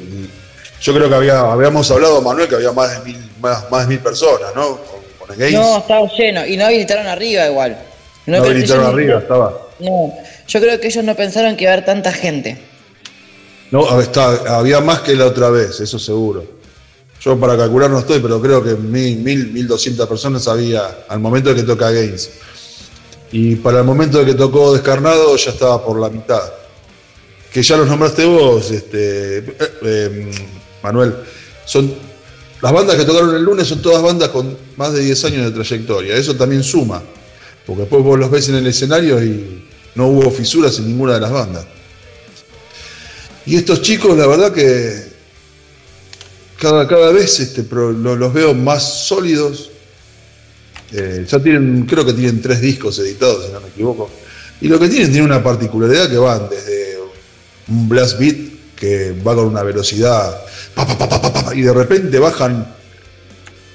[0.82, 3.96] yo creo que había, habíamos hablado, Manuel, que había más de mil, más, más de
[3.96, 4.80] mil personas, ¿no?
[5.20, 6.46] Con, el No, estaba lleno.
[6.46, 7.78] Y no habilitaron arriba igual.
[8.26, 9.68] No, habilitaron arriba, estaba.
[9.80, 10.14] No,
[10.48, 12.58] yo creo que ellos no pensaron que iba a haber tanta gente.
[13.72, 16.44] No, está, había más que la otra vez, eso seguro.
[17.20, 21.20] Yo para calcular no estoy, pero creo que mil, mil, mil doscientas personas había al
[21.20, 22.30] momento de que toca Gaines.
[23.32, 26.42] Y para el momento de que tocó Descarnado ya estaba por la mitad.
[27.52, 30.32] Que ya los nombraste vos, este, eh, eh,
[30.84, 31.16] Manuel.
[31.66, 31.94] Son,
[32.62, 35.52] las bandas que tocaron el lunes son todas bandas con más de 10 años de
[35.52, 36.16] trayectoria.
[36.16, 37.02] Eso también suma.
[37.66, 39.66] Porque después vos los ves en el escenario y
[39.96, 41.66] no hubo fisuras en ninguna de las bandas.
[43.46, 45.08] Y estos chicos, la verdad que
[46.60, 49.72] cada, cada vez este, los veo más sólidos.
[50.92, 54.10] Eh, ya tienen, creo que tienen tres discos editados, si no me equivoco.
[54.62, 56.98] Y lo que tienen tiene una particularidad que van desde
[57.68, 60.40] un blast beat que va con una velocidad
[61.54, 62.74] y de repente bajan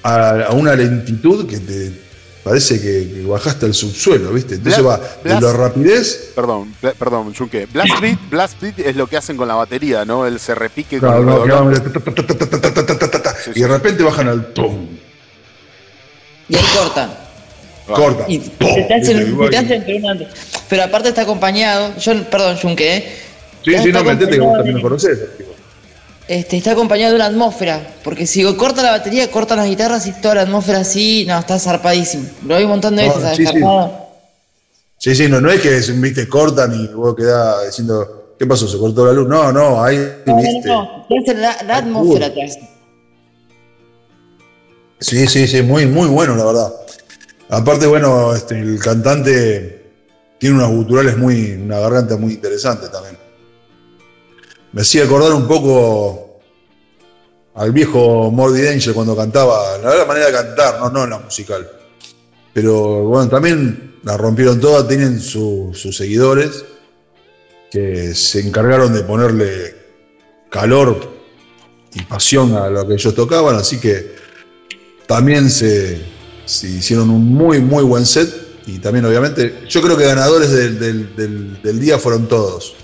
[0.02, 1.92] a, a una lentitud que te,
[2.42, 4.55] parece que, bajaste al subsuelo, ¿viste?
[4.56, 6.32] Entonces va de la rapidez.
[6.34, 7.66] Perdón, perdón, Junque.
[7.72, 10.26] Blast beat, blast beat es lo que hacen con la batería, ¿no?
[10.26, 11.28] El se repique con
[13.55, 14.89] Y de repente bajan al pum.
[16.48, 17.10] Y ahí cortan.
[17.86, 18.31] Cortan.
[18.31, 20.28] Y te hacen, te hacen
[20.68, 21.97] Pero aparte está acompañado.
[21.98, 23.16] Yo, perdón, Junque, ¿eh?
[23.65, 25.18] Sí, sí, no, que vos también lo conocés.
[26.28, 30.12] Este, está acompañado de una atmósfera, porque si corta la batería, cortan las guitarras y
[30.12, 32.28] toda la atmósfera así, no, está zarpadísimo.
[32.47, 33.44] Lo hay un montón de veces, sí,
[34.99, 35.15] sí.
[35.15, 38.68] sí, no, no es que viste, cortan y vos quedás diciendo, ¿qué pasó?
[38.68, 39.28] ¿Se cortó la luz?
[39.28, 40.68] No, no, ahí no, viste.
[40.68, 42.68] No, no, la, la atmósfera te hace.
[45.00, 46.73] Sí, sí, sí, muy, muy bueno, la verdad.
[47.50, 49.91] Aparte, bueno, este, el cantante
[50.39, 53.11] tiene unos guturales muy, una garganta muy interesante también
[54.73, 56.41] me hacía acordar un poco
[57.55, 61.68] al viejo Mordy Danger cuando cantaba, la manera de cantar, no, no la musical.
[62.52, 66.65] Pero bueno, también la rompieron todas, tienen sus seguidores
[67.70, 69.75] que se encargaron de ponerle
[70.51, 71.10] calor
[71.94, 74.15] y pasión a lo que ellos tocaban, así que
[75.07, 76.02] también se,
[76.47, 78.31] hicieron un muy, muy buen set
[78.67, 82.75] y también obviamente, yo creo que ganadores del día fueron todos,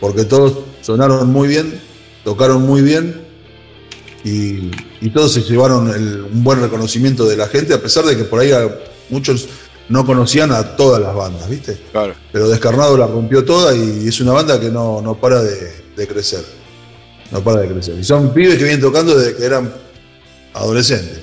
[0.00, 1.80] porque todos sonaron muy bien,
[2.24, 3.20] tocaron muy bien
[4.24, 4.70] y,
[5.10, 8.50] todos se llevaron un buen reconocimiento de la gente, a pesar de que por ahí
[9.10, 9.48] muchos
[9.88, 11.78] no conocían a todas las bandas, ¿viste?
[11.92, 12.14] Claro.
[12.30, 16.44] Pero Descarnado la rompió toda y es una banda que no, no para de, crecer.
[17.30, 17.98] No para de crecer.
[17.98, 19.72] Y son pibes que vienen tocando desde que eran
[20.52, 21.20] adolescentes.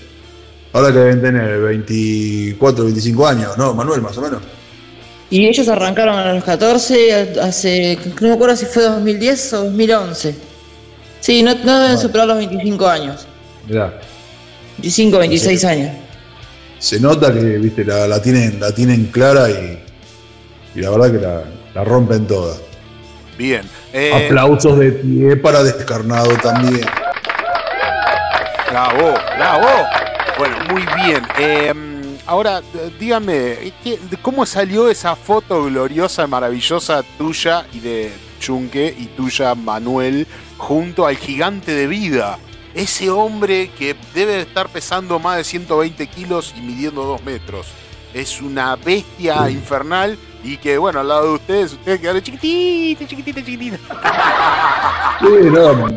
[0.73, 3.73] Ahora que deben tener 24, 25 años, ¿no?
[3.73, 4.41] Manuel, más o menos.
[5.29, 10.35] Y ellos arrancaron a los 14, hace, no me acuerdo si fue 2010 o 2011.
[11.19, 13.25] Sí, no, deben superar los 25 años.
[13.67, 13.99] Ya.
[14.77, 15.91] 25, 26 años.
[16.77, 19.79] Se nota que, viste, la, tienen, la tienen clara y,
[20.75, 22.57] y la verdad que la, rompen toda.
[23.37, 23.63] Bien.
[23.91, 26.85] Eh, Aplausos de pie para Descarnado también.
[28.69, 29.67] Bravo, bravo.
[30.37, 31.23] Bueno, muy bien.
[31.39, 32.61] Em, ahora,
[32.99, 33.73] dígame,
[34.21, 41.17] ¿cómo salió esa foto gloriosa, maravillosa tuya y de Chunque y tuya, Manuel, junto al
[41.17, 42.37] gigante de vida?
[42.73, 47.67] Ese hombre que debe estar pesando más de 120 kilos y midiendo 2 metros.
[48.13, 53.39] Es una bestia infernal y que, bueno, al lado de ustedes, ustedes quedaron chiquitito, chiquitito,
[53.41, 53.77] chiquitito.
[55.19, 55.87] Sí, no.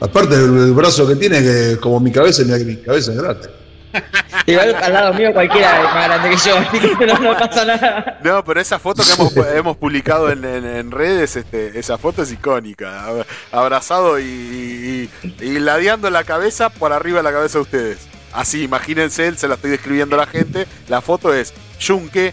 [0.00, 3.48] Aparte del brazo que tiene, que como mi cabeza, mi cabeza es grande.
[4.48, 8.18] Igual al lado mío cualquiera es más grande que yo, no, no pasa nada.
[8.24, 13.04] No, pero esa foto que hemos, publicado en, redes, este, esa foto es icónica.
[13.52, 15.10] Abrazado y,
[15.40, 18.08] ladeando la cabeza por arriba de la cabeza de ustedes.
[18.32, 20.66] Así, imagínense, se la estoy describiendo a la gente.
[20.88, 21.52] La foto es
[21.86, 22.32] Junke,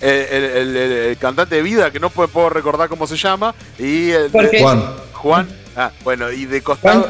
[0.00, 4.82] el, cantante de vida, que no puedo, recordar cómo se llama, y el, Juan.
[5.12, 5.48] Juan.
[5.76, 7.08] Ah, bueno, y de costado.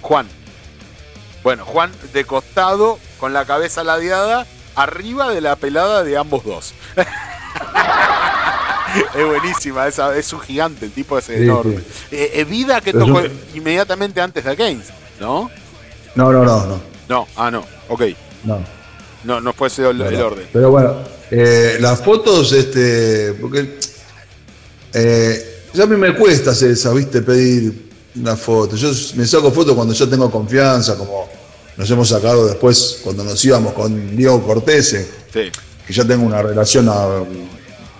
[0.00, 0.28] Juan.
[1.42, 6.74] Bueno, Juan de costado, con la cabeza ladeada, arriba de la pelada de ambos dos.
[9.14, 11.80] es buenísima, esa, es un gigante, el tipo es enorme.
[12.10, 13.22] Eh, eh, vida que tocó
[13.54, 14.88] inmediatamente antes de Gaines,
[15.18, 15.50] ¿no?
[16.14, 16.80] No, no, no, no.
[17.08, 18.02] No, ah, no, ok.
[18.44, 18.64] No.
[19.24, 20.46] No, no fue ese el, orden.
[20.52, 20.96] Pero bueno,
[21.30, 23.78] eh, las fotos, este, porque
[25.72, 28.76] ya a mí me cuesta hacer esa, viste, pedir una foto.
[28.76, 31.28] Yo me saco fotos cuando ya tengo confianza, como
[31.76, 36.90] nos hemos sacado después cuando nos íbamos con Diego Cortese, que ya tengo una relación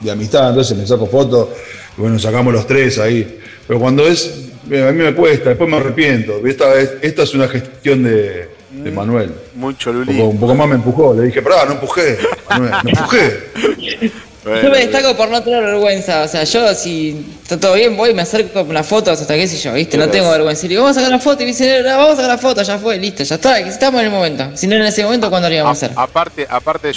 [0.00, 1.48] de amistad, entonces me saco fotos
[1.97, 3.39] y bueno, sacamos los tres ahí.
[3.66, 6.44] Pero cuando es, a mí me cuesta, después me arrepiento.
[6.47, 9.32] Esta, esta es una gestión de, de mm, Manuel.
[9.55, 10.20] Mucho Luli.
[10.20, 14.10] Un poco, más me empujó, le dije, pará, no empujé, Manuel, no empujé.
[14.44, 16.23] yo me destaco por no tener vergüenza.
[16.23, 19.35] O sea, yo si está todo bien, voy y me acerco con las fotos hasta
[19.35, 19.99] qué sé yo, ¿viste?
[19.99, 20.67] No tengo vergüenza.
[20.67, 21.43] Y digo, vamos a sacar la foto.
[21.43, 23.59] Y me dice, vamos a sacar la foto, ya fue, listo, ya está.
[23.59, 24.51] Estamos en el momento.
[24.55, 25.99] Si no en ese momento, ¿cuándo lo íbamos a, hacer?
[25.99, 26.93] Aparte, aparte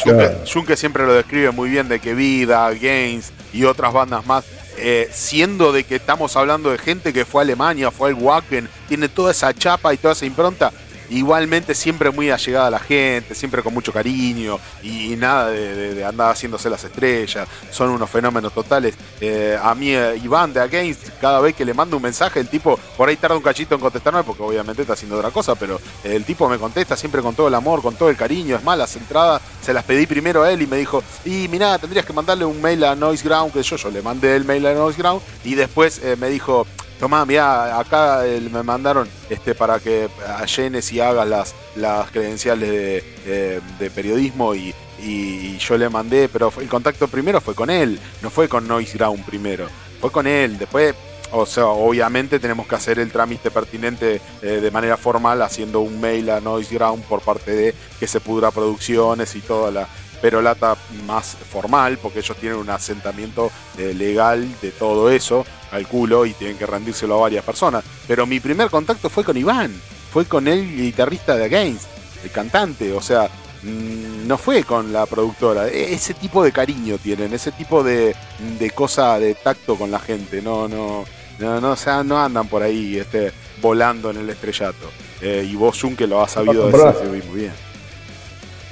[0.52, 4.46] Junke, siempre lo describe muy bien de que Vida, Games y otras bandas más.
[4.78, 8.68] Eh, siendo de que estamos hablando de gente que fue a Alemania, fue al Wacken,
[8.88, 10.72] tiene toda esa chapa y toda esa impronta,
[11.14, 16.32] igualmente siempre muy allegada a la gente, siempre con mucho cariño y, nada de, andar
[16.32, 18.96] haciéndose las estrellas, son unos fenómenos totales.
[19.22, 22.48] Eh, a mí, eh, Iván de Against, cada vez que le mando un mensaje, el
[22.48, 25.80] tipo por ahí tarda un cachito en contestarme porque obviamente está haciendo otra cosa, pero
[26.04, 28.56] el tipo me contesta siempre con todo el amor, con todo el cariño.
[28.56, 31.78] Es más, las entradas se las pedí primero a él y me dijo, y mira,
[31.78, 34.66] tendrías que mandarle un mail a Noise Ground, que yo, yo le mandé el mail
[34.66, 36.66] a Noise Ground y después eh, me dijo,
[37.00, 40.10] Tomá, mira, acá me mandaron este, para que
[40.56, 44.74] llenes y hagas las, las credenciales de, periodismo y,
[45.60, 49.26] yo le mandé, pero el contacto primero fue con él, no fue con Noise Ground
[49.26, 49.68] primero,
[50.00, 50.58] fue con él.
[50.58, 50.96] Después,
[51.34, 56.00] o sea, obviamente tenemos que hacer el trámite pertinente eh, de manera formal haciendo un
[56.00, 59.88] mail a Noise Ground por parte de que se pudra producciones y toda la,
[60.22, 65.88] pero lata más formal, porque ellos tienen un asentamiento eh, legal de todo eso al
[65.88, 67.84] culo y tienen que rendírselo a varias personas.
[68.08, 69.74] Pero mi primer contacto fue con Iván,
[70.12, 71.88] fue con el guitarrista de Against,
[72.24, 73.30] el cantante, o sea,
[73.64, 75.68] mm, no fue con la productora.
[75.68, 78.16] E, ese tipo de cariño tienen, ese tipo de,
[78.60, 81.06] de cosa de tacto con la gente, no, no,
[81.40, 84.92] no, no, o sea, no andan por ahí este, volando en el estrellato.
[85.22, 87.54] Eh, y vos, Jun, que lo has sabido decir muy bien.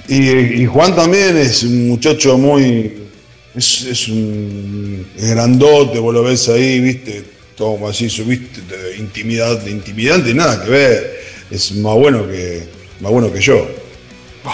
[0.08, 3.11] Y, Juan también es un muchacho muy.
[3.56, 10.34] Es, un grandote, vos lo ves ahí, viste, todo así, subiste, de intimidad, de intimidante,
[10.34, 11.22] nada que ver.
[11.50, 12.64] Es más bueno que,
[13.02, 13.68] más bueno que yo.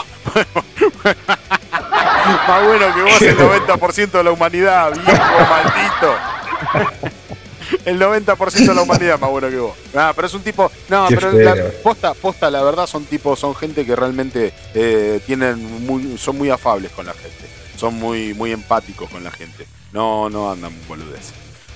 [2.48, 6.16] más bueno que vos, el 90% de la humanidad, viejo maldito
[7.86, 9.78] el 90% de la humanidad es más bueno que vos.
[9.96, 10.72] Ah, pero es un tipo.
[10.90, 15.86] No, pero la, posta, posta, la verdad, son tipos, son gente que realmente eh, tienen
[15.86, 17.46] muy, son muy afables con la gente.
[17.78, 19.66] Son muy, muy empáticos con la gente.
[19.94, 21.34] No, no andan boludeces.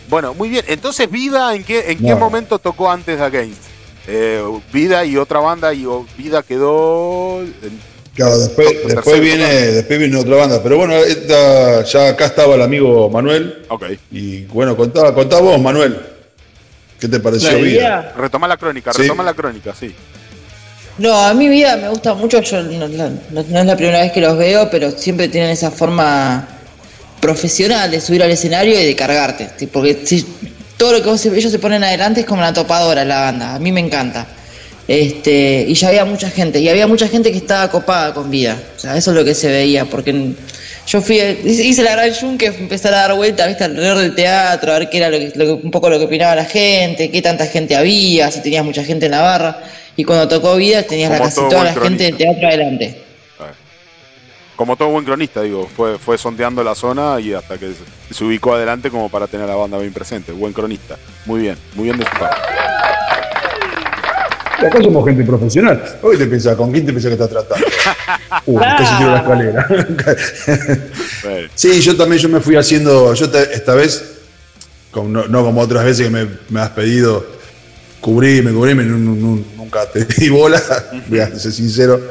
[0.10, 0.66] Bueno, muy bien.
[0.68, 3.72] Entonces, Vida, ¿en qué, en qué momento tocó antes de Against?
[4.08, 5.86] eh, Vida y otra banda, y
[6.18, 7.42] Vida quedó.
[8.16, 10.62] Claro, después, después viene, después viene otra banda.
[10.62, 10.96] Pero bueno,
[11.84, 13.66] ya acá estaba el amigo Manuel.
[13.70, 13.86] Ok.
[14.12, 16.00] Y bueno, contaba, contá vos, Manuel.
[17.00, 18.14] ¿Qué te pareció Vida?
[18.16, 19.96] Retoma la crónica, retoma la crónica, sí.
[21.02, 24.38] No, a mi vida me gusta mucho, yo no, es la primera vez que los
[24.38, 26.48] veo, pero siempre tienen esa forma
[27.20, 29.50] profesional de subir al escenario y de cargarte.
[29.74, 29.98] Porque
[30.78, 33.72] todo lo que ellos se ponen adelante es como la topadora la banda, a mí
[33.72, 34.28] me encanta.
[34.88, 38.56] Este, y ya había mucha gente, y había mucha gente que estaba copada con vida.
[38.78, 40.34] O sea, eso es lo que se veía, porque
[40.86, 44.72] yo fui, hice la gran jun que empezar a dar vuelta, viste, alrededor del teatro,
[44.72, 47.48] a ver qué era lo que, un poco lo que opinaba la gente, qué tanta
[47.48, 49.64] gente había, si tenías mucha gente en la barra.
[49.95, 53.03] Y cuando tocó vida tenías la casi toda la gente del teatro adelante.
[54.61, 57.74] Como todo buen cronista, digo, fue, fue sondeando la zona y hasta que
[58.11, 60.32] se, ubicó adelante como para tener a la banda bien presente.
[60.32, 60.98] Buen cronista.
[61.26, 62.42] Muy bien, muy bien de su parte.
[64.68, 65.84] acá somos gente profesional.
[66.03, 67.66] Hoy te pensás, ¿con quién te pensás que estás tratando?
[68.45, 69.68] Uh, se tiró la escalera.
[71.56, 74.20] sí, yo también yo me fui haciendo, yo esta vez,
[74.94, 77.26] no, como otras veces que me, has pedido,
[78.02, 80.62] cubrirme, cubrirme, nunca te di bola,
[81.08, 82.02] voy a ser sincero.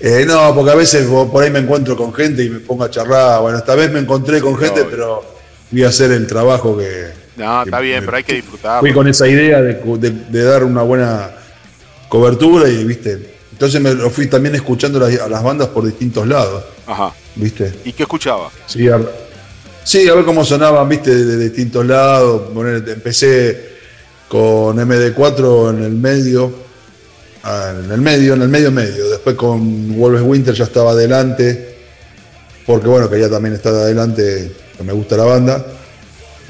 [0.00, 2.90] Eh, no, porque a veces por ahí me encuentro con gente y me pongo a
[2.90, 3.42] charlar.
[3.42, 5.22] Bueno, esta vez me encontré con gente, pero
[5.70, 7.08] voy a hacer el trabajo que.
[7.36, 8.80] No, está bien, pero hay que disfrutar.
[8.80, 11.30] Fui con esa idea de, dar una buena
[12.08, 13.36] cobertura y, viste.
[13.52, 16.64] Entonces me lo fui también escuchando a las bandas por distintos lados.
[16.86, 17.12] Ajá.
[17.36, 17.70] ¿Viste?
[17.84, 18.50] ¿Y qué escuchaba?
[18.66, 18.98] Sí, a,
[19.84, 22.50] sí, a ver cómo sonaban, viste, de, distintos lados.
[22.88, 23.69] empecé
[24.30, 26.70] con MD4 en el medio
[27.42, 29.08] Ah, en el medio, en el medio medio.
[29.08, 31.76] Después con Wolves Winter ya estaba adelante,
[32.66, 35.64] porque bueno, quería también estar adelante, que me gusta la banda.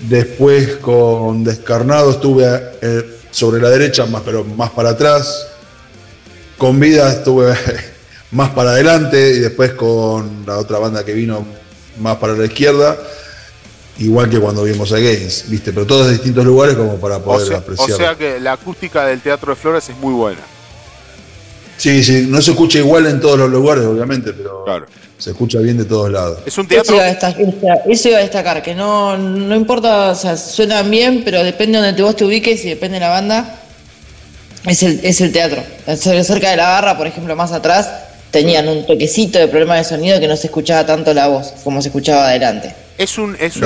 [0.00, 2.46] Después con Descarnado estuve
[2.80, 5.46] eh, sobre la derecha, más, pero más para atrás.
[6.58, 7.54] Con Vida estuve
[8.32, 11.46] más para adelante y después con la otra banda que vino
[12.00, 12.98] más para la izquierda.
[14.00, 15.72] Igual que cuando vimos a Gaines, ¿viste?
[15.72, 17.92] Pero todos de distintos lugares como para poder apreciar.
[17.92, 20.40] O sea que la acústica del Teatro de Flores es muy buena.
[21.76, 24.64] Sí, sí, no se escucha igual en todos los lugares, obviamente, pero
[25.18, 26.38] se escucha bien de todos lados.
[26.46, 26.94] Es un teatro.
[27.86, 31.86] Eso iba a destacar, que no, no importa, o sea, suenan bien, pero depende de
[31.86, 33.60] donde vos te ubiques y depende de la banda,
[34.66, 35.62] es el, es el teatro.
[35.96, 37.90] Cerca de la barra, por ejemplo, más atrás,
[38.30, 41.82] tenían un toquecito de problema de sonido que no se escuchaba tanto la voz como
[41.82, 42.74] se escuchaba adelante.
[43.00, 43.56] Es un, es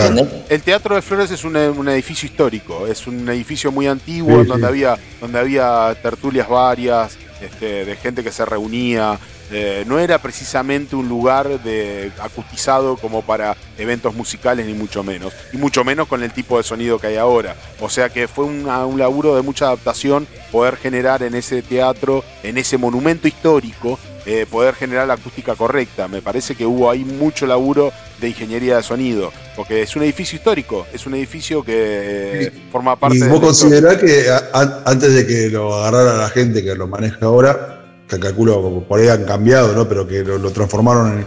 [0.49, 1.57] el Teatro de Flores es un,
[1.89, 7.97] edificio histórico, es un edificio muy antiguo donde había donde había tertulias varias, este, de
[7.97, 9.19] gente que se reunía.
[9.51, 15.33] Eh, no era precisamente un lugar de, acustizado como para eventos musicales, ni mucho menos.
[15.53, 17.57] Y mucho menos con el tipo de sonido que hay ahora.
[17.81, 18.65] O sea que fue un
[18.97, 24.75] laburo de mucha adaptación poder generar en ese teatro, en ese monumento histórico, eh, poder
[24.75, 26.09] generar la acústica correcta.
[26.09, 30.37] Me parece que hubo ahí mucho laburo de ingeniería de sonido, porque es un edificio
[30.37, 33.19] histórico, es un edificio que forma parte...
[33.19, 37.83] ¿Y vos considerás que antes de que lo agarrara la gente que lo maneja ahora,
[38.09, 39.89] que calculo por ahí han cambiado, ¿no?
[39.89, 41.27] pero que lo, transformaron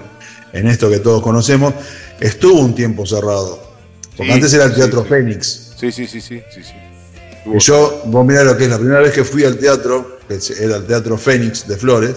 [0.54, 1.74] en, esto que todos conocemos,
[2.20, 3.62] estuvo un tiempo cerrado?
[4.16, 5.74] Porque antes era el Teatro Fénix.
[5.80, 6.74] Sí, sí, sí, sí, sí.
[7.54, 10.40] Y yo, vos mirá lo que es, la primera vez que fui al teatro, que
[10.60, 12.16] era el Teatro Fénix de Flores,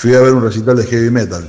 [0.00, 1.46] fui a ver un recital de heavy metal.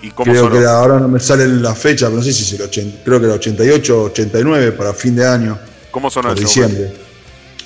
[0.00, 2.52] ¿Y cómo creo que ahora no me sale la fecha, pero no sé si es
[2.54, 5.58] el 80, creo que era 88 89 para fin de año.
[5.90, 6.40] ¿Cómo sonó eso?
[6.40, 6.94] diciembre.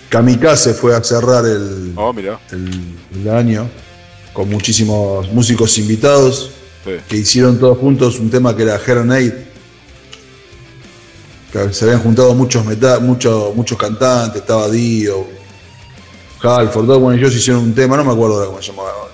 [0.09, 2.13] Kamikaze fue a cerrar el, oh,
[2.51, 3.71] el, año
[4.33, 6.51] con muchísimos músicos invitados
[7.09, 9.47] que hicieron todos juntos un tema que era Hernate.
[11.53, 15.25] Que se habían juntado muchos metal, muchos, muchos cantantes, estaba Dio,
[16.43, 19.14] Halford, todos bueno, ellos hicieron un tema, no me acuerdo cómo se llamaba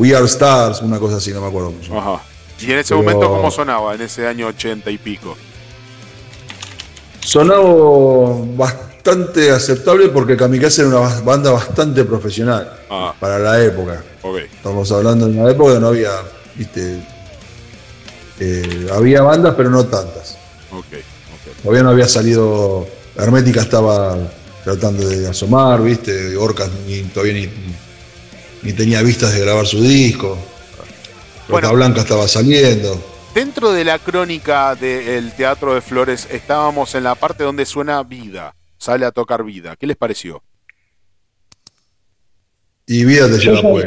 [0.00, 1.98] We Are Stars, una cosa así, no me acuerdo mucho.
[1.98, 2.22] Ajá.
[2.58, 5.36] ¿Y en ese momento cómo sonaba, en ese año ochenta y pico?
[7.20, 13.14] Sonaba bastante aceptable porque Kamikaze era una banda bastante profesional ah.
[13.20, 14.02] para la época.
[14.50, 16.12] Estamos hablando de una época que no había,
[16.54, 17.02] viste,
[18.40, 20.38] eh, había bandas pero no tantas.
[21.62, 24.16] Todavía no había salido, Hermética estaba
[24.64, 27.50] tratando de asomar, viste, Orcas ni, todavía ni,
[28.62, 30.38] ni tenía vistas de grabar su disco.
[31.48, 33.02] Bueno, Blanca estaba saliendo.
[33.34, 38.54] Dentro de la crónica del Teatro de Flores estábamos en la parte donde suena vida,
[38.76, 39.76] sale a tocar vida.
[39.76, 40.42] ¿Qué les pareció?
[42.86, 43.86] Y Vida te lleva pues.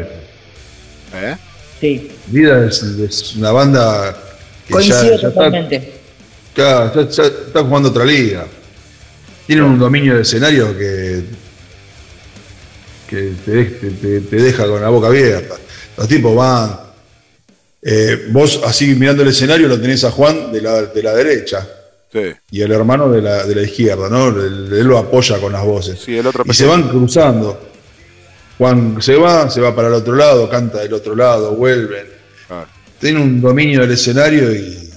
[1.14, 1.36] ¿Eh?
[1.82, 2.12] Sí.
[2.28, 4.18] Vida es, una banda
[4.66, 5.94] que Coincido ya, totalmente.
[6.56, 8.46] Está, está, jugando otra liga.
[9.46, 11.22] Tienen un dominio de escenario que
[13.14, 15.56] que te, deja con la boca abierta.
[15.98, 16.80] Los tipos van.
[17.82, 21.68] Eh, vos, así mirando el escenario, lo tenés a Juan de la, derecha.
[22.52, 24.30] Y el hermano de la, izquierda, ¿no?
[24.30, 26.08] Él, lo apoya con las voces.
[26.08, 27.70] el otro y se van cruzando.
[28.58, 32.08] Juan se va, se va para el otro lado, canta del otro lado, vuelven.
[33.00, 34.90] Tiene un dominio del escenario y,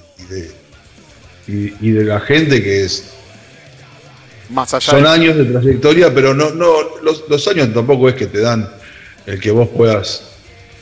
[1.49, 3.16] y de la gente que es
[4.51, 6.67] más allá Son años de trayectoria, pero no, no
[7.03, 8.69] los, años tampoco es que te dan
[9.27, 10.23] el que vos puedas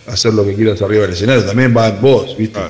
[0.07, 2.61] hacer lo que quieras arriba del escenario, también va vos, ¿viste?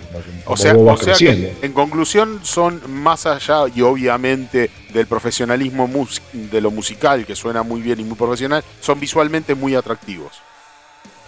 [0.47, 5.89] O sea, en conclusión son más allá y obviamente del profesionalismo
[6.33, 10.33] de lo musical, que suena muy bien y muy profesional, son visualmente muy atractivos.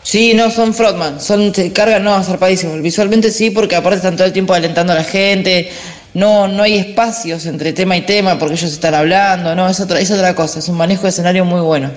[0.07, 2.81] Sí, no, son frontman, son, se cargan, no, zarpadísimos.
[2.81, 5.69] Visualmente sí, porque aparte están todo el tiempo alentando a la gente,
[6.17, 10.01] no, no hay espacios entre tema y tema porque ellos están hablando, no, es otra,
[10.01, 11.91] es otra cosa, es un manejo de escenario muy bueno.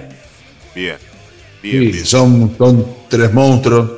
[0.76, 0.98] Bien,
[1.64, 2.06] bien.
[2.06, 3.92] Son, son tres monstruos,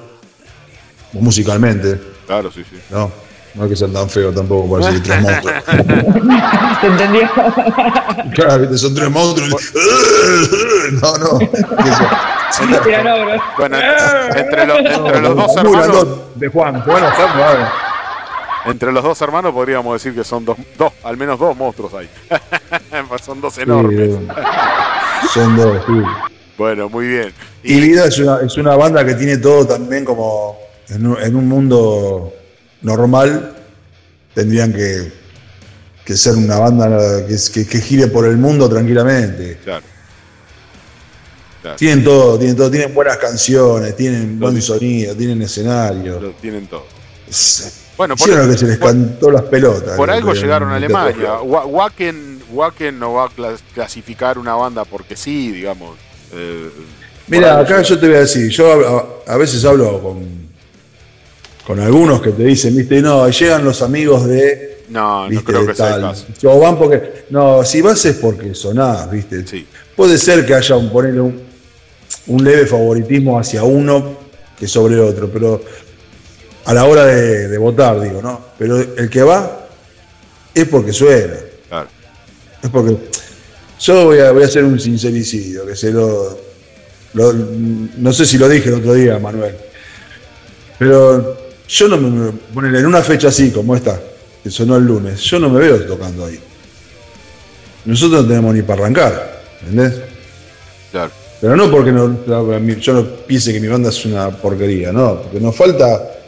[1.14, 2.00] musicalmente.
[2.28, 2.78] Claro, sí, sí.
[2.92, 3.12] No,
[3.56, 5.64] no es que sean tan feos tampoco para decir tres monstruos.
[6.82, 7.30] ¿Te entendió?
[8.36, 9.74] Claro, son tres monstruos.
[11.02, 11.40] No, no.
[13.58, 13.78] Bueno,
[14.36, 16.08] entre, los, entre los dos hermanos.
[16.36, 17.04] De Juan, Juan,
[18.66, 22.10] entre los dos hermanos podríamos decir que son dos, dos al menos dos monstruos ahí.
[23.24, 24.12] son dos enormes.
[25.34, 25.94] son dos, sí.
[26.58, 27.34] Bueno, muy bien.
[27.64, 30.60] Y, Vida es una, es una, banda que tiene todo también como
[30.90, 32.34] en un, mundo
[32.82, 33.56] normal.
[34.34, 35.12] Tendrían que,
[36.06, 39.58] que ser una banda que, que, gire por el mundo tranquilamente.
[39.64, 39.86] Claro.
[41.78, 46.20] Tienen todo, tienen todo, tienen buenas canciones, tienen buen sonido, tienen escenario.
[46.20, 46.86] Lo tienen todo.
[48.02, 49.96] Bueno, por, que se les cantó las pelotas.
[49.96, 51.40] Por algo llegaron a Alemania.
[51.44, 53.30] Wacken, Wacken no va a
[53.76, 56.00] clasificar una banda porque sí, digamos.
[56.34, 56.68] Eh,
[57.28, 60.26] Mira, acá yo te voy a decir, yo a, veces hablo con,
[61.64, 64.86] con algunos que te dicen, viste, no, llegan los amigos de.
[64.90, 66.26] No, no creo que sea el caso.
[66.46, 67.26] O van porque.
[67.30, 69.46] No, si vas es porque sonás, viste.
[69.46, 69.68] Sí.
[69.96, 71.40] Puede ser que haya un, ponerle un,
[72.26, 74.18] un leve favoritismo hacia uno
[74.58, 75.62] que sobre otro, pero
[76.66, 78.40] a la hora de, votar, digo, ¿no?
[78.58, 79.68] Pero el que va
[80.54, 81.36] es porque suena.
[81.68, 81.90] Claro.
[82.62, 82.98] Es porque.
[83.80, 86.38] Yo voy a, voy a hacer un sincericidio, que se lo,
[87.14, 89.56] No sé si lo dije el otro día, Manuel.
[90.78, 92.32] Pero yo no me.
[92.54, 94.00] Poner en una fecha así como esta,
[94.44, 96.40] que sonó el lunes, yo no me veo tocando ahí.
[97.86, 100.02] Nosotros no tenemos ni para arrancar, ¿entendés?
[100.92, 101.12] Claro.
[101.40, 102.24] Pero no porque no,
[102.80, 106.21] yo no piense que mi banda es una porquería, no, porque nos falta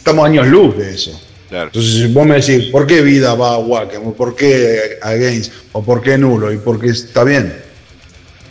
[0.00, 1.20] estamos años luz de eso.
[1.50, 4.12] Entonces, si vos me decís, ¿por qué vida va a Wacken?
[4.12, 5.52] ¿Por qué Against?
[5.72, 6.52] ¿O por qué nulo?
[6.52, 7.62] ¿Y por qué está bien?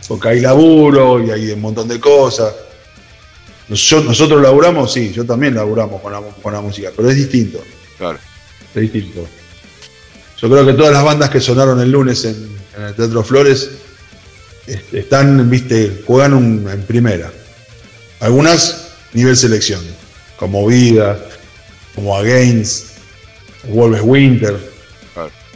[0.07, 2.53] Porque hay laburo y hay un montón de cosas.
[3.69, 7.63] nosotros laburamos, sí, yo también laburamos con la, con la música, pero es distinto.
[7.97, 8.19] Claro.
[8.75, 9.25] Es distinto.
[10.37, 13.71] Yo creo que todas las bandas que sonaron el lunes en, el Teatro Flores
[14.91, 17.31] están, viste, juegan en primera.
[18.19, 19.81] Algunas nivel selección,
[20.37, 21.19] como Vida,
[21.99, 22.97] como Against,
[23.67, 24.57] Wolves Winter.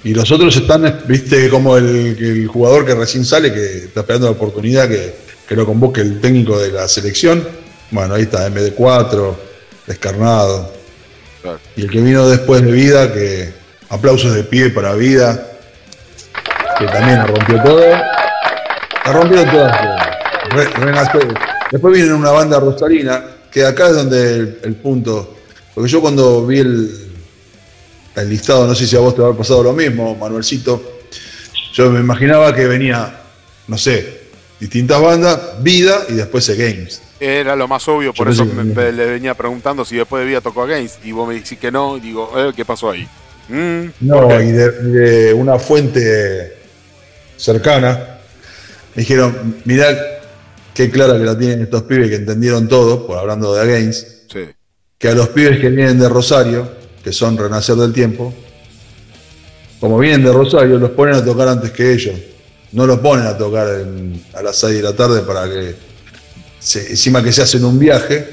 [0.04, 4.34] Y los otros están, viste, como el, jugador que recién sale, que está esperando la
[4.34, 5.24] oportunidad que,
[5.56, 7.48] lo convoque el técnico de la selección.
[7.92, 9.36] Bueno, ahí está, MD4,
[9.88, 10.74] Descarnado.
[11.78, 13.54] Y el que vino después de Vida, que
[13.88, 15.48] aplausos de pie para Vida,
[16.78, 17.84] que también rompió todo.
[19.06, 19.70] Ha rompido todo.
[21.72, 25.36] Después viene una banda rosarina, que acá es donde el punto
[25.74, 27.14] porque yo cuando vi el,
[28.16, 31.00] el listado, no sé si a vos te habrá pasado lo mismo, Manuelcito,
[31.74, 33.22] yo me imaginaba que venía,
[33.68, 34.22] no sé,
[34.60, 37.02] distintas bandas, Vida y después Games.
[37.20, 40.64] Era lo más obvio, por eso me, le venía preguntando si después de Vida tocó
[40.64, 41.00] a Games.
[41.04, 43.08] Y vos me decís que no, y digo, eh, ¿qué pasó ahí?
[43.50, 46.58] Mm, no, y de, una fuente
[47.38, 48.20] cercana,
[48.96, 49.88] me dijeron, mirá
[50.74, 54.24] qué clara que la tienen estos pibes que entendieron todo, por hablando de Games.
[54.32, 54.48] Sí
[55.04, 56.66] que a los pibes que vienen de Rosario,
[57.04, 58.34] que son Renacer del Tiempo,
[59.82, 62.16] como vienen de Rosario, los ponen a tocar antes que ellos.
[62.72, 63.68] No los ponen a tocar
[64.34, 65.76] a las 6 de la tarde para que,
[66.90, 68.26] encima que se hacen un viaje,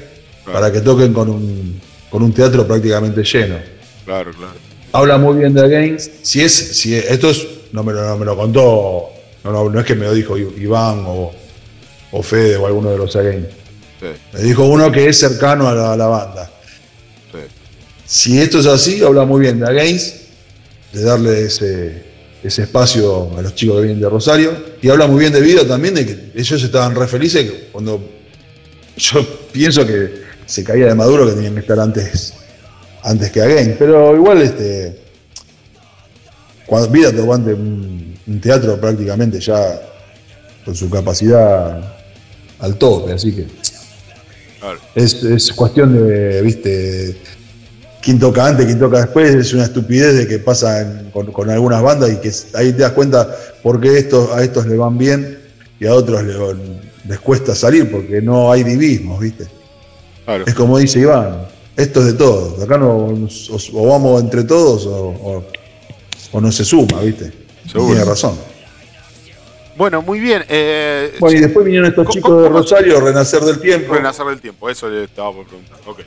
[0.45, 3.57] para que toquen con un, con un teatro prácticamente lleno.
[4.05, 4.53] Claro, claro.
[4.93, 6.09] Habla muy bien de Games.
[6.21, 9.09] Si es, si esto es, no me lo, me lo contó,
[9.43, 11.33] no, es que me lo dijo Iván o,
[12.13, 13.47] o Fede o alguno de los Games.
[14.31, 16.49] Me dijo uno que es cercano a la banda.
[18.11, 20.15] Si esto es así, habla muy bien de Against,
[20.91, 22.03] de darle ese,
[22.43, 24.51] ese espacio a los chicos que vienen de Rosario.
[24.81, 28.03] Y habla muy bien de vida también, de que ellos estaban re felices cuando
[28.97, 32.33] yo pienso que se caía de Maduro que tenían que estar antes,
[33.01, 33.77] antes que Again.
[33.79, 34.99] Pero igual, este,
[36.65, 39.81] cuando Vida tocó ante un, teatro prácticamente ya
[40.65, 41.95] con su capacidad
[42.59, 43.47] al tope, así que
[44.95, 47.17] es, es cuestión de, viste,
[48.01, 52.11] quién toca antes, quién toca después, es una estupidez de que pasa con, algunas bandas
[52.11, 53.27] y que ahí te das cuenta
[53.61, 55.39] por qué estos, a estos le van bien
[55.79, 56.23] y a otros
[57.07, 59.47] les cuesta salir porque no hay divismos, ¿viste?
[60.45, 63.07] Es como dice Iván, esto es de todos, acá no,
[63.73, 65.43] o, vamos entre todos o,
[66.39, 67.31] no se suma, ¿viste?
[67.71, 68.37] Tiene razón.
[69.77, 70.43] Bueno, muy bien.
[70.47, 73.93] Eh, bueno, y después vinieron estos chicos de Rosario, Renacer del Tiempo.
[73.93, 75.79] Renacer del Tiempo, eso le estaba por preguntar.
[75.87, 76.01] Ok.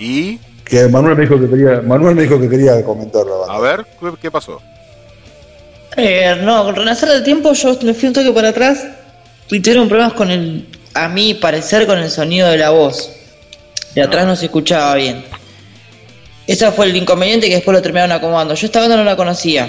[0.00, 0.40] ¿Y?
[0.64, 3.84] Que Manuel me dijo que quería, Manuel me dijo que quería comentar la A ver,
[4.20, 4.60] ¿qué pasó?
[5.96, 8.84] Eh, no, con Renacer del Tiempo yo me fui un toque para atrás
[9.50, 13.10] y tuvieron problemas con el, a mi parecer, con el sonido de la voz.
[13.94, 15.24] De atrás no se escuchaba bien.
[16.46, 18.54] Ese fue el inconveniente que después lo terminaron acomodando.
[18.54, 19.68] Yo esta banda no la conocía.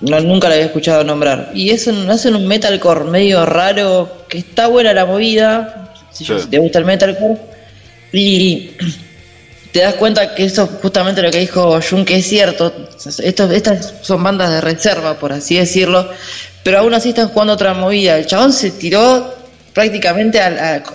[0.00, 1.50] No, nunca la había escuchado nombrar.
[1.54, 6.80] Y eso hacen un metalcore medio raro, que está buena la movida, si te gusta
[6.80, 7.38] el metalcore.
[8.12, 8.72] Y
[9.74, 12.72] te das cuenta que eso justamente lo que dijo Jun, que es cierto.
[13.24, 16.08] estas son bandas de reserva, por así decirlo,
[16.62, 18.16] pero aún así están jugando otra movida.
[18.16, 19.34] El chabón se tiró
[19.72, 20.40] prácticamente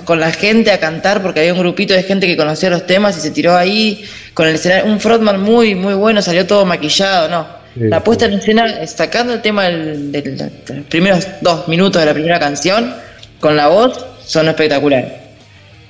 [0.05, 3.17] con la gente a cantar porque había un grupito de gente que conocía los temas
[3.17, 4.89] y se tiró ahí con el escenario.
[4.89, 7.59] Un frontman muy, muy bueno, salió todo maquillado, ¿no?
[7.75, 12.39] la puesta en escena, sacando el tema de los primeros dos minutos de la primera
[12.39, 12.95] canción,
[13.41, 15.18] con la voz, son espectaculares.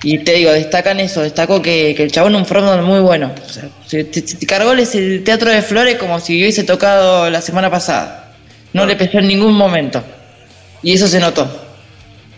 [0.01, 3.33] Y te digo, destacan eso, destacó que, el chabón es un frontman muy bueno.
[3.45, 4.07] O sea, se,
[4.47, 8.33] cargó el teatro de flores como si hubiese tocado la semana pasada.
[8.71, 10.01] No le pesó en ningún momento.
[10.81, 11.49] Y eso se notó.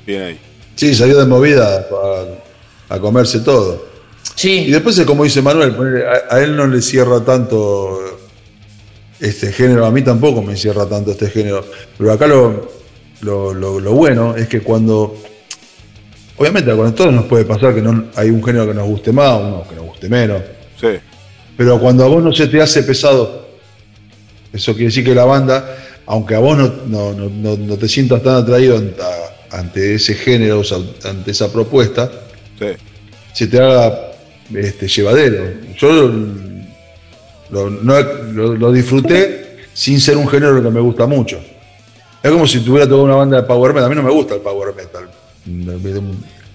[0.07, 0.39] Bien ahí.
[0.75, 1.85] Sí, salió de movida
[2.89, 3.85] a, comerse todo.
[4.33, 4.65] Sí.
[4.67, 5.75] Y después, como dice Manuel,
[6.29, 7.99] a, él no le cierra tanto
[9.19, 11.63] este género, a mí tampoco me cierra tanto este género.
[11.95, 12.71] Pero acá lo,
[13.21, 15.15] lo bueno es que cuando
[16.41, 19.39] Obviamente con todos nos puede pasar que no hay un género que nos guste más,
[19.39, 20.41] uno que nos guste menos.
[20.75, 20.87] Sí.
[21.55, 23.47] Pero cuando a vos no se te hace pesado,
[24.51, 28.81] eso quiere decir que la banda, aunque a vos no, te sientas tan atraído
[29.51, 30.63] ante, ese género,
[31.03, 32.09] ante esa propuesta,
[33.33, 34.13] se te haga
[34.51, 35.43] este, llevadero.
[35.77, 36.11] Yo
[37.51, 41.39] lo, disfruté sin ser un género que me gusta mucho.
[42.23, 43.85] Es como si tuviera toda una banda de power metal.
[43.85, 45.00] A mí no me gusta el power metal
[45.45, 46.01] me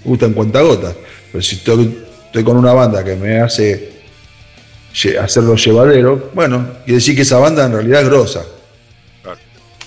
[0.05, 0.95] gusta en cuentagotas.
[1.33, 2.05] Pero si estoy,
[2.45, 3.93] con una banda que me hace
[5.21, 8.45] hacerlo llevadero, bueno, y decir que esa banda en realidad es grosa.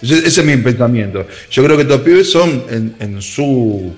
[0.02, 1.26] Ese, es mi pensamiento.
[1.52, 2.64] Yo creo que estos pibes son
[3.00, 3.94] en, su.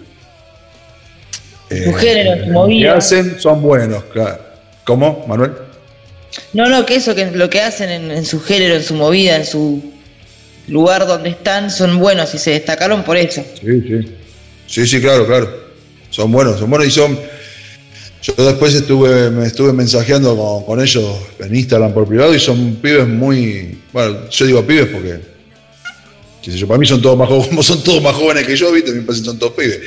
[1.70, 2.92] su género, su movida.
[2.94, 4.40] que hacen son buenos, claro.
[4.84, 5.52] ¿Cómo, Manuel?
[6.54, 9.36] No, no, que eso, que lo que hacen en, en, su género, en su movida,
[9.36, 9.92] en su
[10.68, 13.44] lugar donde están, son buenos y se destacaron por eso.
[13.62, 14.16] Sí, sí.
[14.72, 15.54] Sí, sí, claro, claro.
[16.12, 17.20] Son buenos, son buenos y son.
[18.22, 23.06] Yo después estuve, me estuve mensajeando con, ellos en Instagram por privado y son pibes
[23.06, 23.80] muy.
[23.92, 25.20] Bueno, yo digo pibes porque.
[26.66, 28.94] para mí son todos más jóvenes, son todos más jóvenes que yo, ¿viste?
[28.94, 29.82] Me parece que son todos pibes.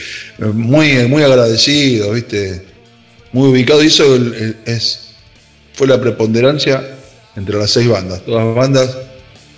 [0.53, 2.67] Muy, muy agradecidos, ¿viste?
[3.33, 3.85] Muy ubicados.
[3.85, 4.19] Y eso
[4.67, 5.01] es,
[5.73, 6.87] fue la preponderancia
[7.37, 8.23] entre las seis bandas.
[8.27, 8.99] Todas bandas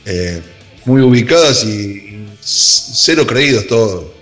[0.05, 0.41] eh,
[0.85, 4.16] muy ubicadas y cero creídos todos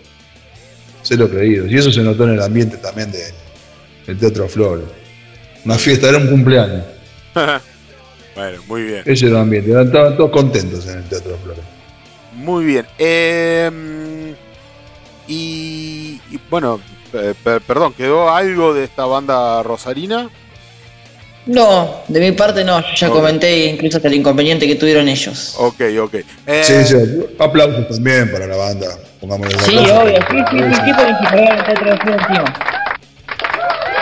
[1.11, 1.67] lo creído.
[1.67, 3.25] Y eso se notó en el ambiente también de,
[4.07, 4.87] del Teatro Flores.
[5.65, 6.85] Una fiesta, era un cumpleaños.
[8.35, 9.03] bueno, muy bien.
[9.05, 11.65] Ese era el ambiente, estaban todos contentos en el Teatro Flores.
[12.35, 12.87] Muy bien.
[12.99, 14.35] Em,
[15.29, 16.81] y, bueno,
[17.67, 20.31] perdón, ¿quedó algo de esta banda rosarina?
[21.47, 25.55] No, de mi parte no, yo ya comenté incluso hasta el inconveniente que tuvieron ellos.
[25.59, 26.13] Ok, ok.
[26.13, 26.97] sí, eh, sí,
[27.39, 28.87] aplausos también para la banda.
[29.65, 32.55] Sí, obvio, sí, sí, sí, sí, encima.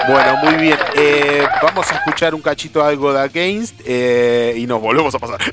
[0.08, 0.78] Bueno, muy bien.
[0.96, 5.38] Eh, vamos a escuchar un cachito algo de Against eh, y nos volvemos a pasar.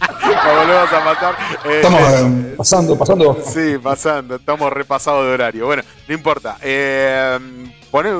[0.00, 1.36] nos volvemos a pasar.
[1.64, 3.42] Eh, estamos eh, pasando, pasando.
[3.44, 4.36] Sí, pasando.
[4.36, 5.66] Estamos repasados de horario.
[5.66, 6.56] Bueno, no importa.
[6.62, 7.38] Eh,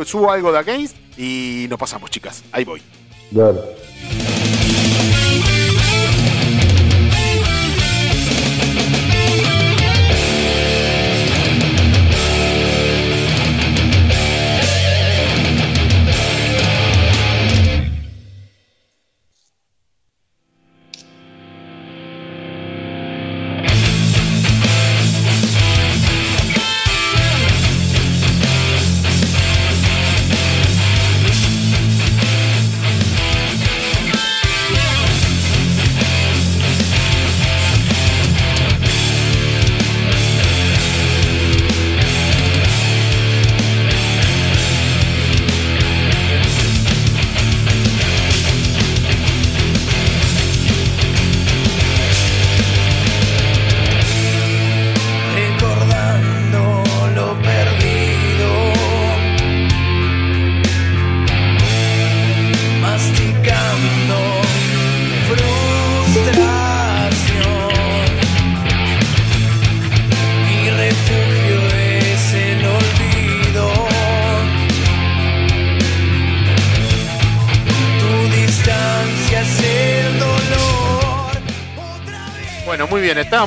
[0.04, 2.42] subo algo de Against y nos pasamos, chicas.
[2.52, 2.82] Ahí voy.
[3.30, 3.60] Dale.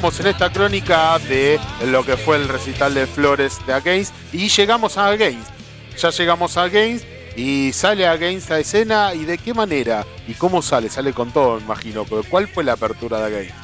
[0.06, 5.00] En esta crónica de lo que fue el recital de Flores de Against y llegamos
[5.00, 5.50] a Against.
[5.98, 10.62] Ya llegamos a Against y sale Against a escena y de qué manera y cómo
[10.62, 13.56] sale, sale con todo, imagino, pero ¿cuál fue la apertura de Against?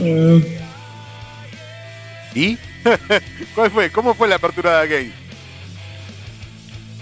[0.00, 0.40] Mm.
[2.34, 2.58] ¿Y?
[3.54, 3.92] ¿Cuál fue?
[3.92, 5.21] ¿Cómo fue la apertura de Against?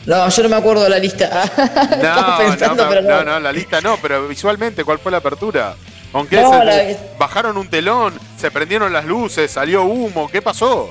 [0.06, 1.50] No, yo no me acuerdo de la lista.
[2.68, 5.74] no, no, no, la lista no, pero visualmente, ¿cuál fue la apertura?
[6.12, 6.42] Aunque
[7.18, 10.90] bajaron un telón, se prendieron las luces, salió humo, ¿qué pasó?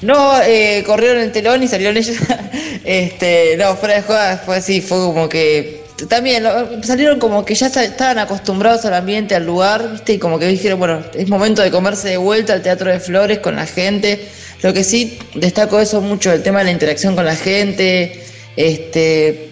[0.00, 2.16] No, eh, corrieron el telón y salieron ellos.
[2.84, 5.80] este, no, fuera de juega fue así, fue como que.
[6.08, 6.44] También
[6.82, 10.14] salieron como que ya estaban acostumbrados al ambiente, al lugar, ¿viste?
[10.14, 13.40] Y como que dijeron, bueno, es momento de comerse de vuelta al Teatro de Flores
[13.40, 14.26] con la gente.
[14.62, 18.24] Lo que sí destaco eso mucho, el tema de la interacción con la gente.
[18.56, 19.50] Este.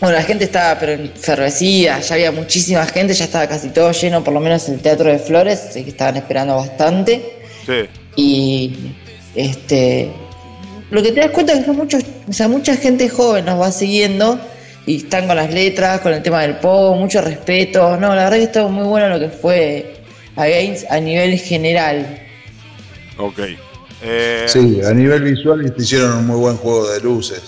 [0.00, 4.22] Bueno, la gente estaba pero enfervecida, ya había muchísima gente, ya estaba casi todo lleno,
[4.22, 7.22] por lo menos el Teatro de Flores, que estaban esperando bastante.
[7.64, 7.88] Sí.
[8.14, 8.76] Y
[9.34, 10.10] este,
[10.90, 13.72] lo que te das cuenta es que muchos, o sea, mucha gente joven nos va
[13.72, 14.38] siguiendo
[14.86, 17.96] y están con las letras, con el tema del pogo, mucho respeto.
[17.96, 19.94] No, la verdad que estuvo muy bueno lo que fue
[20.36, 22.22] Against a nivel general.
[23.18, 23.40] Ok.
[24.02, 27.42] Eh, sí, a nivel visual hicieron un muy buen juego de luces.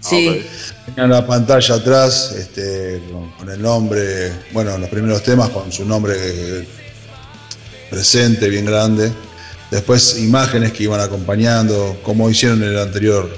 [0.00, 0.44] Sí.
[0.84, 3.02] Tenían la pantalla atrás este,
[3.38, 6.14] con, el nombre, bueno, los primeros temas con su nombre
[7.88, 9.10] presente, bien grande.
[9.70, 13.34] Después imágenes que iban acompañando, como hicieron en el anterior,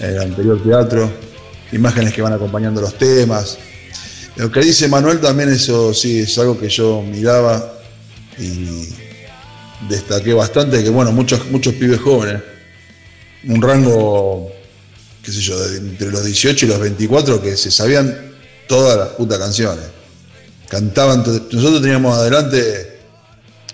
[0.00, 1.10] el anterior teatro,
[1.70, 3.58] imágenes que van acompañando los temas.
[4.34, 7.72] Lo que dice Manuel también eso sí es algo que yo miraba
[8.38, 8.88] y
[9.88, 12.42] destaqué bastante, que bueno, muchos, muchos pibes jóvenes,
[13.48, 14.50] un rango,
[15.22, 18.34] qué sé yo, entre los 18 y los 24 que se sabían
[18.66, 19.84] todas las putas canciones.
[20.68, 22.96] Cantaban, nosotros teníamos adelante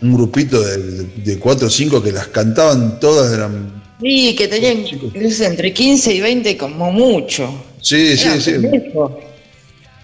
[0.03, 3.83] un grupito de, cuatro o cinco que las cantaban todas, eran...
[4.01, 4.85] Sí, que tenían
[5.15, 7.65] entre 15 y 20 como mucho.
[7.81, 8.55] Sí, sí, sí.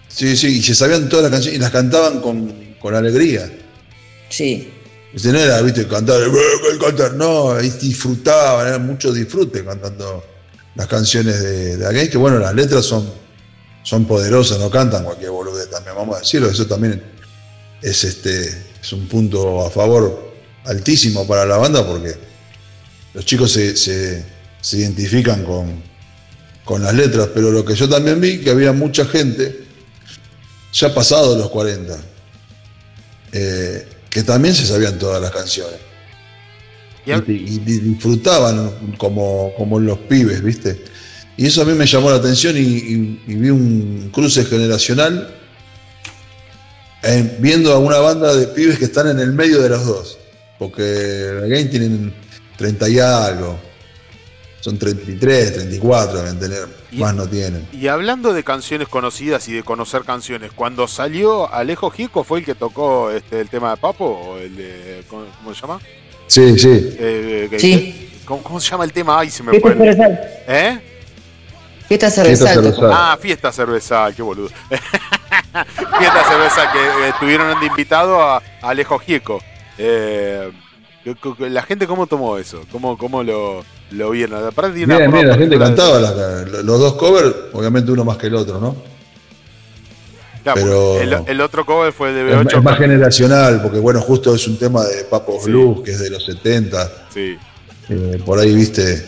[0.08, 3.50] Sí, sí, y se sabían todas las canciones y las cantaban con, alegría.
[4.30, 4.68] Sí.
[5.14, 10.24] No era, viste, cantar, el cantar, no, ahí disfrutaban, era mucho disfrute cantando
[10.74, 13.10] las canciones de, de que bueno, las letras son,
[13.82, 17.02] son poderosas, no cantan cualquier boludez también, vamos a decirlo, eso también
[17.82, 20.32] es este es un punto a favor
[20.64, 22.14] altísimo para la banda porque
[23.14, 24.24] los chicos se,
[24.72, 25.82] identifican con,
[26.64, 29.64] con, las letras, pero lo que yo también vi, que había mucha gente,
[30.72, 31.96] ya pasado los 40,
[33.32, 35.78] eh, que también se sabían todas las canciones.
[37.06, 40.84] Y, disfrutaban como, como los pibes, ¿viste?
[41.38, 45.38] Y eso a mí me llamó la atención y vi un cruce generacional
[47.38, 50.18] viendo a una banda de pibes que están en el medio de los dos.
[50.58, 52.12] Porque Game tienen
[52.56, 53.58] 30 y algo.
[54.60, 56.68] Son 33, 34, deben tener.
[56.92, 57.68] más no tienen.
[57.72, 62.44] Y hablando de canciones conocidas y de conocer canciones, cuando salió Alejo Gico fue el
[62.44, 65.04] que tocó este, el tema de Papo, o el de.
[65.08, 65.80] ¿Cómo, se llama?
[66.26, 66.68] Sí, sí.
[66.98, 68.10] Eh, sí.
[68.24, 69.20] ¿cómo, se llama el tema?
[69.20, 69.76] Ay, se me fue.
[70.48, 70.80] ¿Eh?
[71.86, 72.74] Fiesta cervezal.
[72.92, 74.50] Ah, fiesta cervezal, qué boludo.
[74.68, 79.40] fiesta cerveza que eh, tuvieron de invitado a, Alejo Gieco.
[79.78, 80.50] Eh,
[81.38, 84.44] la gente cómo tomó eso, cómo, cómo lo, lo vieron.
[84.44, 88.76] Aparte, la gente cantaba los dos covers, obviamente uno más que el otro, ¿no?
[90.54, 92.58] Pero el, otro cover fue de B8.
[92.58, 96.10] Es, más generacional, porque bueno, justo es un tema de Papo Blues, que es de
[96.10, 96.92] los 70.
[97.12, 97.36] Sí.
[97.88, 99.04] Eh, por ahí viste.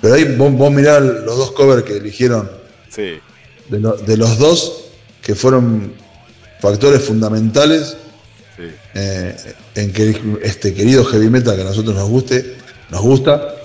[0.00, 2.50] Pero ahí vos, vos mirá los dos covers que eligieron.
[2.88, 3.18] Sí.
[3.68, 4.86] De, de los dos,
[5.22, 5.92] que fueron
[6.60, 7.96] factores fundamentales
[8.58, 9.36] eh,
[9.74, 12.56] en que este querido heavy metal que a nosotros nos guste,
[12.90, 13.56] nos gusta,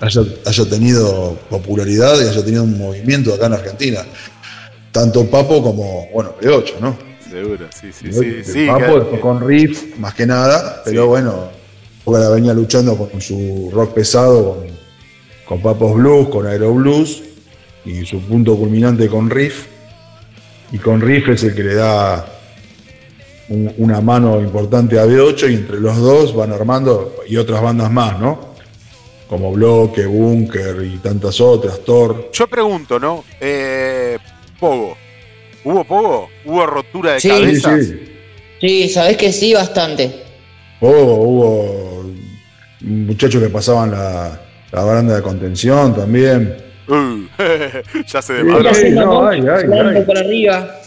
[0.00, 4.00] haya, tenido popularidad y haya tenido un movimiento acá en Argentina.
[4.90, 6.96] Tanto Papo como, bueno, B8, ¿no?
[7.30, 8.66] Seguro, sí, sí, sí.
[8.66, 11.50] Papo con riff, más que nada, pero bueno,
[12.06, 14.66] la venía luchando con su rock pesado, con,
[15.46, 17.22] con Papos Blues, con Aero Blues,
[17.84, 19.72] y su punto culminante con riff
[20.72, 22.26] y con Riff es el que le da
[23.78, 28.18] una mano importante a B8 y entre los dos van armando y otras bandas más,
[28.18, 28.52] ¿no?
[29.28, 32.30] Como Bloque, Bunker y tantas otras, Thor.
[32.32, 33.24] Yo pregunto, ¿no?
[33.40, 34.18] Eh,
[34.58, 34.96] Pogo.
[35.64, 36.28] ¿Hubo Pogo?
[36.44, 37.86] ¿Hubo rotura de cabezas?
[37.86, 38.02] Sí,
[38.60, 38.88] sí.
[38.88, 40.22] sabés que sí, bastante.
[40.80, 42.04] Pogo, hubo
[42.80, 44.40] muchachos que pasaban la,
[44.72, 46.56] la baranda de contención también.
[46.88, 47.26] Uh,
[48.06, 48.74] ya se demoró.
[48.74, 50.81] Sí, no, ay, ay, por arriba.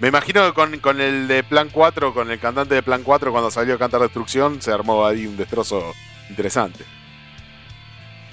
[0.00, 3.30] Me imagino que con, con, el de Plan 4, con el cantante de Plan 4,
[3.30, 5.92] cuando salió a cantar Destrucción, se armó ahí un destrozo
[6.30, 6.84] interesante.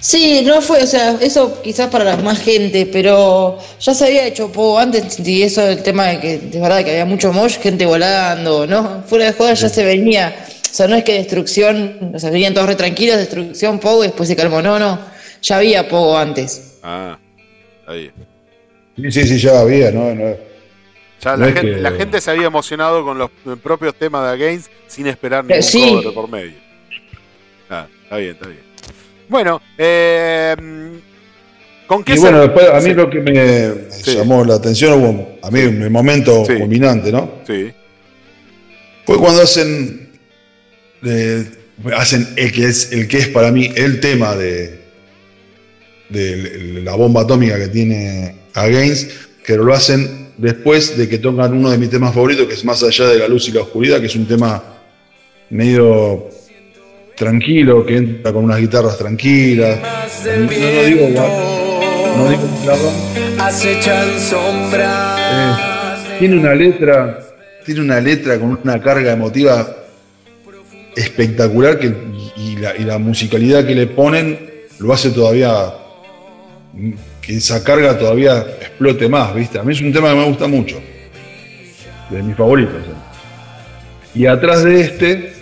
[0.00, 4.50] Sí, no fue, o sea, eso quizás para más gente, pero ya se había hecho
[4.50, 7.84] poco antes y eso el tema de que de verdad que había mucho mosh, gente
[7.84, 9.02] volando, ¿no?
[9.06, 12.54] Fuera de juego ya se venía, o sea, no es que destrucción, o sea, venían
[12.54, 15.00] todos re tranquilos, destrucción poco y después se calmó, no, no,
[15.42, 16.78] ya había poco antes.
[16.82, 17.18] Ah,
[17.86, 18.10] ahí.
[18.96, 20.47] Sí, sí, sí, ya había, ¿no?
[21.20, 23.30] Ya la, gente, la, gente, se había emocionado con los
[23.62, 26.00] propios temas de Games sin esperar ningún sí.
[26.14, 26.54] por medio.
[27.68, 28.60] Ah, está bien, está bien.
[29.28, 30.56] Bueno, eh,
[31.86, 35.62] ¿con qué Y bueno, después a mí lo que me llamó la atención, a mí
[35.62, 37.30] un momento culminante, ¿no?
[37.46, 37.72] Sí.
[39.04, 40.10] Fue cuando hacen,
[41.96, 44.82] hacen el que, es, el que es para mí el tema de,
[46.10, 49.10] de la bomba atómica que tiene Against,
[49.44, 52.82] que lo hacen después de que tocan uno de mis temas favoritos, que es Más
[52.82, 54.62] allá de la luz y la oscuridad, que es un tema
[55.50, 56.28] medio
[57.16, 59.78] tranquilo, que entra con unas guitarras tranquilas.
[60.24, 61.08] No, no digo
[62.16, 62.42] no digo
[65.20, 67.20] eh, tiene una letra,
[67.64, 69.76] tiene una letra con una carga emotiva
[70.96, 71.94] espectacular que,
[72.36, 74.38] y, la, musicalidad que le ponen
[74.78, 75.72] lo hace todavía
[77.28, 79.58] que esa carga todavía explote más, ¿viste?
[79.58, 80.80] A mí es un tema que me gusta mucho,
[82.08, 82.76] de mis favoritos.
[84.14, 85.32] Y atrás de este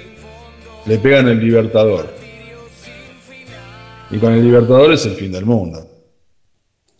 [0.84, 2.12] le pegan el Libertador.
[4.10, 5.88] Y con el Libertador es el fin del mundo.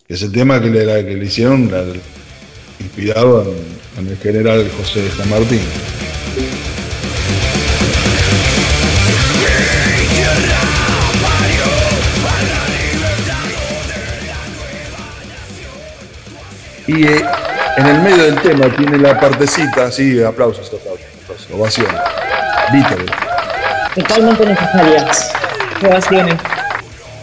[0.07, 1.69] Es el tema que le, hicieron
[2.79, 3.53] inspirado
[3.97, 5.59] en, el general José San Martín.
[16.87, 17.25] Y eh,
[17.77, 21.87] en el medio del tema tiene la partecita, sí, aplausos, aplausos, aplausos ovación.
[23.95, 25.31] Totalmente necesarias.
[25.83, 26.35] Ovaciones.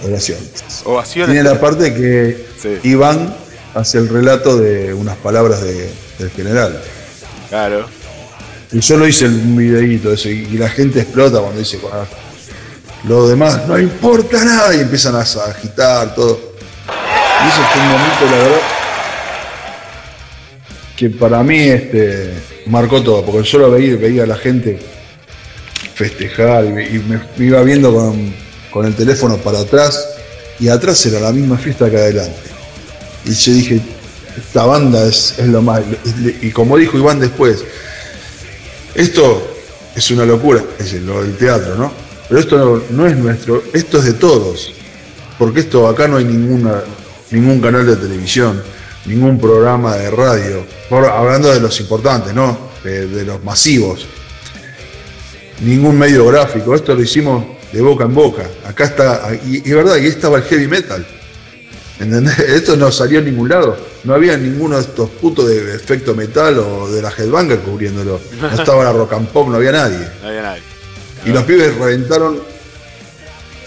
[0.05, 0.83] Oraciones.
[0.85, 1.35] Ovaciones.
[1.35, 2.47] Tiene la parte que
[2.83, 3.35] Iván
[3.75, 6.81] hace el relato de unas palabras del general.
[7.49, 7.87] Claro.
[8.73, 11.79] Y yo lo hice un videíto eso, y, la gente explota cuando dice
[13.05, 16.55] lo demás no importa nada y empiezan a agitar todo.
[16.89, 18.61] Y eso fue un momento, la verdad,
[20.97, 22.31] que para mí este,
[22.67, 24.79] marcó todo, porque yo lo veía, veía a la gente
[25.95, 27.93] festejar y, me, iba viendo
[28.71, 30.09] con, el teléfono para atrás
[30.59, 32.51] y atrás era la misma fiesta que adelante.
[33.25, 33.81] Y yo dije,
[34.37, 35.83] esta banda es, lo más...
[36.43, 37.65] Y como dijo Iván después,
[38.95, 39.57] esto
[39.95, 41.93] es una locura, es lo del teatro, ¿no?
[42.29, 44.73] Pero esto no, es nuestro, esto es de todos.
[45.39, 46.83] Porque esto acá no hay ninguna,
[47.31, 48.63] ningún canal de televisión,
[49.07, 50.65] ningún programa de radio.
[50.91, 52.73] hablando de los importantes, ¿no?
[52.85, 54.07] de los masivos
[55.61, 58.45] ningún medio gráfico, esto lo hicimos de boca en boca.
[58.67, 61.07] Acá está, y es verdad, y estaba el heavy metal.
[62.01, 62.39] ¿Entendés?
[62.49, 63.77] Esto no salió en ningún lado.
[64.03, 68.21] No había ninguno de estos putos de efecto metal o de la headbanger cubriéndolo.
[68.41, 70.05] No estaba la rock and pop, no había nadie.
[70.21, 70.63] No había nadie.
[71.25, 72.41] Y los pibes reventaron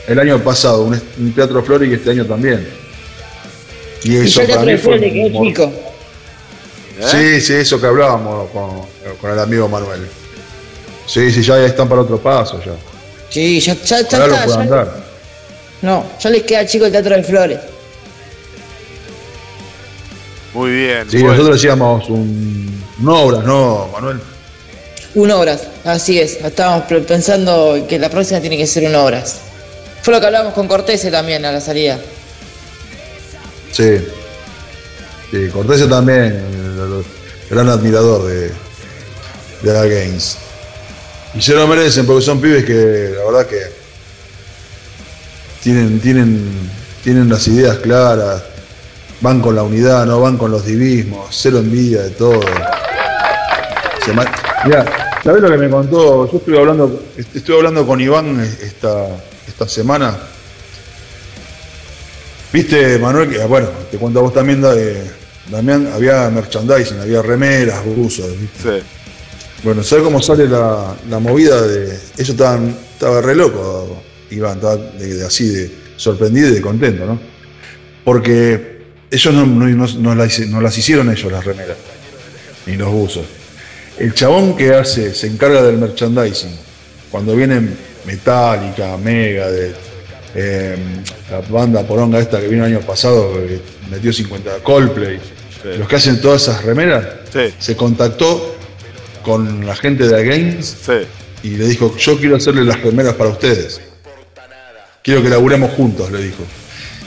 [0.08, 2.68] el año pasado, un, teatro Flores y este año también.
[4.04, 5.00] Y eso para mí fue.
[5.00, 5.72] chico.
[7.12, 8.82] Sí, sí, eso que hablábamos con,
[9.22, 10.08] con el amigo Manuel.
[11.06, 12.74] Sí, sí, ya están para otro paso ya.
[13.30, 14.28] Sí, ya, ya, está.
[15.82, 17.60] No, ya les queda chico el Teatro de Flores.
[20.54, 21.10] Muy bien.
[21.10, 24.20] Sí, nosotros decíamos un, un obras, ¿no, Manuel?
[25.14, 26.36] Un obras, así es.
[26.44, 29.40] Estábamos pensando que la próxima tiene que ser un obras.
[30.02, 32.00] Fue lo que hablábamos con Cortese también a la salida.
[33.72, 33.98] Sí.
[35.32, 35.50] Sí,
[35.90, 36.42] también,
[37.50, 38.52] gran admirador de,
[39.62, 40.38] de la Games.
[41.34, 43.60] Y se lo merecen porque son pibes que la verdad que
[45.62, 46.50] tienen, tienen,
[47.04, 48.42] tienen las ideas claras,
[49.20, 52.40] van con la unidad, no van con los divismos, cero envidia de todo.
[54.66, 54.86] Mira,
[55.24, 56.32] ¿sabés lo que me contó?
[56.32, 59.08] Yo estuve hablando, estuve hablando con Iván esta,
[59.46, 60.18] esta semana.
[62.52, 64.62] Viste, Manuel, que bueno, te cuento a vos también,
[65.52, 68.80] Damián, había merchandising, había remeras, buzos, ¿viste?
[68.80, 68.86] Sí.
[69.64, 71.86] Bueno, ¿sabes cómo sale la, movida de.
[72.16, 77.20] Ellos estaban, estaba re loco, Iván, estaba de, así de sorprendido y de contento, ¿no?
[78.04, 78.78] Porque
[79.10, 81.78] ellos no, no, las, hicieron ellos las remeras,
[82.66, 83.26] ni los buzos.
[83.98, 86.56] El chabón que hace, se encarga del merchandising,
[87.10, 89.74] cuando vienen Metallica, Mega, de,
[90.38, 93.60] em, la banda poronga esta que vino el año pasado, que
[93.90, 95.20] metió 50 Coldplay,
[95.78, 97.06] los que hacen todas esas remeras,
[97.58, 98.56] se contactó
[99.24, 100.78] con la gente de Games
[101.44, 103.82] y le dijo, yo quiero hacerle las remeras para ustedes.
[105.02, 106.44] Quiero que laburemos juntos, le dijo.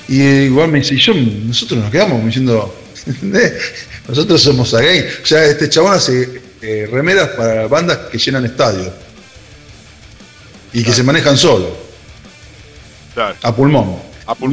[0.09, 2.75] Y igual me dice, yo, nosotros nos quedamos diciendo,
[4.09, 5.07] nosotros somos a gay.
[5.23, 8.91] O sea, este chabón hace eh, remeras para bandas que llenan estadios.
[10.73, 11.90] Y que se manejan solo.
[13.43, 13.97] A pulmón.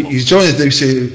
[0.10, 1.10] Y, yo este, dice,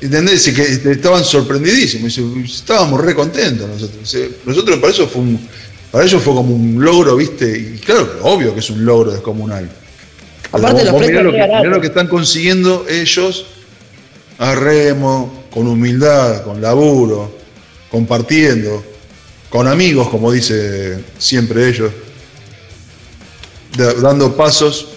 [0.00, 0.44] ¿Entendés?
[0.50, 2.16] Que este, estaban sorprendidísimos.
[2.44, 4.16] Estábamos re contentos nosotros.
[4.44, 5.48] Nosotros para eso fue un,
[5.90, 7.56] para ellos fue como un logro, ¿viste?
[7.56, 9.70] Y claro, obvio que es un logro descomunal.
[10.52, 13.46] Aparte vos, mirá, lo que, lo que están consiguiendo ellos
[14.38, 17.38] a remo, con humildad, con laburo,
[17.90, 18.84] compartiendo,
[19.48, 21.92] con amigos, como dice siempre ellos,
[23.76, 24.88] dando pasos,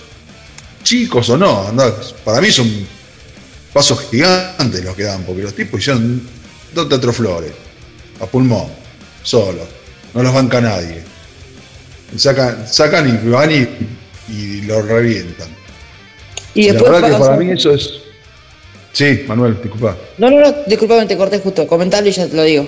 [0.88, 1.70] chicos o no,
[2.24, 2.88] para mí son
[3.74, 6.22] pasos gigantes los que dan, porque los tipos hicieron
[6.74, 7.52] dos flores
[8.22, 8.68] a pulmón,
[9.22, 9.68] solo,
[10.14, 11.04] no los banca nadie.
[12.16, 13.68] Sacan, sacan y van y
[14.30, 15.50] y lo revientan.
[16.54, 18.00] Y después la verdad que para mí eso es.
[18.94, 19.96] Sí, Manuel, disculpa.
[20.18, 21.68] No, no, no, disculpame, te corté justo.
[21.68, 22.66] Comentarlo y ya te lo digo.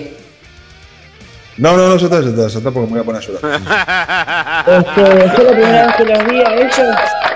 [1.56, 3.26] No, no, no, ya está, ya está, ya está porque me voy a poner a
[3.26, 4.86] llorar.
[4.86, 7.29] este, yo la primera vez que los vi a ellos.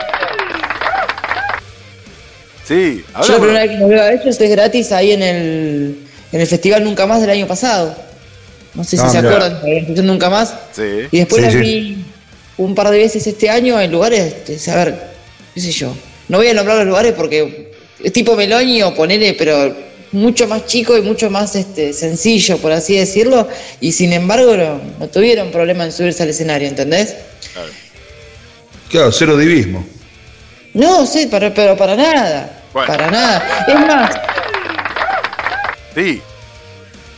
[2.66, 5.98] Sí, Yo la primera vez que los veo a ellos es gratis ahí en el,
[6.32, 7.94] en el Festival Nunca Más del año pasado.
[8.74, 10.54] No sé si ah, se acuerdan, la Nunca Más.
[10.72, 11.06] Sí.
[11.10, 12.04] Y después los vi
[12.56, 14.98] un par de veces este año en lugares, este, a ver,
[15.54, 15.94] qué sé yo.
[16.28, 19.74] No voy a nombrar los lugares porque es tipo Meloni o ponele, pero
[20.12, 23.48] mucho más chico y mucho más este, sencillo, por así decirlo,
[23.80, 27.14] y sin embargo no, tuvieron problema en subirse al escenario, ¿entendés?
[28.88, 29.84] Claro, cero divismo.
[30.74, 32.62] No, sí, pero, pero para nada.
[32.72, 33.64] Para nada.
[33.66, 34.10] Es más.
[35.94, 36.22] Sí.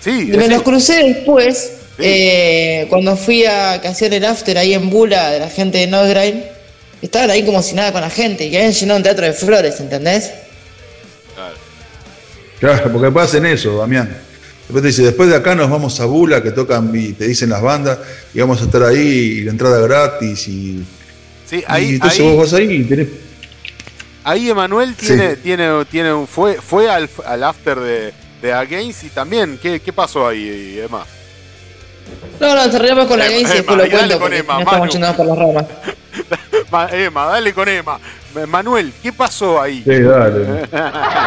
[0.01, 0.31] Sí.
[0.37, 5.41] Me los crucé después eh, cuando fui a hacer el after ahí en Bula de
[5.41, 6.45] la gente de Nordgrain,
[7.01, 9.81] estaban ahí como si nada con la gente, y habían llenado un teatro de flores,
[9.81, 10.33] ¿entendés?
[11.35, 11.57] Claro.
[12.61, 14.15] Claro, porque pasen eso, Damián.
[14.69, 17.51] Después te dice, después de acá nos vamos a Bula, que tocan y te dicen
[17.51, 17.99] las bandas,
[18.35, 20.85] y vamos a estar ahí, y la entrada gratis, y.
[21.49, 21.95] Sí, ahí.
[21.95, 23.09] entonces vos vas ahí y tenés.
[24.27, 27.09] Ahí Emanuel tiene, tiene, tiene, fue, fue al,
[27.45, 31.07] after de, de Against y también, ¿qué, qué pasó ahí, Emma?
[32.41, 35.15] No, no, cerramos con la Games y después lo cuento con Emma, no estamos yendo
[35.15, 35.65] por las ramas.
[36.93, 38.01] Emma, dale con Emma.
[38.49, 39.85] Manuel, ¿qué pasó ahí?
[39.85, 40.67] Sí, dale.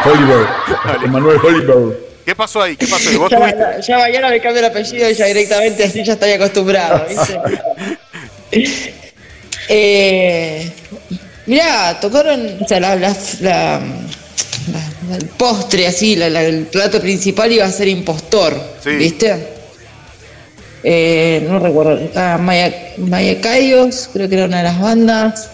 [0.04, 1.08] Oliver.
[1.08, 2.00] Manuel Oliver.
[2.26, 2.76] ¿Qué pasó ahí?
[2.76, 3.18] ¿Qué pasó?
[3.18, 7.06] ¿Vos ya, ya mañana me cambio el apellido y ya directamente así ya estoy acostumbrado,
[7.08, 7.40] ¿viste?
[9.70, 10.70] eh,
[11.46, 13.80] mirá, tocaron, o sea, la, la, la,
[15.16, 18.90] el postre así, el plato principal iba a ser impostor, sí.
[18.90, 19.60] ¿viste?
[20.82, 22.72] Eh, no recuerdo, ah, Maya,
[23.40, 25.50] creo que era una de las bandas.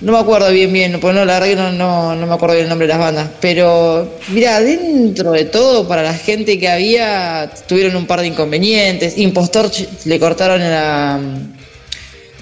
[0.00, 2.64] No me acuerdo bien, bien, pues no, la verdad que no, no, me acuerdo bien
[2.64, 3.28] el nombre de las bandas.
[3.40, 9.16] Pero, mira, dentro de todo, para la gente que había, tuvieron un par de inconvenientes.
[9.16, 9.70] Impostor
[10.04, 11.18] le cortaron a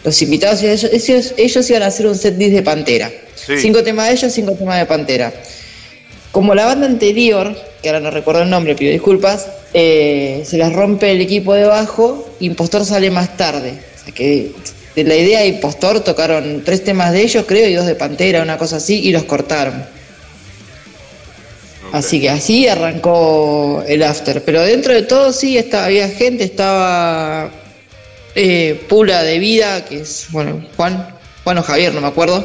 [0.05, 0.62] los invitados.
[0.62, 3.10] Ellos, ellos, iban a hacer un set de Pantera.
[3.34, 5.32] Cinco temas de ellos, cinco temas de Pantera.
[6.31, 10.72] Como la banda anterior, que ahora no recuerdo el nombre, pido disculpas, eh, se les
[10.72, 13.72] rompe el equipo de bajo, Impostor sale más tarde.
[13.72, 14.52] O sea que
[14.97, 18.42] de la idea de Impostor tocaron tres temas de ellos, creo, y dos de Pantera,
[18.42, 19.84] una cosa así, y los cortaron.
[21.92, 24.42] Así que así arrancó el after.
[24.42, 27.50] Pero dentro de todo sí estaba, había gente, estaba
[28.34, 32.44] eh, Pula de Vida, que es, bueno, Juan, Juan o Javier, no me acuerdo.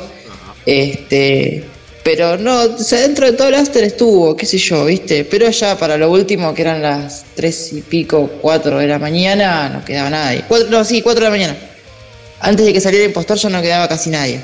[0.65, 1.63] Este,
[2.03, 5.25] pero no, o sea, dentro de todo el after estuvo, qué sé yo, ¿viste?
[5.25, 9.69] Pero ya para lo último, que eran las tres y pico, cuatro de la mañana,
[9.69, 10.43] no quedaba nadie.
[10.69, 11.57] no, sí, cuatro de la mañana.
[12.39, 14.39] Antes de que saliera el impostor ya no quedaba casi nadie.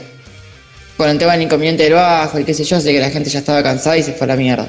[0.97, 3.29] Con el tema del inconveniente del bajo y qué sé yo, sé que la gente
[3.29, 4.67] ya estaba cansada y se fue a la mierda.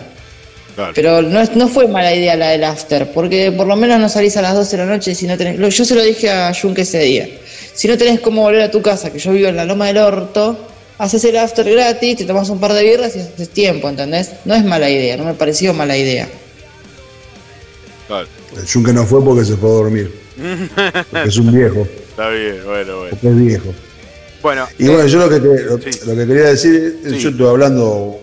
[0.94, 4.36] Pero no, no fue mala idea la del after, porque por lo menos no salís
[4.36, 5.76] a las 12 de la noche si no tenés.
[5.76, 7.28] Yo se lo dije a Jun ese día.
[7.74, 9.98] Si no tenés cómo volver a tu casa, que yo vivo en la Loma del
[9.98, 10.56] Orto,
[10.98, 14.32] haces el after gratis, te tomas un par de birras y haces tiempo, ¿entendés?
[14.44, 16.28] No es mala idea, no me pareció mala idea.
[18.08, 18.26] Claro.
[18.56, 20.12] El Junque no fue porque se fue a dormir.
[21.10, 21.86] porque es un viejo.
[22.10, 23.10] Está bien, bueno, bueno.
[23.10, 23.74] Porque es viejo.
[24.42, 24.68] Bueno.
[24.78, 28.20] Y bueno, yo lo que, lo, que quería decir, yo estuve hablando,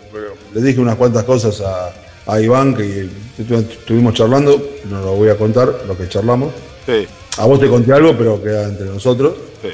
[0.53, 1.91] le dije unas cuantas cosas a,
[2.25, 6.53] a Iván que estuvimos charlando, no lo voy a contar, lo que charlamos.
[6.85, 7.08] Sí.
[7.38, 9.33] A vos te conté algo, pero queda entre nosotros.
[9.61, 9.69] Sí.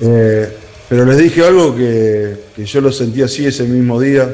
[0.00, 0.56] Eh,
[0.88, 4.30] pero les dije algo que, yo lo sentí así ese mismo día.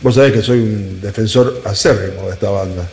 [0.00, 2.88] vos sabés que soy un defensor acérrimo de esta banda.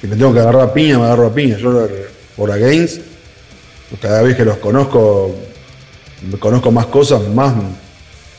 [0.00, 1.56] Si me tengo que agarrar a piña, me agarro a piña.
[1.56, 1.88] Yo
[2.36, 3.00] por Against,
[4.00, 5.34] cada vez que los conozco,
[6.30, 7.54] me conozco más cosas, más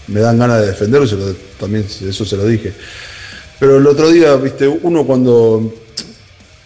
[0.08, 1.16] me dan ganas de defenderlos,
[1.60, 2.74] también eso se lo dije.
[3.60, 5.74] Pero el otro día, viste, uno cuando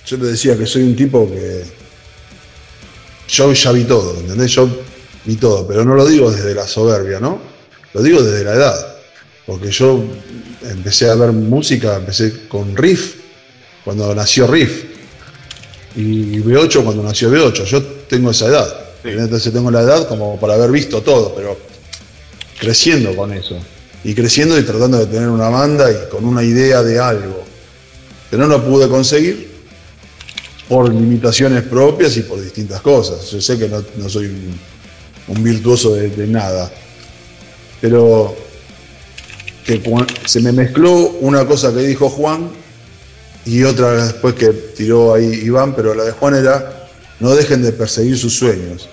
[0.06, 1.64] yo le decía que soy un tipo que
[3.28, 4.52] yo ya vi todo, ¿entendés?
[4.52, 4.70] Yo
[5.26, 7.40] vi todo, pero no lo digo desde la soberbia, ¿no?
[7.94, 8.95] Lo digo desde la edad,
[9.45, 10.03] porque yo
[10.70, 13.16] empecé a ver música, empecé con Riff,
[13.86, 14.86] cuando nació Riff,
[15.95, 20.53] y B8 cuando nació B8, yo tengo esa edad, entonces tengo la edad como para
[20.53, 21.70] haber visto todo, pero
[22.62, 23.58] creciendo con eso,
[24.04, 27.44] y creciendo y tratando de tener una banda y con una idea de algo,
[28.30, 29.50] que no lo pude conseguir,
[30.70, 33.32] por limitaciones propias y por distintas cosas.
[33.32, 34.28] Yo sé que no, soy
[35.28, 36.72] un, virtuoso de, nada,
[37.82, 38.36] pero
[39.66, 39.82] que
[40.26, 42.52] se me mezcló una cosa que dijo Juan
[43.44, 47.72] y otra después que tiró ahí Iván, pero la de Juan era no dejen de
[47.72, 48.88] perseguir sus sueños.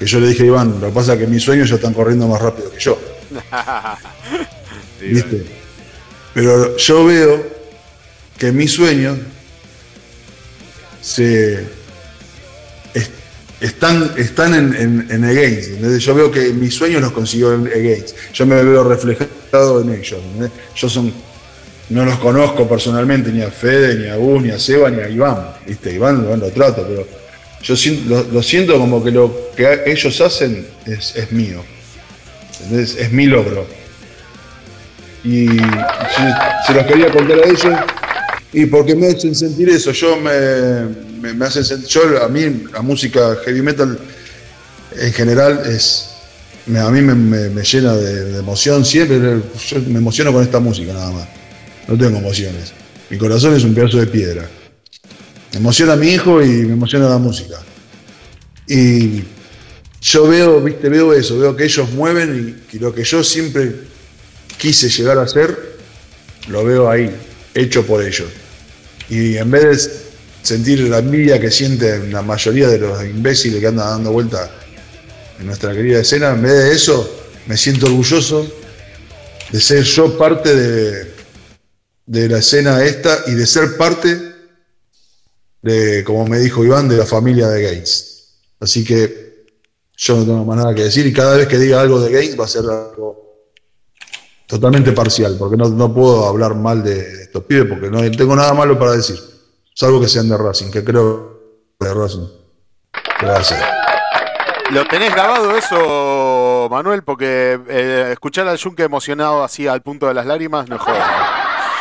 [0.00, 1.92] Que yo le dije a Iván, lo que pasa es que mis sueños ya están
[1.92, 2.98] corriendo más rápido que yo.
[5.00, 5.44] ¿Viste?
[6.32, 7.46] Pero yo veo
[8.38, 9.18] que mis sueños
[11.02, 11.66] se
[13.60, 15.98] están, están en, en, Against.
[15.98, 18.16] Yo veo que mis sueños los consiguió en Against.
[18.32, 20.18] Yo me veo reflejado en ellos.
[20.74, 21.12] Yo son,
[21.90, 25.10] no los conozco personalmente, ni a Fede, ni a Gus, ni a Seba, ni a
[25.10, 25.56] Iván.
[25.66, 25.92] ¿viste?
[25.92, 27.06] Iván, lo trato, pero
[27.62, 27.74] yo
[28.32, 31.62] lo, siento como que lo que ellos hacen es, es mío.
[32.72, 33.66] Es mi logro.
[35.24, 35.48] Y
[36.66, 37.74] se los quería contar a ellos
[38.52, 42.82] y porque me hacen sentir eso, yo me, me, hacen sentir, yo a mí la
[42.82, 43.96] música heavy metal
[44.98, 46.08] en general es,
[46.66, 51.28] a mí me, llena de, emoción siempre, yo me emociono con esta música nada más,
[51.86, 52.72] no tengo emociones,
[53.08, 54.48] mi corazón es un pedazo de piedra,
[55.52, 57.58] me emociona a mi hijo y me emociona la música.
[58.66, 59.22] Y
[60.00, 63.74] yo veo, viste, veo eso, veo que ellos mueven y, y lo que yo siempre
[64.56, 65.76] quise llegar a ser,
[66.48, 67.10] lo veo ahí,
[67.54, 68.28] hecho por ellos.
[69.08, 70.00] Y en vez de
[70.42, 74.50] sentir la envidia que sienten la mayoría de los imbéciles que andan dando vuelta
[75.38, 78.48] en nuestra querida escena, en vez de eso, me siento orgulloso
[79.50, 81.12] de ser yo parte de,
[82.06, 84.29] de la escena esta y de ser parte
[85.62, 88.38] de, como me dijo Iván, de la familia de Gates.
[88.60, 89.44] Así que
[89.96, 92.38] yo no tengo más nada que decir y cada vez que diga algo de Gates
[92.38, 93.20] va a ser algo
[94.46, 98.78] totalmente parcial, porque no, puedo hablar mal de estos pibes, porque no tengo nada malo
[98.78, 99.16] para decir,
[99.74, 101.40] salvo que sean de Racing, que creo
[101.78, 102.26] de Racing.
[103.20, 103.62] Gracias.
[104.70, 107.02] ¿Lo tenés grabado eso, Manuel?
[107.02, 111.26] Porque eh, escuchar al Junque emocionado así al punto de las lágrimas no joda.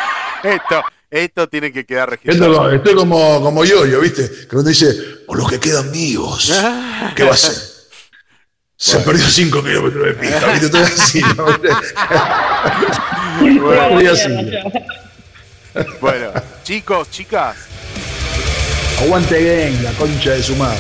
[0.44, 2.72] Esto, esto tiene que quedar registrado.
[2.72, 4.30] estoy como, como yo, yo, ¿viste?
[4.48, 4.96] Que uno dice,
[5.28, 6.52] o los que quedan vivos,
[7.16, 7.56] ¿qué va a ser?
[8.76, 10.52] Se perdió 5 kilómetros de pista.
[10.54, 10.70] ¿viste?
[10.70, 11.22] Todo así,
[16.02, 16.32] bueno,
[16.64, 17.56] chicos, chicas.
[19.02, 20.80] Aguante bien, la concha de su madre.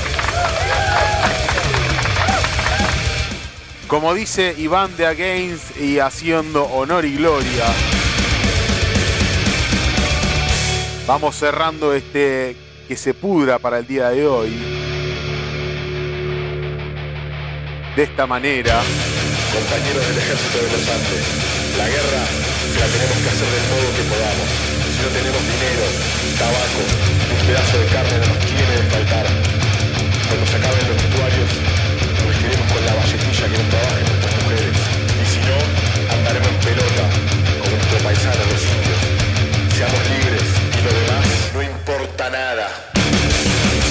[3.88, 7.66] Como dice Iván de Against y haciendo honor y gloria.
[11.10, 12.56] Vamos cerrando este
[12.88, 14.54] que se pudra para el día de hoy.
[17.98, 18.78] de esta manera.
[19.50, 21.26] Compañeros del ejército de los Andes,
[21.82, 22.22] la guerra
[22.78, 24.50] la tenemos que hacer del modo que podamos.
[24.86, 25.86] Si no tenemos dinero,
[26.38, 29.26] tabaco, un pedazo de carne no nos de faltar.
[30.30, 31.50] Cuando se acaben los vestuarios,
[32.22, 34.76] nos queremos con la valletilla que nos trabajen nuestras mujeres.
[34.78, 35.58] Y si no,
[36.14, 37.04] andaremos en pelota,
[37.66, 39.02] como nuestro paisano los indios.
[39.74, 40.59] Seamos libres
[42.30, 42.70] importa nada.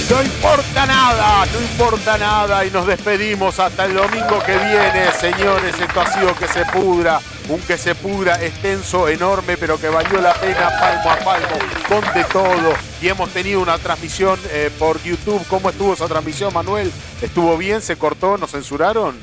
[0.09, 5.79] No importa nada, no importa nada y nos despedimos hasta el domingo que viene, señores.
[5.79, 10.19] Esto ha sido que se pudra, un que se pudra extenso, enorme, pero que valió
[10.19, 11.47] la pena palmo a palmo,
[11.87, 12.73] con de todo.
[13.01, 15.45] Y hemos tenido una transmisión eh, por YouTube.
[15.47, 16.91] ¿Cómo estuvo esa transmisión, Manuel?
[17.21, 17.81] ¿Estuvo bien?
[17.81, 18.37] ¿Se cortó?
[18.37, 19.15] ¿Nos censuraron?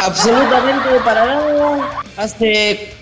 [0.00, 2.02] Absolutamente para nada.
[2.16, 2.99] Hace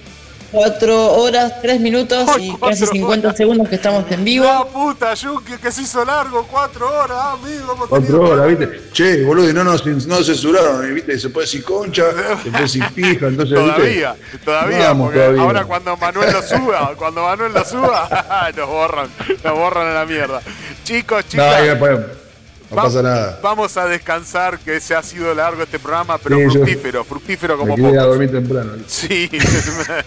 [0.50, 4.46] Cuatro horas, tres minutos y casi 50 segundos que estamos en vivo.
[4.46, 7.86] La puta, Yuki, que se hizo largo, cuatro horas, amigo.
[7.88, 8.80] Cuatro horas, viste.
[8.92, 12.04] Che, boludo, y no nos no censuraron, viste, se puede decir concha,
[12.42, 13.58] se puede decir pija, entonces.
[13.58, 19.08] Todavía, todavía, porque ahora cuando Manuel lo suba, cuando Manuel lo suba, nos borran,
[19.44, 20.40] nos borran a la mierda.
[20.84, 21.46] Chicos, chicos.
[21.46, 22.27] no
[22.74, 23.38] pasa nada.
[23.42, 27.98] Vamos a descansar, que se ha sido largo este programa, pero fructífero, fructífero como me
[27.98, 28.72] a dormir temprano.
[28.86, 29.30] Sí.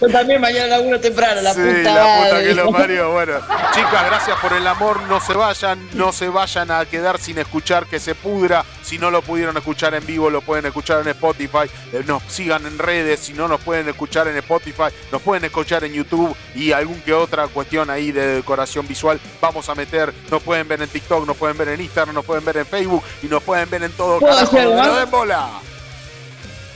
[0.01, 3.11] yo también mañana laburo temprano, la sí, puta la puta que lo parió.
[3.21, 3.33] Bueno,
[3.73, 5.01] chicas, gracias por el amor.
[5.03, 8.65] No se vayan, no se vayan a quedar sin escuchar que se pudra.
[8.83, 11.69] Si no lo pudieron escuchar en vivo, lo pueden escuchar en Spotify.
[11.93, 13.19] Eh, nos sigan en redes.
[13.19, 17.13] Si no nos pueden escuchar en Spotify, nos pueden escuchar en YouTube y algún que
[17.13, 19.19] otra cuestión ahí de decoración visual.
[19.39, 22.43] Vamos a meter, nos pueden ver en TikTok, nos pueden ver en Instagram, nos pueden
[22.45, 25.11] ver en Facebook y nos pueden ver en todo ¿Puedo decir algo más?
[25.11, 25.49] bola.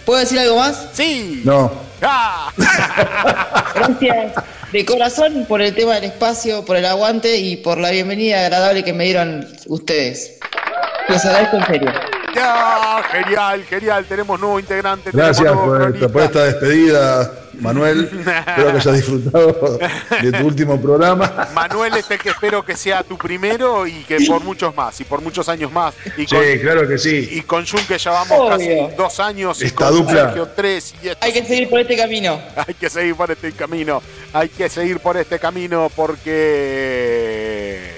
[0.06, 0.90] ¿Puedo decir algo más?
[0.94, 1.42] Sí.
[1.44, 1.72] No.
[2.02, 2.52] Ah.
[3.76, 4.34] Gracias
[4.72, 8.84] de corazón por el tema del espacio, por el aguante y por la bienvenida agradable
[8.84, 10.38] que me dieron ustedes.
[11.08, 11.92] Agradezco en serio.
[12.36, 14.06] Ya, genial, genial.
[14.06, 15.10] Tenemos nuevo integrante.
[15.14, 17.32] Gracias por, esta despedida,
[17.62, 18.10] Manuel.
[18.48, 19.80] espero que hayas disfrutado
[20.22, 21.48] de tu último programa.
[21.54, 25.06] Manuel es el que espero que sea tu primero y que por muchos más, y
[25.06, 25.96] por muchos años más.
[26.18, 27.30] Y sí, claro que sí.
[27.32, 29.62] Y con Jun que llevamos casi dos años.
[29.62, 30.26] Esta y con dupla.
[30.26, 30.94] Sergio tres.
[31.22, 32.42] Hay que seguir por este camino.
[32.68, 34.02] Hay que seguir por este camino.
[34.34, 37.95] Hay que seguir por este camino porque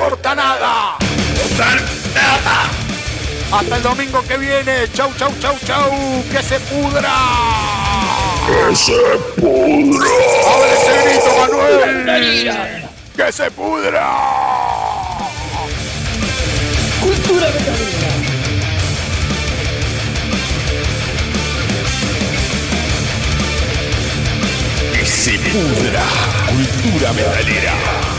[0.00, 0.96] importa nada.
[2.14, 2.70] nada.
[3.52, 4.90] Hasta el domingo que viene.
[4.94, 5.92] Chau, chau, chau, chau.
[6.32, 7.12] Que se pudra.
[8.46, 9.02] Que se
[9.38, 10.08] pudra.
[10.54, 12.88] Abre ese grito, Manuel.
[13.14, 14.06] Que se pudra.
[17.02, 18.00] Cultura metalera.
[24.94, 26.02] Que se pudra.
[26.48, 28.09] Cultura metalera.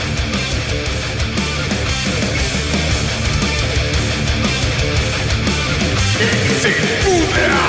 [6.73, 7.59] Se pudra.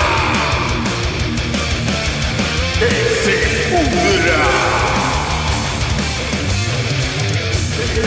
[7.94, 8.02] Que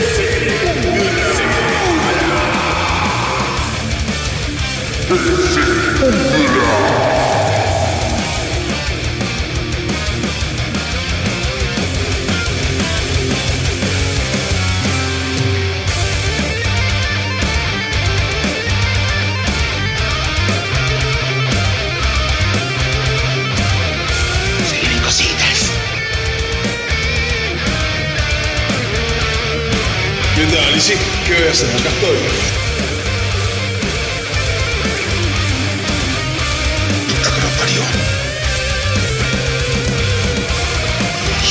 [30.86, 30.94] sí?
[31.26, 31.68] ¿Qué voy a hacer?
[31.70, 32.16] Acá estoy.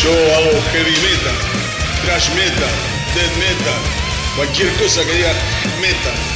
[0.02, 1.36] Yo hago heavy metal,
[2.04, 2.70] thrash metal,
[3.16, 3.80] death metal,
[4.38, 5.34] cualquier cosa que diga
[5.82, 6.35] metal.